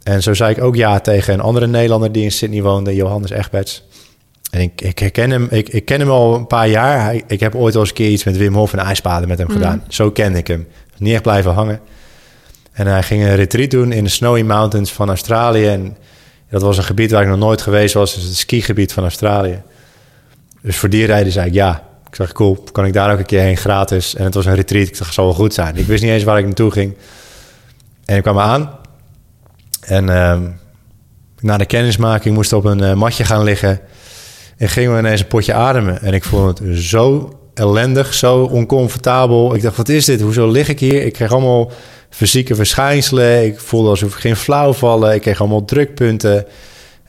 En 0.02 0.22
zo 0.22 0.34
zei 0.34 0.50
ik 0.50 0.62
ook 0.62 0.76
ja 0.76 1.00
tegen 1.00 1.34
een 1.34 1.40
andere 1.40 1.66
Nederlander 1.66 2.12
die 2.12 2.22
in 2.22 2.32
Sydney 2.32 2.62
woonde, 2.62 2.94
Johannes 2.94 3.30
Egberts. 3.30 3.84
En 4.50 4.60
ik, 4.60 4.80
ik 4.80 4.98
herken 4.98 5.30
hem, 5.30 5.46
ik, 5.50 5.68
ik 5.68 5.84
ken 5.84 6.00
hem 6.00 6.10
al 6.10 6.34
een 6.34 6.46
paar 6.46 6.68
jaar. 6.68 7.02
Hij, 7.02 7.22
ik 7.26 7.40
heb 7.40 7.54
ooit 7.54 7.74
al 7.74 7.80
eens 7.80 7.88
een 7.90 7.94
keer 7.96 8.10
iets 8.10 8.24
met 8.24 8.36
Wim 8.36 8.54
Hof 8.54 8.72
en 8.72 8.78
ijsbaden 8.78 9.28
met 9.28 9.38
hem 9.38 9.46
Mm. 9.46 9.52
gedaan. 9.52 9.84
Zo 9.88 10.10
kende 10.10 10.38
ik 10.38 10.46
hem. 10.46 10.66
Niet 10.98 11.12
echt 11.12 11.22
blijven 11.22 11.52
hangen. 11.52 11.80
En 12.72 12.86
hij 12.86 13.02
ging 13.02 13.22
een 13.22 13.36
retreat 13.36 13.70
doen 13.70 13.92
in 13.92 14.04
de 14.04 14.10
Snowy 14.10 14.42
Mountains 14.42 14.92
van 14.92 15.08
Australië. 15.08 15.66
En 15.66 15.96
dat 16.54 16.62
was 16.62 16.76
een 16.76 16.84
gebied 16.84 17.10
waar 17.10 17.22
ik 17.22 17.28
nog 17.28 17.38
nooit 17.38 17.62
geweest 17.62 17.94
was. 17.94 18.14
Dus 18.14 18.24
het 18.24 18.36
skigebied 18.36 18.92
van 18.92 19.02
Australië. 19.02 19.62
Dus 20.60 20.76
voor 20.76 20.88
die 20.88 21.06
reden 21.06 21.32
zei 21.32 21.46
ik 21.46 21.54
ja. 21.54 21.82
Ik 22.08 22.14
zeg, 22.14 22.32
cool, 22.32 22.64
kan 22.72 22.86
ik 22.86 22.92
daar 22.92 23.12
ook 23.12 23.18
een 23.18 23.26
keer 23.26 23.40
heen 23.40 23.56
gratis? 23.56 24.14
En 24.14 24.24
het 24.24 24.34
was 24.34 24.46
een 24.46 24.54
retreat. 24.54 24.86
Ik 24.86 24.98
dacht, 24.98 25.14
zal 25.14 25.24
wel 25.24 25.34
goed 25.34 25.54
zijn. 25.54 25.76
Ik 25.76 25.86
wist 25.86 26.02
niet 26.02 26.12
eens 26.12 26.24
waar 26.24 26.38
ik 26.38 26.44
naartoe 26.44 26.70
ging. 26.70 26.96
En 28.04 28.16
ik 28.16 28.22
kwam 28.22 28.38
aan. 28.38 28.70
En 29.80 30.08
uh, 30.08 30.38
na 31.40 31.56
de 31.56 31.66
kennismaking 31.66 32.34
moest 32.34 32.52
op 32.52 32.64
een 32.64 32.82
uh, 32.82 32.94
matje 32.94 33.24
gaan 33.24 33.42
liggen. 33.42 33.80
En 34.56 34.68
gingen 34.68 34.92
we 34.92 34.98
ineens 34.98 35.20
een 35.20 35.26
potje 35.26 35.54
ademen. 35.54 36.02
En 36.02 36.12
ik 36.12 36.24
vond 36.24 36.58
het 36.58 36.78
zo 36.78 37.38
ellendig, 37.54 38.14
zo 38.14 38.42
oncomfortabel. 38.42 39.54
Ik 39.54 39.62
dacht, 39.62 39.76
wat 39.76 39.88
is 39.88 40.04
dit? 40.04 40.20
Hoezo 40.20 40.50
lig 40.50 40.68
ik 40.68 40.80
hier? 40.80 41.02
Ik 41.02 41.12
kreeg 41.12 41.32
allemaal 41.32 41.72
fysieke 42.10 42.54
verschijnselen. 42.54 43.44
Ik 43.44 43.60
voelde 43.60 43.88
alsof 43.88 44.14
ik 44.14 44.20
ging 44.20 44.36
flauw 44.36 44.72
vallen. 44.72 45.14
Ik 45.14 45.20
kreeg 45.20 45.40
allemaal 45.40 45.64
drukpunten. 45.64 46.46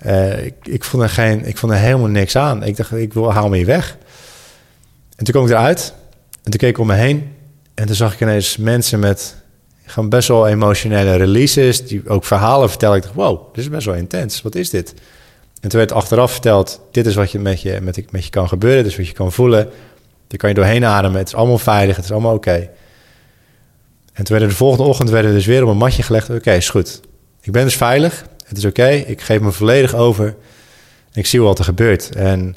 Uh, 0.06 0.46
ik, 0.46 0.54
ik, 0.64 0.84
vond 0.84 1.04
er 1.04 1.10
geen, 1.10 1.46
ik 1.46 1.58
vond 1.58 1.72
er 1.72 1.78
helemaal 1.78 2.08
niks 2.08 2.36
aan. 2.36 2.64
Ik 2.64 2.78
dacht, 2.78 2.94
ik 2.94 3.14
wil, 3.14 3.34
haal 3.34 3.50
me 3.50 3.58
hier 3.58 3.66
weg. 3.66 3.98
En 5.16 5.24
toen 5.26 5.34
kwam 5.34 5.46
ik 5.46 5.52
eruit. 5.52 5.94
En 6.44 6.52
toen 6.52 6.60
keek 6.60 6.70
ik 6.70 6.78
om 6.78 6.88
me 6.88 6.94
heen. 6.94 7.34
En 7.74 7.86
toen 7.86 7.96
zag 7.96 8.14
ik 8.14 8.22
ineens 8.22 8.58
mensen 8.58 9.00
met 9.00 9.36
gewoon 9.86 10.10
best 10.10 10.28
wel 10.28 10.48
emotionele 10.48 11.16
releases. 11.16 11.88
Die 11.88 12.10
ook 12.10 12.26
verhalen 12.26 12.70
vertellen. 12.70 12.98
Ik 12.98 13.04
dacht, 13.04 13.16
wow, 13.16 13.54
dit 13.54 13.64
is 13.64 13.70
best 13.70 13.86
wel 13.86 13.96
intens. 13.96 14.42
Wat 14.42 14.56
is 14.56 14.70
dit? 14.70 14.94
En 15.62 15.70
toen 15.70 15.80
werd 15.80 15.92
achteraf 15.92 16.32
verteld, 16.32 16.82
dit 16.92 17.06
is 17.06 17.16
wat 17.16 17.32
je 17.32 17.40
met 17.40 17.62
je, 17.62 17.80
met, 17.82 18.12
met 18.12 18.24
je 18.24 18.30
kan 18.30 18.48
gebeuren. 18.48 18.84
Dit 18.84 18.92
is 18.92 18.98
wat 18.98 19.08
je 19.08 19.14
kan 19.14 19.32
voelen. 19.32 19.70
Daar 20.27 20.38
kan 20.38 20.49
je 20.49 20.56
doorheen 20.56 20.85
ademen. 20.85 21.18
Het 21.18 21.27
is 21.27 21.35
allemaal 21.35 21.57
veilig. 21.57 21.95
Het 21.95 22.06
is 22.06 22.11
allemaal 22.11 22.34
oké. 22.34 22.69
En 24.14 24.23
toen 24.23 24.38
werden 24.38 24.49
de 24.49 24.56
volgende 24.56 24.84
ochtend 24.84 25.10
werden 25.10 25.31
we 25.31 25.38
dus 25.38 25.45
weer 25.45 25.64
op 25.64 25.69
een 25.69 25.77
matje 25.77 26.03
gelegd. 26.03 26.30
Oké, 26.30 26.52
is 26.52 26.69
goed. 26.69 27.02
Ik 27.41 27.52
ben 27.52 27.64
dus 27.64 27.76
veilig. 27.76 28.26
Het 28.45 28.57
is 28.57 28.65
oké. 28.65 28.88
Ik 28.88 29.22
geef 29.22 29.39
me 29.39 29.52
volledig 29.52 29.93
over. 29.93 30.35
Ik 31.14 31.26
zie 31.26 31.41
wat 31.41 31.60
er 31.60 31.65
gebeurt. 31.65 32.15
En 32.15 32.56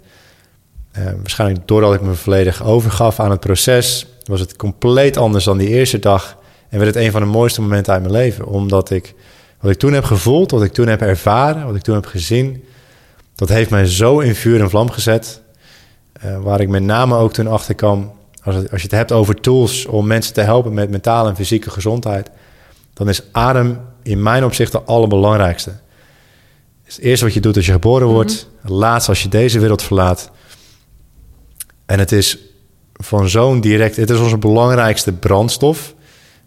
uh, 0.98 1.04
waarschijnlijk 1.04 1.68
doordat 1.68 1.94
ik 1.94 2.00
me 2.00 2.14
volledig 2.14 2.64
overgaf 2.64 3.20
aan 3.20 3.30
het 3.30 3.40
proces... 3.40 4.06
was 4.24 4.40
het 4.40 4.56
compleet 4.56 5.16
anders 5.16 5.44
dan 5.44 5.58
die 5.58 5.68
eerste 5.68 5.98
dag. 5.98 6.36
En 6.68 6.78
werd 6.78 6.94
het 6.94 7.04
een 7.04 7.10
van 7.10 7.20
de 7.20 7.26
mooiste 7.26 7.60
momenten 7.60 7.92
uit 7.92 8.02
mijn 8.02 8.14
leven. 8.14 8.46
Omdat 8.46 8.90
ik 8.90 9.14
wat 9.60 9.70
ik 9.70 9.78
toen 9.78 9.92
heb 9.92 10.04
gevoeld, 10.04 10.50
wat 10.50 10.62
ik 10.62 10.72
toen 10.72 10.86
heb 10.86 11.00
ervaren, 11.00 11.66
wat 11.66 11.74
ik 11.74 11.82
toen 11.82 11.94
heb 11.94 12.06
gezien... 12.06 12.64
dat 13.34 13.48
heeft 13.48 13.70
mij 13.70 13.86
zo 13.86 14.18
in 14.18 14.34
vuur 14.34 14.60
en 14.60 14.70
vlam 14.70 14.90
gezet. 14.90 15.42
Uh, 16.24 16.38
waar 16.38 16.60
ik 16.60 16.68
met 16.68 16.82
name 16.82 17.16
ook 17.16 17.32
toen 17.32 17.46
achter 17.46 17.74
kwam... 17.74 18.12
Als, 18.42 18.54
het, 18.54 18.70
als 18.70 18.80
je 18.80 18.86
het 18.86 18.96
hebt 18.96 19.12
over 19.12 19.34
tools 19.34 19.86
om 19.86 20.06
mensen 20.06 20.34
te 20.34 20.40
helpen 20.40 20.74
met 20.74 20.90
mentale 20.90 21.28
en 21.28 21.36
fysieke 21.36 21.70
gezondheid... 21.70 22.30
dan 22.94 23.08
is 23.08 23.22
adem 23.32 23.80
in 24.02 24.22
mijn 24.22 24.44
opzicht 24.44 24.72
de 24.72 24.82
allerbelangrijkste. 24.82 25.70
Het 25.70 25.78
is 26.86 26.96
het 26.96 27.04
eerste 27.04 27.24
wat 27.24 27.34
je 27.34 27.40
doet 27.40 27.56
als 27.56 27.66
je 27.66 27.72
geboren 27.72 28.06
wordt. 28.06 28.32
Mm-hmm. 28.32 28.58
Het 28.60 28.70
laatste 28.70 29.10
als 29.10 29.22
je 29.22 29.28
deze 29.28 29.58
wereld 29.58 29.82
verlaat. 29.82 30.30
En 31.86 31.98
het 31.98 32.12
is 32.12 32.38
van 32.92 33.28
zo'n 33.28 33.60
direct... 33.60 33.96
Het 33.96 34.10
is 34.10 34.18
onze 34.18 34.38
belangrijkste 34.38 35.12
brandstof. 35.12 35.94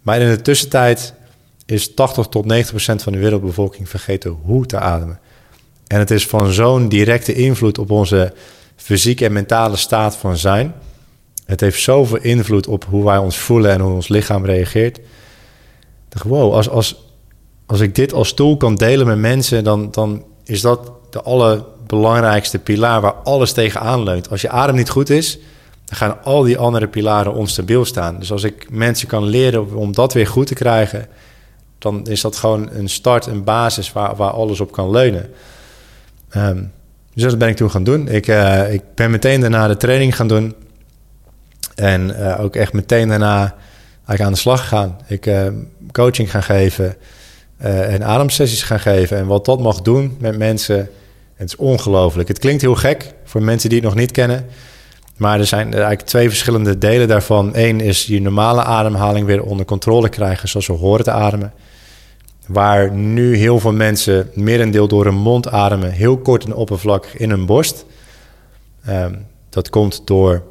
Maar 0.01 0.21
in 0.21 0.29
de 0.29 0.41
tussentijd 0.41 1.13
is 1.65 1.93
80 1.93 2.27
tot 2.27 2.45
90 2.45 2.69
procent 2.69 3.03
van 3.03 3.13
de 3.13 3.19
wereldbevolking 3.19 3.89
vergeten 3.89 4.31
hoe 4.31 4.65
te 4.65 4.79
ademen. 4.79 5.19
En 5.87 5.99
het 5.99 6.11
is 6.11 6.27
van 6.27 6.51
zo'n 6.51 6.89
directe 6.89 7.33
invloed 7.33 7.77
op 7.77 7.91
onze 7.91 8.33
fysieke 8.81 9.25
en 9.25 9.33
mentale 9.33 9.75
staat 9.75 10.15
van 10.15 10.37
zijn. 10.37 10.73
Het 11.45 11.59
heeft 11.59 11.81
zoveel 11.81 12.21
invloed 12.21 12.67
op 12.67 12.85
hoe 12.89 13.05
wij 13.05 13.17
ons 13.17 13.37
voelen 13.37 13.71
en 13.71 13.79
hoe 13.79 13.93
ons 13.93 14.07
lichaam 14.07 14.45
reageert. 14.45 14.97
Ik 14.97 15.03
dacht, 16.09 16.25
wow, 16.25 16.53
als, 16.53 16.69
als, 16.69 17.05
als 17.65 17.79
ik 17.79 17.95
dit 17.95 18.13
als 18.13 18.33
tool 18.33 18.57
kan 18.57 18.75
delen 18.75 19.07
met 19.07 19.17
mensen, 19.17 19.63
dan, 19.63 19.91
dan 19.91 20.25
is 20.43 20.61
dat 20.61 20.91
de 21.09 21.21
allerbelangrijkste 21.21 22.59
pilaar 22.59 23.01
waar 23.01 23.13
alles 23.13 23.51
tegenaan 23.51 24.03
leunt. 24.03 24.29
Als 24.29 24.41
je 24.41 24.49
adem 24.49 24.75
niet 24.75 24.89
goed 24.89 25.09
is, 25.09 25.39
dan 25.85 25.97
gaan 25.97 26.23
al 26.23 26.43
die 26.43 26.57
andere 26.57 26.87
pilaren 26.87 27.33
onstabiel 27.33 27.85
staan. 27.85 28.19
Dus 28.19 28.31
als 28.31 28.43
ik 28.43 28.67
mensen 28.69 29.07
kan 29.07 29.23
leren 29.23 29.75
om 29.75 29.93
dat 29.93 30.13
weer 30.13 30.27
goed 30.27 30.47
te 30.47 30.53
krijgen, 30.53 31.07
dan 31.77 32.07
is 32.07 32.21
dat 32.21 32.35
gewoon 32.35 32.69
een 32.71 32.89
start, 32.89 33.25
een 33.25 33.43
basis 33.43 33.91
waar, 33.91 34.15
waar 34.15 34.31
alles 34.31 34.59
op 34.59 34.71
kan 34.71 34.91
leunen. 34.91 35.29
Um, 36.35 36.71
dus 37.13 37.23
dat 37.23 37.37
ben 37.37 37.47
ik 37.47 37.55
toen 37.55 37.71
gaan 37.71 37.83
doen. 37.83 38.07
Ik, 38.07 38.27
uh, 38.27 38.73
ik 38.73 38.81
ben 38.95 39.11
meteen 39.11 39.41
daarna 39.41 39.67
de 39.67 39.77
training 39.77 40.15
gaan 40.15 40.27
doen. 40.27 40.55
En 41.75 42.09
uh, 42.09 42.39
ook 42.39 42.55
echt 42.55 42.73
meteen 42.73 43.07
daarna 43.07 43.55
eigenlijk 43.95 44.21
aan 44.21 44.31
de 44.31 44.37
slag 44.37 44.61
gegaan. 44.61 44.97
Ik 45.07 45.25
uh, 45.25 45.47
coaching 45.91 46.31
gaan 46.31 46.43
geven 46.43 46.95
en 47.57 48.03
ademsessies 48.03 48.63
gaan 48.63 48.79
geven. 48.79 49.17
En 49.17 49.27
wat 49.27 49.45
dat 49.45 49.59
mag 49.59 49.81
doen 49.81 50.17
met 50.19 50.37
mensen, 50.37 50.89
het 51.35 51.47
is 51.47 51.55
ongelooflijk. 51.55 52.27
Het 52.27 52.39
klinkt 52.39 52.61
heel 52.61 52.75
gek 52.75 53.13
voor 53.23 53.43
mensen 53.43 53.69
die 53.69 53.79
het 53.79 53.87
nog 53.87 53.97
niet 53.97 54.11
kennen. 54.11 54.45
Maar 55.17 55.39
er 55.39 55.45
zijn 55.45 55.71
eigenlijk 55.71 56.01
twee 56.01 56.29
verschillende 56.29 56.77
delen 56.77 57.07
daarvan. 57.07 57.49
Eén 57.53 57.79
is 57.79 58.05
je 58.05 58.21
normale 58.21 58.63
ademhaling 58.63 59.25
weer 59.25 59.43
onder 59.43 59.65
controle 59.65 60.09
krijgen, 60.09 60.49
zoals 60.49 60.67
we 60.67 60.73
horen 60.73 61.03
te 61.03 61.11
ademen. 61.11 61.53
Waar 62.53 62.91
nu 62.91 63.35
heel 63.35 63.59
veel 63.59 63.73
mensen 63.73 64.29
merendeel 64.33 64.87
door 64.87 65.05
hun 65.05 65.15
mond 65.15 65.47
ademen, 65.47 65.91
heel 65.91 66.17
kort 66.17 66.45
en 66.45 66.55
oppervlakkig 66.55 67.17
in 67.17 67.29
hun 67.29 67.45
borst. 67.45 67.85
Ehm, 68.85 69.13
dat 69.49 69.69
komt 69.69 70.07
door 70.07 70.43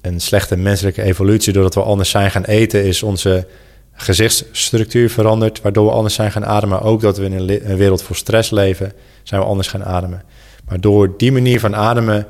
een 0.00 0.20
slechte 0.20 0.56
menselijke 0.56 1.02
evolutie. 1.02 1.52
Doordat 1.52 1.74
we 1.74 1.82
anders 1.82 2.10
zijn 2.10 2.30
gaan 2.30 2.44
eten, 2.44 2.84
is 2.84 3.02
onze 3.02 3.46
gezichtsstructuur 3.92 5.10
veranderd. 5.10 5.62
Waardoor 5.62 5.86
we 5.86 5.92
anders 5.92 6.14
zijn 6.14 6.32
gaan 6.32 6.46
ademen. 6.46 6.80
Ook 6.80 7.00
dat 7.00 7.18
we 7.18 7.24
in 7.24 7.48
een, 7.64 7.76
wereld 7.76 8.02
vol 8.02 8.16
stress 8.16 8.50
leven, 8.50 8.92
zijn 9.22 9.40
we 9.40 9.46
anders 9.46 9.68
gaan 9.68 9.84
ademen. 9.84 10.22
Maar 10.68 10.80
door 10.80 11.14
die 11.16 11.32
manier 11.32 11.60
van 11.60 11.76
ademen 11.76 12.26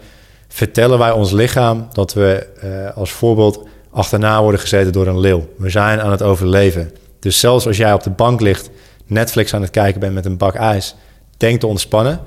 vertellen 0.49 0.99
wij 0.99 1.11
ons 1.11 1.31
lichaam 1.31 1.89
dat 1.93 2.15
we 2.15 2.47
eh, 2.61 2.97
als 2.97 3.13
voorbeeld 3.13 3.63
achterna 3.91 4.43
worden 4.43 4.61
gezeten 4.61 4.93
door 4.93 5.07
een 5.07 5.21
leeuw. 5.21 5.49
We 5.57 5.71
zijn 5.71 6.01
aan 6.01 6.11
het 6.11 6.23
overleven. 6.23 6.91
Dus 7.19 7.41
zelfs 7.41 7.67
als 7.67 7.77
jij 7.77 7.93
op 7.93 8.03
de 8.03 8.11
bank 8.11 8.41
ligt, 8.41 8.71
Netflix 9.07 9.55
aan 9.55 9.63
het 9.63 9.71
kijken 9.71 10.01
bent 10.01 10.15
met 10.15 10.25
een 10.25 10.37
bak 10.37 10.55
ijs, 10.55 10.95
denk 11.37 11.61
te 11.61 11.67
ontspannen, 11.67 12.21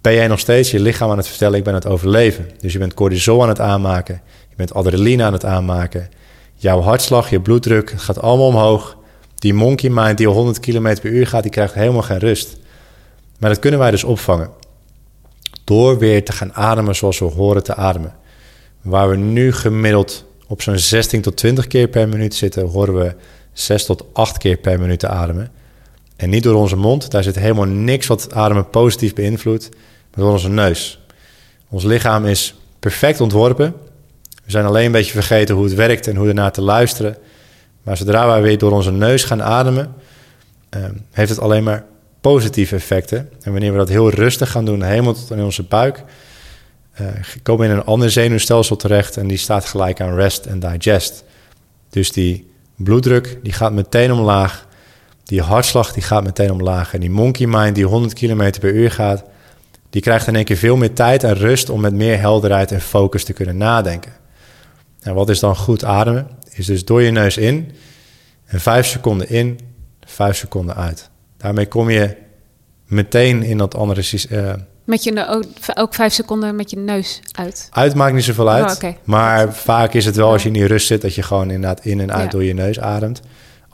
ben 0.00 0.14
jij 0.14 0.26
nog 0.26 0.38
steeds 0.38 0.70
je 0.70 0.80
lichaam 0.80 1.10
aan 1.10 1.16
het 1.16 1.28
vertellen: 1.28 1.58
ik 1.58 1.64
ben 1.64 1.72
aan 1.72 1.78
het 1.80 1.88
overleven. 1.88 2.50
Dus 2.58 2.72
je 2.72 2.78
bent 2.78 2.94
cortisol 2.94 3.42
aan 3.42 3.48
het 3.48 3.60
aanmaken, 3.60 4.22
je 4.48 4.56
bent 4.56 4.74
adrenaline 4.74 5.24
aan 5.24 5.32
het 5.32 5.44
aanmaken, 5.44 6.08
jouw 6.54 6.80
hartslag, 6.80 7.30
je 7.30 7.40
bloeddruk 7.40 7.94
gaat 7.96 8.20
allemaal 8.20 8.46
omhoog. 8.46 8.96
Die 9.34 9.54
monkey 9.54 9.90
mind 9.90 10.18
die 10.18 10.26
al 10.26 10.32
100 10.34 10.60
km 10.60 10.96
per 11.00 11.10
uur 11.10 11.26
gaat, 11.26 11.42
die 11.42 11.52
krijgt 11.52 11.74
helemaal 11.74 12.02
geen 12.02 12.18
rust. 12.18 12.56
Maar 13.38 13.50
dat 13.50 13.58
kunnen 13.58 13.80
wij 13.80 13.90
dus 13.90 14.04
opvangen 14.04 14.50
door 15.64 15.98
weer 15.98 16.24
te 16.24 16.32
gaan 16.32 16.54
ademen 16.54 16.96
zoals 16.96 17.18
we 17.18 17.24
horen 17.24 17.62
te 17.62 17.74
ademen. 17.74 18.14
Waar 18.82 19.08
we 19.08 19.16
nu 19.16 19.52
gemiddeld 19.52 20.24
op 20.46 20.62
zo'n 20.62 20.78
16 20.78 21.22
tot 21.22 21.36
20 21.36 21.66
keer 21.66 21.88
per 21.88 22.08
minuut 22.08 22.34
zitten, 22.34 22.66
horen 22.66 22.94
we 22.94 23.14
6 23.52 23.84
tot 23.84 24.04
8 24.12 24.38
keer 24.38 24.56
per 24.56 24.80
minuut 24.80 24.98
te 24.98 25.08
ademen. 25.08 25.50
En 26.24 26.30
niet 26.30 26.42
door 26.42 26.54
onze 26.54 26.76
mond, 26.76 27.10
daar 27.10 27.22
zit 27.22 27.38
helemaal 27.38 27.64
niks 27.64 28.06
wat 28.06 28.34
ademen 28.34 28.70
positief 28.70 29.14
beïnvloedt, 29.14 29.68
maar 29.70 30.24
door 30.24 30.32
onze 30.32 30.48
neus. 30.48 31.00
Ons 31.68 31.84
lichaam 31.84 32.26
is 32.26 32.54
perfect 32.78 33.20
ontworpen. 33.20 33.74
We 34.44 34.50
zijn 34.50 34.64
alleen 34.64 34.86
een 34.86 34.92
beetje 34.92 35.12
vergeten 35.12 35.54
hoe 35.54 35.64
het 35.64 35.74
werkt 35.74 36.06
en 36.06 36.16
hoe 36.16 36.28
ernaar 36.28 36.52
te 36.52 36.62
luisteren. 36.62 37.16
Maar 37.82 37.96
zodra 37.96 38.26
wij 38.26 38.42
weer 38.42 38.58
door 38.58 38.72
onze 38.72 38.92
neus 38.92 39.24
gaan 39.24 39.42
ademen, 39.42 39.94
eh, 40.68 40.84
heeft 41.10 41.30
het 41.30 41.38
alleen 41.38 41.64
maar 41.64 41.84
positieve 42.20 42.74
effecten. 42.74 43.28
En 43.42 43.52
wanneer 43.52 43.72
we 43.72 43.78
dat 43.78 43.88
heel 43.88 44.10
rustig 44.10 44.50
gaan 44.50 44.64
doen, 44.64 44.82
helemaal 44.82 45.14
tot 45.14 45.30
in 45.30 45.42
onze 45.42 45.62
buik, 45.62 46.04
uh, 47.00 47.06
komen 47.42 47.66
we 47.66 47.72
in 47.72 47.78
een 47.78 47.86
ander 47.86 48.10
zenuwstelsel 48.10 48.76
terecht 48.76 49.16
en 49.16 49.26
die 49.26 49.38
staat 49.38 49.64
gelijk 49.64 50.00
aan 50.00 50.14
rest 50.14 50.46
en 50.46 50.58
digest. 50.58 51.24
Dus 51.90 52.12
die 52.12 52.50
bloeddruk 52.76 53.38
die 53.42 53.52
gaat 53.52 53.72
meteen 53.72 54.12
omlaag, 54.12 54.66
die 55.24 55.42
hartslag 55.42 55.92
die 55.92 56.02
gaat 56.02 56.24
meteen 56.24 56.50
omlaag 56.50 56.94
en 56.94 57.00
die 57.00 57.10
monkey 57.10 57.46
mind 57.46 57.74
die 57.74 57.84
100 57.84 58.12
km 58.12 58.50
per 58.60 58.72
uur 58.72 58.90
gaat, 58.90 59.24
die 59.90 60.02
krijgt 60.02 60.26
in 60.26 60.36
één 60.36 60.44
keer 60.44 60.56
veel 60.56 60.76
meer 60.76 60.92
tijd 60.92 61.24
en 61.24 61.34
rust 61.34 61.70
om 61.70 61.80
met 61.80 61.94
meer 61.94 62.18
helderheid 62.18 62.72
en 62.72 62.80
focus 62.80 63.24
te 63.24 63.32
kunnen 63.32 63.56
nadenken. 63.56 64.12
En 65.00 65.14
wat 65.14 65.28
is 65.28 65.40
dan 65.40 65.56
goed 65.56 65.84
ademen? 65.84 66.28
Is 66.50 66.66
dus 66.66 66.84
door 66.84 67.02
je 67.02 67.10
neus 67.10 67.36
in 67.36 67.72
en 68.44 68.60
vijf 68.60 68.86
seconden 68.86 69.28
in, 69.28 69.60
vijf 70.04 70.36
seconden 70.36 70.76
uit. 70.76 71.10
Daarmee 71.36 71.66
kom 71.66 71.90
je 71.90 72.16
meteen 72.86 73.42
in 73.42 73.58
dat 73.58 73.74
andere 73.74 74.02
systeem. 74.02 74.44
Uh, 74.44 74.52
met 74.84 75.04
je 75.04 75.44
ook, 75.74 75.94
vijf 75.94 76.12
seconden 76.12 76.56
met 76.56 76.70
je 76.70 76.76
neus 76.76 77.20
uit. 77.32 77.68
uit 77.70 77.94
maakt 77.94 78.14
niet 78.14 78.24
zoveel 78.24 78.50
uit. 78.50 78.84
Oh. 78.84 78.90
Maar 79.04 79.54
vaak 79.54 79.94
is 79.94 80.04
het 80.04 80.16
wel 80.16 80.30
als 80.30 80.42
je 80.42 80.48
in 80.48 80.54
die 80.54 80.66
rust 80.66 80.86
zit 80.86 81.00
dat 81.00 81.14
je 81.14 81.22
gewoon 81.22 81.50
inderdaad 81.50 81.84
in 81.84 82.00
en 82.00 82.12
uit 82.12 82.24
Ja. 82.24 82.30
door 82.30 82.44
je 82.44 82.54
neus 82.54 82.80
ademt. 82.80 83.22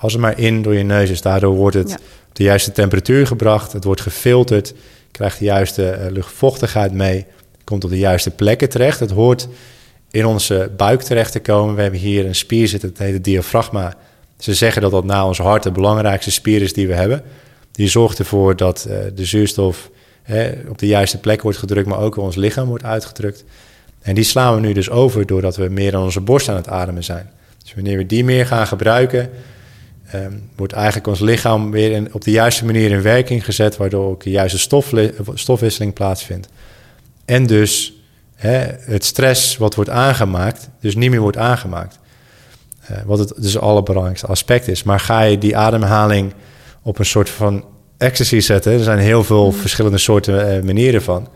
Als 0.00 0.12
het 0.12 0.20
maar 0.22 0.38
in 0.38 0.62
door 0.62 0.74
je 0.74 0.82
neus 0.82 1.10
is, 1.10 1.22
daardoor 1.22 1.54
wordt 1.54 1.76
het 1.76 1.88
Ja. 1.88 1.94
op 2.28 2.34
de 2.36 2.42
juiste 2.42 2.72
temperatuur 2.72 3.26
gebracht. 3.26 3.72
Het 3.72 3.84
wordt 3.84 4.00
gefilterd, 4.00 4.74
krijgt 5.10 5.38
de 5.38 5.44
juiste 5.44 5.90
eh, 5.90 6.10
luchtvochtigheid 6.10 6.92
mee, 6.92 7.26
komt 7.64 7.84
op 7.84 7.90
de 7.90 7.98
juiste 7.98 8.30
plekken 8.30 8.68
terecht. 8.68 9.00
Het 9.00 9.10
hoort 9.10 9.48
in 10.10 10.26
onze 10.26 10.70
buik 10.76 11.02
terecht 11.02 11.32
te 11.32 11.40
komen. 11.40 11.74
We 11.74 11.82
hebben 11.82 12.00
hier 12.00 12.26
een 12.26 12.34
spier 12.34 12.68
zitten, 12.68 12.88
het 12.88 12.98
heet 12.98 13.12
het 13.12 13.24
diafragma. 13.24 13.94
Ze 14.38 14.54
zeggen 14.54 14.82
dat 14.82 14.90
dat 14.90 15.04
na 15.04 15.26
ons 15.26 15.38
hart 15.38 15.62
de 15.62 15.70
belangrijkste 15.70 16.30
spier 16.30 16.62
is 16.62 16.72
die 16.72 16.86
we 16.86 16.94
hebben. 16.94 17.22
Die 17.72 17.88
zorgt 17.88 18.18
ervoor 18.18 18.56
dat 18.56 18.84
eh, 18.88 18.96
de 19.14 19.24
zuurstof 19.24 19.90
hè, 20.22 20.50
op 20.68 20.78
de 20.78 20.86
juiste 20.86 21.18
plek 21.18 21.42
wordt 21.42 21.58
gedrukt, 21.58 21.88
maar 21.88 21.98
ook 21.98 22.16
in 22.16 22.22
ons 22.22 22.36
lichaam 22.36 22.68
wordt 22.68 22.84
uitgedrukt. 22.84 23.44
En 24.02 24.14
die 24.14 24.24
slaan 24.24 24.54
we 24.54 24.60
nu 24.60 24.72
dus 24.72 24.90
over 24.90 25.26
doordat 25.26 25.56
we 25.56 25.68
meer 25.68 25.94
aan 25.96 26.02
onze 26.02 26.20
borst 26.20 26.48
aan 26.48 26.56
het 26.56 26.68
ademen 26.68 27.04
zijn. 27.04 27.30
Dus 27.62 27.74
wanneer 27.74 27.96
we 27.96 28.06
die 28.06 28.24
meer 28.24 28.46
gaan 28.46 28.66
gebruiken, 28.66 29.30
ehm, 30.12 30.32
wordt 30.56 30.72
eigenlijk 30.72 31.06
ons 31.06 31.20
lichaam 31.20 31.70
weer 31.70 31.90
in, 31.90 32.14
op 32.14 32.24
de 32.24 32.30
juiste 32.30 32.64
manier 32.64 32.90
in 32.90 33.02
werking 33.02 33.44
gezet, 33.44 33.76
waardoor 33.76 34.06
ook 34.06 34.22
de 34.22 34.30
juiste 34.30 34.70
stofwisseling 35.34 35.92
plaatsvindt. 35.92 36.48
En 37.24 37.46
dus 37.46 37.92
hè, 38.34 38.58
het 38.80 39.04
stress 39.04 39.56
wat 39.56 39.74
wordt 39.74 39.90
aangemaakt, 39.90 40.68
dus 40.80 40.94
niet 40.94 41.10
meer 41.10 41.20
wordt 41.20 41.36
aangemaakt. 41.36 41.98
Eh, 42.80 42.96
wat 43.04 43.18
het 43.18 43.32
dus 43.36 43.52
het 43.52 43.62
allerbelangrijkste 43.62 44.26
aspect 44.26 44.68
is. 44.68 44.82
Maar 44.82 45.00
ga 45.00 45.20
je 45.20 45.38
die 45.38 45.56
ademhaling 45.56 46.32
op 46.82 46.98
een 46.98 47.04
soort 47.04 47.30
van 47.30 47.64
ecstasy 47.98 48.40
zetten, 48.40 48.72
er 48.72 48.82
zijn 48.82 48.98
heel 48.98 49.24
veel 49.24 49.52
verschillende 49.52 49.98
soorten 49.98 50.56
eh, 50.56 50.62
manieren 50.62 51.02
van. 51.02 51.28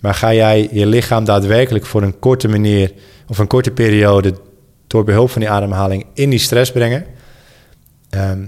Maar 0.00 0.14
ga 0.14 0.34
jij 0.34 0.68
je 0.72 0.86
lichaam 0.86 1.24
daadwerkelijk 1.24 1.86
voor 1.86 2.02
een 2.02 2.18
korte 2.18 2.48
manier 2.48 2.92
of 3.28 3.38
een 3.38 3.46
korte 3.46 3.70
periode 3.70 4.34
door 4.86 5.04
behulp 5.04 5.30
van 5.30 5.40
die 5.40 5.50
ademhaling 5.50 6.06
in 6.14 6.30
die 6.30 6.38
stress 6.38 6.72
brengen, 6.72 7.04
ehm, 8.14 8.46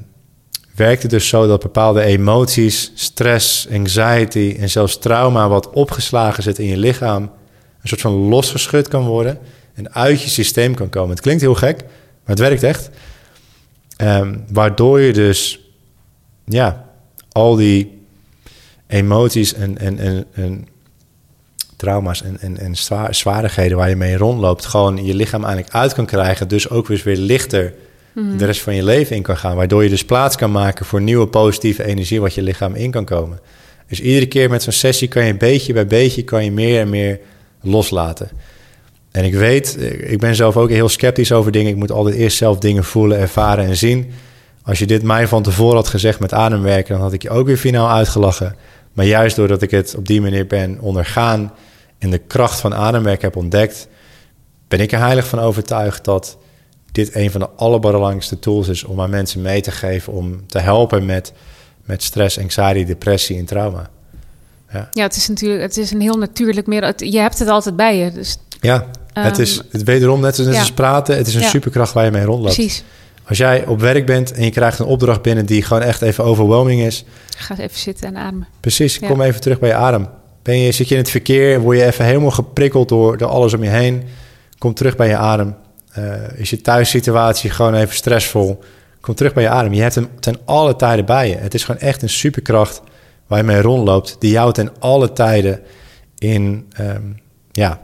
werkt 0.75 1.03
het 1.03 1.11
dus 1.11 1.29
zo 1.29 1.47
dat 1.47 1.63
bepaalde 1.63 2.03
emoties, 2.03 2.93
stress, 2.95 3.69
anxiety 3.73 4.57
en 4.59 4.71
zelfs 4.71 4.99
trauma 4.99 5.49
wat 5.49 5.71
opgeslagen 5.71 6.43
zit 6.43 6.59
in 6.59 6.67
je 6.67 6.77
lichaam, 6.77 7.23
een 7.23 7.89
soort 7.89 8.01
van 8.01 8.13
losgeschud 8.13 8.89
kan 8.89 9.07
worden 9.07 9.39
en 9.75 9.95
uit 9.95 10.23
je 10.23 10.29
systeem 10.29 10.75
kan 10.75 10.89
komen. 10.89 11.11
Het 11.11 11.21
klinkt 11.21 11.43
heel 11.43 11.55
gek, 11.55 11.79
maar 11.81 12.37
het 12.37 12.39
werkt 12.39 12.63
echt. 12.63 12.91
Ehm, 13.97 14.39
waardoor 14.49 15.01
je 15.01 15.13
dus 15.13 15.61
ja, 16.45 16.85
al 17.33 17.57
die 17.57 18.03
emoties 18.87 19.55
en, 19.55 19.79
en, 19.79 19.99
en, 19.99 20.25
en 20.33 20.69
trauma's 21.77 22.23
en, 22.23 22.41
en, 22.41 22.59
en 22.59 22.77
zwaar, 22.77 23.15
zwaardigheden 23.15 23.77
waar 23.77 23.89
je 23.89 23.97
mee 23.97 24.17
rondloopt, 24.17 24.65
gewoon 24.65 25.05
je 25.05 25.15
lichaam 25.15 25.45
eigenlijk 25.45 25.75
uit 25.75 25.95
kan 25.95 26.07
krijgen. 26.07 26.49
Dus 26.49 26.71
ook 26.71 26.87
weer 26.87 27.03
weer 27.05 27.17
lichter 27.17 27.75
de 28.37 28.45
rest 28.45 28.61
van 28.61 28.75
je 28.75 28.85
leven 28.85 29.17
in 29.17 29.23
kan 29.23 29.37
gaan. 29.37 29.57
Waardoor 29.57 29.83
je 29.83 29.89
dus 29.89 30.05
plaats 30.05 30.37
kan 30.37 30.53
maken 30.53 30.87
voor 30.87 31.01
nieuwe 31.01 31.27
positieve 31.27 31.85
energie 31.85 32.21
wat 32.21 32.35
je 32.35 32.43
lichaam 32.43 32.75
in 32.75 32.91
kan 32.91 33.05
komen. 33.05 33.41
Dus 33.89 34.01
iedere 34.01 34.27
keer 34.27 34.51
met 34.51 34.63
zo'n 34.63 34.73
sessie 34.73 35.09
kan 35.09 35.25
je 35.25 35.37
beetje 35.37 35.73
bij 35.73 35.87
beetje 35.87 36.23
kan 36.23 36.45
je 36.45 36.53
meer 36.53 36.81
en 36.81 36.89
meer 36.89 37.21
loslaten. 37.61 38.29
En 39.11 39.25
ik 39.25 39.35
weet, 39.35 39.79
ik 40.01 40.19
ben 40.19 40.35
zelf 40.35 40.57
ook 40.57 40.71
heel 40.71 40.89
sceptisch 40.89 41.33
over 41.33 41.53
dingen. 41.53 41.71
Ik 41.71 41.77
moet 41.77 41.93
altijd 41.93 42.15
eerst 42.15 42.37
zelf 42.37 42.59
dingen 42.59 42.85
voelen, 42.85 43.19
ervaren 43.19 43.65
en 43.65 43.77
zien. 43.77 44.13
Als 44.63 44.79
je 44.79 44.87
dit 44.87 45.03
mij 45.03 45.29
van 45.29 45.43
tevoren 45.43 45.77
had 45.77 45.89
gezegd 45.89 46.21
met 46.21 46.33
ademwerken, 46.33 46.95
dan 46.95 47.03
had 47.03 47.13
ik 47.13 47.23
je 47.23 47.31
ook 47.31 47.47
weer 47.47 47.57
finaal 47.57 47.91
uitgelachen. 47.91 48.57
Maar 48.93 49.05
juist 49.05 49.37
doordat 49.37 49.63
ik 49.63 49.71
het 49.71 49.95
op 49.97 50.07
die 50.07 50.21
manier 50.21 50.47
ben 50.47 50.81
ondergaan 50.81 51.53
en 51.99 52.11
de 52.11 52.19
kracht 52.19 52.61
van 52.61 52.75
ademwerk 52.75 53.23
heb 53.23 53.37
ontdekt, 53.37 53.89
ben 54.69 54.81
ik 54.81 54.93
er 54.93 54.99
heilig 54.99 55.27
van 55.27 55.39
overtuigd 55.39 56.05
dat 56.05 56.39
dit 56.97 57.15
een 57.15 57.31
van 57.31 57.41
de 57.41 57.49
allerbelangrijkste 57.57 58.39
tools 58.39 58.69
is 58.69 58.85
om 58.85 59.01
aan 59.01 59.11
mensen 59.11 59.43
mee 59.43 59.61
te 59.61 59.71
geven 59.71 60.13
om 60.13 60.47
te 60.47 60.59
helpen 60.59 61.07
met, 61.07 61.33
met 61.85 62.03
stress, 62.03 62.39
anxiety, 62.39 62.85
depressie 62.85 63.39
en 63.39 63.45
trauma. 63.45 63.91
Ja, 64.93 65.03
het 65.03 65.17
is 65.17 65.29
natuurlijk 65.29 65.63
het 65.63 65.77
is 65.77 65.91
een 65.91 66.01
heel 66.01 66.19
natuurlijk 66.19 66.67
meer. 66.67 66.85
het- 66.85 67.01
je 67.13 67.19
hebt 67.19 67.39
het 67.39 67.49
altijd 67.49 67.77
bij 67.77 67.97
je. 67.99 68.13
Dus 68.13 68.39
Ja, 68.61 68.87
het 69.13 69.33
Ehm, 69.33 69.41
is 69.41 69.61
het 69.71 69.83
wederom 69.83 70.21
net 70.21 70.37
als, 70.39 70.47
net 70.47 70.55
ja. 70.55 70.61
als 70.61 70.73
praten. 70.73 71.17
Het 71.17 71.27
is 71.27 71.35
een 71.35 71.41
Ja. 71.41 71.49
superkracht 71.49 71.93
waar 71.93 72.05
je 72.05 72.11
mee 72.11 72.25
rondloopt. 72.25 72.55
precies. 72.55 72.85
Als 73.29 73.39
jij 73.39 73.67
op 73.67 73.81
werk 73.81 74.07
bent 74.07 74.33
en 74.33 74.45
je 74.45 74.51
krijgt 74.51 74.79
een 74.79 74.87
opdracht 74.87 75.23
binnen 75.23 75.47
die 75.47 75.63
gewoon 75.63 75.83
echt 75.83 76.03
even 76.03 76.25
overwhelming 76.25 76.81
is, 76.81 77.05
Ga 77.37 77.59
even 77.59 77.79
zitten 77.79 78.07
en 78.07 78.17
ademen. 78.17 78.47
Precies, 78.61 78.97
Ja. 78.97 79.07
kom 79.09 79.21
even 79.21 79.41
terug 79.41 79.59
bij 79.59 79.69
je 79.69 79.75
adem. 79.75 80.09
Ben 80.43 80.59
je, 80.59 80.73
zit 80.73 80.89
je 80.89 80.95
in 80.95 81.01
het 81.01 81.11
verkeer, 81.11 81.61
word 81.61 81.77
je 81.79 81.85
even 81.85 82.05
helemaal 82.05 82.31
geprikkeld 82.31 82.89
door, 82.89 83.19
door 83.19 83.29
alles 83.29 83.55
om 83.55 83.63
je 83.63 83.71
heen. 83.71 84.03
Kom 84.59 84.75
terug 84.75 84.97
bij 84.97 85.09
je 85.09 85.17
adem. 85.17 85.55
Eh, 85.97 86.39
is 86.39 86.51
je 86.51 86.61
thuissituatie 86.61 87.51
gewoon 87.51 87.75
even 87.75 87.95
stressvol, 87.95 88.63
kom 89.01 89.15
terug 89.15 89.33
bij 89.35 89.43
je 89.43 89.49
adem. 89.49 89.73
Je 89.73 89.83
hebt 89.83 89.95
hem 89.95 90.09
ten 90.21 90.37
alle 90.45 90.77
tijden 90.77 91.05
bij 91.05 91.29
je. 91.29 91.37
Het 91.37 91.55
is 91.55 91.65
gewoon 91.65 91.81
echt 91.81 92.03
een 92.03 92.09
superkracht 92.09 92.81
waar 93.27 93.39
je 93.39 93.45
mee 93.45 93.61
rondloopt, 93.61 94.17
die 94.19 94.31
jou 94.31 94.53
ten 94.53 94.71
alle 94.79 95.13
tijden 95.13 95.61
in 96.19 96.67
ehm, 96.73 97.03
ja, 97.53 97.81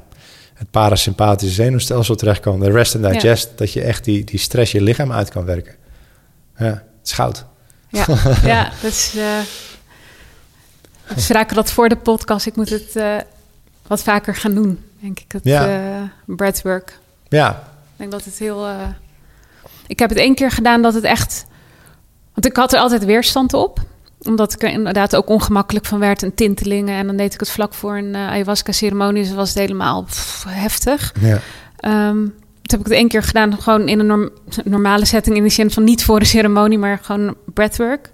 het 0.55 0.71
parasympathische 0.71 1.55
zenuwstelsel 1.55 2.15
terecht 2.15 2.41
kan. 2.41 2.61
De 2.61 2.71
rest 2.71 2.95
and 2.95 3.05
Ja. 3.05 3.11
digest, 3.11 3.51
dat 3.57 3.73
je 3.73 3.83
echt 3.83 4.05
die, 4.05 4.25
die 4.25 4.39
stress 4.39 4.73
je 4.73 4.81
lichaam 4.81 5.13
uit 5.13 5.29
kan 5.31 5.45
werken. 5.45 5.75
Ja, 6.57 6.65
het 6.67 6.83
is 7.05 7.13
goud. 7.13 7.45
Ja, 7.89 8.05
ja 8.45 8.71
dat 8.83 8.91
is. 8.91 9.15
eh 9.17 9.39
we 11.15 11.21
spraken 11.21 11.57
dat 11.57 11.73
voor 11.73 11.89
de 11.89 11.97
podcast. 11.97 12.47
Ik 12.47 12.57
moet 12.57 12.69
het. 12.71 12.97
eh, 12.97 13.17
wat 13.87 14.03
vaker 14.03 14.35
gaan 14.35 14.55
doen, 14.55 14.79
denk 15.01 15.21
ik. 15.21 15.33
Het 15.33 15.45
Ja. 15.45 16.13
breathwork. 16.27 16.99
Ja, 17.29 17.72
Ik 17.93 17.99
denk 17.99 18.11
dat 18.11 18.25
het 18.25 18.39
heel. 18.39 18.67
eh, 18.67 18.75
Ik 19.87 19.99
heb 19.99 20.09
het 20.09 20.19
één 20.19 20.35
keer 20.35 20.51
gedaan 20.51 20.83
dat 20.83 20.95
het 20.95 21.05
echt. 21.05 21.47
Want 22.35 22.47
ik 22.47 22.57
had 22.57 22.73
er 22.73 22.79
altijd 22.79 23.05
weerstand 23.05 23.55
op. 23.55 23.79
Omdat 24.23 24.53
ik 24.53 24.63
er 24.63 24.69
inderdaad 24.71 25.17
ook 25.17 25.29
ongemakkelijk 25.29 25.87
van 25.87 25.99
werd 25.99 26.23
en 26.23 26.35
tintelingen. 26.35 26.95
En 26.99 27.07
dan 27.07 27.17
deed 27.17 27.35
ik 27.35 27.41
het 27.41 27.51
vlak 27.51 27.75
voor 27.75 27.97
een 27.97 28.15
eh, 28.15 28.29
ayahuasca-ceremonie. 28.29 29.23
Dus 29.23 29.33
was 29.33 29.49
het 29.49 29.59
helemaal 29.59 30.03
pff, 30.03 30.45
heftig. 30.49 31.13
ja, 31.21 31.39
Ehm, 31.77 32.15
toen 32.15 32.33
heb 32.63 32.81
ik 32.81 32.87
het 32.87 32.95
één 32.95 33.09
keer 33.09 33.23
gedaan, 33.23 33.61
gewoon 33.63 33.89
in 33.89 33.99
een 33.99 34.07
norm- 34.07 34.31
normale 34.65 35.05
setting. 35.05 35.37
In 35.37 35.43
de 35.43 35.49
zin 35.49 35.71
van 35.71 35.85
niet 35.85 36.05
voor 36.05 36.19
de 36.19 36.25
ceremonie, 36.25 36.79
maar 36.79 36.99
gewoon 37.03 37.35
breathwork. 37.55 38.11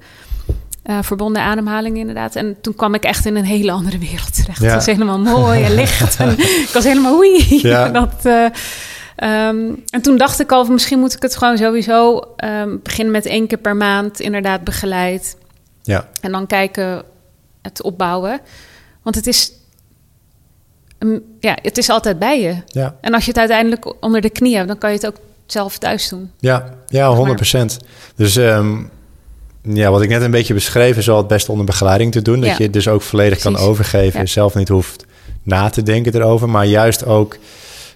Eh, 0.82 0.98
verbonden 1.02 1.42
ademhaling 1.42 1.96
inderdaad. 1.98 2.36
En 2.36 2.56
toen 2.60 2.74
kwam 2.74 2.94
ik 2.94 3.04
echt 3.04 3.26
in 3.26 3.36
een 3.36 3.44
hele 3.44 3.70
andere 3.70 3.98
wereld 3.98 4.34
terecht. 4.34 4.58
Ja. 4.60 4.64
Het 4.64 4.74
was 4.74 4.86
helemaal 4.86 5.18
mooi 5.18 5.62
en 5.64 5.74
licht. 5.74 6.16
en 6.16 6.30
ik 6.66 6.70
was 6.74 6.84
helemaal 6.84 7.14
oei. 7.16 7.58
Ja. 7.62 7.88
Dat, 8.00 8.26
ehm, 9.18 9.70
en 9.90 10.02
toen 10.02 10.16
dacht 10.16 10.40
ik 10.40 10.52
al, 10.52 10.64
van, 10.64 10.72
misschien 10.74 10.98
moet 10.98 11.14
ik 11.14 11.22
het 11.22 11.36
gewoon 11.36 11.56
sowieso 11.58 12.20
ehm, 12.36 12.76
beginnen 12.82 13.12
met 13.12 13.26
één 13.26 13.46
keer 13.46 13.58
per 13.58 13.76
maand 13.76 14.20
inderdaad 14.20 14.64
begeleid. 14.64 15.36
ja, 15.82 16.08
En 16.20 16.32
dan 16.32 16.46
kijken, 16.46 17.02
het 17.62 17.82
opbouwen. 17.82 18.40
Want 19.02 19.16
het 19.16 19.26
is, 19.26 19.52
ja, 21.40 21.58
het 21.62 21.78
is 21.78 21.88
altijd 21.88 22.18
bij 22.18 22.40
je. 22.40 22.54
ja. 22.66 22.94
En 23.00 23.14
als 23.14 23.24
je 23.24 23.30
het 23.30 23.38
uiteindelijk 23.38 23.94
onder 24.04 24.20
de 24.20 24.30
knie 24.30 24.56
hebt, 24.56 24.68
dan 24.68 24.78
kan 24.78 24.90
je 24.90 24.96
het 24.96 25.06
ook 25.06 25.16
zelf 25.46 25.78
thuis 25.78 26.08
doen. 26.08 26.30
Ja, 26.38 26.74
ja 26.86 27.16
100%. 27.16 27.76
Dus 28.16 28.36
ehm, 28.36 28.76
ja, 29.62 29.90
wat 29.90 30.02
ik 30.02 30.08
net 30.08 30.22
een 30.22 30.30
beetje 30.30 30.54
beschreef 30.54 30.96
is 30.96 31.06
wel 31.06 31.16
het 31.16 31.26
beste 31.26 31.50
onder 31.50 31.66
begeleiding 31.66 32.12
te 32.12 32.22
doen. 32.22 32.40
Dat 32.40 32.48
Ja. 32.50 32.54
je 32.58 32.62
het 32.62 32.72
dus 32.72 32.88
ook 32.88 33.02
volledig 33.02 33.38
kan 33.38 33.56
overgeven. 33.56 34.20
Ja. 34.20 34.26
Zelf 34.26 34.54
niet 34.54 34.68
hoeft 34.68 35.04
na 35.42 35.70
te 35.70 35.82
denken 35.82 36.14
erover. 36.14 36.48
Maar 36.48 36.66
juist 36.66 37.04
ook 37.04 37.36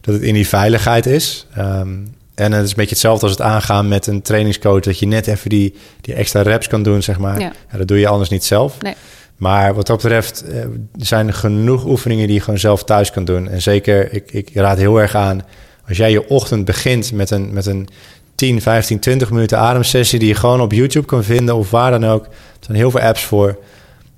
dat 0.02 0.14
het 0.14 0.22
in 0.22 0.34
die 0.34 0.48
veiligheid 0.48 1.06
is. 1.06 1.46
Ehm, 1.54 1.96
en 2.34 2.52
het 2.52 2.64
is 2.64 2.70
een 2.70 2.76
beetje 2.76 2.90
hetzelfde 2.90 3.22
als 3.26 3.36
het 3.36 3.46
aangaan 3.46 3.88
met 3.88 4.06
een 4.06 4.22
trainingscoach. 4.22 4.80
Dat 4.80 4.98
je 4.98 5.06
net 5.06 5.26
even 5.26 5.50
die, 5.50 5.74
die 6.00 6.14
extra 6.14 6.42
reps 6.42 6.68
kan 6.68 6.82
doen, 6.82 7.02
zeg 7.02 7.18
maar. 7.18 7.40
Ja. 7.40 7.52
Ja, 7.72 7.78
dat 7.78 7.88
doe 7.88 7.98
je 7.98 8.08
anders 8.08 8.30
niet 8.30 8.44
zelf. 8.44 8.80
Nee. 8.80 8.94
Maar 9.36 9.74
wat 9.74 9.86
dat 9.86 9.96
betreft 9.96 10.44
eh, 10.44 10.64
zijn 10.96 11.26
er 11.26 11.34
genoeg 11.34 11.84
oefeningen 11.84 12.26
die 12.26 12.36
je 12.36 12.42
gewoon 12.42 12.58
zelf 12.58 12.84
thuis 12.84 13.10
kan 13.10 13.24
doen. 13.24 13.48
En 13.48 13.62
zeker, 13.62 14.12
ik, 14.12 14.32
ik 14.32 14.50
raad 14.54 14.78
heel 14.78 15.00
erg 15.00 15.14
aan, 15.14 15.42
als 15.88 15.96
jij 15.96 16.10
je 16.10 16.28
ochtend 16.28 16.64
begint 16.64 17.12
met 17.12 17.30
een, 17.30 17.52
met 17.52 17.66
een 17.66 17.88
10, 18.34 18.60
15, 18.60 18.98
20 18.98 19.30
minuten 19.30 19.58
ademsessie 19.58 20.18
die 20.18 20.28
je 20.28 20.34
gewoon 20.34 20.60
op 20.60 20.72
YouTube 20.72 21.06
kan 21.06 21.24
vinden 21.24 21.54
of 21.56 21.70
waar 21.70 21.90
dan 21.90 22.06
ook. 22.06 22.24
Er 22.24 22.30
zijn 22.60 22.76
heel 22.76 22.90
veel 22.90 23.00
apps 23.00 23.24
voor. 23.24 23.58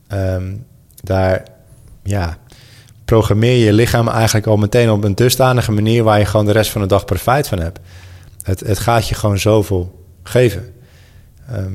Ehm, 0.09 0.53
daar, 1.03 1.43
ja, 2.03 2.39
programmeer 3.05 3.53
je 3.59 3.65
je 3.65 3.73
lichaam 3.73 4.09
eigenlijk 4.09 4.47
al 4.47 4.57
meteen 4.57 4.91
op 4.91 5.05
een 5.05 5.15
dusdanige 5.15 5.73
manier 5.73 6.03
waar 6.03 6.19
je 6.19 6.25
gewoon 6.25 6.47
de 6.47 6.53
rest 6.53 6.71
van 6.71 6.81
de 6.81 6.87
dag 6.87 7.05
profijt 7.05 7.49
van 7.49 7.59
hebt. 7.59 7.79
Het, 8.43 8.61
het 8.61 8.79
gaat 8.79 9.09
je 9.09 9.15
gewoon 9.15 9.39
zoveel 9.39 10.05
geven. 10.23 10.73
Ehm, 11.49 11.73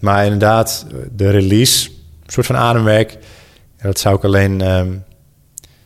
maar 0.00 0.24
inderdaad, 0.24 0.86
de 1.16 1.30
release, 1.30 1.88
een 2.24 2.32
soort 2.32 2.46
van 2.46 2.56
ademwerk, 2.56 3.18
dat 3.82 3.98
zou 3.98 4.16
ik 4.16 4.24
alleen 4.24 4.60
ehm, 4.60 4.88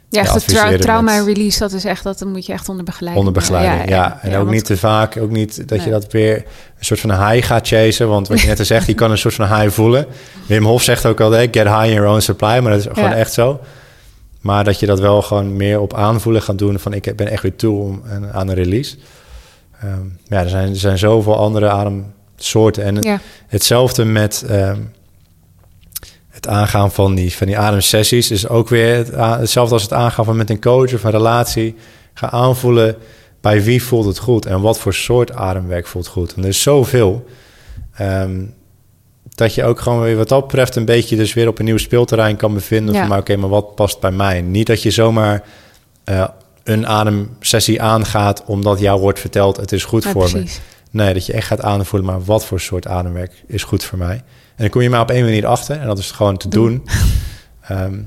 Ja, 0.09 0.21
echt 0.21 0.35
het 0.35 0.49
trau- 0.49 0.79
trauma 0.79 1.17
met- 1.17 1.27
release, 1.27 1.59
dat 1.59 1.73
is 1.73 1.85
echt, 1.85 2.03
dat 2.03 2.25
moet 2.25 2.47
je 2.47 2.53
echt 2.53 2.69
onder 2.69 2.85
begeleiding. 2.85 3.27
onder 3.27 3.43
begeleiding. 3.43 3.89
Ja, 3.89 4.19
en 4.23 4.31
ook 4.31 4.37
want- 4.37 4.51
niet 4.51 4.65
te 4.65 4.77
vaak, 4.77 5.17
ook 5.17 5.31
niet 5.31 5.69
dat 5.69 5.85
je 5.85 5.91
dat 5.91 6.13
weer 6.13 6.37
een 6.79 6.85
soort 6.85 7.01
van 7.01 7.29
high 7.29 7.47
gaat 7.47 7.67
chasen. 7.67 8.09
Want 8.09 8.29
wat 8.29 8.41
je 8.41 8.47
net 8.47 8.59
al 8.59 8.65
zegt, 8.65 8.87
je 8.87 8.95
kan 8.95 9.11
een 9.11 9.19
soort 9.19 9.35
van 9.35 9.47
high 9.61 9.71
voelen. 9.75 10.07
Wim 10.47 10.65
Hof 10.65 10.83
zegt 10.83 11.07
ook 11.07 11.21
al, 11.21 11.31
get 11.33 11.55
high 11.55 11.85
in 11.85 11.93
your 11.93 12.09
own 12.09 12.21
supply, 12.21 12.59
maar 12.59 12.71
dat 12.73 12.79
is 12.81 12.87
gewoon 12.93 13.13
echt 13.13 13.33
zo. 13.33 13.61
Maar 14.47 14.65
dat 14.65 14.81
je 14.81 14.87
dat 14.87 15.01
wel 15.01 15.23
gewoon 15.23 15.57
meer 15.57 15.81
op 15.81 15.95
aanvoelen 15.95 16.43
gaat 16.43 16.59
doen 16.59 16.79
van 16.79 16.93
ik 16.93 17.17
ben 17.17 17.29
echt 17.29 17.43
weer 17.43 17.57
toe 17.57 17.81
om, 17.81 18.03
aan- 18.33 18.49
een 18.49 18.55
release. 18.55 18.97
Ehm, 19.81 20.07
ja, 20.25 20.43
er 20.43 20.49
zijn, 20.49 20.69
er 20.69 20.77
zijn 20.77 20.99
zoveel 20.99 21.37
andere 21.37 21.69
ademsoorten. 21.69 22.85
En 22.85 23.01
Ja, 23.01 23.21
Hetzelfde 23.47 24.05
met 24.05 24.45
ehm, 24.49 24.81
het 26.29 26.49
aangaan 26.49 26.93
van 26.93 27.15
die, 27.15 27.33
van 27.37 27.47
die 27.47 27.59
ademsessies. 27.59 28.31
Is 28.31 28.49
ook 28.49 28.69
weer 28.69 28.97
het 28.97 29.11
hetzelfde 29.17 29.75
als 29.75 29.83
het 29.83 29.93
aangaan 29.93 30.25
van 30.25 30.37
met 30.37 30.51
een 30.51 30.61
coach 30.61 30.95
of 30.95 31.05
een 31.05 31.11
relatie. 31.11 31.75
Ga 32.15 32.31
aanvoelen 32.31 32.97
bij 33.41 33.63
wie 33.63 33.83
voelt 33.83 34.05
het 34.07 34.19
goed 34.19 34.47
en 34.47 34.61
wat 34.61 34.79
voor 34.79 34.95
soort 34.95 35.33
ademwerk 35.33 35.87
voelt 35.87 36.07
goed. 36.07 36.35
En 36.35 36.43
er 36.43 36.49
is 36.49 36.63
zoveel. 36.63 37.25
ehm, 37.95 38.45
dat 39.37 39.55
je 39.55 39.65
ook 39.65 39.81
gewoon 39.81 40.01
weer 40.01 40.17
wat 40.17 40.29
dat 40.29 40.47
betreft 40.47 40.77
een 40.77 40.85
beetje 40.85 41.17
dus 41.17 41.35
weer 41.35 41.49
op 41.49 41.59
een 41.59 41.65
nieuw 41.65 41.77
speelterrein 41.77 42.37
kan 42.37 42.55
bevinden. 42.55 42.95
Ja. 42.95 43.01
Van 43.01 43.09
maar 43.09 43.19
oké, 43.19 43.37
maar 43.37 43.49
wat 43.49 43.75
past 43.75 44.01
bij 44.01 44.11
mij? 44.11 44.41
Niet 44.41 44.67
dat 44.67 44.83
je 44.83 44.91
zomaar 44.91 45.43
eh, 46.05 46.29
een 46.65 46.87
ademsessie 46.87 47.83
aangaat 47.83 48.45
omdat 48.45 48.79
jou 48.79 49.01
wordt 49.01 49.21
verteld 49.21 49.57
het 49.57 49.73
is 49.73 49.85
goed 49.85 50.05
ja, 50.05 50.11
voor 50.11 50.31
me. 50.33 50.45
Nee, 50.91 51.15
dat 51.15 51.27
je 51.27 51.33
echt 51.33 51.47
gaat 51.47 51.61
aanvoelen, 51.61 52.11
maar 52.11 52.25
wat 52.25 52.45
voor 52.45 52.61
soort 52.61 52.87
ademwerk 52.87 53.45
is 53.47 53.63
goed 53.63 53.85
voor 53.85 53.99
mij. 53.99 54.15
En 54.15 54.63
dan 54.63 54.69
kom 54.69 54.81
je 54.81 54.91
maar 54.91 55.01
op 55.01 55.11
één 55.11 55.25
manier 55.25 55.47
achter, 55.47 55.81
en 55.81 55.87
dat 55.87 55.99
is 55.99 56.11
gewoon 56.11 56.37
te 56.37 56.49
doen. 56.49 56.83
Ehm, 57.61 57.99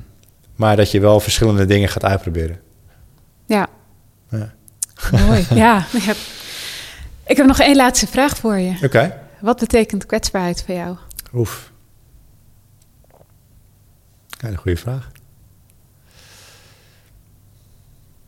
maar 0.56 0.76
dat 0.76 0.91
je 0.91 0.99
wel 0.99 1.19
verschillende 1.19 1.65
dingen 1.65 1.89
gaat 1.89 2.03
uitproberen. 2.03 2.60
Ja. 3.45 3.68
Ja. 4.30 4.53
Mooi. 5.11 5.45
ja. 5.53 5.85
ja. 6.06 6.14
Ik 7.26 7.38
heb 7.38 7.45
nog 7.45 7.60
één 7.60 7.76
laatste 7.76 8.07
vraag 8.07 8.38
voor 8.38 8.57
je. 8.57 8.73
Oké. 8.84 9.18
Wat 9.39 9.60
betekent 9.60 10.06
kwetsbaarheid 10.06 10.64
voor 10.65 10.76
jou? 10.76 10.97
Oef. 11.34 11.72
Ja, 14.27 14.47
een 14.47 14.56
goede 14.56 14.77
vraag. 14.77 15.11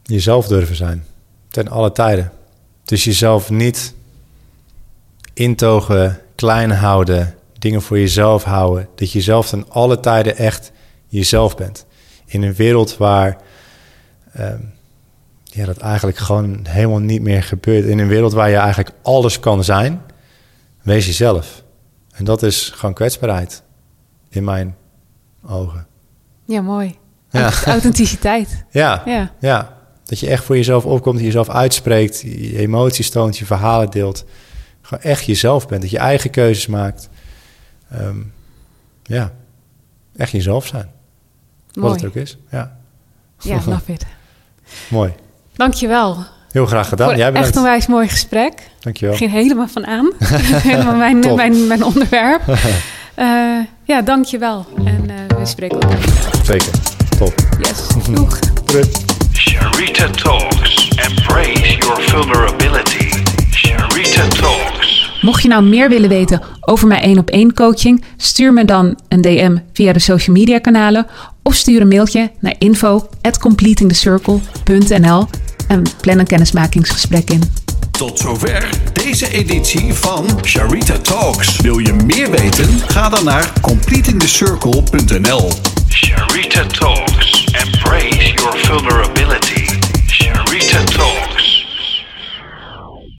Jezelf 0.03 0.47
durven 0.47 0.75
zijn. 0.75 1.05
Ten 1.47 1.67
alle 1.67 1.91
tijden. 1.91 2.31
Dus 2.83 3.03
jezelf 3.03 3.49
niet 3.49 3.93
intogen, 5.33 6.21
klein 6.35 6.71
houden, 6.71 7.35
dingen 7.59 7.81
voor 7.81 7.99
jezelf 7.99 8.43
houden. 8.43 8.87
Dat 8.95 9.11
je 9.11 9.21
zelf 9.21 9.49
ten 9.49 9.69
alle 9.69 9.99
tijden 9.99 10.37
echt 10.37 10.71
jezelf 11.07 11.55
bent. 11.55 11.85
In 12.25 12.41
een 12.41 12.53
wereld 12.53 12.97
waar 12.97 13.37
ehm, 14.33 14.61
ja, 15.43 15.65
dat 15.65 15.77
eigenlijk 15.77 16.17
gewoon 16.17 16.65
helemaal 16.67 16.99
niet 16.99 17.21
meer 17.21 17.43
gebeurt. 17.43 17.85
In 17.85 17.99
een 17.99 18.07
wereld 18.07 18.33
waar 18.33 18.49
je 18.49 18.55
eigenlijk 18.55 18.95
alles 19.01 19.39
kan 19.39 19.63
zijn, 19.63 20.01
wees 20.81 21.05
jezelf. 21.05 21.63
En 22.21 22.27
dat 22.27 22.43
is 22.43 22.69
gewoon 22.75 22.93
kwetsbaarheid. 22.95 23.63
In 24.29 24.43
mijn 24.43 24.75
ogen. 25.45 25.87
Ja, 26.45 26.61
mooi. 26.61 26.97
Ja. 27.29 27.51
Authenticiteit. 27.65 28.63
Ja, 28.71 29.01
Ja. 29.05 29.31
ja. 29.39 29.77
Dat 30.03 30.19
je 30.19 30.27
echt 30.27 30.43
voor 30.43 30.55
jezelf 30.55 30.85
opkomt, 30.85 31.19
jezelf 31.19 31.49
uitspreekt, 31.49 32.21
je 32.21 32.57
emoties 32.57 33.09
toont, 33.09 33.37
je 33.37 33.45
verhalen 33.45 33.89
deelt. 33.89 34.25
Gewoon 34.81 35.03
echt 35.03 35.25
jezelf 35.25 35.67
bent, 35.67 35.81
dat 35.81 35.91
je 35.91 35.97
eigen 35.97 36.29
keuzes 36.29 36.67
maakt. 36.67 37.09
Ehm, 37.89 38.17
ja, 39.03 39.31
echt 40.15 40.31
jezelf 40.31 40.65
zijn. 40.65 40.91
Wat 41.71 41.83
Mooi. 41.83 41.93
het 41.95 42.05
ook 42.05 42.15
is. 42.15 42.37
Ja, 42.51 42.77
Ja, 43.39 43.55
love 43.65 43.91
it. 43.93 44.05
mooi. 44.89 45.13
Dankjewel. 45.53 46.17
Heel 46.51 46.65
graag 46.65 46.89
gedaan. 46.89 47.07
Voor 47.09 47.17
Jij 47.17 47.31
echt 47.33 47.55
een 47.55 47.63
wijs 47.63 47.87
mooi 47.87 48.07
gesprek. 48.07 48.53
Dankjewel. 48.79 49.13
Ik 49.13 49.19
ging 49.19 49.31
helemaal 49.31 49.67
van 49.67 49.85
aan. 49.85 50.11
helemaal 50.71 50.95
mijn, 50.95 51.35
mijn, 51.35 51.67
mijn 51.67 51.83
onderwerp. 51.83 52.41
Eh 53.15 53.27
ja, 53.83 54.01
dankjewel. 54.01 54.65
En 54.85 55.09
eh 55.09 55.37
we 55.37 55.45
spreken 55.45 55.79
elkaar. 55.79 55.99
Zeker. 56.43 56.71
Top. 57.17 57.33
Yes. 57.59 57.87
Doeg. 58.11 58.39
Doei. 58.65 58.83
Sharita 59.33 60.07
Talks. 60.09 60.89
Embrace 60.89 61.77
your 61.77 62.01
vulnerability. 62.01 63.09
Sharita 63.51 64.27
Talks. 64.27 65.11
Mocht 65.21 65.41
je 65.41 65.47
nou 65.47 65.63
meer 65.63 65.89
willen 65.89 66.09
weten 66.09 66.41
over 66.61 66.87
mijn 66.87 67.01
één 67.01 67.17
op 67.17 67.29
één 67.29 67.53
coaching, 67.53 68.03
stuur 68.17 68.53
me 68.53 68.65
dan 68.65 68.99
een 69.07 69.21
DM 69.21 69.57
via 69.73 69.93
de 69.93 69.99
social 69.99 70.35
media 70.35 70.59
kanalen 70.59 71.07
of 71.43 71.53
stuur 71.53 71.81
een 71.81 71.87
mailtje 71.87 72.31
naar 72.39 72.55
info 72.57 73.09
at 73.21 73.39
completingthecircle.nl 73.39 75.27
en 75.71 75.83
plan 76.01 76.19
een 76.19 76.27
kennismakingsgesprek 76.27 77.29
in. 77.29 77.41
Tot 77.91 78.19
zover 78.19 78.69
deze 78.93 79.29
editie 79.29 79.93
van 79.93 80.25
Sharita 80.43 80.97
Talks. 80.97 81.57
Wil 81.61 81.77
je 81.77 81.93
meer 81.93 82.31
weten? 82.31 82.79
Ga 82.87 83.09
dan 83.09 83.23
naar 83.23 83.51
completingthecircle.nl. 83.61 85.51
Sharita 85.89 86.65
Talks. 86.65 87.45
Embrace 87.45 88.33
your 88.33 88.57
vulnerability. 88.57 89.65
Sharita 90.07 90.83
Talks. 90.83 91.40